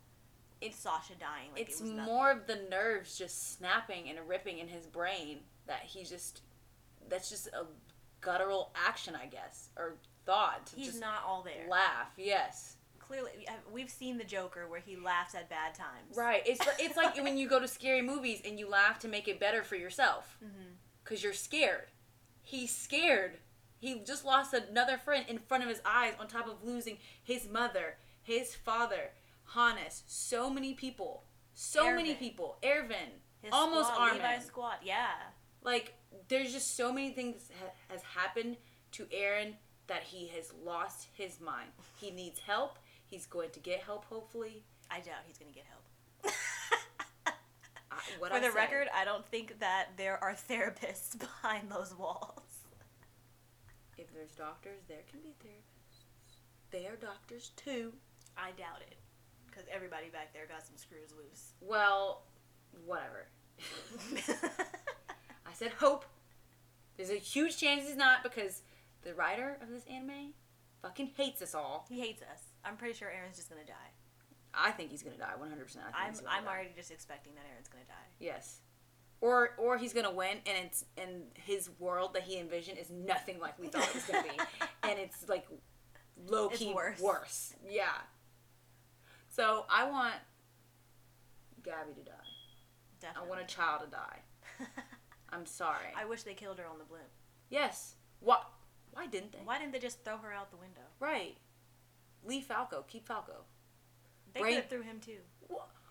It's 0.61 0.78
Sasha 0.78 1.15
dying. 1.19 1.51
Like 1.53 1.62
It's 1.62 1.81
it 1.81 1.85
was 1.85 1.93
more 1.93 2.31
of 2.31 2.47
the 2.47 2.61
nerves 2.70 3.16
just 3.16 3.57
snapping 3.57 4.09
and 4.09 4.19
ripping 4.28 4.59
in 4.59 4.69
his 4.69 4.87
brain 4.87 5.39
that 5.66 5.81
he 5.82 6.05
just 6.05 6.43
that's 7.09 7.31
just 7.31 7.47
a 7.49 7.65
guttural 8.20 8.70
action, 8.74 9.15
I 9.20 9.27
guess, 9.27 9.70
or 9.77 9.95
thought 10.27 10.66
to 10.66 10.77
He's 10.77 10.87
just 10.89 11.01
not 11.01 11.23
all 11.27 11.43
there. 11.43 11.69
laugh. 11.69 12.09
Yes. 12.16 12.77
Clearly, 12.99 13.31
we've 13.73 13.91
seen 13.91 14.19
the 14.19 14.24
Joker 14.24 14.69
where 14.69 14.78
he 14.81 14.95
laughs 14.97 15.35
at 15.35 15.49
bad 15.51 15.74
times. 15.74 16.16
Right. 16.16 16.43
It's 16.47 16.65
it's 16.78 16.97
like 16.97 17.16
when 17.23 17.37
you 17.37 17.49
go 17.49 17.59
to 17.59 17.66
scary 17.66 18.03
movies 18.03 18.41
and 18.45 18.59
you 18.59 18.69
laugh 18.69 18.99
to 19.01 19.09
make 19.09 19.27
it 19.28 19.41
better 19.41 19.62
for 19.65 19.77
yourself. 19.77 20.37
Mm-hmm. 20.45 20.74
because 21.03 21.23
you're 21.24 21.32
scared. 21.32 21.87
He's 22.43 22.70
scared. 22.74 23.39
He 23.78 24.01
just 24.01 24.24
lost 24.24 24.53
another 24.55 24.99
friend 24.99 25.24
in 25.27 25.39
front 25.39 25.62
of 25.62 25.69
his 25.70 25.81
eyes, 25.87 26.12
on 26.20 26.28
top 26.28 26.47
of 26.47 26.62
losing 26.62 26.99
his 27.23 27.49
mother, 27.49 27.97
his 28.23 28.55
father, 28.55 29.11
Hannes, 29.55 30.03
so 30.07 30.49
many 30.51 30.75
people, 30.75 31.25
so 31.55 31.95
many 31.95 32.15
people, 32.15 32.57
Erwin, 32.65 33.21
His 33.43 33.53
almost 33.53 33.89
squad, 33.89 34.01
Armin. 34.11 34.17
Levi's 34.23 34.45
squad. 34.47 34.77
Yeah. 34.83 35.09
Like, 35.63 35.95
there's 36.29 36.53
just 36.53 36.77
so 36.77 36.93
many 36.93 37.13
things 37.13 37.51
ha- 37.61 37.73
has 37.89 38.03
happened 38.03 38.57
to 38.93 39.05
Eren 39.07 39.55
that 39.89 40.03
he 40.05 40.29
has 40.29 40.53
lost 40.65 41.09
his 41.15 41.41
mind. 41.41 41.69
He 42.01 42.11
needs 42.11 42.39
help. 42.41 42.79
He's 43.07 43.27
going 43.27 43.51
to 43.51 43.61
get 43.61 43.81
help, 43.81 44.05
hopefully. 44.05 44.65
I 44.91 45.01
doubt 45.01 45.23
he's 45.27 45.37
gonna 45.39 45.51
get 45.53 45.65
help. 45.69 46.35
I, 47.27 47.97
what 48.19 48.31
For 48.31 48.37
I 48.37 48.41
the 48.41 48.47
said. 48.47 48.55
record, 48.55 48.89
I 48.95 49.05
don't 49.05 49.27
think 49.27 49.59
that 49.61 49.89
there 49.97 50.23
are 50.23 50.35
therapists 50.35 51.19
behind 51.19 51.71
those 51.71 51.95
walls. 51.97 52.41
if 53.99 54.13
there's 54.15 54.33
doctors, 54.33 54.81
there 54.89 55.03
can 55.11 55.21
be 55.21 55.35
therapists. 55.45 56.05
They 56.71 56.87
are 56.87 56.97
doctors 56.97 57.51
too. 57.57 57.93
I 58.37 58.51
doubt 58.53 58.81
it, 58.89 58.97
because 59.61 59.74
everybody 59.74 60.09
back 60.11 60.32
there 60.32 60.47
got 60.47 60.66
some 60.66 60.77
screws 60.77 61.12
loose. 61.16 61.53
Well, 61.61 62.23
whatever. 62.87 63.28
I 65.47 65.53
said 65.53 65.73
hope. 65.78 66.05
There's 66.97 67.11
a 67.11 67.16
huge 67.16 67.59
chance 67.59 67.87
he's 67.87 67.97
not 67.97 68.23
because 68.23 68.62
the 69.03 69.15
writer 69.15 69.59
of 69.62 69.70
this 69.70 69.85
anime, 69.91 70.32
fucking 70.82 71.12
hates 71.16 71.43
us 71.43 71.55
all. 71.55 71.87
He 71.89 72.01
hates 72.01 72.23
us. 72.23 72.43
I'm 72.65 72.77
pretty 72.77 72.95
sure 72.95 73.09
Eren's 73.09 73.37
just 73.37 73.49
gonna 73.49 73.65
die. 73.66 73.74
I 74.53 74.70
think 74.73 74.91
he's 74.91 75.03
gonna 75.03 75.16
die 75.16 75.35
100. 75.37 75.62
percent 75.65 75.85
I'm 75.95 76.15
I'm 76.28 76.47
already 76.47 76.70
just 76.77 76.91
expecting 76.91 77.35
that 77.35 77.45
Eren's 77.45 77.69
gonna 77.69 77.85
die. 77.85 77.95
Yes. 78.19 78.61
Or 79.20 79.51
or 79.59 79.77
he's 79.77 79.93
gonna 79.93 80.12
win, 80.12 80.39
and 80.47 80.66
it's 80.66 80.85
and 80.97 81.23
his 81.35 81.70
world 81.78 82.15
that 82.15 82.23
he 82.23 82.39
envisioned 82.39 82.78
is 82.78 82.91
nothing 82.91 83.39
like 83.39 83.59
we 83.59 83.69
thought 83.69 83.87
it 83.89 83.95
was 83.95 84.05
gonna 84.05 84.23
be, 84.23 84.39
and 84.89 84.99
it's 84.99 85.28
like 85.28 85.47
low 86.28 86.49
key 86.49 86.73
worse. 86.74 87.01
worse. 87.01 87.55
Yeah. 87.69 87.85
So 89.31 89.65
I 89.70 89.89
want 89.89 90.15
Gabby 91.62 91.94
to 91.94 92.02
die. 92.02 93.09
I 93.16 93.27
want 93.27 93.40
a 93.40 93.44
child 93.47 93.82
to 93.85 93.86
die. 93.90 94.19
I'm 95.32 95.47
sorry. 95.47 95.86
I 95.97 96.05
wish 96.05 96.24
they 96.24 96.35
killed 96.35 96.59
her 96.59 96.66
on 96.66 96.78
the 96.78 96.85
blimp. 96.85 97.05
yes. 97.48 97.94
Why? 98.20 98.39
Why 98.93 99.07
didn't 99.07 99.32
they? 99.32 99.39
Why 99.44 99.59
didn't 99.59 99.73
they 99.73 99.78
just 99.78 100.05
throw 100.05 100.19
her 100.19 100.32
out 100.32 100.51
the 100.51 100.57
window? 100.59 100.82
Right. 100.98 101.36
Leave 102.24 102.44
Falco. 102.44 102.85
Keep 102.89 103.07
Falco. 103.07 103.44
They 104.35 104.40
Brain- 104.40 104.55
could 104.55 104.62
have 104.62 104.70
threw 104.70 104.82
him 104.82 105.01
too. 105.01 105.19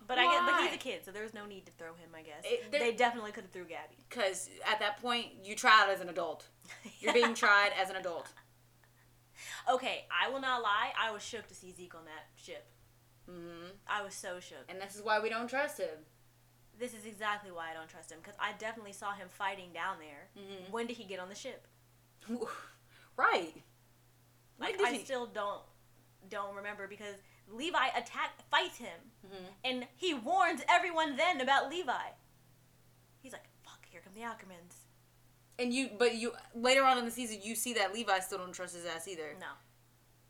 But 0.05 0.17
I 0.17 0.23
get, 0.25 0.45
but 0.45 0.61
he's 0.63 0.73
a 0.73 0.77
kid, 0.77 1.05
so 1.05 1.11
there 1.11 1.23
was 1.23 1.33
no 1.35 1.45
need 1.45 1.65
to 1.67 1.71
throw 1.73 1.93
him. 1.93 2.09
I 2.15 2.21
guess 2.23 2.43
It- 2.43 2.71
they 2.71 2.91
definitely 2.93 3.31
could 3.31 3.43
have 3.45 3.51
threw 3.51 3.65
Gabby. 3.65 3.95
Because 4.09 4.49
at 4.67 4.79
that 4.79 4.99
point, 5.01 5.27
you 5.43 5.55
tried 5.55 5.89
as 5.91 6.01
an 6.01 6.09
adult. 6.09 6.47
You're 6.99 7.13
being 7.13 7.33
tried 7.35 7.71
as 7.79 7.89
an 7.89 7.95
adult. 7.95 8.27
okay, 9.71 10.05
I 10.11 10.29
will 10.29 10.41
not 10.41 10.61
lie. 10.61 10.93
I 10.99 11.11
was 11.11 11.23
shook 11.23 11.47
to 11.47 11.55
see 11.55 11.71
Zeke 11.73 11.95
on 11.95 12.05
that 12.05 12.25
ship. 12.35 12.67
Hmm 13.29 13.67
I 13.87 14.01
was 14.01 14.13
so 14.13 14.39
shook. 14.39 14.65
And 14.69 14.81
this 14.81 14.95
is 14.95 15.01
why 15.03 15.19
we 15.19 15.29
don't 15.29 15.47
trust 15.47 15.77
him. 15.79 16.05
This 16.79 16.93
is 16.93 17.05
exactly 17.05 17.51
why 17.51 17.71
I 17.71 17.73
don't 17.73 17.89
trust 17.89 18.11
him 18.11 18.19
because 18.21 18.37
I 18.39 18.53
definitely 18.57 18.93
saw 18.93 19.13
him 19.13 19.27
fighting 19.29 19.71
down 19.73 19.97
there. 19.99 20.29
Mhm. 20.37 20.71
When 20.71 20.87
did 20.87 20.97
he 20.97 21.03
get 21.03 21.19
on 21.19 21.29
the 21.29 21.35
ship? 21.35 21.67
right. 23.17 23.53
Like 24.59 24.79
I 24.81 24.93
he- 24.93 25.03
still 25.05 25.25
don't 25.27 25.61
don't 26.29 26.55
remember 26.55 26.87
because 26.87 27.15
Levi 27.51 27.87
attack 27.95 28.31
fights 28.51 28.77
him 28.77 28.99
Mhm. 29.25 29.47
and 29.63 29.87
he 29.95 30.13
warns 30.13 30.61
everyone 30.69 31.15
then 31.15 31.41
about 31.41 31.69
Levi. 31.69 32.11
He's 33.21 33.31
like, 33.33 33.47
"Fuck, 33.63 33.85
here 33.89 34.01
come 34.01 34.13
the 34.13 34.21
Ackermans." 34.21 34.75
And 35.57 35.73
you, 35.73 35.89
but 35.97 36.15
you 36.15 36.33
later 36.53 36.83
on 36.85 36.97
in 36.97 37.03
the 37.05 37.11
season, 37.11 37.41
you 37.41 37.55
see 37.55 37.73
that 37.73 37.93
Levi 37.93 38.19
still 38.19 38.37
don't 38.37 38.53
trust 38.53 38.75
his 38.75 38.85
ass 38.85 39.07
either. 39.07 39.35
No, 39.39 39.47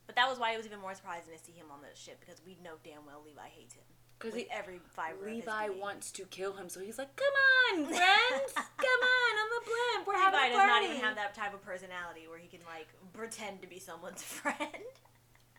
but 0.09 0.15
that 0.15 0.27
was 0.27 0.39
why 0.39 0.53
it 0.53 0.57
was 0.57 0.65
even 0.65 0.79
more 0.79 0.95
surprising 0.95 1.31
to 1.37 1.43
see 1.43 1.51
him 1.51 1.67
on 1.71 1.81
the 1.81 1.93
ship 1.93 2.19
because 2.19 2.41
we 2.43 2.57
know 2.63 2.81
damn 2.83 3.05
well 3.05 3.21
Levi 3.23 3.47
hates 3.55 3.75
him. 3.75 3.83
Because 4.17 4.33
With 4.33 4.47
every 4.51 4.79
fiber. 4.89 5.21
of 5.21 5.27
his 5.31 5.45
Levi 5.45 5.67
being. 5.67 5.79
wants 5.79 6.11
to 6.13 6.25
kill 6.25 6.53
him, 6.53 6.67
so 6.67 6.79
he's 6.79 6.97
like, 6.97 7.15
"Come 7.15 7.35
on, 7.79 7.85
friends, 7.93 8.51
come 8.53 9.01
on, 9.05 9.33
on 9.37 9.49
the 9.53 9.61
blimp, 9.69 10.07
we're 10.07 10.15
having 10.17 10.39
a 10.39 10.41
party." 10.41 10.51
Levi 10.51 10.65
does 10.65 10.67
not 10.67 10.83
even 10.83 10.97
have 10.97 11.15
that 11.15 11.35
type 11.35 11.53
of 11.53 11.61
personality 11.61 12.27
where 12.27 12.39
he 12.39 12.47
can 12.47 12.61
like 12.65 12.87
pretend 13.13 13.61
to 13.61 13.67
be 13.67 13.77
someone's 13.77 14.23
friend. 14.41 14.57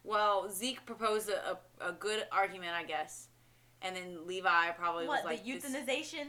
Well, 0.03 0.51
Zeke 0.51 0.85
proposed 0.85 1.31
a, 1.31 1.57
a, 1.81 1.91
a 1.91 1.93
good 1.93 2.25
argument, 2.33 2.73
I 2.75 2.83
guess, 2.83 3.29
and 3.83 3.95
then 3.95 4.27
Levi 4.27 4.71
probably 4.73 5.07
what 5.07 5.25
was 5.25 5.33
like, 5.33 5.45
the 5.45 5.53
this- 5.53 5.65
euthanization? 5.65 6.27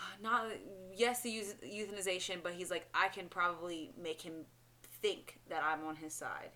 not 0.22 0.46
yes 0.94 1.22
the 1.22 1.30
euth- 1.30 1.64
euthanization, 1.64 2.36
but 2.42 2.52
he's 2.52 2.70
like, 2.70 2.86
I 2.94 3.08
can 3.08 3.26
probably 3.28 3.92
make 4.00 4.20
him 4.20 4.44
think 5.02 5.40
that 5.48 5.62
I'm 5.62 5.86
on 5.86 5.96
his 5.96 6.14
side, 6.14 6.52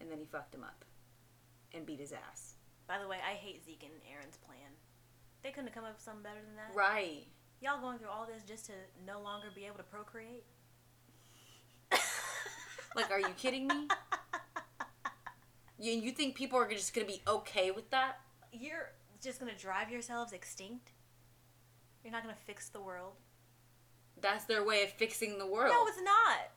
and 0.00 0.10
then 0.10 0.18
he 0.18 0.24
fucked 0.24 0.54
him 0.54 0.62
up, 0.62 0.84
and 1.74 1.84
beat 1.86 1.98
his 1.98 2.12
ass. 2.12 2.54
By 2.86 2.98
the 2.98 3.08
way, 3.08 3.16
I 3.26 3.34
hate 3.34 3.64
Zeke 3.64 3.84
and 3.84 4.02
Eren's 4.02 4.36
plan. 4.36 4.70
They 5.42 5.50
couldn't 5.50 5.68
have 5.68 5.74
come 5.74 5.84
up 5.84 5.94
with 5.94 6.02
something 6.02 6.22
better 6.22 6.40
than 6.44 6.56
that. 6.56 6.76
Right. 6.76 7.26
Y'all 7.60 7.80
going 7.80 7.98
through 7.98 8.08
all 8.08 8.26
this 8.26 8.42
just 8.42 8.66
to 8.66 8.72
no 9.06 9.20
longer 9.20 9.48
be 9.54 9.64
able 9.64 9.76
to 9.76 9.82
procreate? 9.82 10.44
Like, 12.96 13.10
are 13.12 13.20
you 13.20 13.28
kidding 13.36 13.68
me? 13.68 13.86
You 15.78 15.92
you 15.92 16.10
think 16.12 16.34
people 16.34 16.58
are 16.58 16.68
just 16.68 16.92
gonna 16.92 17.06
be 17.06 17.22
okay 17.26 17.70
with 17.70 17.88
that? 17.90 18.18
You're 18.52 18.92
just 19.22 19.40
gonna 19.40 19.56
drive 19.56 19.90
yourselves 19.90 20.32
extinct? 20.32 20.92
You're 22.02 22.12
not 22.12 22.22
gonna 22.22 22.34
fix 22.34 22.68
the 22.68 22.80
world? 22.80 23.12
That's 24.20 24.44
their 24.44 24.64
way 24.64 24.82
of 24.82 24.90
fixing 24.90 25.38
the 25.38 25.46
world. 25.46 25.72
No, 25.72 25.86
it's 25.86 26.02
not. 26.02 26.50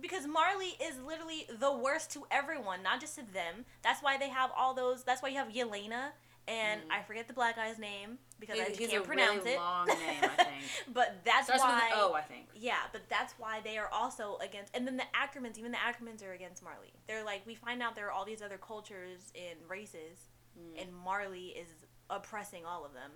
Because 0.00 0.26
Marley 0.26 0.74
is 0.82 0.98
literally 1.06 1.46
the 1.58 1.72
worst 1.72 2.10
to 2.12 2.26
everyone, 2.30 2.82
not 2.82 3.00
just 3.00 3.16
to 3.16 3.22
them. 3.32 3.64
That's 3.82 4.02
why 4.02 4.16
they 4.18 4.28
have 4.28 4.50
all 4.56 4.74
those. 4.74 5.02
That's 5.04 5.22
why 5.22 5.28
you 5.30 5.36
have 5.38 5.48
Yelena 5.48 6.10
and 6.46 6.80
I 6.90 7.02
forget 7.02 7.28
the 7.28 7.34
black 7.34 7.56
guy's 7.56 7.78
name 7.78 8.16
because 8.40 8.56
He- 8.56 8.62
I 8.62 8.70
can't 8.88 8.92
a 8.94 9.06
pronounce 9.06 9.38
really 9.44 9.52
it. 9.52 9.56
long 9.58 9.86
name, 9.86 9.98
I 10.22 10.28
think. 10.44 10.64
but 10.94 11.20
that's 11.24 11.46
Starts 11.46 11.62
why. 11.62 11.74
with 11.74 11.82
an 11.84 11.90
O, 12.00 12.14
I 12.14 12.22
think. 12.22 12.46
Yeah, 12.54 12.78
but 12.90 13.02
that's 13.10 13.34
why 13.38 13.60
they 13.62 13.76
are 13.76 13.88
also 13.92 14.38
against. 14.40 14.74
And 14.74 14.86
then 14.86 14.96
the 14.96 15.04
Ackermans, 15.14 15.58
even 15.58 15.72
the 15.72 15.76
Ackermans 15.78 16.26
are 16.26 16.32
against 16.32 16.62
Marley. 16.62 16.92
They're 17.06 17.22
like, 17.24 17.42
we 17.46 17.54
find 17.54 17.82
out 17.82 17.94
there 17.96 18.06
are 18.06 18.12
all 18.12 18.24
these 18.24 18.40
other 18.40 18.56
cultures 18.56 19.30
and 19.34 19.58
races, 19.68 20.30
Mm. 20.58 20.80
and 20.82 20.94
Marley 20.96 21.48
is 21.48 21.68
oppressing 22.08 22.64
all 22.64 22.84
of 22.86 22.94
them, 22.94 23.10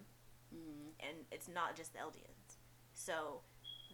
Mhm. 0.55 0.93
and 1.01 1.17
it's 1.33 1.49
not 1.49 1.75
just 1.75 1.95
the 1.95 2.01
Eldians. 2.01 2.57
So, 2.93 3.41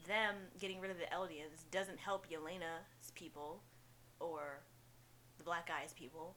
them 0.09 0.35
getting 0.59 0.80
rid 0.80 0.90
of 0.90 0.97
the 0.98 1.05
Eldians 1.14 1.70
doesn't 1.70 1.98
help 1.98 2.26
Yelena's 2.28 3.12
people 3.14 3.62
or 4.18 4.60
the 5.36 5.44
black 5.44 5.70
Eyes 5.70 5.93
people. 5.93 6.35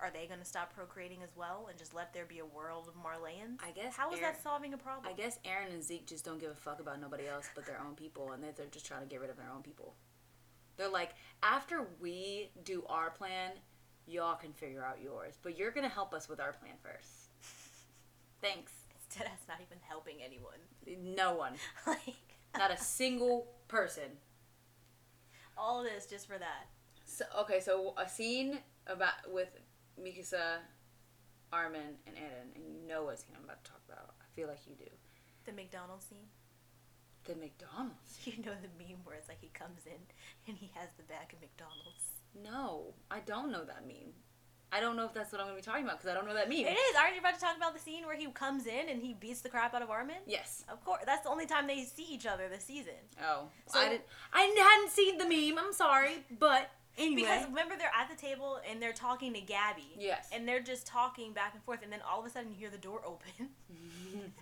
Are 0.00 0.10
they 0.12 0.26
going 0.26 0.40
to 0.40 0.46
stop 0.46 0.74
procreating 0.74 1.22
as 1.22 1.30
well 1.36 1.66
and 1.70 1.78
just 1.78 1.94
let 1.94 2.12
there 2.12 2.24
be 2.24 2.40
a 2.40 2.44
world 2.44 2.88
of 2.88 2.94
Marleyans? 2.94 3.58
I 3.64 3.70
guess 3.70 3.94
How 3.94 4.10
is 4.10 4.18
Eren- 4.18 4.22
that 4.22 4.42
solving 4.42 4.74
a 4.74 4.76
problem? 4.76 5.06
I 5.08 5.12
guess 5.12 5.38
Eren 5.44 5.72
and 5.72 5.84
Zeke 5.84 6.06
just 6.06 6.24
don't 6.24 6.40
give 6.40 6.50
a 6.50 6.56
fuck 6.56 6.80
about 6.80 7.00
nobody 7.00 7.28
else 7.28 7.48
but 7.54 7.66
their 7.66 7.80
own 7.80 7.94
people, 7.94 8.32
and 8.32 8.42
that 8.42 8.56
they're 8.56 8.66
just 8.66 8.84
trying 8.84 9.02
to 9.02 9.06
get 9.06 9.20
rid 9.20 9.30
of 9.30 9.36
their 9.36 9.50
own 9.54 9.62
people. 9.62 9.94
They're 10.76 10.88
like, 10.88 11.10
after 11.44 11.86
we 12.00 12.50
do 12.64 12.82
our 12.88 13.10
plan, 13.10 13.52
y'all 14.08 14.34
can 14.34 14.52
figure 14.52 14.84
out 14.84 14.98
yours, 15.00 15.38
but 15.40 15.56
you're 15.56 15.70
gonna 15.70 15.88
help 15.88 16.12
us 16.14 16.28
with 16.28 16.40
our 16.40 16.52
plan 16.52 16.74
first. 16.82 17.28
Thanks. 18.40 18.72
That's 19.18 19.48
not 19.48 19.58
even 19.60 19.78
helping 19.88 20.16
anyone. 20.24 20.58
No 21.14 21.34
one, 21.34 21.54
like 21.86 22.16
not 22.56 22.70
a 22.70 22.76
single 22.82 23.46
person. 23.68 24.18
all 25.56 25.82
this 25.82 26.06
just 26.06 26.26
for 26.26 26.38
that. 26.38 26.66
So 27.04 27.24
okay, 27.40 27.60
so 27.60 27.94
a 27.98 28.08
scene 28.08 28.58
about 28.86 29.14
with 29.30 29.48
Mikasa, 30.00 30.58
Armin, 31.52 31.98
and 32.06 32.16
Eren, 32.16 32.54
and 32.56 32.64
you 32.64 32.86
know 32.88 33.04
what 33.04 33.18
scene 33.18 33.34
I'm 33.36 33.44
about 33.44 33.62
to 33.64 33.70
talk 33.70 33.80
about. 33.88 34.14
I 34.20 34.24
feel 34.34 34.48
like 34.48 34.60
you 34.66 34.74
do. 34.78 34.90
The 35.44 35.52
McDonald's 35.52 36.06
scene. 36.06 36.28
The 37.24 37.34
McDonald's. 37.36 38.18
You 38.24 38.42
know 38.44 38.52
the 38.60 38.72
meme 38.78 39.00
where 39.04 39.16
it's 39.16 39.28
like 39.28 39.40
he 39.40 39.48
comes 39.48 39.86
in 39.86 40.00
and 40.48 40.56
he 40.56 40.70
has 40.74 40.88
the 40.96 41.02
bag 41.04 41.32
of 41.32 41.40
McDonald's. 41.40 42.22
No, 42.42 42.94
I 43.10 43.20
don't 43.20 43.50
know 43.52 43.64
that 43.64 43.86
meme. 43.86 44.14
I 44.74 44.80
don't 44.80 44.96
know 44.96 45.04
if 45.04 45.12
that's 45.12 45.30
what 45.32 45.40
I'm 45.40 45.46
gonna 45.48 45.56
be 45.56 45.62
talking 45.62 45.84
about 45.84 45.98
because 45.98 46.10
I 46.10 46.14
don't 46.14 46.24
know 46.26 46.32
what 46.32 46.40
that 46.40 46.48
meme. 46.48 46.66
It 46.66 46.78
is. 46.78 46.96
Aren't 46.98 47.14
you 47.14 47.20
about 47.20 47.34
to 47.34 47.40
talk 47.40 47.56
about 47.56 47.74
the 47.74 47.80
scene 47.80 48.06
where 48.06 48.16
he 48.16 48.26
comes 48.28 48.66
in 48.66 48.88
and 48.88 49.02
he 49.02 49.12
beats 49.12 49.42
the 49.42 49.48
crap 49.50 49.74
out 49.74 49.82
of 49.82 49.90
Armin? 49.90 50.16
Yes. 50.26 50.64
Of 50.68 50.82
course. 50.84 51.02
That's 51.04 51.24
the 51.24 51.28
only 51.28 51.44
time 51.46 51.66
they 51.66 51.84
see 51.84 52.04
each 52.04 52.24
other 52.26 52.48
this 52.48 52.64
season. 52.64 52.94
Oh, 53.22 53.48
So- 53.66 53.78
I 53.78 53.88
didn't. 53.90 54.04
I 54.32 54.40
hadn't 54.40 54.90
seen 54.90 55.18
the 55.18 55.26
meme. 55.26 55.62
I'm 55.62 55.72
sorry, 55.74 56.24
but 56.38 56.70
anyway. 56.96 57.22
Because 57.22 57.46
remember 57.48 57.76
they're 57.76 57.92
at 57.94 58.08
the 58.08 58.16
table 58.16 58.60
and 58.68 58.80
they're 58.80 58.92
talking 58.94 59.34
to 59.34 59.40
Gabby. 59.42 59.94
yes. 59.98 60.30
And 60.32 60.48
they're 60.48 60.62
just 60.62 60.86
talking 60.86 61.32
back 61.34 61.52
and 61.54 61.62
forth 61.62 61.80
and 61.82 61.92
then 61.92 62.00
all 62.10 62.20
of 62.20 62.26
a 62.26 62.30
sudden 62.30 62.50
you 62.50 62.56
hear 62.56 62.70
the 62.70 62.78
door 62.78 63.02
open. 63.04 63.50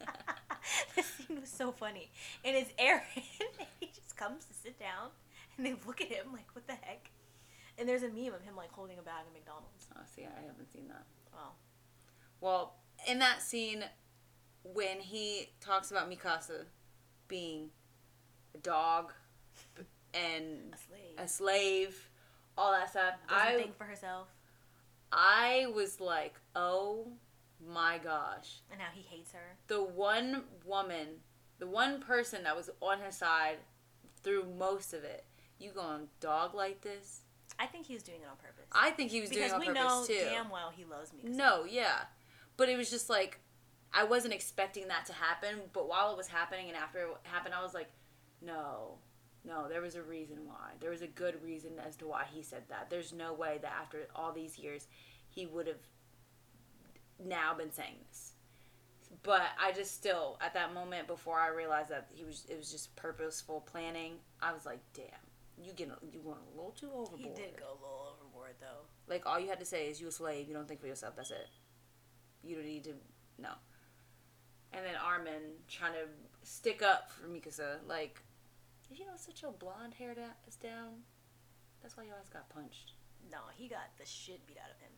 this 0.96 1.06
scene 1.06 1.40
was 1.40 1.48
so 1.48 1.72
funny. 1.72 2.10
And 2.44 2.56
it's 2.56 2.72
Eren. 2.72 3.00
he 3.80 3.86
just 3.86 4.16
comes 4.16 4.44
to 4.46 4.54
sit 4.54 4.78
down 4.78 5.08
and 5.56 5.66
they 5.66 5.74
look 5.86 6.00
at 6.00 6.08
him 6.08 6.26
like, 6.32 6.46
what 6.54 6.66
the 6.66 6.74
heck? 6.74 7.10
And 7.80 7.88
there's 7.88 8.02
a 8.02 8.08
meme 8.08 8.34
of 8.34 8.42
him 8.42 8.54
like 8.56 8.70
holding 8.72 8.98
a 8.98 9.02
bag 9.02 9.24
of 9.26 9.32
McDonald's. 9.32 9.86
oh, 9.96 10.00
see, 10.14 10.22
I 10.24 10.46
haven't 10.46 10.70
seen 10.70 10.86
that. 10.88 11.02
Oh. 11.34 11.52
Well, 12.42 12.74
in 13.08 13.18
that 13.20 13.40
scene, 13.40 13.84
when 14.62 15.00
he 15.00 15.48
talks 15.60 15.90
about 15.90 16.10
Mikasa 16.10 16.66
being 17.26 17.70
a 18.54 18.58
dog 18.58 19.12
and 20.12 20.74
A 20.74 20.76
slave. 20.76 21.18
a 21.18 21.28
slave, 21.28 22.10
all 22.58 22.72
that 22.72 22.90
stuff, 22.90 23.14
Doesn't 23.28 23.46
I 23.46 23.56
think 23.56 23.78
for 23.78 23.84
herself. 23.84 24.28
I 25.10 25.66
was 25.74 26.00
like, 26.00 26.34
oh 26.54 27.08
my 27.66 27.98
gosh. 27.98 28.60
And 28.70 28.78
now 28.78 28.88
he 28.94 29.02
hates 29.02 29.32
her. 29.32 29.56
the 29.68 29.82
one 29.82 30.44
woman, 30.66 31.06
the 31.58 31.66
one 31.66 32.00
person 32.00 32.42
that 32.44 32.54
was 32.54 32.68
on 32.82 33.00
his 33.00 33.16
side 33.16 33.56
through 34.22 34.44
most 34.58 34.92
of 34.92 35.02
it, 35.02 35.24
you 35.58 35.70
going 35.72 36.08
dog 36.20 36.54
like 36.54 36.82
this? 36.82 37.22
I 37.60 37.66
think 37.66 37.86
he 37.86 37.94
was 37.94 38.02
doing 38.02 38.20
it 38.22 38.28
on 38.30 38.36
purpose. 38.38 38.66
I 38.72 38.90
think 38.90 39.10
he 39.10 39.20
was 39.20 39.28
because 39.28 39.50
doing 39.50 39.50
it 39.50 39.54
on 39.54 39.74
purpose 39.74 40.06
because 40.06 40.08
we 40.08 40.14
know 40.16 40.24
too. 40.24 40.30
damn 40.34 40.50
well 40.50 40.72
he 40.74 40.84
loves 40.84 41.12
me. 41.12 41.20
No, 41.24 41.64
yeah, 41.64 42.04
but 42.56 42.68
it 42.68 42.76
was 42.78 42.88
just 42.90 43.10
like 43.10 43.38
I 43.92 44.04
wasn't 44.04 44.32
expecting 44.34 44.88
that 44.88 45.06
to 45.06 45.12
happen. 45.12 45.56
But 45.72 45.88
while 45.88 46.10
it 46.12 46.16
was 46.16 46.28
happening 46.28 46.68
and 46.68 46.76
after 46.76 47.00
it 47.00 47.08
happened, 47.24 47.54
I 47.54 47.62
was 47.62 47.74
like, 47.74 47.90
no, 48.40 48.98
no, 49.44 49.68
there 49.68 49.82
was 49.82 49.94
a 49.96 50.02
reason 50.02 50.38
why. 50.46 50.72
There 50.80 50.90
was 50.90 51.02
a 51.02 51.06
good 51.08 51.42
reason 51.44 51.72
as 51.86 51.96
to 51.96 52.06
why 52.06 52.24
he 52.32 52.42
said 52.42 52.62
that. 52.70 52.88
There's 52.88 53.12
no 53.12 53.32
way 53.34 53.58
that 53.62 53.72
after 53.80 54.08
all 54.14 54.32
these 54.32 54.58
years, 54.58 54.86
he 55.28 55.44
would 55.46 55.66
have 55.66 55.82
now 57.22 57.52
been 57.54 57.72
saying 57.72 57.96
this. 58.08 58.32
but 59.22 59.42
I 59.62 59.72
just 59.72 59.94
still 59.94 60.38
at 60.40 60.54
that 60.54 60.72
moment 60.72 61.06
before 61.06 61.38
I 61.38 61.48
realized 61.48 61.90
that 61.90 62.08
he 62.14 62.24
was 62.24 62.46
it 62.48 62.56
was 62.56 62.70
just 62.70 62.94
purposeful 62.96 63.60
planning. 63.70 64.14
I 64.40 64.52
was 64.52 64.64
like, 64.64 64.80
damn, 64.94 65.04
you 65.62 65.72
get 65.72 65.88
you 66.12 66.20
going 66.20 66.38
a 66.52 66.56
little 66.56 66.72
too 66.72 66.90
overboard. 66.94 67.20
He 67.20 67.28
did 67.28 67.56
go 67.58 67.66
a 67.66 67.78
little 67.80 68.14
overboard 68.16 68.54
though. 68.60 68.86
Like 69.08 69.26
all 69.26 69.38
you 69.38 69.48
had 69.48 69.60
to 69.60 69.66
say 69.66 69.86
is 69.88 70.00
you 70.00 70.08
a 70.08 70.12
slave. 70.12 70.48
You 70.48 70.54
don't 70.54 70.66
think 70.68 70.80
for 70.80 70.86
yourself. 70.86 71.14
That's 71.16 71.30
it. 71.30 71.48
You 72.42 72.56
don't 72.56 72.64
need 72.66 72.84
to 72.84 72.94
no. 73.38 73.50
And 74.72 74.84
then 74.84 74.94
Armin 75.04 75.42
trying 75.68 75.92
to 75.94 76.06
stick 76.42 76.80
up 76.82 77.10
for 77.10 77.26
Mikasa. 77.28 77.78
Like, 77.88 78.22
did 78.88 78.98
you 78.98 79.04
know 79.06 79.16
such 79.16 79.42
a 79.42 79.50
blonde 79.50 79.94
hair 79.94 80.14
da- 80.14 80.36
is 80.46 80.54
down? 80.56 81.02
That's 81.82 81.96
why 81.96 82.04
your 82.04 82.14
ass 82.14 82.28
got 82.28 82.48
punched. 82.50 82.92
No, 83.32 83.38
he 83.56 83.66
got 83.68 83.90
the 83.98 84.04
shit 84.06 84.46
beat 84.46 84.58
out 84.62 84.70
of 84.70 84.78
him. 84.80 84.90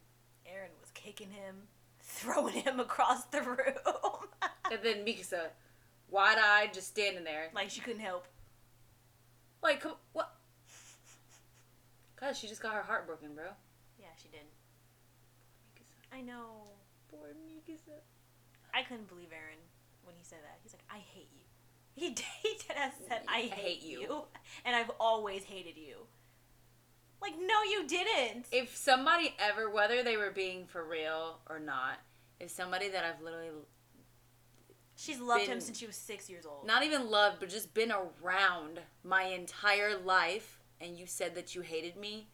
Eren 0.46 0.78
was 0.80 0.90
kicking 0.92 1.30
him, 1.30 1.56
throwing 2.00 2.54
him 2.54 2.80
across 2.86 3.24
the 3.26 3.42
room. 3.42 3.56
And 4.70 4.80
then 4.82 5.04
Mikasa, 5.04 5.48
wide 6.10 6.38
eyed, 6.38 6.72
just 6.72 6.88
standing 6.88 7.24
there. 7.24 7.50
like 7.54 7.68
she 7.68 7.80
couldn't 7.82 8.00
help. 8.00 8.26
Like, 9.62 9.80
come, 9.82 9.96
what? 10.14 10.34
Cause 12.22 12.38
she 12.38 12.46
just 12.46 12.62
got 12.62 12.74
her 12.74 12.82
heart 12.82 13.04
broken, 13.06 13.34
bro. 13.34 13.46
Yeah, 13.98 14.06
she 14.16 14.28
did. 14.28 14.46
I 16.12 16.20
know. 16.20 16.68
Poor 17.10 17.30
Mikasa. 17.48 17.98
I 18.72 18.84
couldn't 18.84 19.08
believe 19.08 19.30
Eren 19.30 19.58
when 20.04 20.14
he 20.16 20.22
said 20.22 20.38
that. 20.44 20.60
He's 20.62 20.72
like, 20.72 20.84
I 20.88 20.98
hate 20.98 21.30
you. 21.34 21.42
He 21.94 22.10
did, 22.14 22.24
he 22.42 22.50
did 22.66 22.76
have 22.76 22.92
said, 23.08 23.22
I 23.26 23.40
hate, 23.40 23.52
hate 23.52 23.82
you." 23.82 24.00
you. 24.00 24.22
And 24.64 24.76
I've 24.76 24.90
always 25.00 25.42
hated 25.42 25.76
you. 25.76 25.96
Like, 27.20 27.34
no, 27.40 27.62
you 27.68 27.86
didn't. 27.88 28.46
If 28.52 28.76
somebody 28.76 29.34
ever, 29.40 29.68
whether 29.68 30.04
they 30.04 30.16
were 30.16 30.30
being 30.30 30.66
for 30.66 30.84
real 30.84 31.38
or 31.48 31.58
not, 31.58 31.98
if 32.38 32.50
somebody 32.50 32.88
that 32.88 33.04
I've 33.04 33.22
literally 33.22 33.50
She's 34.96 35.18
loved 35.20 35.46
him 35.46 35.60
since 35.60 35.78
she 35.78 35.86
was 35.86 35.96
six 35.96 36.30
years 36.30 36.46
old. 36.46 36.66
not 36.66 36.84
even 36.84 37.10
loved, 37.10 37.40
but 37.40 37.48
just 37.48 37.74
been 37.74 37.92
around 37.92 38.80
my 39.02 39.24
entire 39.24 39.98
life, 39.98 40.60
and 40.82 40.98
you 40.98 41.06
said 41.06 41.34
that 41.34 41.54
you 41.54 41.60
hated 41.62 41.96
me, 41.96 42.28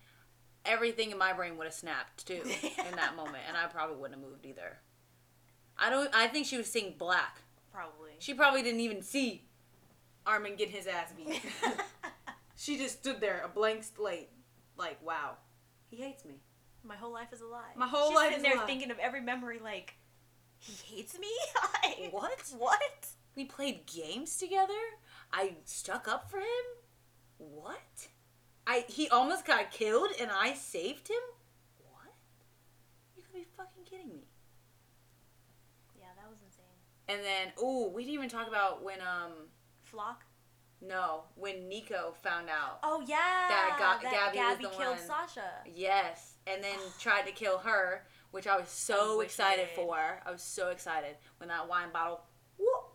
everything 0.64 1.10
in 1.10 1.18
my 1.18 1.32
brain 1.32 1.56
would 1.56 1.64
have 1.66 1.74
snapped 1.74 2.26
too 2.26 2.42
in 2.44 2.96
that 2.96 3.16
moment, 3.16 3.44
and 3.46 3.56
I 3.56 3.66
probably 3.66 3.96
wouldn't 3.96 4.20
have 4.20 4.30
moved 4.30 4.46
either. 4.46 4.78
I 5.78 5.90
don't. 5.90 6.10
I 6.14 6.26
think 6.28 6.46
she 6.46 6.56
was 6.56 6.66
seeing 6.66 6.94
black. 6.98 7.42
Probably. 7.72 8.12
She 8.18 8.34
probably 8.34 8.62
didn't 8.62 8.80
even 8.80 9.02
see 9.02 9.44
Armin 10.26 10.56
get 10.56 10.70
his 10.70 10.86
ass 10.86 11.12
beat. 11.16 11.40
she 12.56 12.76
just 12.76 12.98
stood 12.98 13.20
there, 13.20 13.42
a 13.44 13.48
blank 13.48 13.84
slate, 13.84 14.30
like, 14.76 15.04
wow, 15.04 15.36
he 15.90 15.96
hates 15.96 16.24
me. 16.24 16.34
My 16.84 16.96
whole 16.96 17.12
life 17.12 17.32
is 17.32 17.40
a 17.40 17.46
lie. 17.46 17.72
My 17.76 17.86
whole 17.86 18.08
She's 18.08 18.16
life 18.16 18.28
sitting 18.30 18.44
is 18.44 18.50
there 18.50 18.60
lie. 18.60 18.66
thinking 18.66 18.90
of 18.90 18.98
every 18.98 19.20
memory 19.20 19.58
like, 19.62 19.94
he 20.58 20.96
hates 20.96 21.18
me? 21.18 21.28
What? 22.10 22.52
What? 22.56 23.08
We 23.34 23.44
played 23.44 23.86
games 23.86 24.36
together. 24.36 24.72
I 25.32 25.54
stuck 25.64 26.06
up 26.08 26.30
for 26.30 26.38
him. 26.38 26.46
What? 27.38 28.08
I 28.68 28.84
he 28.86 29.08
almost 29.08 29.46
got 29.46 29.70
killed 29.70 30.10
and 30.20 30.30
I 30.30 30.52
saved 30.52 31.08
him. 31.08 31.16
What? 31.78 32.12
You 33.16 33.22
gotta 33.22 33.34
be 33.34 33.46
fucking 33.56 33.84
kidding 33.84 34.08
me. 34.08 34.28
Yeah, 35.98 36.08
that 36.16 36.28
was 36.28 36.38
insane. 36.44 36.64
And 37.08 37.24
then, 37.24 37.54
oh, 37.58 37.88
we 37.88 38.02
didn't 38.02 38.14
even 38.14 38.28
talk 38.28 38.46
about 38.46 38.84
when 38.84 39.00
um 39.00 39.32
Flock? 39.82 40.24
no 40.80 41.22
when 41.34 41.68
Nico 41.68 42.14
found 42.22 42.48
out. 42.48 42.78
Oh, 42.82 43.02
yeah. 43.06 43.16
That 43.48 43.76
Ga- 43.78 44.10
that 44.10 44.32
Gabby 44.32 44.38
was 44.38 44.56
Gabby 44.58 44.76
killed 44.76 44.96
one. 44.96 45.06
Sasha. 45.06 45.50
Yes, 45.74 46.34
and 46.46 46.62
then 46.62 46.76
tried 47.00 47.22
to 47.22 47.32
kill 47.32 47.58
her, 47.58 48.06
which 48.30 48.46
I 48.46 48.56
was 48.56 48.68
so 48.68 49.20
I 49.20 49.24
excited 49.24 49.68
for. 49.74 50.20
I 50.24 50.30
was 50.30 50.42
so 50.42 50.68
excited 50.68 51.16
when 51.38 51.48
that 51.48 51.68
wine 51.68 51.88
bottle, 51.92 52.20
whoop, 52.58 52.92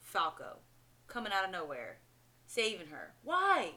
Falco, 0.00 0.58
coming 1.06 1.32
out 1.32 1.44
of 1.44 1.50
nowhere, 1.52 1.98
saving 2.46 2.88
her. 2.88 3.14
Why? 3.22 3.72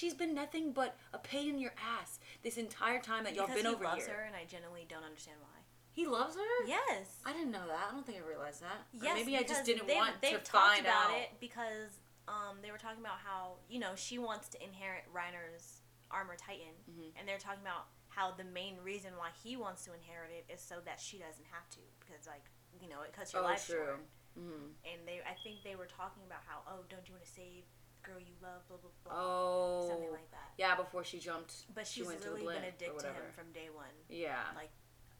She's 0.00 0.14
been 0.14 0.34
nothing 0.34 0.72
but 0.72 0.96
a 1.12 1.18
pain 1.18 1.46
in 1.50 1.58
your 1.58 1.74
ass 2.00 2.18
this 2.42 2.56
entire 2.56 3.00
time 3.00 3.24
that 3.24 3.34
y'all 3.34 3.44
because 3.46 3.60
been 3.62 3.68
he 3.70 3.74
over 3.76 3.84
loves 3.84 4.06
here. 4.06 4.14
her, 4.14 4.22
and 4.24 4.34
I 4.34 4.44
genuinely 4.48 4.86
don't 4.88 5.04
understand 5.04 5.36
why. 5.42 5.60
He 5.92 6.06
loves 6.06 6.36
her. 6.36 6.66
Yes. 6.66 7.20
I 7.26 7.34
didn't 7.34 7.50
know 7.50 7.66
that. 7.68 7.88
I 7.88 7.92
don't 7.92 8.06
think 8.06 8.16
I 8.16 8.26
realized 8.26 8.62
that. 8.62 8.80
Or 8.96 9.04
Yes, 9.04 9.16
maybe 9.16 9.36
I 9.36 9.42
just 9.42 9.66
didn't 9.66 9.86
they've, 9.86 9.96
want 10.00 10.22
to 10.22 10.30
talked 10.40 10.48
find 10.48 10.80
about 10.86 11.10
out. 11.10 11.18
it 11.20 11.28
because 11.38 12.00
um, 12.28 12.56
they 12.62 12.70
were 12.72 12.78
talking 12.78 13.00
about 13.04 13.18
how 13.22 13.60
you 13.68 13.78
know 13.78 13.92
she 13.94 14.16
wants 14.16 14.48
to 14.56 14.64
inherit 14.64 15.04
Reiner's 15.12 15.82
armor 16.10 16.36
titan, 16.40 16.72
Mhm. 16.88 17.12
and 17.18 17.28
they're 17.28 17.36
talking 17.42 17.60
about 17.60 17.84
how 18.08 18.30
the 18.32 18.44
main 18.44 18.78
reason 18.82 19.12
why 19.20 19.28
he 19.44 19.54
wants 19.56 19.84
to 19.84 19.92
inherit 19.92 20.30
it 20.32 20.48
is 20.50 20.62
so 20.62 20.76
that 20.86 20.98
she 20.98 21.18
doesn't 21.18 21.46
have 21.52 21.68
to 21.76 21.80
because 22.00 22.26
like 22.26 22.48
you 22.80 22.88
know 22.88 23.02
it 23.02 23.12
cuts 23.12 23.34
your 23.34 23.42
Oh, 23.42 23.52
life 23.52 23.66
true. 23.66 23.76
short. 23.84 24.00
hmm 24.34 24.72
And 24.88 25.04
they, 25.06 25.20
I 25.28 25.34
think 25.44 25.60
they 25.62 25.76
were 25.76 25.86
talking 25.90 26.22
about 26.24 26.40
how 26.48 26.62
oh 26.66 26.86
don't 26.88 27.04
you 27.06 27.14
want 27.14 27.26
to 27.26 27.30
save 27.30 27.68
girl 28.02 28.18
you 28.18 28.34
love 28.42 28.66
blah 28.68 28.76
blah 28.78 28.90
blah 29.04 29.12
Oh, 29.14 29.88
something 29.88 30.10
like 30.10 30.30
that. 30.30 30.50
yeah. 30.58 30.74
Before 30.76 31.04
she 31.04 31.18
jumped, 31.18 31.54
But 31.74 31.86
she 31.86 32.00
she's 32.00 32.06
went 32.08 32.22
to 32.22 32.30
the 32.30 32.36
been 32.36 32.64
a 32.64 32.72
dick 32.78 32.96
to 32.98 33.06
him 33.06 33.14
from 33.34 33.52
day 33.52 33.68
one. 33.74 33.86
yeah. 34.08 34.38
Like 34.56 34.70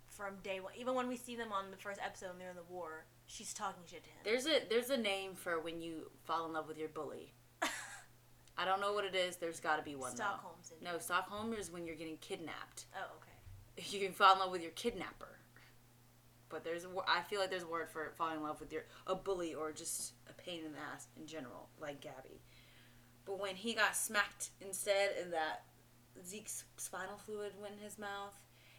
from 0.08 0.34
day 0.42 0.60
one, 0.60 0.72
even 0.78 0.94
when 0.94 1.08
we 1.08 1.16
see 1.16 1.36
them 1.36 1.52
on 1.52 1.70
the 1.70 1.76
first 1.76 2.00
episode 2.04 2.30
and 2.32 2.40
they're 2.40 2.50
in 2.50 2.56
the 2.56 2.62
war, 2.68 3.04
she's 3.26 3.54
talking 3.54 3.82
shit 3.86 4.02
to 4.04 4.10
him. 4.10 4.18
There's 4.24 4.46
a 4.46 4.60
there's 4.68 4.90
a 4.90 4.96
name 4.96 5.34
for 5.34 5.60
when 5.60 5.80
you 5.80 6.10
fall 6.24 6.46
in 6.46 6.52
love 6.52 6.66
with 6.68 6.78
your 6.78 6.88
bully. 6.88 7.32
I 8.58 8.64
don't 8.64 8.80
know 8.80 8.92
what 8.92 9.04
it 9.04 9.14
is. 9.14 9.36
There's 9.36 9.60
got 9.60 9.76
to 9.76 9.82
be 9.82 9.94
one 9.96 10.14
Stockholm 10.14 10.56
syndrome. 10.62 10.92
No, 10.94 10.98
Stockholm 10.98 11.52
is 11.54 11.70
when 11.70 11.86
you're 11.86 11.96
getting 11.96 12.18
kidnapped. 12.18 12.86
Oh, 12.94 13.16
okay. 13.16 13.26
You 13.96 14.00
can 14.00 14.12
fall 14.12 14.34
in 14.34 14.40
love 14.40 14.50
with 14.50 14.60
your 14.62 14.72
kidnapper. 14.72 15.38
But 16.50 16.64
there's 16.64 16.84
a 16.84 16.88
I 17.08 17.22
feel 17.22 17.40
like 17.40 17.48
there's 17.50 17.62
a 17.62 17.68
word 17.68 17.88
for 17.88 18.12
falling 18.18 18.38
in 18.38 18.42
love 18.42 18.60
with 18.60 18.72
your 18.72 18.84
a 19.06 19.14
bully 19.14 19.54
or 19.54 19.70
just 19.72 20.12
a 20.28 20.32
pain 20.34 20.62
in 20.66 20.72
the 20.72 20.78
ass 20.92 21.06
in 21.18 21.26
general, 21.26 21.68
like 21.80 22.00
Gabby. 22.00 22.42
But 23.30 23.38
when 23.40 23.54
he 23.54 23.74
got 23.74 23.94
smacked 23.94 24.50
instead 24.60 25.10
and 25.22 25.32
that 25.32 25.62
Zeke's 26.26 26.64
spinal 26.78 27.16
fluid 27.16 27.52
went 27.62 27.74
in 27.78 27.84
his 27.84 27.96
mouth, 27.96 28.36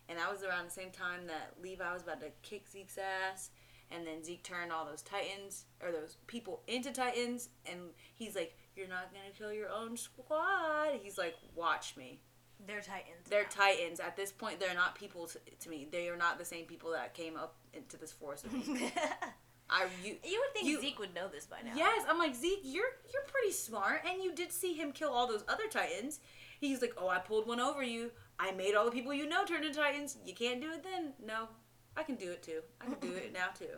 and 0.09 0.19
that 0.19 0.29
was 0.29 0.43
around 0.43 0.65
the 0.65 0.71
same 0.71 0.91
time 0.91 1.25
that 1.27 1.53
Levi 1.63 1.93
was 1.93 2.01
about 2.01 2.19
to 2.19 2.31
kick 2.41 2.67
Zeke's 2.67 2.97
ass, 2.97 3.51
and 3.89 4.05
then 4.05 4.25
Zeke 4.25 4.43
turned 4.43 4.73
all 4.73 4.85
those 4.85 5.03
Titans 5.03 5.63
or 5.81 5.93
those 5.93 6.17
people 6.27 6.63
into 6.67 6.91
Titans, 6.91 7.47
and 7.65 7.79
he's 8.13 8.35
like, 8.35 8.57
"You're 8.75 8.89
not 8.89 9.13
gonna 9.13 9.31
kill 9.33 9.53
your 9.53 9.69
own 9.69 9.95
squad." 9.95 10.99
He's 11.01 11.17
like, 11.17 11.37
"Watch 11.55 11.95
me." 11.95 12.19
They're 12.67 12.81
titans. 12.81 13.27
They're 13.29 13.43
now. 13.43 13.49
titans. 13.49 13.99
At 14.01 14.17
this 14.17 14.33
point, 14.33 14.59
they're 14.59 14.75
not 14.75 14.95
people 14.95 15.27
to, 15.27 15.39
to 15.61 15.69
me. 15.69 15.87
They 15.89 16.09
are 16.09 16.17
not 16.17 16.37
the 16.37 16.45
same 16.45 16.65
people 16.65 16.91
that 16.91 17.13
came 17.13 17.37
up 17.37 17.55
into 17.73 17.95
this 17.95 18.11
forest. 18.11 18.45
I 19.71 19.87
you. 20.03 20.17
you 20.23 20.39
would 20.41 20.53
think 20.53 20.67
You- 20.67 20.81
Zeke 20.81 20.99
would 20.99 21.15
know 21.15 21.29
this 21.29 21.45
by 21.45 21.61
now. 21.61 21.71
Yes, 21.75 22.05
I'm 22.07 22.17
like 22.17 22.35
Zeke. 22.35 22.59
You're 22.63 22.91
you're 23.11 23.23
pretty 23.23 23.51
smart, 23.53 24.01
and 24.05 24.21
you 24.21 24.35
did 24.35 24.51
see 24.51 24.73
him 24.73 24.91
kill 24.91 25.11
all 25.11 25.27
those 25.27 25.45
other 25.47 25.67
titans. 25.71 26.19
He's 26.59 26.81
like, 26.81 26.93
oh, 26.97 27.07
I 27.07 27.17
pulled 27.19 27.47
one 27.47 27.59
over 27.59 27.81
you. 27.81 28.11
I 28.37 28.51
made 28.51 28.75
all 28.75 28.85
the 28.85 28.91
people 28.91 29.13
you 29.13 29.27
know 29.27 29.45
turn 29.45 29.63
into 29.63 29.79
titans. 29.79 30.17
You 30.25 30.35
can't 30.35 30.61
do 30.61 30.71
it 30.73 30.83
then. 30.83 31.13
No, 31.25 31.47
I 31.95 32.03
can 32.03 32.15
do 32.15 32.31
it 32.31 32.43
too. 32.43 32.61
I 32.81 32.85
can 32.85 32.99
do 32.99 33.15
it 33.15 33.31
now 33.33 33.47
too, 33.57 33.77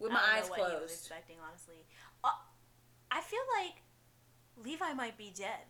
with 0.00 0.10
my 0.12 0.20
eyes 0.34 0.50
what 0.50 0.70
he 0.70 0.82
was 0.82 0.92
expecting, 0.92 1.36
honestly. 1.48 1.76
Uh, 2.24 2.28
I 3.10 3.20
feel 3.20 3.40
like 3.62 3.82
Levi 4.66 4.92
might 4.94 5.16
be 5.16 5.32
dead. 5.34 5.66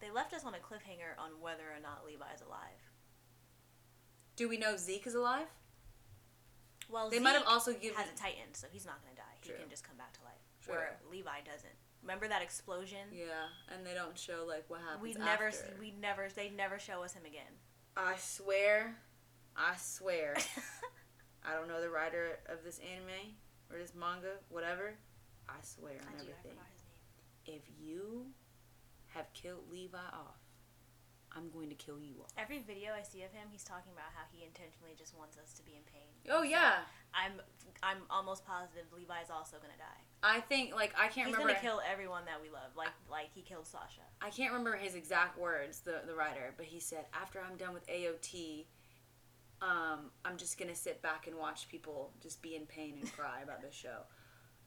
They 0.00 0.10
left 0.10 0.32
us 0.32 0.44
on 0.44 0.54
a 0.54 0.58
cliffhanger 0.58 1.18
on 1.18 1.32
whether 1.40 1.64
or 1.64 1.80
not 1.82 2.04
Levi's 2.06 2.40
alive. 2.40 2.80
Do 4.36 4.48
we 4.48 4.56
know 4.56 4.76
Zeke 4.76 5.06
is 5.06 5.14
alive? 5.14 5.48
Well, 6.88 7.10
They 7.10 7.16
Zeke 7.16 7.24
might 7.24 7.32
have 7.36 7.46
also 7.46 7.72
given. 7.74 7.96
has 7.96 8.08
a 8.08 8.16
titan, 8.18 8.52
so 8.54 8.66
he's 8.70 8.86
not 8.86 9.02
gonna 9.02 9.16
die. 9.16 9.22
True. 9.42 9.54
He 9.56 9.60
can 9.60 9.70
just 9.70 9.84
come 9.84 9.96
back 9.96 10.12
to 10.14 10.20
life. 10.24 10.40
True. 10.64 10.74
Where 10.74 10.98
Levi 11.10 11.40
doesn't. 11.44 11.74
Remember 12.02 12.28
that 12.28 12.42
explosion? 12.42 13.08
Yeah, 13.12 13.24
and 13.74 13.84
they 13.84 13.92
don't 13.94 14.16
show 14.18 14.44
like 14.46 14.64
what 14.68 14.80
happens. 14.80 15.02
we 15.02 15.12
never, 15.14 15.48
after. 15.48 15.76
we 15.80 15.92
never, 16.00 16.28
they 16.34 16.50
never 16.50 16.78
show 16.78 17.02
us 17.02 17.12
him 17.12 17.24
again. 17.26 17.52
I 17.96 18.14
swear, 18.16 18.96
I 19.56 19.74
swear. 19.76 20.36
I 21.44 21.54
don't 21.54 21.68
know 21.68 21.80
the 21.80 21.90
writer 21.90 22.38
of 22.48 22.62
this 22.64 22.78
anime 22.78 23.34
or 23.72 23.78
this 23.78 23.94
manga, 23.94 24.38
whatever. 24.48 24.94
I 25.48 25.54
swear 25.62 25.94
on 26.02 26.14
I 26.16 26.20
everything. 26.20 26.58
If 27.46 27.62
you 27.80 28.26
have 29.14 29.32
killed 29.34 29.64
Levi 29.70 29.96
off, 29.98 30.36
I'm 31.36 31.50
going 31.50 31.68
to 31.68 31.74
kill 31.74 32.00
you 32.00 32.14
off. 32.22 32.30
Every 32.36 32.60
video 32.60 32.92
I 32.98 33.02
see 33.02 33.22
of 33.22 33.32
him, 33.32 33.48
he's 33.50 33.64
talking 33.64 33.92
about 33.92 34.10
how 34.14 34.24
he 34.32 34.44
intentionally 34.44 34.92
just 34.98 35.16
wants 35.16 35.36
us 35.38 35.52
to 35.54 35.62
be 35.62 35.72
in 35.72 35.84
pain. 35.92 36.08
Oh 36.30 36.42
So 36.42 36.42
yeah, 36.42 36.84
I'm 37.14 37.40
I'm 37.82 37.98
almost 38.10 38.44
positive 38.46 38.84
Levi's 38.92 39.30
also 39.30 39.56
gonna 39.58 39.78
die. 39.78 40.02
I 40.22 40.40
think 40.40 40.74
like 40.74 40.94
I 40.98 41.08
can't 41.08 41.28
He's 41.28 41.36
remember. 41.36 41.54
He's 41.54 41.62
gonna 41.62 41.74
kill 41.76 41.80
everyone 41.90 42.24
that 42.26 42.40
we 42.42 42.50
love, 42.50 42.74
like 42.76 42.92
like 43.10 43.28
he 43.34 43.42
killed 43.42 43.66
Sasha. 43.66 44.02
I 44.20 44.30
can't 44.30 44.52
remember 44.52 44.76
his 44.76 44.94
exact 44.94 45.38
words, 45.38 45.80
the 45.80 46.02
the 46.06 46.14
writer, 46.14 46.54
but 46.56 46.66
he 46.66 46.80
said 46.80 47.06
after 47.14 47.40
I'm 47.40 47.56
done 47.56 47.74
with 47.74 47.86
AOT, 47.86 48.66
um, 49.62 50.10
I'm 50.24 50.36
just 50.36 50.58
gonna 50.58 50.74
sit 50.74 51.02
back 51.02 51.26
and 51.26 51.36
watch 51.36 51.68
people 51.68 52.12
just 52.22 52.42
be 52.42 52.56
in 52.56 52.66
pain 52.66 52.96
and 53.00 53.12
cry 53.12 53.40
about 53.42 53.62
this 53.62 53.74
show. 53.74 54.02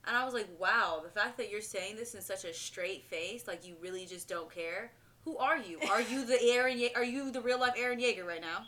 And 0.04 0.16
I 0.16 0.24
was 0.24 0.34
like, 0.34 0.48
wow, 0.58 1.00
the 1.02 1.10
fact 1.10 1.36
that 1.36 1.50
you're 1.50 1.60
saying 1.60 1.96
this 1.96 2.14
in 2.14 2.22
such 2.22 2.44
a 2.44 2.52
straight 2.52 3.04
face, 3.04 3.46
like 3.46 3.66
you 3.66 3.76
really 3.80 4.04
just 4.06 4.28
don't 4.28 4.52
care. 4.52 4.92
Who 5.24 5.36
are 5.38 5.56
you? 5.56 5.78
Are 5.90 6.00
you 6.00 6.24
the 6.24 6.34
Eren? 6.34 6.76
Ye- 6.78 6.92
are 6.94 7.04
you 7.04 7.30
the 7.30 7.40
real 7.40 7.60
life 7.60 7.74
Eren 7.76 8.00
Yeager 8.00 8.26
right 8.26 8.40
now? 8.40 8.66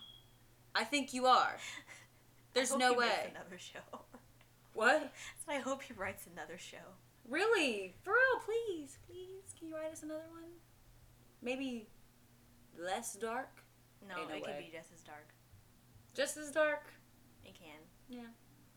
I 0.75 0.85
think 0.85 1.13
you 1.13 1.27
are. 1.27 1.57
There's 2.55 2.71
I 2.71 2.75
hope 2.75 2.81
no 2.81 2.93
he 2.93 2.99
way. 2.99 3.31
Another 3.35 3.59
show. 3.59 4.01
What? 4.73 5.13
So 5.47 5.53
I 5.53 5.59
hope 5.59 5.83
he 5.83 5.95
writes 5.95 6.27
another 6.33 6.59
show. 6.59 6.77
Really? 7.29 7.95
For 8.03 8.11
real, 8.13 8.43
please. 8.45 8.99
Please, 9.07 9.55
can 9.59 9.69
you 9.69 9.75
write 9.77 9.93
us 9.93 10.03
another 10.03 10.27
one? 10.31 10.51
Maybe 11.43 11.87
less 12.79 13.15
dark? 13.15 13.51
No, 14.09 14.19
Ain't 14.21 14.29
no 14.31 14.35
it 14.37 14.45
could 14.45 14.55
way. 14.55 14.67
be 14.71 14.77
just 14.77 14.93
as 14.93 15.01
dark. 15.03 15.29
Just 16.15 16.37
as 16.37 16.51
dark? 16.51 16.93
It 17.45 17.55
can. 17.55 17.79
Yeah, 18.09 18.29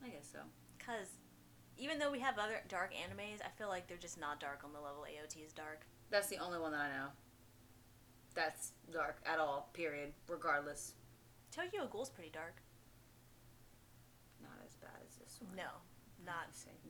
I 0.05 0.09
guess 0.09 0.29
so. 0.31 0.39
Cause 0.83 1.07
even 1.77 1.99
though 1.99 2.11
we 2.11 2.19
have 2.19 2.37
other 2.39 2.61
dark 2.69 2.93
animes, 2.93 3.41
I 3.45 3.49
feel 3.57 3.67
like 3.67 3.87
they're 3.87 3.97
just 3.97 4.19
not 4.19 4.39
dark 4.39 4.61
on 4.63 4.73
the 4.73 4.79
level 4.79 5.01
AOT 5.03 5.45
is 5.45 5.51
dark. 5.53 5.81
That's 6.09 6.27
the 6.27 6.37
only 6.37 6.59
one 6.59 6.71
that 6.71 6.81
I 6.81 6.89
know. 6.89 7.07
That's 8.37 8.73
dark 8.93 9.17
at 9.25 9.39
all, 9.39 9.69
period. 9.73 10.13
Regardless. 10.29 10.93
Tokyo 11.51 11.87
Ghoul's 11.91 12.11
pretty 12.11 12.29
dark. 12.29 12.61
Not 14.39 14.61
as 14.63 14.75
bad 14.75 15.01
as 15.07 15.15
this 15.15 15.39
one. 15.41 15.55
No, 15.55 15.63
not 16.23 16.45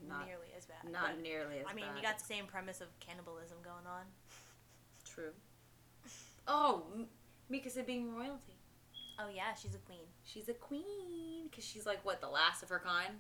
not, 0.06 0.26
nearly 0.28 0.48
as 0.58 0.66
bad. 0.66 0.92
not 0.92 1.16
But, 1.16 1.24
nearly 1.24 1.60
as 1.60 1.64
bad. 1.64 1.72
I 1.72 1.74
mean, 1.74 1.86
bad. 1.86 1.96
you 1.96 2.04
got 2.04 2.20
the 2.20 2.26
same 2.26 2.48
premise 2.48 2.82
of 2.82 2.88
cannibalism 3.00 3.58
going 3.64 3.88
on. 3.88 4.04
True. 5.06 5.32
Oh, 6.50 6.84
M- 6.94 7.08
Mikasa 7.50 7.86
being 7.86 8.14
royalty. 8.14 8.58
Oh 9.18 9.30
yeah, 9.34 9.54
she's 9.56 9.74
a 9.74 9.80
queen. 9.80 10.06
She's 10.26 10.50
a 10.50 10.54
queen 10.54 11.48
because 11.50 11.64
she's 11.64 11.86
like 11.86 12.04
what 12.06 12.20
the 12.20 12.28
last 12.30 12.62
of 12.62 12.70
her 12.70 12.82
kind, 12.86 13.16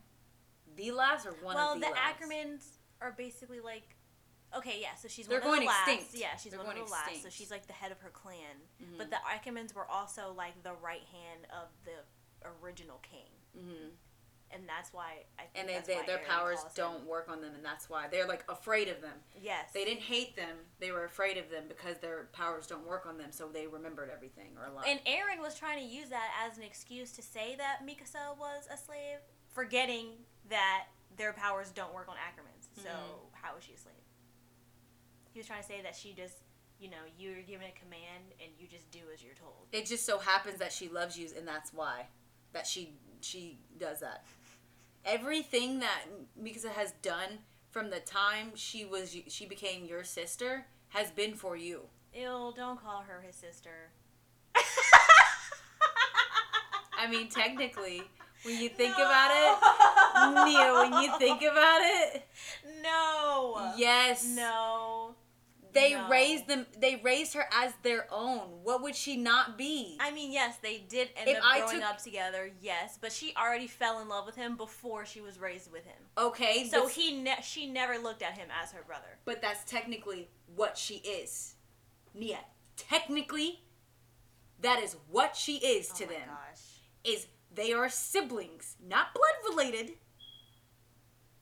the 0.75 0.91
last 0.91 1.25
or 1.25 1.31
one 1.41 1.55
well, 1.55 1.73
of 1.73 1.79
the 1.79 1.87
Well, 1.87 1.95
the, 1.95 1.95
last. 1.95 2.19
Ackermans 2.19 2.65
are 3.01 3.15
basically 3.17 3.61
like. 3.61 3.95
Okay, 4.55 4.79
yeah, 4.81 4.95
so 4.95 5.07
she's 5.07 5.27
They're 5.27 5.39
one 5.41 5.47
of 5.49 5.53
the 5.53 5.57
going 5.59 5.67
last. 5.67 5.87
extinct. 5.89 6.15
Yeah, 6.15 6.35
she's 6.37 6.51
They're 6.51 6.59
one 6.59 6.69
of 6.69 6.75
going 6.75 6.85
the 6.85 6.91
last. 6.91 7.21
So 7.23 7.29
she's 7.29 7.51
like 7.51 7.67
the 7.67 7.73
head 7.73 7.91
of 7.91 7.99
her 7.99 8.09
clan. 8.09 8.55
Mhm. 8.81 8.97
But 8.97 9.09
the 9.09 9.17
Ackermans 9.17 9.73
were 9.75 9.85
also 9.87 10.31
like 10.33 10.63
the 10.63 10.73
right 10.73 11.03
hand 11.11 11.47
of 11.51 11.67
the 11.83 12.03
original 12.61 12.99
king, 12.99 13.29
Mhm. 13.57 13.91
and 14.51 14.69
that's 14.69 14.93
why 14.93 15.25
I 15.37 15.41
think 15.43 15.51
And 15.55 15.67
they, 15.69 15.73
that's 15.73 15.87
they, 15.87 16.01
their 16.05 16.19
Eren 16.19 16.25
powers 16.27 16.59
don't 16.75 17.01
him- 17.01 17.05
work 17.07 17.27
on 17.27 17.41
them, 17.41 17.55
and 17.55 17.65
that's 17.65 17.89
why 17.89 18.07
they're 18.07 18.25
like 18.27 18.49
afraid 18.49 18.87
of 18.87 19.01
them. 19.01 19.21
Yes, 19.35 19.73
They 19.73 19.83
didn't 19.83 20.03
hate 20.03 20.35
them; 20.37 20.57
they 20.79 20.91
were 20.91 21.03
afraid 21.03 21.37
of 21.37 21.49
them 21.49 21.67
because 21.67 21.97
their 21.99 22.25
powers 22.31 22.67
don't 22.67 22.85
work 22.85 23.05
on 23.05 23.17
them. 23.17 23.31
So 23.33 23.49
they 23.49 23.67
remembered 23.67 24.09
everything 24.09 24.57
or 24.57 24.65
a 24.65 24.71
lot. 24.71 24.87
And 24.87 25.03
Eren 25.05 25.39
was 25.39 25.55
trying 25.55 25.79
to 25.79 25.85
use 25.85 26.09
that 26.09 26.31
as 26.49 26.57
an 26.57 26.63
excuse 26.63 27.11
to 27.13 27.21
say 27.21 27.55
that 27.55 27.85
Mikasa 27.85 28.37
was 28.37 28.65
a 28.71 28.77
slave, 28.77 29.19
forgetting 29.49 30.25
that 30.45 30.87
their 31.17 31.33
powers 31.33 31.71
don't 31.71 31.93
work 31.93 32.07
on 32.07 32.15
Ackermans. 32.15 32.81
So 32.81 32.89
Mhm. 32.89 33.33
how 33.33 33.57
is 33.57 33.63
she 33.65 33.73
a 33.73 33.77
slave? 33.77 33.95
He 35.37 35.39
was 35.41 35.45
trying 35.45 35.61
to 35.61 35.67
say 35.67 35.81
that 35.83 35.95
she 35.95 36.13
just, 36.13 36.37
you 36.79 36.89
know, 36.89 36.97
you're 37.15 37.43
given 37.43 37.67
a 37.67 37.79
command 37.79 38.33
and 38.41 38.49
you 38.57 38.65
just 38.67 38.89
do 38.89 39.01
as 39.13 39.21
you're 39.23 39.35
told. 39.35 39.67
it 39.71 39.85
just 39.85 40.03
so 40.03 40.17
happens 40.17 40.57
that 40.57 40.73
she 40.73 40.89
loves 40.89 41.15
you, 41.15 41.27
and 41.37 41.47
that's 41.47 41.71
why 41.71 42.07
that 42.53 42.65
she 42.65 42.93
she 43.21 43.59
does 43.79 43.99
that. 43.99 44.25
Everything 45.05 45.77
that 45.81 46.05
Mikasa 46.43 46.69
has 46.69 46.93
done 47.03 47.37
from 47.69 47.91
the 47.91 47.99
time 47.99 48.53
she 48.55 48.83
was 48.83 49.15
she 49.27 49.45
became 49.45 49.85
your 49.85 50.03
sister 50.03 50.65
has 50.87 51.11
been 51.11 51.35
for 51.35 51.55
you. 51.55 51.81
Ew, 52.15 52.51
don't 52.55 52.81
call 52.81 53.03
her 53.07 53.21
his 53.21 53.35
sister. 53.35 53.91
I 56.97 57.07
mean, 57.11 57.29
technically, 57.43 58.01
when 58.41 58.59
you 58.59 58.69
think 58.69 58.95
about 58.95 59.29
it, 59.31 60.45
Nia, 60.47 60.73
when 60.73 61.03
you 61.03 61.15
think 61.19 61.43
about 61.43 61.81
it, 61.83 62.27
No. 62.81 63.73
yes, 63.77 64.25
No. 64.35 65.06
They 65.77 65.93
no. 65.93 66.09
raised 66.09 66.47
them. 66.47 66.65
They 66.77 66.95
raised 67.03 67.33
her 67.35 67.45
as 67.53 67.73
their 67.83 68.07
own. 68.11 68.63
What 68.63 68.81
would 68.83 68.95
she 68.95 69.15
not 69.17 69.57
be? 69.57 69.97
I 69.99 70.11
mean, 70.11 70.31
yes, 70.31 70.57
they 70.61 70.79
did 70.89 71.09
end 71.15 71.29
If 71.29 71.37
up 71.37 71.43
I 71.45 71.59
growing 71.59 71.75
took- 71.81 71.89
up 71.89 72.01
together, 72.03 72.51
yes, 72.61 72.97
but 72.99 73.11
she 73.11 73.33
already 73.35 73.67
fell 73.67 73.99
in 73.99 74.09
love 74.09 74.25
with 74.25 74.35
him 74.35 74.57
before 74.57 75.05
she 75.05 75.21
was 75.21 75.39
raised 75.39 75.71
with 75.71 75.85
him. 75.85 75.97
Okay, 76.17 76.67
So 76.69 76.83
but, 76.83 76.91
he 76.93 77.21
ne- 77.21 77.41
she 77.43 77.67
never 77.67 77.97
looked 77.97 78.21
at 78.21 78.37
him 78.37 78.49
as 78.63 78.71
her 78.71 78.83
brother. 78.85 79.19
but 79.25 79.41
that's 79.41 79.63
technically 79.69 80.29
what 80.55 80.77
she 80.77 80.95
is. 80.95 81.55
Nia, 82.13 82.39
technically, 82.75 83.61
that 84.61 84.81
is 84.81 84.95
what 85.09 85.35
she 85.35 85.57
is 85.57 85.89
to 85.89 86.05
oh 86.05 86.07
my 86.07 86.13
them. 86.13 86.27
gosh. 86.27 86.61
Is 87.03 87.27
they 87.53 87.71
are 87.73 87.89
siblings, 87.89 88.75
not 88.85 89.13
blood 89.13 89.49
related, 89.55 89.93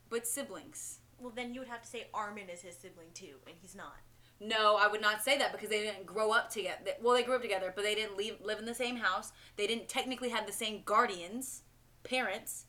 but 0.09 0.27
siblings. 0.27 0.99
Well, 1.19 1.31
then 1.35 1.53
you 1.53 1.61
would 1.61 1.69
have 1.69 1.81
to 1.81 1.87
say 1.87 2.07
Armin 2.13 2.49
is 2.49 2.61
his 2.61 2.75
sibling 2.75 3.07
too, 3.13 3.35
and 3.47 3.55
he's 3.61 3.73
not. 3.75 3.95
No, 4.47 4.77
I 4.77 4.87
would 4.87 5.01
not 5.01 5.23
say 5.23 5.37
that 5.37 5.51
because 5.51 5.69
they 5.69 5.81
didn't 5.81 6.05
grow 6.05 6.31
up 6.31 6.49
together. 6.49 6.77
Well, 7.01 7.15
they 7.15 7.23
grew 7.23 7.35
up 7.35 7.41
together, 7.41 7.71
but 7.75 7.83
they 7.83 7.95
didn't 7.95 8.17
leave, 8.17 8.35
live 8.43 8.59
in 8.59 8.65
the 8.65 8.75
same 8.75 8.97
house. 8.97 9.31
They 9.55 9.65
didn't 9.65 9.87
technically 9.87 10.29
have 10.29 10.45
the 10.45 10.53
same 10.53 10.81
guardians, 10.85 11.63
parents. 12.03 12.65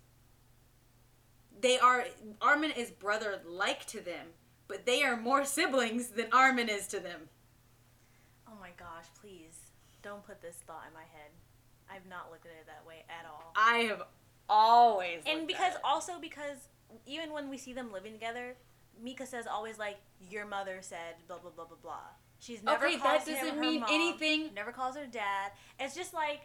They 1.61 1.79
are 1.79 2.07
Armin 2.41 2.71
is 2.71 2.91
brother 2.91 3.41
like 3.47 3.87
to 3.87 4.01
them, 4.01 4.29
but 4.69 4.87
they 4.87 5.03
are 5.03 5.17
more 5.17 5.45
siblings 5.57 6.09
than 6.09 6.27
Armin 6.33 6.69
is 6.69 6.87
to 6.89 7.01
them. 7.01 7.29
Oh 8.49 8.55
my 8.61 8.71
gosh, 8.79 9.07
please 9.21 9.71
don't 10.03 10.25
put 10.27 10.41
this 10.41 10.57
thought 10.67 10.85
in 10.87 10.95
my 10.95 11.01
head. 11.01 11.31
I've 11.91 12.09
not 12.09 12.31
looked 12.31 12.47
at 12.47 12.53
it 12.53 12.67
that 12.67 12.87
way 12.87 13.05
at 13.09 13.27
all. 13.27 13.53
I 13.55 13.79
have 13.89 14.03
always 14.49 15.23
and 15.27 15.41
looked 15.41 15.49
because 15.49 15.73
at 15.75 15.77
it. 15.77 15.81
also 15.85 16.15
because 16.21 16.69
even 17.07 17.33
when 17.33 17.49
we 17.51 17.59
see 17.59 17.73
them 17.73 17.93
living 17.93 18.13
together, 18.13 18.57
Mikasa's 19.05 19.47
always 19.47 19.79
like 19.79 19.99
your 20.31 20.47
mother 20.47 20.79
said 20.81 21.15
blah 21.29 21.39
blah 21.39 21.51
blah 21.51 21.65
blah 21.65 21.77
blah. 21.83 22.01
She's 22.39 22.63
never 22.63 22.87
Okay, 22.87 22.99
calls 22.99 23.25
that 23.25 23.29
him 23.31 23.41
doesn't 23.41 23.55
her 23.57 23.61
mean 23.61 23.81
mom, 23.81 23.89
anything. 23.93 24.51
Never 24.55 24.73
calls 24.73 24.97
her 24.97 25.07
dad. 25.07 25.53
It's 25.81 25.95
just 25.95 26.13
like 26.15 26.43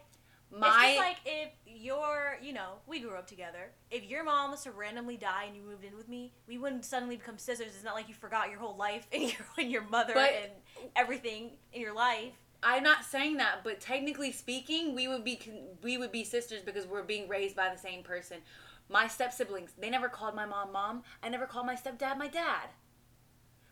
my 0.50 0.66
it's 0.68 0.76
just 0.86 0.98
like 0.98 1.16
if 1.24 1.48
your 1.66 2.38
you 2.42 2.52
know 2.52 2.74
we 2.86 3.00
grew 3.00 3.14
up 3.14 3.26
together. 3.26 3.70
If 3.90 4.04
your 4.04 4.24
mom 4.24 4.50
was 4.50 4.62
to 4.64 4.70
randomly 4.70 5.16
die 5.16 5.44
and 5.46 5.56
you 5.56 5.62
moved 5.62 5.84
in 5.84 5.96
with 5.96 6.08
me, 6.08 6.32
we 6.46 6.58
wouldn't 6.58 6.84
suddenly 6.84 7.16
become 7.16 7.38
sisters. 7.38 7.68
It's 7.74 7.84
not 7.84 7.94
like 7.94 8.08
you 8.08 8.14
forgot 8.14 8.50
your 8.50 8.58
whole 8.58 8.76
life 8.76 9.06
and 9.12 9.22
your 9.22 9.40
and 9.58 9.70
your 9.70 9.82
mother 9.88 10.14
But- 10.14 10.30
and 10.42 10.52
everything 10.96 11.52
in 11.72 11.80
your 11.80 11.94
life. 11.94 12.32
I'm 12.64 12.84
not 12.84 13.02
saying 13.04 13.38
that, 13.38 13.64
but 13.64 13.80
technically 13.80 14.30
speaking, 14.30 14.94
we 14.94 15.08
would 15.08 15.24
be 15.24 15.40
we 15.82 15.98
would 15.98 16.12
be 16.12 16.22
sisters 16.22 16.62
because 16.62 16.86
we're 16.86 17.02
being 17.02 17.28
raised 17.28 17.56
by 17.56 17.68
the 17.70 17.78
same 17.78 18.02
person. 18.04 18.38
My 18.88 19.08
step 19.08 19.32
siblings, 19.32 19.70
they 19.78 19.88
never 19.90 20.08
called 20.08 20.34
my 20.34 20.44
mom 20.46 20.72
mom. 20.72 21.02
I 21.22 21.28
never 21.28 21.46
called 21.46 21.66
my 21.66 21.74
stepdad 21.76 22.18
my 22.18 22.28
dad. 22.28 22.68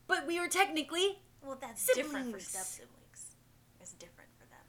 But 0.07 0.27
we 0.27 0.41
were 0.41 0.49
technically, 0.49 1.19
Well, 1.43 1.59
that's 1.61 1.87
different 1.95 2.33
for 2.33 2.41
step 2.41 2.63
siblings. 2.65 3.37
It's 3.81 3.93
different 3.93 4.31
for 4.39 4.47
them. 4.47 4.65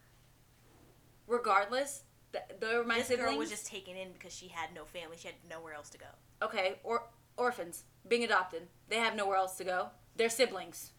regardless, 1.28 2.04
th- 2.34 2.44
they're 2.60 2.84
my 2.84 2.98
this 3.00 3.08
siblings. 3.08 3.30
girl 3.32 3.38
was 3.38 3.50
just 3.50 3.66
taken 3.68 3.96
in 3.96 4.12
because 4.14 4.34
she 4.34 4.48
had 4.50 4.74
no 4.76 4.86
family. 4.86 5.18
She 5.18 5.28
had 5.28 5.36
nowhere 5.50 5.74
else 5.74 5.90
to 5.92 5.98
go. 5.98 6.06
okay, 6.44 6.80
or 6.84 7.04
orphans 7.38 7.84
being 8.08 8.24
adopted. 8.24 8.68
They 8.90 8.98
have 8.98 9.16
nowhere 9.16 9.38
else 9.38 9.56
to 9.58 9.64
go. 9.64 9.88
They're 10.16 10.30
siblings. 10.30 10.92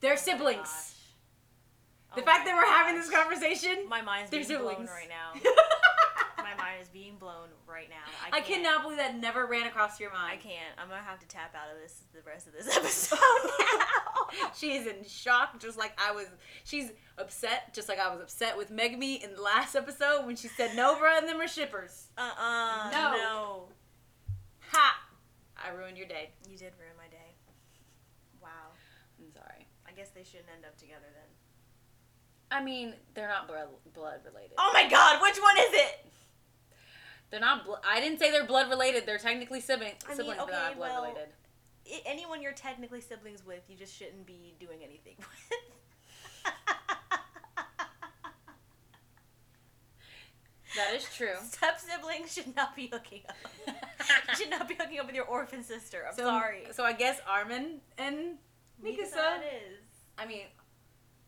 They're 0.00 0.12
Oh 0.12 0.16
siblings. 0.16 0.96
The 2.14 2.20
Oh 2.22 2.24
fact 2.24 2.44
that 2.46 2.54
we're 2.54 2.66
having 2.70 2.94
this 3.00 3.10
conversation, 3.10 3.88
My 3.88 4.02
mind's 4.02 4.30
being 4.30 4.46
blown 4.46 4.86
right 4.86 5.08
now. 5.08 5.32
My 6.56 6.64
mind 6.64 6.82
is 6.82 6.88
being 6.88 7.16
blown 7.16 7.48
right 7.66 7.88
now. 7.88 8.04
I 8.32 8.38
I, 8.38 8.40
cannot 8.40 8.82
believe 8.82 8.98
that 8.98 9.16
never 9.18 9.46
ran 9.46 9.66
across 9.66 10.00
your 10.00 10.12
mind. 10.12 10.32
I 10.32 10.36
can't. 10.36 10.74
I'm 10.78 10.88
gonna 10.88 11.02
have 11.02 11.18
to 11.20 11.26
tap 11.26 11.54
out 11.54 11.74
of 11.74 11.80
this 11.82 12.02
the 12.14 12.20
rest 12.28 12.46
of 12.46 12.52
this 12.52 12.68
episode 12.76 13.18
now. 13.78 14.50
she 14.54 14.72
is 14.72 14.86
in 14.86 15.04
shock, 15.06 15.60
just 15.60 15.78
like 15.78 15.92
I 15.98 16.12
was. 16.12 16.26
She's 16.64 16.90
upset, 17.18 17.74
just 17.74 17.88
like 17.88 17.98
I 17.98 18.10
was 18.12 18.20
upset 18.20 18.56
with 18.56 18.70
Megami 18.70 19.22
in 19.22 19.34
the 19.34 19.42
last 19.42 19.74
episode 19.74 20.26
when 20.26 20.36
she 20.36 20.48
said 20.48 20.74
Nova 20.76 21.04
and 21.18 21.28
them 21.28 21.40
are 21.40 21.48
shippers. 21.48 22.08
Uh 22.16 22.30
uh 22.38 22.90
No. 22.92 23.12
no. 23.12 23.68
Ha! 24.70 25.00
I 25.56 25.70
ruined 25.70 25.96
your 25.98 26.06
day. 26.06 26.30
You 26.48 26.56
did 26.56 26.72
ruin 26.78 26.96
my 26.96 27.08
day. 27.08 27.36
Wow. 28.42 28.48
I'm 29.18 29.30
sorry. 29.32 29.66
I 29.86 29.92
guess 29.92 30.10
they 30.10 30.24
shouldn't 30.24 30.48
end 30.54 30.64
up 30.64 30.76
together 30.76 31.06
then. 31.14 31.28
I 32.50 32.62
mean, 32.62 32.94
they're 33.14 33.28
not 33.28 33.48
blood 33.48 34.18
related. 34.26 34.52
Oh 34.58 34.70
my 34.74 34.88
god, 34.88 35.22
which 35.22 35.36
one 35.40 35.56
is 35.58 35.72
it? 35.72 36.01
They're 37.32 37.40
not. 37.40 37.64
Bl- 37.64 37.72
I 37.82 37.98
didn't 37.98 38.18
say 38.20 38.30
they're 38.30 38.44
blood 38.46 38.68
related. 38.68 39.06
They're 39.06 39.16
technically 39.18 39.60
sibling- 39.62 39.94
I 40.04 40.08
mean, 40.08 40.16
siblings, 40.18 40.36
but 40.38 40.44
okay, 40.44 40.52
not 40.52 40.76
blood 40.76 40.90
well- 40.90 41.02
related. 41.02 41.28
I- 41.90 42.02
anyone 42.06 42.42
you're 42.42 42.52
technically 42.52 43.00
siblings 43.00 43.44
with, 43.44 43.62
you 43.68 43.76
just 43.76 43.96
shouldn't 43.96 44.26
be 44.26 44.54
doing 44.60 44.84
anything 44.84 45.16
with. 45.18 45.58
That 50.76 50.94
is 50.94 51.04
true. 51.14 51.34
Step 51.42 51.78
siblings 51.78 52.32
should 52.32 52.56
not 52.56 52.74
be 52.74 52.86
hooking 52.86 53.20
up. 53.28 53.36
you 53.66 54.34
should 54.36 54.50
not 54.50 54.68
be 54.68 54.74
hooking 54.74 55.00
up 55.00 55.06
with 55.06 55.14
your 55.14 55.26
orphan 55.26 55.62
sister. 55.62 56.04
I'm 56.08 56.14
so, 56.14 56.22
sorry. 56.24 56.62
So 56.72 56.82
I 56.84 56.94
guess 56.94 57.18
Armin 57.28 57.80
and 57.98 58.38
Mikasa 58.82 59.12
Mikasa. 59.12 59.38
is. 59.40 59.84
I 60.16 60.26
mean, 60.26 60.44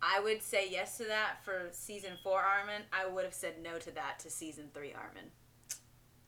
I 0.00 0.20
would 0.20 0.42
say 0.42 0.68
yes 0.70 0.96
to 0.98 1.04
that 1.04 1.44
for 1.44 1.68
season 1.72 2.12
four 2.22 2.40
Armin. 2.40 2.82
I 2.90 3.06
would 3.06 3.24
have 3.24 3.34
said 3.34 3.54
no 3.62 3.78
to 3.78 3.90
that 3.92 4.18
to 4.20 4.30
season 4.30 4.70
three 4.72 4.94
Armin. 4.94 5.30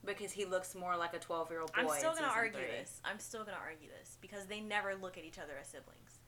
Because 0.07 0.31
he 0.31 0.45
looks 0.45 0.73
more 0.73 0.95
like 0.97 1.13
a 1.13 1.19
12 1.19 1.51
year 1.51 1.61
old 1.61 1.73
boy. 1.73 1.81
I'm 1.81 1.89
still 1.89 2.13
gonna 2.15 2.27
argue 2.27 2.59
three. 2.59 2.67
this. 2.79 3.01
I'm 3.03 3.19
still 3.19 3.43
gonna 3.43 3.57
argue 3.61 3.89
this 3.99 4.17
because 4.21 4.45
they 4.45 4.59
never 4.61 4.95
look 4.95 5.17
at 5.17 5.25
each 5.25 5.37
other 5.37 5.53
as 5.59 5.67
siblings. 5.67 6.19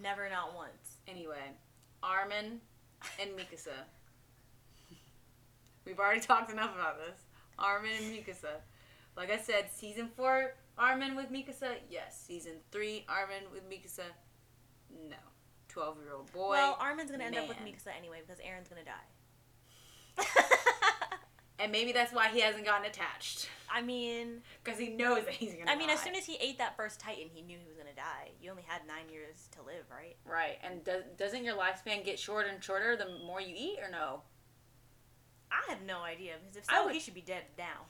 Never, 0.00 0.28
not 0.30 0.54
once. 0.54 0.98
Anyway, 1.08 1.52
Armin 2.02 2.60
and 3.20 3.30
Mikasa. 3.32 3.74
We've 5.84 5.98
already 5.98 6.20
talked 6.20 6.50
enough 6.52 6.74
about 6.74 6.98
this. 6.98 7.18
Armin 7.58 7.90
and 8.00 8.14
Mikasa. 8.14 8.60
Like 9.16 9.30
I 9.30 9.38
said, 9.38 9.66
season 9.74 10.08
four 10.16 10.54
Armin 10.78 11.16
with 11.16 11.30
Mikasa, 11.30 11.74
yes. 11.90 12.22
Season 12.26 12.52
three 12.70 13.04
Armin 13.08 13.50
with 13.52 13.68
Mikasa, 13.68 14.04
no. 15.08 15.16
Twelve 15.68 15.98
year 16.02 16.14
old 16.14 16.32
boy. 16.32 16.50
well, 16.50 16.76
Armin's 16.80 17.10
gonna 17.10 17.24
end 17.24 17.36
up 17.36 17.48
with. 17.48 17.58
Mikasa 17.58 17.88
anyway 17.98 18.20
because 18.26 18.40
Eren's 18.40 18.68
gonna 18.68 18.84
die. 18.84 20.24
and 21.60 21.70
maybe 21.70 21.92
that's 21.92 22.12
why 22.12 22.28
he 22.28 22.40
hasn't 22.40 22.64
gotten 22.64 22.86
attached. 22.86 23.48
I 23.72 23.82
mean, 23.82 24.42
Because 24.64 24.78
he 24.80 24.88
knows 24.90 25.24
that 25.26 25.34
he's 25.34 25.54
gonna 25.54 25.70
I 25.70 25.76
mean, 25.76 25.88
die. 25.88 25.94
as 25.94 26.00
soon 26.00 26.16
as 26.16 26.26
he 26.26 26.36
ate 26.40 26.58
that 26.58 26.76
first 26.76 26.98
Titan, 26.98 27.28
he 27.32 27.42
knew 27.42 27.56
he 27.60 27.68
was 27.68 27.76
gonna 27.76 27.94
die. 27.94 28.30
You 28.42 28.50
only 28.50 28.64
had 28.66 28.82
nine 28.86 29.08
years 29.12 29.48
to 29.52 29.62
live, 29.62 29.84
right? 29.90 30.16
Right. 30.24 30.58
And 30.64 30.82
does, 30.84 31.04
doesn't 31.18 31.44
your 31.44 31.56
lifespan 31.56 32.04
get 32.04 32.18
shorter 32.18 32.48
and 32.48 32.62
shorter 32.62 32.96
the 32.96 33.06
more 33.24 33.40
you 33.40 33.54
eat, 33.56 33.78
or 33.82 33.90
no? 33.90 34.22
I 35.52 35.70
have 35.70 35.82
no 35.82 36.00
idea 36.02 36.34
because 36.40 36.56
if 36.56 36.64
so, 36.64 36.84
would- 36.86 36.94
he 36.94 37.00
should 37.00 37.14
be 37.14 37.20
dead 37.20 37.42
now. 37.58 37.86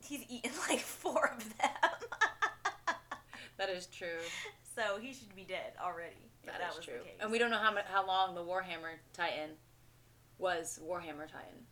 He's 0.00 0.24
eaten 0.28 0.52
like 0.68 0.78
four 0.80 1.30
of 1.36 1.44
them, 1.58 1.70
That 3.58 3.68
is 3.70 3.86
true. 3.86 4.18
so 4.76 4.98
he 5.00 5.12
should 5.12 5.34
be 5.34 5.42
dead 5.44 5.72
already. 5.84 6.14
If 6.44 6.50
That 6.52 6.60
that, 6.60 6.70
is 6.70 6.76
was 6.76 6.84
true. 6.86 6.94
the 6.98 7.04
case. 7.04 7.18
And 7.20 7.30
we 7.32 7.38
don't 7.38 7.50
know 7.50 7.58
how 7.58 7.74
how 7.92 8.06
long 8.06 8.34
the 8.34 8.42
Warhammer 8.42 8.94
Titan 9.12 9.50
was 10.38 10.78
Warhammer 10.84 11.26
Titan. 11.30 11.66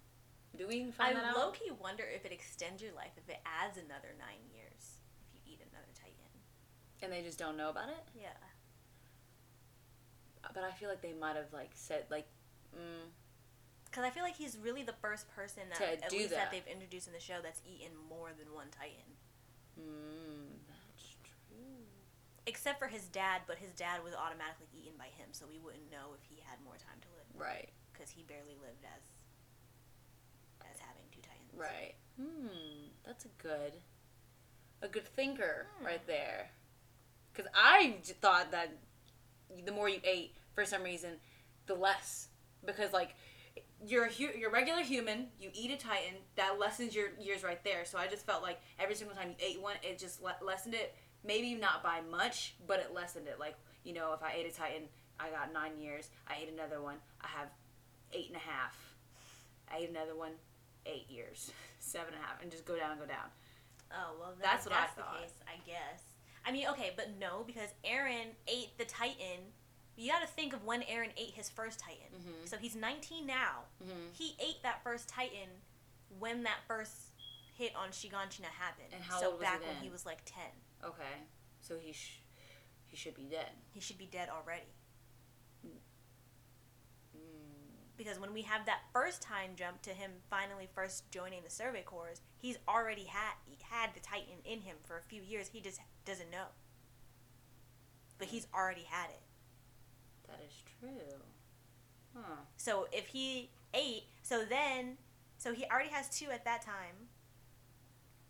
Do 0.56 0.66
we 0.66 0.76
even 0.76 0.92
I 0.98 1.12
find 1.12 1.16
that 1.16 1.36
low 1.36 1.50
key 1.50 1.70
wonder 1.70 2.04
if 2.04 2.24
it 2.24 2.32
extends 2.32 2.82
your 2.82 2.92
life 2.92 3.12
if 3.16 3.28
it 3.28 3.40
adds 3.44 3.76
another 3.76 4.14
nine 4.18 4.40
years 4.54 5.00
if 5.28 5.34
you 5.34 5.40
eat 5.52 5.60
another 5.60 5.90
Titan. 5.94 6.32
And 7.02 7.12
they 7.12 7.22
just 7.22 7.38
don't 7.38 7.56
know 7.56 7.70
about 7.70 7.88
it. 7.88 8.04
Yeah. 8.14 8.36
But 10.54 10.64
I 10.64 10.70
feel 10.72 10.88
like 10.88 11.02
they 11.02 11.12
might 11.12 11.36
have 11.36 11.52
like 11.52 11.70
said 11.74 12.04
like, 12.10 12.26
mm, 12.74 13.10
Because 13.84 14.04
I 14.04 14.10
feel 14.10 14.22
like 14.22 14.36
he's 14.36 14.56
really 14.56 14.82
the 14.82 14.96
first 15.02 15.28
person 15.34 15.64
that, 15.68 15.82
at 16.04 16.12
least 16.12 16.30
that. 16.30 16.48
that 16.48 16.50
they've 16.52 16.66
introduced 16.70 17.06
in 17.06 17.12
the 17.12 17.20
show 17.20 17.38
that's 17.42 17.60
eaten 17.66 17.92
more 18.08 18.30
than 18.38 18.52
one 18.54 18.68
Titan. 18.72 19.10
mm, 19.76 20.56
that's 20.68 21.16
true. 21.20 21.84
Except 22.46 22.78
for 22.78 22.86
his 22.86 23.10
dad, 23.10 23.42
but 23.46 23.58
his 23.58 23.72
dad 23.74 24.04
was 24.06 24.14
automatically 24.14 24.70
eaten 24.70 24.94
by 24.96 25.10
him, 25.18 25.34
so 25.34 25.44
we 25.50 25.58
wouldn't 25.58 25.90
know 25.90 26.14
if 26.14 26.22
he 26.30 26.38
had 26.46 26.62
more 26.62 26.78
time 26.78 27.02
to 27.02 27.10
live. 27.18 27.26
Right. 27.34 27.74
Because 27.92 28.08
he 28.14 28.22
barely 28.22 28.54
lived 28.62 28.86
as 28.86 29.02
as 29.02 29.02
having 29.02 29.02
two 29.02 29.02
Titans. 29.02 29.15
Right. 31.56 31.94
Hmm. 32.20 32.48
That's 33.04 33.24
a 33.24 33.28
good, 33.42 33.72
a 34.82 34.88
good 34.88 35.06
thinker 35.06 35.66
Hmm. 35.78 35.86
right 35.86 36.06
there. 36.06 36.50
Because 37.32 37.50
I 37.54 37.98
j- 38.04 38.14
thought 38.14 38.50
that 38.52 38.70
the 39.64 39.72
more 39.72 39.88
you 39.88 40.00
ate, 40.04 40.34
for 40.54 40.64
some 40.64 40.82
reason, 40.82 41.18
the 41.66 41.74
less. 41.74 42.28
Because 42.64 42.92
like, 42.92 43.14
you're 43.84 44.06
a 44.06 44.12
hu- 44.12 44.36
you're 44.38 44.50
a 44.50 44.52
regular 44.52 44.82
human. 44.82 45.28
You 45.38 45.50
eat 45.54 45.70
a 45.70 45.76
titan, 45.76 46.14
that 46.36 46.58
lessens 46.58 46.94
your 46.94 47.08
years 47.18 47.42
right 47.42 47.62
there. 47.64 47.84
So 47.84 47.98
I 47.98 48.06
just 48.06 48.24
felt 48.26 48.42
like 48.42 48.58
every 48.78 48.94
single 48.94 49.14
time 49.16 49.30
you 49.30 49.36
ate 49.38 49.60
one, 49.60 49.76
it 49.82 49.98
just 49.98 50.22
le- 50.22 50.36
lessened 50.42 50.74
it. 50.74 50.94
Maybe 51.24 51.54
not 51.54 51.82
by 51.82 52.00
much, 52.10 52.54
but 52.66 52.80
it 52.80 52.92
lessened 52.94 53.28
it. 53.28 53.38
Like 53.38 53.56
you 53.84 53.92
know, 53.92 54.12
if 54.14 54.22
I 54.22 54.32
ate 54.32 54.46
a 54.46 54.54
titan, 54.54 54.88
I 55.20 55.30
got 55.30 55.52
nine 55.52 55.78
years. 55.78 56.08
I 56.26 56.36
ate 56.42 56.52
another 56.52 56.80
one, 56.82 56.96
I 57.20 57.28
have 57.28 57.48
eight 58.12 58.28
and 58.28 58.36
a 58.36 58.40
half. 58.40 58.76
I 59.70 59.78
ate 59.78 59.90
another 59.90 60.16
one, 60.16 60.32
eight 60.86 61.10
years, 61.10 61.50
seven 61.78 62.14
and 62.14 62.22
a 62.22 62.26
half, 62.26 62.42
and 62.42 62.50
just 62.50 62.64
go 62.64 62.76
down 62.76 62.92
and 62.92 63.00
go 63.00 63.06
down. 63.06 63.28
Oh 63.92 64.14
well, 64.18 64.30
then 64.30 64.40
That's 64.42 64.66
what 64.66 64.74
I 64.74 64.86
thought. 64.86 65.14
the 65.14 65.20
case, 65.26 65.34
I 65.46 65.56
guess. 65.66 66.02
I 66.44 66.52
mean, 66.52 66.66
okay, 66.70 66.92
but 66.96 67.10
no, 67.18 67.42
because 67.46 67.70
Eren 67.84 68.34
ate 68.48 68.76
the 68.78 68.84
Titan. 68.84 69.52
You 69.96 70.10
got 70.12 70.20
to 70.20 70.26
think 70.26 70.52
of 70.52 70.62
when 70.64 70.82
Eren 70.82 71.08
ate 71.16 71.32
his 71.34 71.48
first 71.48 71.80
Titan. 71.80 72.12
Mhm. 72.20 72.48
So 72.48 72.58
he's 72.58 72.76
19 72.76 73.26
now. 73.26 73.64
Mm-hmm. 73.82 74.12
He 74.12 74.36
ate 74.38 74.62
that 74.62 74.82
first 74.84 75.08
Titan 75.08 75.48
when 76.18 76.42
that 76.42 76.58
first 76.68 76.92
hit 77.56 77.74
on 77.74 77.88
Shiganshina 77.88 78.44
happened. 78.58 78.88
And 78.92 79.02
how 79.02 79.18
so 79.20 79.30
old 79.30 79.38
was 79.40 79.48
he 79.48 79.52
back 79.54 79.60
when 79.66 79.76
he 79.82 79.88
was 79.88 80.04
like 80.04 80.18
10. 80.26 80.44
Okay, 80.84 81.02
so 81.60 81.78
he 81.78 81.92
sh- 81.94 82.20
he 82.86 82.94
should 82.96 83.14
be 83.14 83.24
dead. 83.24 83.50
He 83.72 83.80
should 83.80 83.96
be 83.96 84.04
dead 84.06 84.28
already. 84.28 84.66
Mm. 85.66 85.78
Because 87.97 88.18
when 88.20 88.35
we 88.35 88.43
have 88.43 88.66
that 88.66 88.81
first 88.93 89.23
time 89.23 89.52
jump 89.56 89.81
to 89.82 89.90
him 89.90 90.10
finally 90.28 90.68
first 90.74 91.10
joining 91.10 91.43
the 91.43 91.51
Survey 91.51 91.82
Corps, 91.82 92.20
he's 92.39 92.59
already 92.68 93.05
had 93.05 93.35
had 93.70 93.90
the 93.94 94.01
Titan 94.01 94.39
in 94.44 94.60
him 94.60 94.77
for 94.85 94.98
a 94.98 95.02
few 95.02 95.23
years. 95.23 95.48
He 95.52 95.60
just 95.60 95.81
doesn't 96.05 96.31
know. 96.31 96.47
But 98.18 98.28
he's 98.28 98.47
already 98.55 98.86
had 98.89 99.10
it. 99.10 99.20
That 100.28 100.40
is 100.47 100.55
true. 100.81 101.18
Huh. 102.14 102.36
So 102.56 102.86
if 102.93 103.06
he 103.09 103.51
ate, 103.74 104.05
so 104.23 104.44
then, 104.44 104.97
so 105.39 105.52
he 105.52 105.64
already 105.66 105.90
has 105.90 106.09
two 106.09 106.31
at 106.31 106.44
that 106.44 106.62
time, 106.62 107.09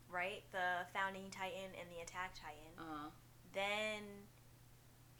right? 0.09 0.43
The 0.51 0.85
Founding 0.93 1.29
Titan 1.31 1.71
and 1.79 1.89
the 1.89 2.01
Attack 2.01 2.35
Titan. 2.35 2.73
Uh-huh. 2.77 3.09
Then 3.53 4.03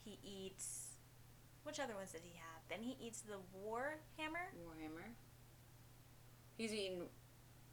he 0.04 0.18
eats. 0.22 0.84
Which 1.64 1.80
other 1.80 1.94
ones 1.94 2.12
did 2.12 2.22
he 2.24 2.36
have? 2.36 2.47
Then 2.68 2.82
he 2.82 2.96
eats 3.00 3.20
the 3.20 3.36
Warhammer. 3.56 4.52
Warhammer. 4.64 5.08
He's 6.56 6.72
eating 6.72 7.02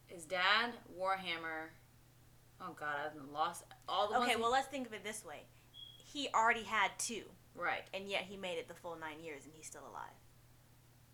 his 0.07 0.25
dad, 0.25 0.71
Warhammer. 0.97 1.69
Oh 2.61 2.75
God, 2.79 2.95
I've 3.05 3.31
lost 3.31 3.63
all 3.89 4.07
the 4.07 4.19
ones. 4.19 4.29
Okay, 4.29 4.39
well 4.39 4.51
let's 4.51 4.67
think 4.67 4.87
of 4.87 4.93
it 4.93 5.03
this 5.03 5.25
way. 5.25 5.43
He 6.05 6.29
already 6.33 6.63
had 6.63 6.91
two, 6.97 7.23
right. 7.55 7.83
and 7.93 8.07
yet 8.07 8.21
he 8.21 8.37
made 8.37 8.57
it 8.57 8.67
the 8.67 8.73
full 8.73 8.95
nine 8.95 9.19
years, 9.21 9.43
and 9.43 9.53
he's 9.53 9.65
still 9.65 9.81
alive. 9.81 10.15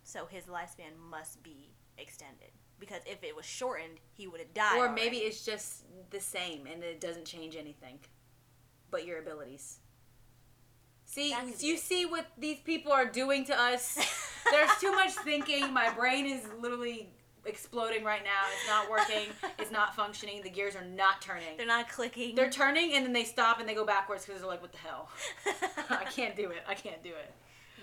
So 0.04 0.26
his 0.26 0.44
lifespan 0.44 0.96
must 1.10 1.42
be 1.42 1.72
extended 1.98 2.50
because 2.78 3.00
if 3.06 3.22
it 3.22 3.34
was 3.34 3.46
shortened, 3.46 3.98
he 4.12 4.26
would 4.26 4.40
have 4.40 4.52
died. 4.54 4.76
Or 4.76 4.88
already. 4.88 5.02
maybe 5.02 5.16
it's 5.18 5.44
just 5.44 5.84
the 6.10 6.20
same 6.20 6.66
and 6.66 6.82
it 6.82 7.00
doesn't 7.00 7.24
change 7.24 7.56
anything, 7.56 8.00
but 8.90 9.06
your 9.06 9.20
abilities. 9.20 9.78
See, 11.12 11.36
you 11.60 11.76
see 11.76 12.06
what 12.06 12.26
these 12.38 12.60
people 12.60 12.90
are 12.90 13.04
doing 13.04 13.44
to 13.44 13.60
us. 13.60 13.98
There's 14.50 14.70
too 14.80 14.92
much 14.92 15.10
thinking. 15.24 15.70
My 15.70 15.90
brain 15.90 16.24
is 16.24 16.40
literally 16.58 17.10
exploding 17.44 18.02
right 18.02 18.24
now. 18.24 18.30
It's 18.54 18.66
not 18.66 18.90
working. 18.90 19.28
It's 19.58 19.70
not 19.70 19.94
functioning. 19.94 20.42
The 20.42 20.48
gears 20.48 20.74
are 20.74 20.86
not 20.86 21.20
turning. 21.20 21.58
They're 21.58 21.66
not 21.66 21.90
clicking. 21.90 22.34
They're 22.34 22.48
turning 22.48 22.94
and 22.94 23.04
then 23.04 23.12
they 23.12 23.24
stop 23.24 23.60
and 23.60 23.68
they 23.68 23.74
go 23.74 23.84
backwards 23.84 24.24
because 24.24 24.40
they're 24.40 24.48
like, 24.48 24.62
what 24.62 24.72
the 24.72 24.78
hell? 24.78 25.10
I 25.90 26.04
can't 26.04 26.34
do 26.34 26.48
it. 26.48 26.62
I 26.66 26.72
can't 26.72 27.02
do 27.02 27.10
it. 27.10 27.30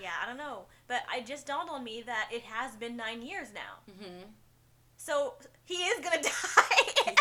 Yeah, 0.02 0.10
I 0.24 0.26
don't 0.26 0.38
know, 0.38 0.64
but 0.88 1.02
it 1.16 1.28
just 1.28 1.46
dawned 1.46 1.70
on 1.70 1.84
me 1.84 2.02
that 2.08 2.30
it 2.34 2.42
has 2.44 2.76
been 2.78 2.96
nine 2.96 3.22
years 3.22 3.50
now. 3.54 3.92
Mm-hmm. 3.92 4.24
So 4.98 5.36
he 5.66 5.76
is 5.76 6.04
gonna 6.04 6.22
die. 6.24 7.16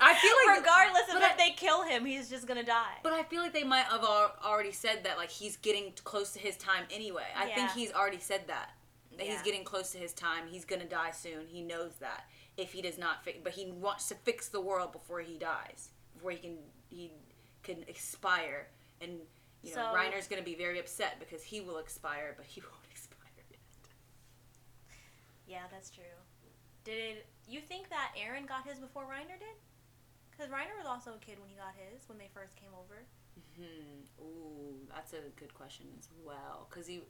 I 0.00 0.14
feel 0.14 0.32
like- 0.46 0.58
regardless 0.60 1.08
of 1.10 1.16
if 1.16 1.22
I- 1.22 1.36
they 1.36 1.50
kill 1.52 1.82
him, 1.82 2.04
he's 2.04 2.28
just 2.30 2.46
gonna 2.46 2.62
die. 2.64 2.98
But 3.02 3.12
I 3.12 3.22
feel 3.24 3.42
like 3.42 3.52
they 3.52 3.64
might 3.64 3.84
have 3.86 4.02
already 4.04 4.72
said 4.72 5.04
that, 5.04 5.16
like 5.18 5.30
he's 5.30 5.56
getting 5.56 5.92
close 6.04 6.32
to 6.32 6.38
his 6.38 6.56
time 6.56 6.86
anyway. 6.90 7.26
I 7.36 7.46
think 7.50 7.70
he's 7.72 7.92
already 7.92 8.20
said 8.20 8.46
that. 8.48 8.74
That 9.16 9.26
he's 9.26 9.42
getting 9.42 9.64
close 9.64 9.92
to 9.92 9.98
his 9.98 10.12
time. 10.14 10.48
He's 10.48 10.64
gonna 10.64 10.86
die 10.86 11.10
soon. 11.10 11.46
He 11.46 11.62
knows 11.62 11.96
that. 11.98 12.28
If 12.56 12.72
he 12.72 12.80
does 12.82 12.96
not 12.98 13.22
fix, 13.24 13.38
but 13.42 13.52
he 13.52 13.66
wants 13.70 14.08
to 14.08 14.14
fix 14.14 14.48
the 14.48 14.60
world 14.60 14.92
before 14.92 15.20
he 15.20 15.36
dies, 15.38 15.90
before 16.14 16.30
he 16.32 16.38
can 16.38 16.58
he 16.88 17.12
can 17.62 17.82
expire. 17.88 18.68
And 19.00 19.20
you 19.62 19.74
know, 19.74 19.92
So- 19.92 19.94
Reiner's 19.98 20.26
gonna 20.26 20.42
be 20.42 20.54
very 20.54 20.78
upset 20.78 21.18
because 21.20 21.42
he 21.42 21.60
will 21.60 21.78
expire, 21.78 22.34
but 22.36 22.46
he 22.46 22.60
won't 22.72 22.86
expire 22.90 23.18
yet. 23.50 23.58
Yeah, 25.46 25.66
that's 25.70 25.90
true. 25.90 26.04
Did 26.84 27.24
you 27.46 27.60
think 27.60 27.88
that 27.90 28.14
Eren 28.16 28.46
got 28.46 28.66
his 28.66 28.78
before 28.78 29.04
Reiner 29.04 29.38
did? 29.38 29.56
Because 30.40 30.54
Reiner 30.54 30.78
was 30.78 30.86
also 30.88 31.10
a 31.10 31.18
kid 31.18 31.38
when 31.38 31.50
he 31.50 31.56
got 31.56 31.74
his 31.76 32.08
when 32.08 32.16
they 32.16 32.30
first 32.32 32.56
came 32.56 32.70
over. 32.72 33.02
Hmm. 33.58 34.22
Ooh, 34.24 34.86
that's 34.94 35.12
a 35.12 35.28
good 35.38 35.52
question 35.52 35.84
as 35.98 36.08
well. 36.24 36.66
Cause 36.70 36.86
he, 36.86 37.00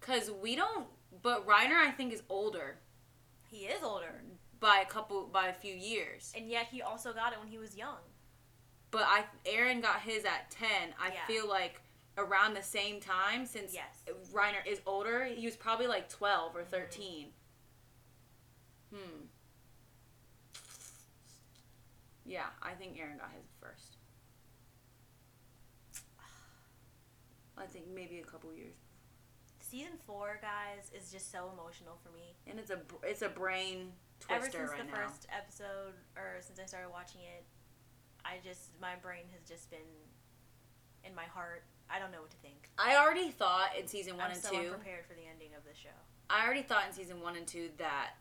cause 0.00 0.30
we 0.42 0.56
don't. 0.56 0.86
But 1.20 1.46
Reiner, 1.46 1.76
I 1.76 1.90
think, 1.90 2.14
is 2.14 2.22
older 2.30 2.78
He 3.50 3.66
is 3.66 3.82
older, 3.82 4.22
by 4.60 4.78
a 4.82 4.86
couple, 4.86 5.26
by 5.30 5.48
a 5.48 5.52
few 5.52 5.74
years. 5.74 6.32
and 6.34 6.48
yet 6.48 6.68
he 6.70 6.80
also 6.80 7.12
got 7.12 7.34
it 7.34 7.38
when 7.38 7.48
he 7.48 7.58
was 7.58 7.76
young. 7.76 7.98
But 8.90 9.02
I, 9.06 9.24
Eren 9.44 9.82
got 9.82 10.00
his 10.00 10.24
at 10.24 10.50
ten. 10.50 10.94
I 10.98 11.08
Yeah. 11.08 11.26
feel 11.26 11.46
like 11.46 11.82
around 12.16 12.54
the 12.54 12.62
same 12.62 12.98
time, 12.98 13.44
since 13.44 13.74
Yes. 13.74 14.04
Reiner 14.32 14.66
is 14.66 14.80
older, 14.86 15.24
he 15.26 15.44
was 15.44 15.56
probably 15.56 15.86
like 15.86 16.08
twelve 16.08 16.56
or 16.56 16.64
13 16.64 17.26
Hmm. 18.90 19.24
Yeah, 22.32 22.48
I 22.62 22.72
think 22.72 22.96
Eren 22.96 23.18
got 23.18 23.28
his 23.36 23.44
first. 23.60 23.98
I 27.58 27.66
think 27.66 27.84
maybe 27.94 28.20
a 28.20 28.24
couple 28.24 28.54
years. 28.54 28.76
Season 29.60 29.92
four, 30.06 30.40
guys, 30.40 30.90
is 30.96 31.12
just 31.12 31.30
so 31.30 31.50
emotional 31.52 31.98
for 32.02 32.08
me. 32.16 32.32
And 32.46 32.58
it's 32.58 32.70
a 32.70 32.78
it's 33.02 33.20
a 33.20 33.28
brain 33.28 33.92
twister 34.18 34.46
Ever 34.46 34.50
since 34.50 34.70
right 34.70 34.78
the 34.80 34.96
now. 34.96 35.06
first 35.08 35.26
episode, 35.28 35.92
or 36.16 36.40
since 36.40 36.58
I 36.58 36.64
started 36.64 36.88
watching 36.90 37.20
it, 37.20 37.44
I 38.24 38.36
just 38.42 38.70
my 38.80 38.94
brain 39.02 39.24
has 39.36 39.42
just 39.46 39.70
been 39.70 39.92
in 41.04 41.14
my 41.14 41.24
heart. 41.24 41.64
I 41.90 41.98
don't 41.98 42.12
know 42.12 42.22
what 42.22 42.30
to 42.30 42.38
think. 42.38 42.70
I 42.78 42.96
already 42.96 43.30
thought 43.30 43.76
in 43.78 43.86
season 43.86 44.16
one 44.16 44.26
I'm 44.28 44.32
and 44.32 44.40
so 44.40 44.50
two. 44.50 44.56
unprepared 44.56 45.04
for 45.04 45.12
the 45.12 45.28
ending 45.30 45.50
of 45.54 45.64
the 45.64 45.76
show. 45.78 45.92
I 46.30 46.46
already 46.46 46.62
thought 46.62 46.84
in 46.88 46.94
season 46.94 47.20
one 47.20 47.36
and 47.36 47.46
two 47.46 47.68
that, 47.76 48.12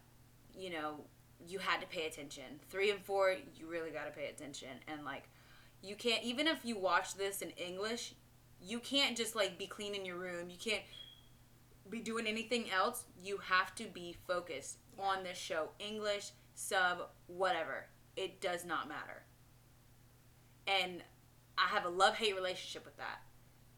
you 0.53 0.69
know, 0.69 0.99
you 1.47 1.59
had 1.59 1.81
to 1.81 1.88
pay 1.88 2.05
attention. 2.07 2.59
Three 2.69 2.91
and 2.91 3.01
four, 3.01 3.35
you 3.55 3.68
really 3.68 3.91
got 3.91 4.05
to 4.05 4.11
pay 4.11 4.27
attention. 4.27 4.69
And 4.88 5.03
like, 5.05 5.30
you 5.81 5.95
can't 5.95 6.23
even 6.23 6.47
if 6.47 6.63
you 6.63 6.77
watch 6.77 7.15
this 7.15 7.41
in 7.41 7.49
English, 7.51 8.13
you 8.61 8.80
can't 8.80 9.18
just 9.18 9.35
like 9.35 9.57
be 9.57 9.68
cleaning 9.68 10.05
your 10.05 10.18
room. 10.18 10.49
You 10.49 10.57
can't 10.57 10.84
be 11.89 11.99
doing 11.99 12.27
anything 12.27 12.69
else. 12.72 13.05
You 13.22 13.38
have 13.38 13.73
to 13.76 13.85
be 13.85 14.15
focused 14.27 14.77
on 14.99 15.23
this 15.23 15.38
show. 15.38 15.69
English, 15.80 16.31
sub, 16.53 17.09
whatever. 17.27 17.85
It 18.15 18.41
does 18.41 18.65
not 18.65 18.88
matter. 18.88 19.23
And 20.68 21.03
I 21.57 21.68
have 21.68 21.85
a 21.85 21.89
love 21.89 22.15
hate 22.15 22.35
relationship 22.35 22.85
with 22.85 22.97
that 22.97 23.22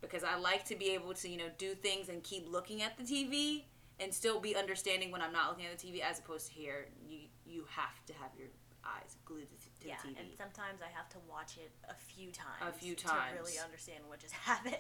because 0.02 0.24
I 0.24 0.38
like 0.38 0.66
to 0.66 0.76
be 0.76 0.92
able 0.92 1.14
to, 1.14 1.30
you 1.30 1.38
know, 1.38 1.50
do 1.58 1.76
things 1.76 2.10
and 2.10 2.22
keep 2.24 2.52
looking 2.52 2.82
at 2.82 2.98
the 2.98 3.04
TV 3.04 3.64
and 4.00 4.14
still 4.14 4.40
be 4.40 4.56
understanding 4.56 5.12
when 5.12 5.22
I'm 5.22 5.32
not 5.32 5.50
looking 5.50 5.66
at 5.66 5.78
the 5.78 5.88
TV 5.88 6.02
as 6.02 6.20
opposed 6.20 6.48
to 6.48 6.54
here 6.54 6.88
you 7.08 7.20
you 7.46 7.66
have 7.70 8.04
to 8.08 8.14
have 8.14 8.32
your 8.38 8.48
eyes 8.86 9.18
glued 9.26 9.48
to, 9.62 9.82
to 9.82 9.88
yeah, 9.88 9.96
the 10.04 10.10
TV. 10.10 10.14
Yeah, 10.14 10.22
and 10.22 10.30
sometimes 10.38 10.82
I 10.82 10.92
have 10.96 11.10
to 11.10 11.18
watch 11.30 11.58
it 11.58 11.72
a 11.90 11.94
few 11.94 12.32
times. 12.32 12.62
A 12.62 12.72
few 12.72 12.96
times 12.96 13.32
to 13.32 13.40
really 13.40 13.60
understand 13.60 14.00
what 14.08 14.20
just 14.20 14.34
happened. 14.50 14.76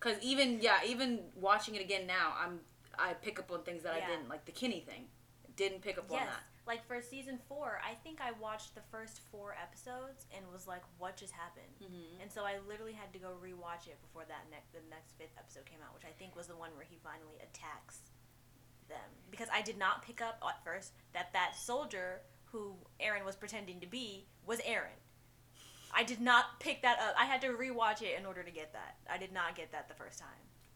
Cuz 0.00 0.16
even 0.22 0.60
yeah, 0.60 0.80
even 0.86 1.24
watching 1.34 1.74
it 1.74 1.80
again 1.80 2.06
now, 2.06 2.34
I'm 2.38 2.60
I 2.98 3.14
pick 3.14 3.38
up 3.38 3.50
on 3.50 3.62
things 3.62 3.82
that 3.82 3.94
I 3.94 4.06
didn't 4.06 4.28
like 4.28 4.44
the 4.44 4.52
Kinney 4.52 4.80
thing. 4.80 5.08
Didn't 5.56 5.82
pick 5.82 5.98
up 5.98 6.10
on 6.10 6.18
that. 6.18 6.42
like 6.66 6.84
for 6.86 7.00
season 7.00 7.38
four, 7.48 7.80
I 7.84 7.94
think 7.94 8.20
I 8.20 8.32
watched 8.40 8.74
the 8.74 8.82
first 8.90 9.20
four 9.30 9.54
episodes 9.60 10.26
and 10.34 10.42
was 10.52 10.66
like, 10.66 10.82
"What 10.98 11.16
just 11.16 11.32
happened?" 11.32 11.74
Mhm. 11.80 12.22
And 12.22 12.30
so 12.30 12.44
I 12.44 12.58
literally 12.58 12.92
had 12.92 13.12
to 13.12 13.18
go 13.18 13.36
rewatch 13.42 13.86
it 13.86 14.00
before 14.00 14.24
that 14.26 14.50
next 14.50 14.72
the 14.72 14.80
next 14.90 15.12
fifth 15.18 15.36
episode 15.38 15.64
came 15.66 15.80
out, 15.82 15.94
which 15.94 16.04
I 16.04 16.12
think 16.18 16.34
was 16.34 16.46
the 16.46 16.56
one 16.56 16.74
where 16.74 16.84
he 16.84 16.96
finally 16.96 17.38
attacks 17.42 18.02
them. 18.88 18.98
Because 19.30 19.48
I 19.52 19.62
did 19.62 19.78
not 19.78 20.02
pick 20.04 20.20
up 20.20 20.42
at 20.46 20.64
first 20.64 20.92
that 21.12 21.32
that 21.32 21.56
soldier 21.56 22.20
who 22.52 22.74
Eren 23.00 23.24
was 23.24 23.36
pretending 23.36 23.80
to 23.80 23.86
be 23.86 24.26
was 24.46 24.60
Eren. 24.60 25.00
I 25.92 26.02
did 26.04 26.20
not 26.20 26.60
pick 26.60 26.82
that 26.82 26.98
up. 26.98 27.14
I 27.18 27.24
had 27.24 27.40
to 27.42 27.48
rewatch 27.48 28.02
it 28.02 28.18
in 28.18 28.26
order 28.26 28.42
to 28.42 28.50
get 28.50 28.72
that. 28.72 28.96
I 29.10 29.18
did 29.18 29.32
not 29.32 29.54
get 29.54 29.72
that 29.72 29.88
the 29.88 29.94
first 29.94 30.18
time. 30.18 30.28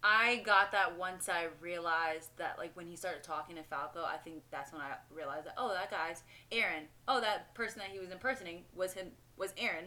I 0.02 0.42
got 0.44 0.70
that 0.72 0.96
once 0.96 1.28
I 1.28 1.48
realized 1.60 2.30
that, 2.36 2.56
like, 2.56 2.76
when 2.76 2.86
he 2.86 2.94
started 2.94 3.24
talking 3.24 3.56
to 3.56 3.64
Falco, 3.64 4.04
I 4.04 4.16
think 4.16 4.42
that's 4.50 4.72
when 4.72 4.80
I 4.80 4.92
realized 5.12 5.46
that, 5.46 5.54
oh, 5.56 5.74
that 5.74 5.90
guy's 5.90 6.22
Eren. 6.52 6.86
Oh, 7.08 7.20
that 7.20 7.52
person 7.54 7.80
that 7.80 7.88
he 7.88 7.98
was 7.98 8.10
impersonating 8.10 8.62
was 8.76 8.92
him, 8.92 9.08
was 9.36 9.52
Eren 9.54 9.86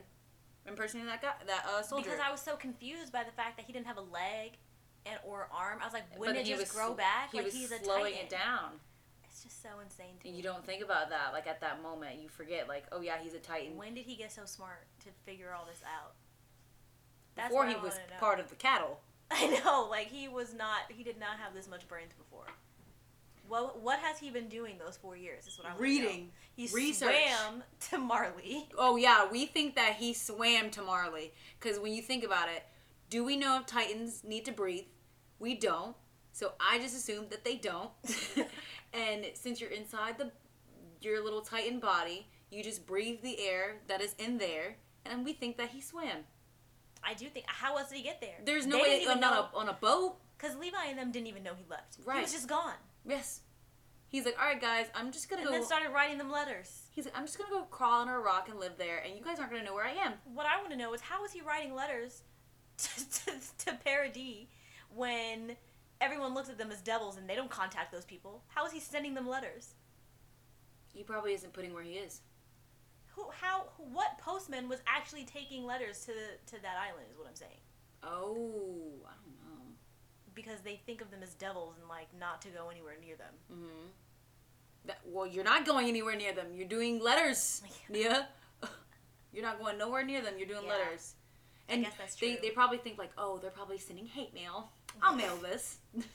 impersonating 0.68 1.10
that 1.10 1.22
guy, 1.22 1.34
that 1.48 1.66
uh, 1.66 1.82
soldier. 1.82 2.10
Because 2.10 2.20
I 2.26 2.30
was 2.30 2.42
so 2.42 2.56
confused 2.56 3.12
by 3.12 3.24
the 3.24 3.32
fact 3.32 3.58
that 3.58 3.66
he 3.66 3.74
didn't 3.74 3.88
have 3.88 3.98
a 3.98 4.02
leg 4.02 4.58
and 5.06 5.20
or 5.26 5.48
arm. 5.56 5.80
I 5.82 5.86
was 5.86 5.94
like, 5.94 6.10
But 6.12 6.20
wouldn't 6.20 6.38
it 6.40 6.46
he 6.46 6.52
just 6.52 6.62
was 6.64 6.72
grow 6.72 6.94
back? 6.94 7.32
He 7.32 7.38
like 7.38 7.46
was 7.46 7.54
he's 7.56 7.72
a 7.72 7.84
slowing 7.84 8.14
titan. 8.14 8.20
it 8.28 8.30
down. 8.30 8.70
It's 9.26 9.44
just 9.44 9.62
so 9.64 9.70
insane 9.84 10.18
to 10.22 10.28
And 10.28 10.34
me. 10.34 10.38
you 10.38 10.44
don't 10.44 10.64
think 10.66 10.84
about 10.84 11.10
that, 11.10 11.32
like, 11.34 11.48
at 11.48 11.62
that 11.62 11.82
moment. 11.82 12.22
You 12.22 12.28
forget, 12.30 12.68
like, 12.68 12.84
oh, 12.92 13.00
yeah, 13.02 13.14
he's 13.24 13.34
a 13.34 13.40
Titan. 13.40 13.78
When 13.78 13.94
did 13.96 14.06
he 14.06 14.16
get 14.16 14.32
so 14.32 14.42
smart 14.46 14.86
to 15.06 15.10
figure 15.26 15.54
all 15.58 15.66
this 15.66 15.82
out? 15.86 16.14
That's 17.36 17.48
Before 17.50 17.66
he 17.66 17.76
was 17.76 17.98
part 18.20 18.40
of 18.40 18.50
the 18.50 18.56
cattle. 18.56 19.00
I 19.32 19.48
know, 19.64 19.88
like 19.90 20.08
he 20.08 20.28
was 20.28 20.54
not. 20.54 20.80
He 20.90 21.04
did 21.04 21.18
not 21.20 21.40
have 21.40 21.54
this 21.54 21.70
much 21.70 21.88
brains 21.88 22.12
before. 22.18 22.46
Well, 23.50 23.78
what 23.82 24.00
has 24.00 24.20
he 24.20 24.30
been 24.30 24.48
doing 24.50 24.76
those 24.78 24.98
four 24.98 25.16
years? 25.16 25.48
Is 25.48 25.58
what 25.58 25.68
I 25.68 25.70
wanna 25.70 25.80
know. 25.80 25.84
Reading. 25.84 26.30
He 26.56 26.68
research. 26.74 27.16
swam 27.16 27.64
to 27.90 27.98
Marley. 27.98 28.68
Oh 28.78 28.98
yeah, 28.98 29.30
we 29.32 29.46
think 29.46 29.76
that 29.76 29.94
he 29.96 30.14
swam 30.14 30.70
to 30.72 30.82
Marley 30.82 31.32
because 31.60 31.80
when 31.80 31.94
you 31.94 32.02
think 32.02 32.26
about 32.26 32.50
it, 32.50 32.64
do 33.12 33.24
we 33.26 33.36
know 33.36 33.60
if 33.60 33.68
Titans 33.68 34.24
need 34.24 34.46
to 34.46 34.52
breathe? 34.52 34.86
We 35.38 35.54
don't. 35.54 35.96
So 36.32 36.54
I 36.60 36.80
just 36.80 36.96
assumed 36.96 37.30
that 37.30 37.44
they 37.44 37.58
don't. 37.58 37.92
and 38.94 39.26
since 39.36 39.62
you're 39.62 39.70
inside 39.70 40.18
the 40.18 40.32
your 41.02 41.24
little 41.24 41.42
Titan 41.42 41.80
body, 41.80 42.28
you 42.50 42.64
just 42.64 42.88
breathe 42.88 43.22
the 43.22 43.40
air 43.40 43.82
that 43.88 44.02
is 44.02 44.16
in 44.18 44.38
there, 44.38 44.78
and 45.06 45.26
we 45.26 45.34
think 45.34 45.58
that 45.58 45.70
he 45.70 45.82
swam. 45.82 46.24
I 47.04 47.14
do 47.14 47.28
think. 47.28 47.46
How 47.48 47.78
else 47.78 47.90
did 47.90 47.98
he 47.98 48.04
get 48.04 48.22
there? 48.22 48.36
There's 48.46 48.66
no 48.66 48.78
They 48.78 48.84
way 48.84 49.06
on, 49.08 49.20
know 49.20 49.50
a, 49.54 49.58
on 49.58 49.68
a 49.68 49.74
boat. 49.74 50.18
because 50.38 50.56
Levi 50.56 50.86
and 50.88 50.98
them 50.98 51.12
didn't 51.12 51.28
even 51.28 51.44
know 51.44 51.54
he 51.58 51.66
left. 51.70 51.98
Right. 52.06 52.18
He 52.18 52.22
was 52.24 52.32
just 52.32 52.48
gone, 52.48 52.76
Yes. 53.06 53.42
He's 54.08 54.26
like, 54.26 54.36
all 54.38 54.46
right, 54.46 54.60
guys, 54.60 54.88
I'm 54.94 55.12
just 55.14 55.30
gonna 55.30 55.42
and 55.42 55.50
go. 55.50 55.54
And 55.56 55.64
then 55.64 55.68
started 55.68 55.90
writing 55.94 56.18
them 56.18 56.30
letters. 56.30 56.84
He's 56.92 57.06
like, 57.06 57.18
I'm 57.18 57.26
just 57.26 57.38
gonna 57.38 57.50
go 57.50 57.62
crawl 57.64 58.02
under 58.02 58.16
a 58.16 58.20
rock 58.20 58.50
and 58.50 58.60
live 58.60 58.74
there, 58.78 58.98
and 59.00 59.18
you 59.18 59.24
guys 59.24 59.40
aren't 59.40 59.52
gonna 59.52 59.64
know 59.64 59.74
where 59.74 59.86
I 59.86 59.94
am. 59.94 60.14
What 60.34 60.46
I 60.46 60.60
want 60.60 60.72
to 60.72 60.78
know 60.78 60.94
is 60.94 61.02
how 61.02 61.24
is 61.26 61.32
he 61.32 61.42
writing 61.42 61.74
letters 61.74 62.24
to, 63.26 63.32
to, 63.32 63.66
to 63.66 63.78
Paradis 63.84 64.48
when 64.94 65.56
everyone 66.00 66.34
looks 66.34 66.50
at 66.50 66.58
them 66.58 66.72
as 66.72 66.82
devils 66.82 67.18
and 67.18 67.30
they 67.30 67.36
don't 67.36 67.50
contact 67.50 67.92
those 67.92 68.06
people? 68.06 68.44
How 68.48 68.66
is 68.66 68.72
he 68.72 68.80
sending 68.80 69.14
them 69.14 69.28
letters? 69.28 69.74
He 70.94 71.04
probably 71.04 71.34
isn't 71.34 71.54
putting 71.54 71.74
where 71.74 71.84
he 71.84 71.94
is. 71.94 72.22
Who, 73.16 73.26
how, 73.42 73.66
what 73.78 74.18
postman 74.20 74.68
was 74.70 74.80
actually 74.88 75.24
taking 75.26 75.66
letters 75.66 76.06
to 76.06 76.12
to 76.56 76.62
that 76.62 76.78
island? 76.78 77.08
Is 77.12 77.18
what 77.18 77.28
I'm 77.28 77.36
saying. 77.36 77.60
Oh, 78.04 78.88
I 79.06 79.14
don't 79.24 79.38
know. 79.44 79.62
Because 80.34 80.62
they 80.62 80.80
think 80.86 81.02
of 81.02 81.12
them 81.12 81.22
as 81.22 81.34
devils 81.34 81.76
and 81.80 81.88
like 81.90 82.08
not 82.20 82.42
to 82.44 82.50
go 82.50 82.70
anywhere 82.70 82.96
near 83.06 83.16
them. 83.16 83.34
Mm-hmm. 83.52 83.88
That, 84.86 85.00
well, 85.06 85.28
you're 85.28 85.44
not 85.44 85.66
going 85.66 85.88
anywhere 85.88 86.16
near 86.16 86.34
them. 86.34 86.48
You're 86.56 86.68
doing 86.68 87.00
letters, 87.02 87.62
Nia. 87.90 88.28
You're 89.34 89.44
not 89.44 89.60
going 89.60 89.78
nowhere 89.78 90.04
near 90.04 90.22
them. 90.22 90.34
You're 90.38 90.48
doing 90.48 90.64
Yeah. 90.66 90.72
letters. 90.74 91.14
And 91.72 91.84
guess 91.84 91.94
that's 91.98 92.16
they 92.16 92.34
true. 92.34 92.42
they 92.42 92.50
probably 92.52 92.78
think 92.78 92.98
like, 92.98 93.12
oh, 93.18 93.38
they're 93.40 93.52
probably 93.52 93.78
sending 93.78 94.06
hate 94.06 94.34
mail. 94.34 94.72
I'll 95.02 95.16
mail 95.16 95.36
this. 95.38 95.78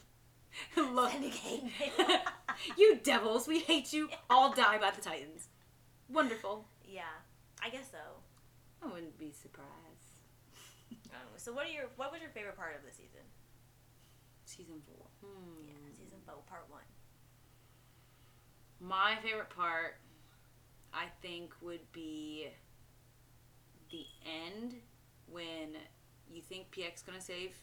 Look, 0.77 1.11
Sending 1.13 1.31
hate 1.31 1.65
mail. 1.65 2.19
you 2.79 2.97
devils, 3.03 3.47
we 3.47 3.61
hate 3.61 3.93
you. 3.93 4.09
All 4.31 4.53
die 4.53 4.79
by 4.79 4.91
the 4.91 5.01
Titans. 5.01 5.49
Wonderful. 6.09 6.67
yeah, 6.85 7.03
I 7.63 7.69
guess 7.71 7.91
so. 7.91 7.99
I 8.83 8.93
wouldn't 8.93 9.19
be 9.19 9.33
surprised. 9.33 9.67
I. 11.11 11.19
So 11.37 11.53
what 11.53 11.67
are 11.67 11.71
your 11.71 11.85
what 11.97 12.13
was 12.13 12.21
your 12.21 12.31
favorite 12.31 12.57
part 12.57 12.77
of 12.77 12.83
the 12.85 12.91
season? 12.93 13.25
Season 14.45 14.81
four. 14.87 15.07
Hmm. 15.23 15.67
Yeah, 15.67 15.75
season 15.93 16.19
four, 16.25 16.37
part 16.49 16.65
one. 16.69 16.83
My 18.81 19.17
favorite 19.23 19.51
part, 19.51 19.97
I 20.93 21.07
think, 21.23 21.53
would 21.63 21.81
be 21.93 22.49
the 23.91 24.05
end 24.25 24.75
when 25.31 25.77
you 26.31 26.41
think 26.41 26.71
Pieck 26.71 27.05
gonna 27.05 27.21
save 27.21 27.57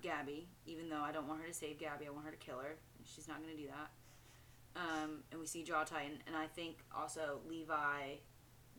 Gabi, 0.00 0.44
even 0.66 0.88
though 0.88 1.00
I 1.00 1.12
don't 1.12 1.28
want 1.28 1.40
her 1.40 1.46
to 1.46 1.54
save 1.54 1.78
Gabi. 1.78 2.06
I 2.06 2.10
want 2.10 2.24
her 2.26 2.30
to 2.30 2.36
kill 2.36 2.58
her. 2.58 2.76
She's 3.04 3.28
not 3.28 3.40
gonna 3.40 3.56
do 3.56 3.68
that. 3.68 3.90
Um, 4.76 5.24
and 5.30 5.40
we 5.40 5.46
see 5.46 5.62
Jaw 5.62 5.84
Titan, 5.84 6.18
and 6.26 6.36
I 6.36 6.46
think 6.46 6.78
also 6.96 7.40
Levi 7.48 8.16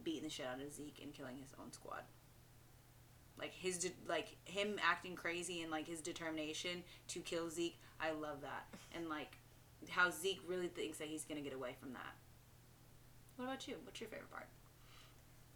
beating 0.04 0.24
the 0.24 0.30
shit 0.30 0.46
out 0.46 0.62
of 0.62 0.74
Zeke 0.74 1.00
and 1.04 1.14
killing 1.14 1.38
his 1.38 1.54
own 1.60 1.72
squad. 1.72 2.04
Like 3.38 3.54
his 3.54 3.78
de- 3.78 3.94
like 4.08 4.38
him 4.46 4.80
acting 4.84 5.16
crazy 5.16 5.62
and 5.62 5.72
like 5.72 5.88
his 5.88 6.02
determination 6.02 6.84
to 7.10 7.20
kill 7.20 7.50
Zeke. 7.50 7.78
I 8.00 8.12
love 8.12 8.42
that, 8.42 8.68
and 8.96 9.10
like 9.10 9.38
how 9.90 10.10
Zeke 10.10 10.42
really 10.48 10.68
thinks 10.68 10.98
that 11.00 11.08
he's 11.08 11.26
gonna 11.26 11.42
get 11.42 11.54
away 11.54 11.76
from 11.80 11.94
that. 11.94 12.16
What 13.36 13.46
about 13.46 13.68
you? 13.68 13.76
What's 13.84 14.00
your 14.00 14.10
favorite 14.10 14.32
part? 14.32 14.48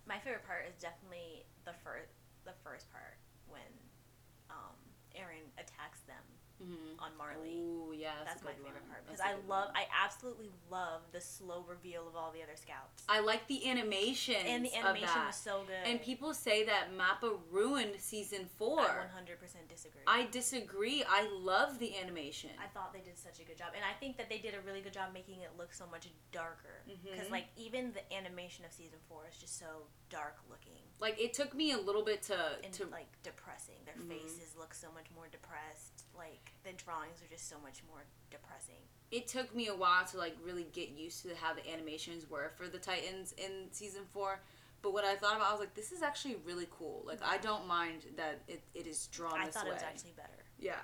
My 0.07 0.17
favorite 0.19 0.45
part 0.45 0.65
is 0.67 0.81
definitely 0.81 1.45
the 1.65 1.73
first 1.83 2.24
the 2.45 2.53
first 2.63 2.89
part 2.93 3.17
when 3.49 3.73
um, 4.49 4.77
Eren 5.17 5.49
attacks 5.57 6.01
them 6.05 6.21
Mm-hmm. 6.65 7.03
on 7.03 7.11
Marley. 7.17 7.57
Ooh, 7.59 7.93
yeah, 7.95 8.11
That's, 8.25 8.41
a 8.41 8.45
my 8.45 8.51
favorite 8.51 8.73
one. 8.81 8.89
part 8.89 9.05
because 9.05 9.21
I 9.21 9.33
love, 9.47 9.67
one. 9.67 9.75
I 9.75 9.85
absolutely 10.03 10.49
love 10.71 11.01
the 11.11 11.21
slow 11.21 11.63
reveal 11.67 12.07
of 12.07 12.15
all 12.15 12.31
the 12.31 12.41
other 12.41 12.55
scouts. 12.55 13.03
I 13.07 13.19
like 13.19 13.47
the 13.47 13.69
animation. 13.69 14.35
and 14.47 14.65
the 14.65 14.73
animation 14.75 15.21
was 15.27 15.35
so 15.35 15.63
good. 15.67 15.75
And 15.89 16.01
people 16.01 16.33
say 16.33 16.65
that 16.65 16.87
Mappa 16.97 17.37
ruined 17.51 17.93
season 17.99 18.47
four. 18.57 18.79
I 18.81 19.05
100% 19.05 19.69
disagree. 19.69 20.01
I 20.07 20.27
disagree. 20.31 21.03
I 21.07 21.27
love 21.31 21.77
the 21.79 21.95
animation. 21.97 22.49
I 22.59 22.67
thought 22.67 22.93
they 22.93 23.01
did 23.01 23.17
such 23.17 23.39
a 23.39 23.43
good 23.43 23.57
job, 23.57 23.69
and 23.75 23.83
I 23.85 23.93
think 23.99 24.17
that 24.17 24.29
they 24.29 24.39
did 24.39 24.55
a 24.55 24.61
really 24.65 24.81
good 24.81 24.93
job 24.93 25.09
making 25.13 25.41
it 25.41 25.51
look 25.57 25.73
so 25.73 25.85
much 25.91 26.07
darker. 26.31 26.81
Because 27.03 27.27
Mhm. 27.27 27.31
like 27.31 27.45
even 27.55 27.93
the 27.93 28.13
animation 28.13 28.65
of 28.65 28.71
season 28.73 28.99
four 29.07 29.27
is 29.31 29.37
just 29.37 29.59
so 29.59 29.87
dark 30.09 30.37
looking 30.49 30.73
like 30.99 31.19
it 31.19 31.33
took 31.33 31.53
me 31.53 31.71
a 31.71 31.77
little 31.77 32.03
bit 32.03 32.21
to 32.23 32.37
and 32.63 32.71
to 32.73 32.85
like 32.87 33.07
depressing. 33.21 33.75
Their 33.85 33.95
Mhm. 33.95 34.07
faces 34.07 34.55
look 34.55 34.73
so 34.73 34.91
much 34.93 35.11
more 35.13 35.27
depressed. 35.27 36.04
Like 36.17 36.51
the 36.63 36.71
drawings 36.73 37.21
are 37.21 37.29
just 37.29 37.49
so 37.49 37.55
much 37.63 37.81
more 37.89 38.03
depressing. 38.31 38.81
it 39.11 39.27
took 39.27 39.55
me 39.55 39.67
a 39.67 39.75
while 39.75 40.03
to 40.05 40.17
like 40.17 40.35
really 40.43 40.67
get 40.73 40.89
used 40.89 41.23
to 41.23 41.29
how 41.35 41.53
the 41.53 41.67
animations 41.71 42.29
were 42.29 42.51
for 42.57 42.67
the 42.67 42.77
Titans 42.79 43.33
in 43.37 43.51
season 43.71 44.01
four. 44.13 44.39
But 44.81 44.93
what 44.93 45.03
I 45.05 45.15
thought 45.15 45.35
about, 45.35 45.47
I 45.47 45.51
was 45.51 45.59
like, 45.59 45.73
this 45.73 45.91
is 45.91 46.01
actually 46.03 46.37
really 46.45 46.67
cool. 46.77 47.03
Like 47.05 47.19
I 47.23 47.37
don't 47.37 47.67
mind 47.67 48.03
that 48.17 48.41
it, 48.47 48.61
it 48.73 48.87
is 48.87 49.07
drawn 49.07 49.39
I 49.39 49.45
this 49.45 49.55
thought 49.55 49.65
way. 49.65 49.71
it 49.71 49.73
was 49.75 49.83
actually 49.83 50.13
better. 50.15 50.43
yeah. 50.59 50.81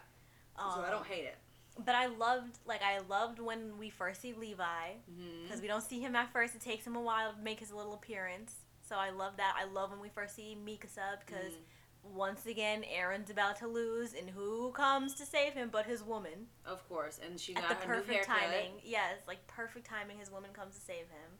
Um, 0.57 0.71
so 0.75 0.81
I 0.81 0.89
don't 0.89 1.05
hate 1.05 1.25
it. 1.25 1.37
But 1.85 1.95
I 1.95 2.07
loved, 2.07 2.59
like, 2.65 2.81
I 2.83 2.99
loved 3.09 3.39
when 3.39 3.77
we 3.79 3.89
first 3.89 4.21
see 4.21 4.33
Levi 4.33 4.63
Mm-hmm. 5.09 5.43
because 5.45 5.61
we 5.61 5.67
don't 5.67 5.81
see 5.83 6.01
him 6.01 6.15
at 6.17 6.31
first. 6.33 6.53
It 6.53 6.61
takes 6.61 6.85
him 6.85 6.95
a 6.97 7.01
while 7.01 7.31
to 7.31 7.39
make 7.41 7.59
his 7.61 7.71
little 7.71 7.93
appearance. 7.93 8.55
So 8.87 8.95
I 8.97 9.09
love 9.11 9.37
that. 9.37 9.55
I 9.57 9.63
love 9.71 9.89
when 9.91 10.01
we 10.01 10.09
first 10.09 10.35
see 10.35 10.57
Mikasa 10.67 11.19
because 11.25 11.53
Mm-hmm. 11.53 11.63
Once 12.03 12.45
again 12.45 12.83
Eren's 12.83 13.29
about 13.29 13.57
to 13.57 13.67
lose, 13.67 14.13
and 14.13 14.29
who 14.29 14.71
comes 14.71 15.13
to 15.15 15.25
save 15.25 15.53
him 15.53 15.69
but 15.71 15.85
his 15.85 16.03
woman 16.03 16.47
Of 16.65 16.87
course, 16.89 17.19
and 17.25 17.39
she 17.39 17.55
at 17.55 17.61
got 17.67 17.81
the 17.81 17.87
her 17.87 17.95
perfect 17.95 18.25
timing. 18.25 18.71
Yes, 18.83 19.17
like 19.27 19.45
perfect 19.47 19.85
timing. 19.85 20.17
His 20.17 20.31
woman 20.31 20.51
comes 20.53 20.75
to 20.75 20.81
save 20.81 21.07
him. 21.09 21.37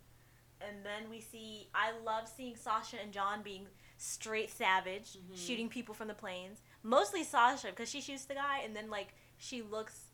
and 0.63 0.85
then 0.85 1.09
we 1.09 1.19
see. 1.19 1.67
I 1.73 1.91
love 2.05 2.27
seeing 2.27 2.55
Sasha 2.55 2.97
and 3.01 3.11
Jean 3.11 3.41
being 3.43 3.65
straight 3.97 4.51
savage, 4.51 5.17
Mhm. 5.17 5.35
shooting 5.35 5.67
people 5.69 5.95
from 5.95 6.07
the 6.07 6.13
planes. 6.13 6.61
Mostly 6.83 7.23
Sasha 7.23 7.67
because 7.71 7.89
she 7.89 7.99
shoots 7.99 8.25
the 8.25 8.35
guy, 8.35 8.59
and 8.59 8.75
then 8.75 8.87
like 8.89 9.15
she 9.37 9.63
looks. 9.63 10.05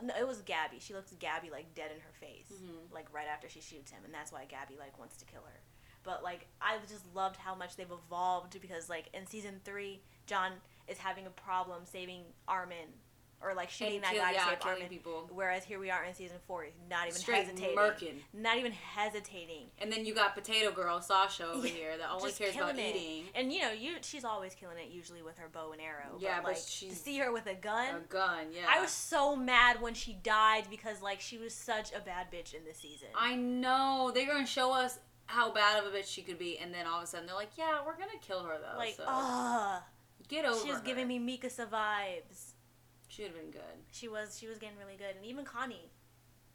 No, 0.00 0.14
it 0.14 0.26
was 0.28 0.42
Gabi. 0.42 0.80
She 0.80 0.94
looks 0.94 1.10
Gabi 1.14 1.50
like 1.50 1.74
dead 1.74 1.90
in 1.90 1.98
her 2.00 2.12
face, 2.20 2.52
Mhm. 2.52 2.92
like 2.92 3.12
right 3.12 3.26
after 3.26 3.48
she 3.48 3.60
shoots 3.60 3.90
him, 3.90 4.04
and 4.04 4.14
that's 4.14 4.30
why 4.30 4.46
Gabi 4.46 4.78
like 4.78 4.96
wants 4.96 5.16
to 5.16 5.24
kill 5.24 5.42
her. 5.42 5.60
But 6.06 6.22
like 6.22 6.46
I 6.62 6.78
just 6.88 7.04
loved 7.14 7.36
how 7.36 7.54
much 7.54 7.76
they've 7.76 7.86
evolved 7.90 8.58
because 8.62 8.88
like 8.88 9.06
in 9.12 9.26
season 9.26 9.60
three, 9.64 10.00
Jean 10.26 10.52
is 10.88 10.96
having 10.98 11.26
a 11.26 11.30
problem 11.30 11.82
saving 11.84 12.22
Armin, 12.48 12.88
or 13.42 13.52
like 13.54 13.68
shooting 13.70 13.96
And 13.96 14.04
that 14.04 14.12
kill- 14.14 14.22
guy 14.22 14.32
yeah, 14.32 14.44
to 14.44 14.50
save 14.62 14.66
Armin. 14.66 14.88
people. 14.88 15.28
Whereas 15.34 15.64
here 15.64 15.78
we 15.80 15.90
are 15.90 16.04
in 16.04 16.14
season 16.14 16.36
four, 16.46 16.62
he's 16.62 16.72
not 16.88 17.08
even 17.08 17.18
Straight 17.18 17.44
hesitating. 17.46 17.74
murking. 17.76 18.14
Not 18.32 18.56
even 18.58 18.70
hesitating. 18.72 19.66
And 19.78 19.92
then 19.92 20.06
you 20.06 20.14
got 20.14 20.34
Potato 20.34 20.70
Girl 20.72 21.00
Sasha 21.00 21.46
over 21.48 21.66
Yeah, 21.66 21.72
here 21.72 21.98
that 21.98 22.08
only 22.10 22.32
cares 22.32 22.54
about 22.56 22.78
it. 22.78 22.96
eating. 22.96 23.24
And 23.34 23.52
you 23.52 23.60
know, 23.62 23.72
you 23.72 23.96
she's 24.02 24.24
always 24.24 24.54
killing 24.54 24.78
it 24.78 24.90
usually 24.90 25.22
with 25.22 25.36
her 25.38 25.48
bow 25.48 25.72
and 25.72 25.80
arrow. 25.82 26.16
Yeah, 26.18 26.36
but, 26.36 26.42
but 26.44 26.48
like 26.54 26.64
to 26.64 26.70
she's- 26.70 27.00
see 27.00 27.18
her 27.18 27.32
with 27.32 27.46
a 27.46 27.54
gun. 27.54 27.96
A 27.96 28.00
gun, 28.08 28.46
yeah. 28.52 28.66
I 28.68 28.80
was 28.80 28.90
so 28.90 29.34
mad 29.36 29.82
when 29.82 29.94
she 29.94 30.14
died 30.22 30.64
because 30.70 31.02
like 31.02 31.20
she 31.20 31.36
was 31.36 31.52
such 31.52 31.92
a 31.92 32.00
bad 32.00 32.30
bitch 32.32 32.54
in 32.54 32.64
this 32.64 32.78
season. 32.78 33.08
I 33.14 33.34
know 33.34 34.12
they're 34.14 34.26
gonna 34.26 34.46
show 34.46 34.72
us 34.72 34.98
how 35.26 35.52
bad 35.52 35.82
of 35.82 35.92
a 35.92 35.96
bitch 35.96 36.06
she 36.06 36.22
could 36.22 36.38
be, 36.38 36.58
and 36.58 36.72
then 36.72 36.86
all 36.86 36.98
of 36.98 37.04
a 37.04 37.06
sudden 37.06 37.26
they're 37.26 37.36
like, 37.36 37.56
"Yeah, 37.56 37.80
we're 37.84 37.96
gonna 37.96 38.18
kill 38.20 38.42
her 38.44 38.58
though." 38.58 38.78
like, 38.78 38.94
so 38.96 39.04
ugh. 39.06 39.82
get 40.28 40.44
over. 40.44 40.58
She 40.60 40.68
was 40.70 40.78
her. 40.78 40.84
giving 40.84 41.06
me 41.08 41.18
Mikasa 41.18 41.66
vibes. 41.68 42.52
Should 43.08 43.26
have 43.26 43.34
been 43.36 43.50
good. 43.50 43.62
She 43.92 44.08
was 44.08 44.38
she 44.38 44.46
was 44.48 44.58
getting 44.58 44.78
really 44.78 44.96
good, 44.96 45.16
and 45.16 45.24
even 45.24 45.44
Connie. 45.44 45.90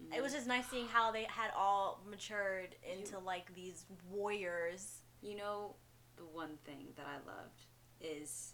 Mhm. 0.03 0.15
It 0.17 0.21
was 0.21 0.33
just 0.33 0.47
nice 0.47 0.67
seeing 0.67 0.87
how 0.87 1.11
they 1.11 1.23
had 1.25 1.51
all 1.55 2.01
matured 2.09 2.75
into 2.83 3.19
like 3.19 3.53
these 3.53 3.85
warriors. 4.09 5.01
You 5.21 5.35
know, 5.35 5.75
the 6.17 6.25
one 6.25 6.57
thing 6.65 6.87
that 6.97 7.05
I 7.05 7.17
loved 7.29 7.65
is 7.99 8.53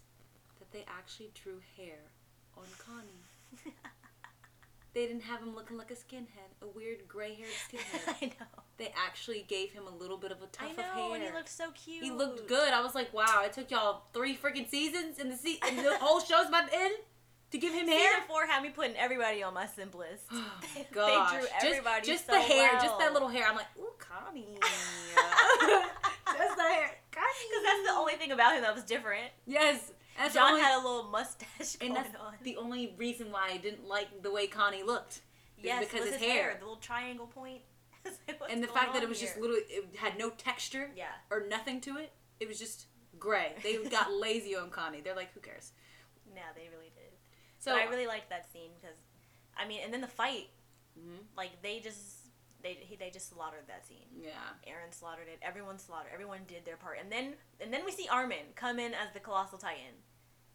that 0.58 0.70
they 0.72 0.84
actually 0.86 1.30
drew 1.34 1.60
hair 1.76 1.98
on 2.56 2.64
Connie. 2.78 3.24
They 4.94 5.06
didn't 5.06 5.22
have 5.22 5.40
him 5.40 5.54
looking 5.54 5.76
like 5.76 5.90
a 5.90 5.94
skinhead, 5.94 6.50
a 6.62 6.66
weird 6.66 7.06
gray-haired 7.06 7.50
skinhead. 7.70 8.16
I 8.22 8.26
know. 8.26 8.46
they 8.78 8.92
actually 9.06 9.44
gave 9.46 9.70
him 9.72 9.84
a 9.86 9.94
little 9.94 10.16
bit 10.16 10.32
of 10.32 10.42
a 10.42 10.46
tuft 10.46 10.76
know, 10.76 10.82
of 10.84 10.90
hair. 10.90 11.14
and 11.14 11.22
he 11.24 11.30
looked 11.30 11.48
so 11.50 11.70
cute. 11.72 12.02
He 12.02 12.10
looked 12.10 12.48
good. 12.48 12.72
I 12.72 12.80
was 12.82 12.94
like, 12.94 13.12
wow, 13.12 13.42
it 13.44 13.52
took 13.52 13.70
y'all 13.70 14.02
three 14.12 14.36
freaking 14.36 14.68
seasons 14.68 15.18
and 15.18 15.30
the 15.30 15.36
se- 15.36 15.60
and 15.68 15.78
the 15.78 15.96
whole 15.98 16.20
show's 16.20 16.48
about 16.48 16.68
to 16.70 16.74
end 16.76 16.94
to 17.50 17.58
give 17.58 17.72
him 17.72 17.86
hair. 17.86 18.10
Season 18.12 18.24
four 18.28 18.46
had 18.46 18.62
me 18.62 18.70
putting 18.70 18.96
everybody 18.96 19.42
on 19.42 19.54
my 19.54 19.66
simplest. 19.66 20.24
they, 20.74 20.86
Gosh, 20.92 21.32
they 21.32 21.38
drew 21.38 21.46
just- 21.48 21.64
everybody 21.64 22.06
just, 22.06 22.26
so 22.26 22.32
the 22.32 22.40
hair, 22.40 22.70
well. 22.72 22.82
just 22.82 22.98
that 22.98 23.12
little 23.12 23.28
hair. 23.28 23.46
I'm 23.48 23.56
like, 23.56 23.66
ooh, 23.78 23.92
Connie. 23.98 24.58
just 24.62 26.56
the 26.56 26.62
hair, 26.62 26.90
Connie. 27.12 27.46
Because 27.48 27.64
that's 27.64 27.86
the 27.86 27.92
only 27.94 28.14
thing 28.14 28.32
about 28.32 28.54
him 28.56 28.62
that 28.62 28.74
was 28.74 28.84
different. 28.84 29.26
Yes, 29.46 29.92
that's 30.18 30.34
Jean 30.34 30.42
only- 30.42 30.60
had 30.60 30.76
a 30.76 30.82
little 30.82 31.04
mustache 31.04 31.76
going 31.76 31.96
and 31.96 32.06
on. 32.16 32.34
the 32.42 32.56
only 32.56 32.94
reason 32.98 33.30
why 33.30 33.50
I 33.52 33.56
didn't 33.56 33.86
like 33.88 34.22
the 34.22 34.30
way 34.30 34.46
Connie 34.46 34.82
looked. 34.82 35.20
yes, 35.56 35.84
because 35.84 36.04
his 36.06 36.16
his 36.16 36.22
hair. 36.22 36.56
the 36.58 36.64
little 36.66 36.76
triangle 36.80 37.26
point. 37.26 37.62
Like, 38.28 38.50
and 38.52 38.62
the 38.62 38.68
fact 38.68 38.94
that 38.94 39.02
it 39.02 39.08
was 39.08 39.20
just 39.20 39.36
literally, 39.36 39.62
it 39.68 39.96
had 39.96 40.16
no 40.16 40.30
texture 40.30 40.90
Yeah. 40.96 41.06
or 41.30 41.46
nothing 41.48 41.80
to 41.82 41.96
it. 41.98 42.12
It 42.40 42.48
was 42.48 42.58
just 42.58 42.86
gray. 43.18 43.52
They 43.62 43.76
got 43.90 44.10
lazy 44.12 44.56
on 44.56 44.70
Connie. 44.70 45.00
They're 45.02 45.16
like, 45.16 45.32
who 45.34 45.40
cares? 45.40 45.72
Yeah, 46.34 46.42
they 46.54 46.68
really 46.74 46.90
did. 46.94 47.12
So 47.58 47.72
but 47.72 47.82
I 47.82 47.84
really 47.90 48.06
liked 48.06 48.30
that 48.30 48.50
scene 48.50 48.70
because, 48.80 48.96
I 49.58 49.66
mean, 49.66 49.80
and 49.84 49.92
then 49.92 50.00
the 50.00 50.06
fight, 50.06 50.48
Mhm. 50.98 51.18
like 51.36 51.60
they 51.62 51.80
just 51.80 52.30
they 52.62 52.74
he, 52.80 52.96
they 52.96 53.10
just 53.10 53.28
slaughtered 53.30 53.66
that 53.68 53.84
scene. 53.86 54.06
yeah. 54.18 54.30
Eren 54.66 54.92
slaughtered 54.94 55.28
it. 55.28 55.38
Everyone 55.42 55.78
slaughtered. 55.78 56.10
Everyone 56.12 56.40
did 56.46 56.64
their 56.64 56.76
part. 56.76 56.98
And 57.02 57.10
then 57.12 57.34
and 57.60 57.72
then 57.72 57.84
we 57.84 57.92
see 57.92 58.08
Armin 58.08 58.54
come 58.54 58.78
in 58.78 58.94
as 58.94 59.12
the 59.12 59.20
colossal 59.20 59.58
titan. 59.58 59.94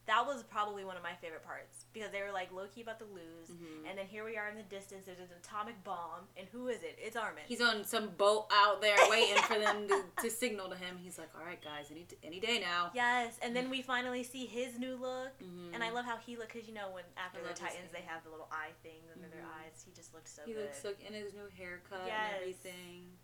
That 0.06 0.26
was 0.28 0.44
probably 0.44 0.84
one 0.84 0.98
of 0.98 1.04
my 1.04 1.14
favorite 1.22 1.44
parts 1.46 1.86
because 1.94 2.12
they 2.12 2.22
were 2.22 2.32
like 2.34 2.52
low 2.52 2.68
key 2.68 2.82
about 2.82 3.00
to 3.00 3.06
lose, 3.06 3.48
Mhm. 3.50 3.88
and 3.90 3.98
then 3.98 4.06
here 4.06 4.26
we 4.26 4.36
are 4.36 4.50
in 4.50 4.58
the 4.58 4.64
distance. 4.64 5.06
There's 5.06 5.20
an 5.20 5.30
atomic 5.42 5.82
bomb, 5.86 6.28
and 6.36 6.46
who 6.50 6.68
is 6.68 6.84
it? 6.84 7.00
It's 7.02 7.16
Armin. 7.16 7.44
He's 7.48 7.62
on 7.62 7.86
some 7.86 8.10
boat 8.10 8.48
out 8.52 8.82
there 8.82 8.98
waiting 9.10 9.42
for 9.44 9.58
them 9.58 9.88
to, 9.88 10.04
to 10.24 10.30
signal 10.30 10.68
to 10.70 10.76
him. 10.76 10.98
He's 10.98 11.18
like, 11.18 11.30
all 11.40 11.46
right, 11.46 11.62
guys, 11.64 11.88
any, 11.90 12.06
any 12.22 12.42
day 12.42 12.60
now. 12.60 12.92
yes, 12.94 13.40
and 13.42 13.56
then 13.56 13.70
we 13.70 13.82
finally 13.82 14.24
see 14.24 14.46
his 14.46 14.78
new 14.78 14.98
look, 14.98 15.40
Mhm. 15.40 15.74
and 15.74 15.82
I 15.82 15.90
love 15.92 16.04
how 16.04 16.18
he 16.18 16.36
looked 16.36 16.52
because 16.52 16.68
you 16.68 16.74
know 16.74 16.90
when 16.92 17.06
after 17.16 17.42
the 17.42 17.54
Titans 17.54 17.94
they 17.94 18.02
have 18.02 18.26
the 18.26 18.30
little 18.30 18.50
eye 18.52 18.74
things 18.84 19.10
under 19.16 19.30
their 19.30 19.44
Mhm. 19.44 19.56
eyes. 19.64 19.84
He 19.86 19.94
just 19.94 20.14
looked 20.14 20.28
so 20.28 20.44
He 20.46 20.52
good. 20.54 20.64
looks 20.64 20.82
so 20.82 20.94
in 21.00 21.14
his 21.14 21.34
new 21.34 21.48
haircut 21.58 22.08
Yes. 22.08 22.34
and 22.34 22.42
everything. 22.42 23.18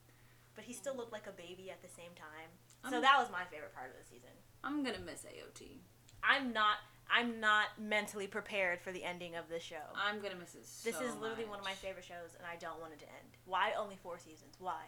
but 0.55 0.65
he 0.65 0.73
still 0.73 0.93
looked 0.93 1.13
like 1.13 1.25
a 1.25 1.31
baby 1.31 1.71
at 1.71 1.81
the 1.81 1.87
same 1.87 2.13
time. 2.15 2.49
I'm- 2.83 2.91
So 2.91 2.99
that 2.99 3.17
was 3.17 3.29
my 3.31 3.45
favorite 3.45 3.73
part 3.73 3.91
of 3.91 3.97
the 3.97 4.03
season. 4.03 4.31
I'm 4.61 4.83
gonna 4.83 4.99
miss 4.99 5.23
AOT. 5.23 5.79
I'm 6.23 6.53
not 6.53 6.77
I'm 7.11 7.39
not 7.39 7.67
mentally 7.79 8.27
prepared 8.27 8.81
for 8.81 8.91
the 8.91 9.03
ending 9.03 9.35
of 9.35 9.49
this 9.49 9.63
show. 9.63 9.81
I'm 9.95 10.19
gonna 10.21 10.35
miss 10.35 10.53
it. 10.55 10.65
So 10.65 10.89
This 10.91 11.01
is 11.01 11.15
literally 11.15 11.45
one 11.45 11.59
of 11.59 11.65
my 11.65 11.73
favorite 11.73 12.05
shows, 12.05 12.35
and 12.37 12.45
I 12.45 12.55
don't 12.57 12.79
want 12.79 12.93
it 12.93 12.99
to 12.99 13.05
end. 13.05 13.37
Why 13.45 13.73
only 13.77 13.97
four 14.01 14.19
seasons? 14.19 14.55
Why? 14.59 14.81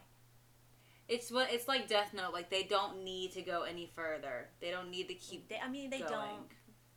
It's 1.07 1.31
what 1.31 1.51
it's 1.51 1.67
like 1.67 1.87
Death 1.87 2.13
Note. 2.13 2.31
Like 2.33 2.49
they 2.49 2.63
don't 2.63 3.03
need 3.03 3.31
to 3.33 3.41
go 3.41 3.63
any 3.63 3.89
further. 3.95 4.49
They 4.59 4.69
don't 4.71 4.89
need 4.91 5.07
to 5.07 5.15
keep 5.15 5.49
They, 5.49 5.57
I 5.57 5.67
mean, 5.67 5.89
they 5.89 5.99
going. 5.99 6.11
don't. 6.11 6.47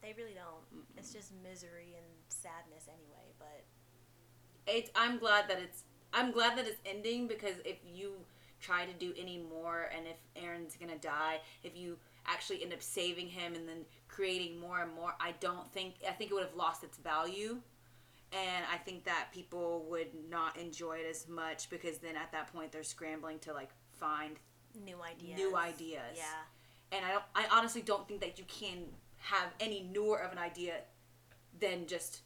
They 0.02 0.14
really 0.16 0.34
don't. 0.34 0.62
Mm-mm. 0.78 0.98
It's 0.98 1.12
just 1.12 1.32
misery 1.42 1.94
and 1.96 2.06
sadness 2.28 2.86
anyway. 2.88 3.32
But 3.38 3.64
It's. 4.66 4.90
I'm 4.94 5.18
glad 5.18 5.48
that 5.48 5.58
it's. 5.58 5.84
I'm 6.12 6.30
glad 6.30 6.56
that 6.58 6.66
it's 6.66 6.80
ending 6.86 7.26
because 7.26 7.54
if 7.64 7.78
you 7.84 8.12
try 8.60 8.84
to 8.84 8.92
do 8.92 9.12
any 9.18 9.38
more, 9.38 9.90
and 9.96 10.06
if 10.06 10.16
Eren's 10.40 10.76
gonna 10.76 10.98
die, 10.98 11.40
if 11.64 11.76
you 11.76 11.96
actually 12.26 12.62
end 12.62 12.72
up 12.72 12.82
saving 12.82 13.28
him 13.28 13.54
and 13.54 13.68
then 13.68 13.84
creating 14.14 14.60
more 14.60 14.80
and 14.80 14.92
more, 14.94 15.14
I 15.20 15.32
don't 15.40 15.70
think. 15.72 15.94
I 16.08 16.12
think 16.12 16.30
it 16.30 16.34
would 16.34 16.44
have 16.44 16.54
lost 16.56 16.84
its 16.84 16.98
value. 16.98 17.58
And 18.32 18.64
I 18.72 18.78
think 18.78 19.04
that 19.04 19.28
people 19.32 19.86
would 19.90 20.08
not 20.28 20.56
enjoy 20.56 20.94
it 20.98 21.06
as 21.08 21.28
much 21.28 21.70
because 21.70 21.98
then 21.98 22.16
at 22.16 22.32
that 22.32 22.52
point 22.52 22.72
they're 22.72 22.82
scrambling 22.82 23.38
to 23.40 23.52
like 23.52 23.70
find 23.92 24.36
new 24.84 24.96
ideas. 25.02 25.38
new 25.38 25.56
ideas. 25.56 26.16
Yeah. 26.16 26.96
and 26.96 27.04
I 27.04 27.12
don't. 27.12 27.24
I 27.34 27.46
honestly 27.52 27.82
don't 27.82 28.06
think 28.08 28.20
that 28.20 28.38
you 28.38 28.44
can 28.48 28.78
have 29.18 29.48
any 29.60 29.88
newer 29.92 30.18
of 30.18 30.32
an 30.32 30.38
idea 30.38 30.74
than 31.60 31.86
just. 31.86 32.22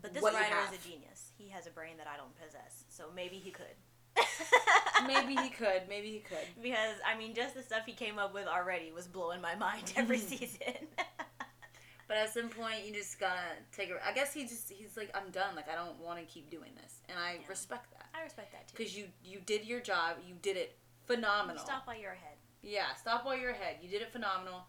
But 0.00 0.14
this 0.14 0.22
writer 0.22 0.56
is 0.72 0.78
a 0.78 0.88
genius. 0.88 1.32
He 1.36 1.48
has 1.50 1.66
a 1.66 1.70
brain 1.70 1.96
that 1.98 2.06
I 2.06 2.16
don't 2.16 2.34
possess. 2.40 2.84
So 2.88 3.04
maybe 3.14 3.36
he 3.36 3.50
could. 3.50 3.76
Maybe 5.06 5.34
he 5.34 5.48
could. 5.48 5.82
Maybe 5.88 6.10
he 6.10 6.18
could. 6.18 6.46
because 6.62 6.96
I 7.06 7.16
mean, 7.18 7.34
just 7.34 7.54
the 7.54 7.62
stuff 7.62 7.82
he 7.86 7.92
came 7.92 8.18
up 8.18 8.34
with 8.34 8.46
already 8.46 8.92
was 8.92 9.06
blowing 9.06 9.40
my 9.40 9.54
mind 9.54 9.92
every 9.96 10.18
season. 10.32 10.74
But 12.12 12.18
at 12.20 12.34
some 12.34 12.50
point, 12.50 12.84
you 12.86 12.92
just 12.92 13.18
gotta 13.18 13.40
take 13.74 13.88
it. 13.88 13.96
I 14.06 14.12
guess 14.12 14.34
he 14.34 14.42
just 14.42 14.68
he's 14.68 14.98
like, 14.98 15.10
I'm 15.16 15.30
done. 15.30 15.56
Like 15.56 15.64
I 15.70 15.74
don't 15.74 15.98
want 15.98 16.18
to 16.18 16.26
keep 16.26 16.50
doing 16.50 16.68
this, 16.76 17.00
and 17.08 17.18
I 17.18 17.38
Yeah. 17.40 17.48
respect 17.48 17.90
that 17.92 18.04
I 18.12 18.22
respect 18.22 18.52
that 18.52 18.68
too. 18.68 18.74
because 18.76 18.94
you 18.94 19.06
you 19.24 19.40
did 19.40 19.64
your 19.64 19.80
job. 19.80 20.18
You 20.28 20.34
did 20.42 20.58
it 20.58 20.76
phenomenal. 21.06 21.64
Stop 21.64 21.86
while 21.86 21.96
you're 21.98 22.12
ahead. 22.12 22.36
Yeah, 22.60 22.92
stop 23.00 23.24
while 23.24 23.34
you're 23.34 23.52
ahead. 23.52 23.76
You 23.80 23.88
did 23.88 24.02
it 24.02 24.12
phenomenal. 24.12 24.66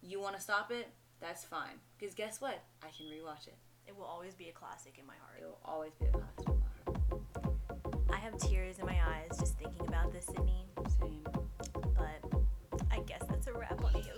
You 0.00 0.18
want 0.18 0.36
to 0.36 0.40
stop 0.40 0.70
it? 0.70 0.88
That's 1.20 1.44
fine. 1.44 1.78
Because 1.98 2.14
guess 2.14 2.40
what? 2.40 2.58
I 2.82 2.86
can 2.96 3.04
rewatch 3.04 3.48
it. 3.48 3.58
It 3.86 3.94
will 3.94 4.06
always 4.06 4.32
be 4.34 4.48
a 4.48 4.52
classic 4.52 4.96
in 4.98 5.04
my 5.06 5.16
heart. 5.20 5.40
It 5.42 5.44
will 5.44 5.60
always 5.66 5.92
be 6.00 6.06
a 6.06 6.12
classic. 6.12 6.48
in 6.48 6.58
my 6.58 7.20
heart. 7.84 8.08
I 8.14 8.16
have 8.16 8.38
tears 8.38 8.78
in 8.78 8.86
my 8.86 8.98
eyes 9.06 9.36
just 9.38 9.58
thinking 9.58 9.86
about 9.86 10.10
this, 10.10 10.24
Sydney. 10.24 10.64
Same. 10.98 11.22
But 11.74 12.40
I 12.90 13.00
guess 13.00 13.20
that's 13.28 13.46
a 13.46 13.52
wrap 13.52 13.84
on 13.84 13.92
AOT. 13.92 14.17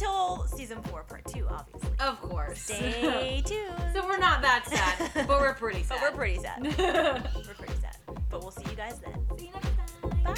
Until 0.00 0.46
season 0.46 0.80
four, 0.84 1.02
part 1.02 1.24
two, 1.26 1.44
obviously. 1.50 1.90
Of 1.98 2.20
course. 2.20 2.60
Stay 2.60 3.42
tuned. 3.44 3.74
so 3.92 4.06
we're 4.06 4.16
not 4.18 4.40
that 4.42 4.64
sad, 4.68 5.26
but 5.26 5.40
we're 5.40 5.54
pretty 5.54 5.82
sad. 5.82 5.98
But 6.00 6.12
we're 6.12 6.16
pretty 6.16 6.38
sad. 6.38 6.62
We're 7.34 7.54
pretty 7.54 7.74
sad. 7.80 7.96
But 8.30 8.42
we'll 8.42 8.52
see 8.52 8.70
you 8.70 8.76
guys 8.76 9.00
then. 9.00 9.26
See 9.36 9.46
you 9.46 9.52
next 9.52 9.70
time. 9.76 10.34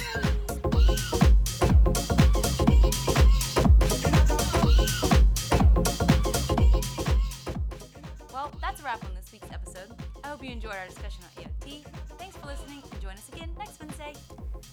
Bye. 0.47 0.50
Hope 10.31 10.45
you 10.45 10.51
enjoyed 10.51 10.71
our 10.71 10.87
discussion 10.87 11.21
on 11.25 11.43
AOT. 11.43 11.83
Thanks 12.17 12.37
for 12.37 12.47
listening 12.47 12.81
and 12.89 13.01
join 13.01 13.11
us 13.11 13.27
again 13.33 13.49
next 13.57 13.81
Wednesday. 13.81 14.13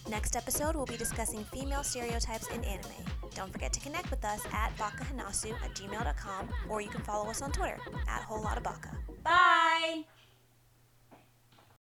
Next 0.09 0.37
episode, 0.37 0.77
we'll 0.77 0.87
be 0.87 0.97
discussing 0.97 1.43
female 1.47 1.83
stereotypes 1.83 2.47
in 2.49 2.63
anime. 2.63 2.93
Don't 3.35 3.53
forget 3.53 3.73
to 3.73 3.81
connect 3.81 4.09
with 4.09 4.25
us 4.25 4.41
at 4.53 4.71
bakahanasu 4.77 5.53
at 5.65 5.75
gmail.com 5.75 6.49
or 6.69 6.81
you 6.81 6.89
can 6.89 7.01
follow 7.01 7.29
us 7.29 7.43
on 7.43 7.51
Twitter 7.51 7.79
at 8.07 8.23
whole 8.23 8.41
lot 8.41 8.57
of 8.57 8.63
baka. 8.63 8.97
Bye! 9.25 10.05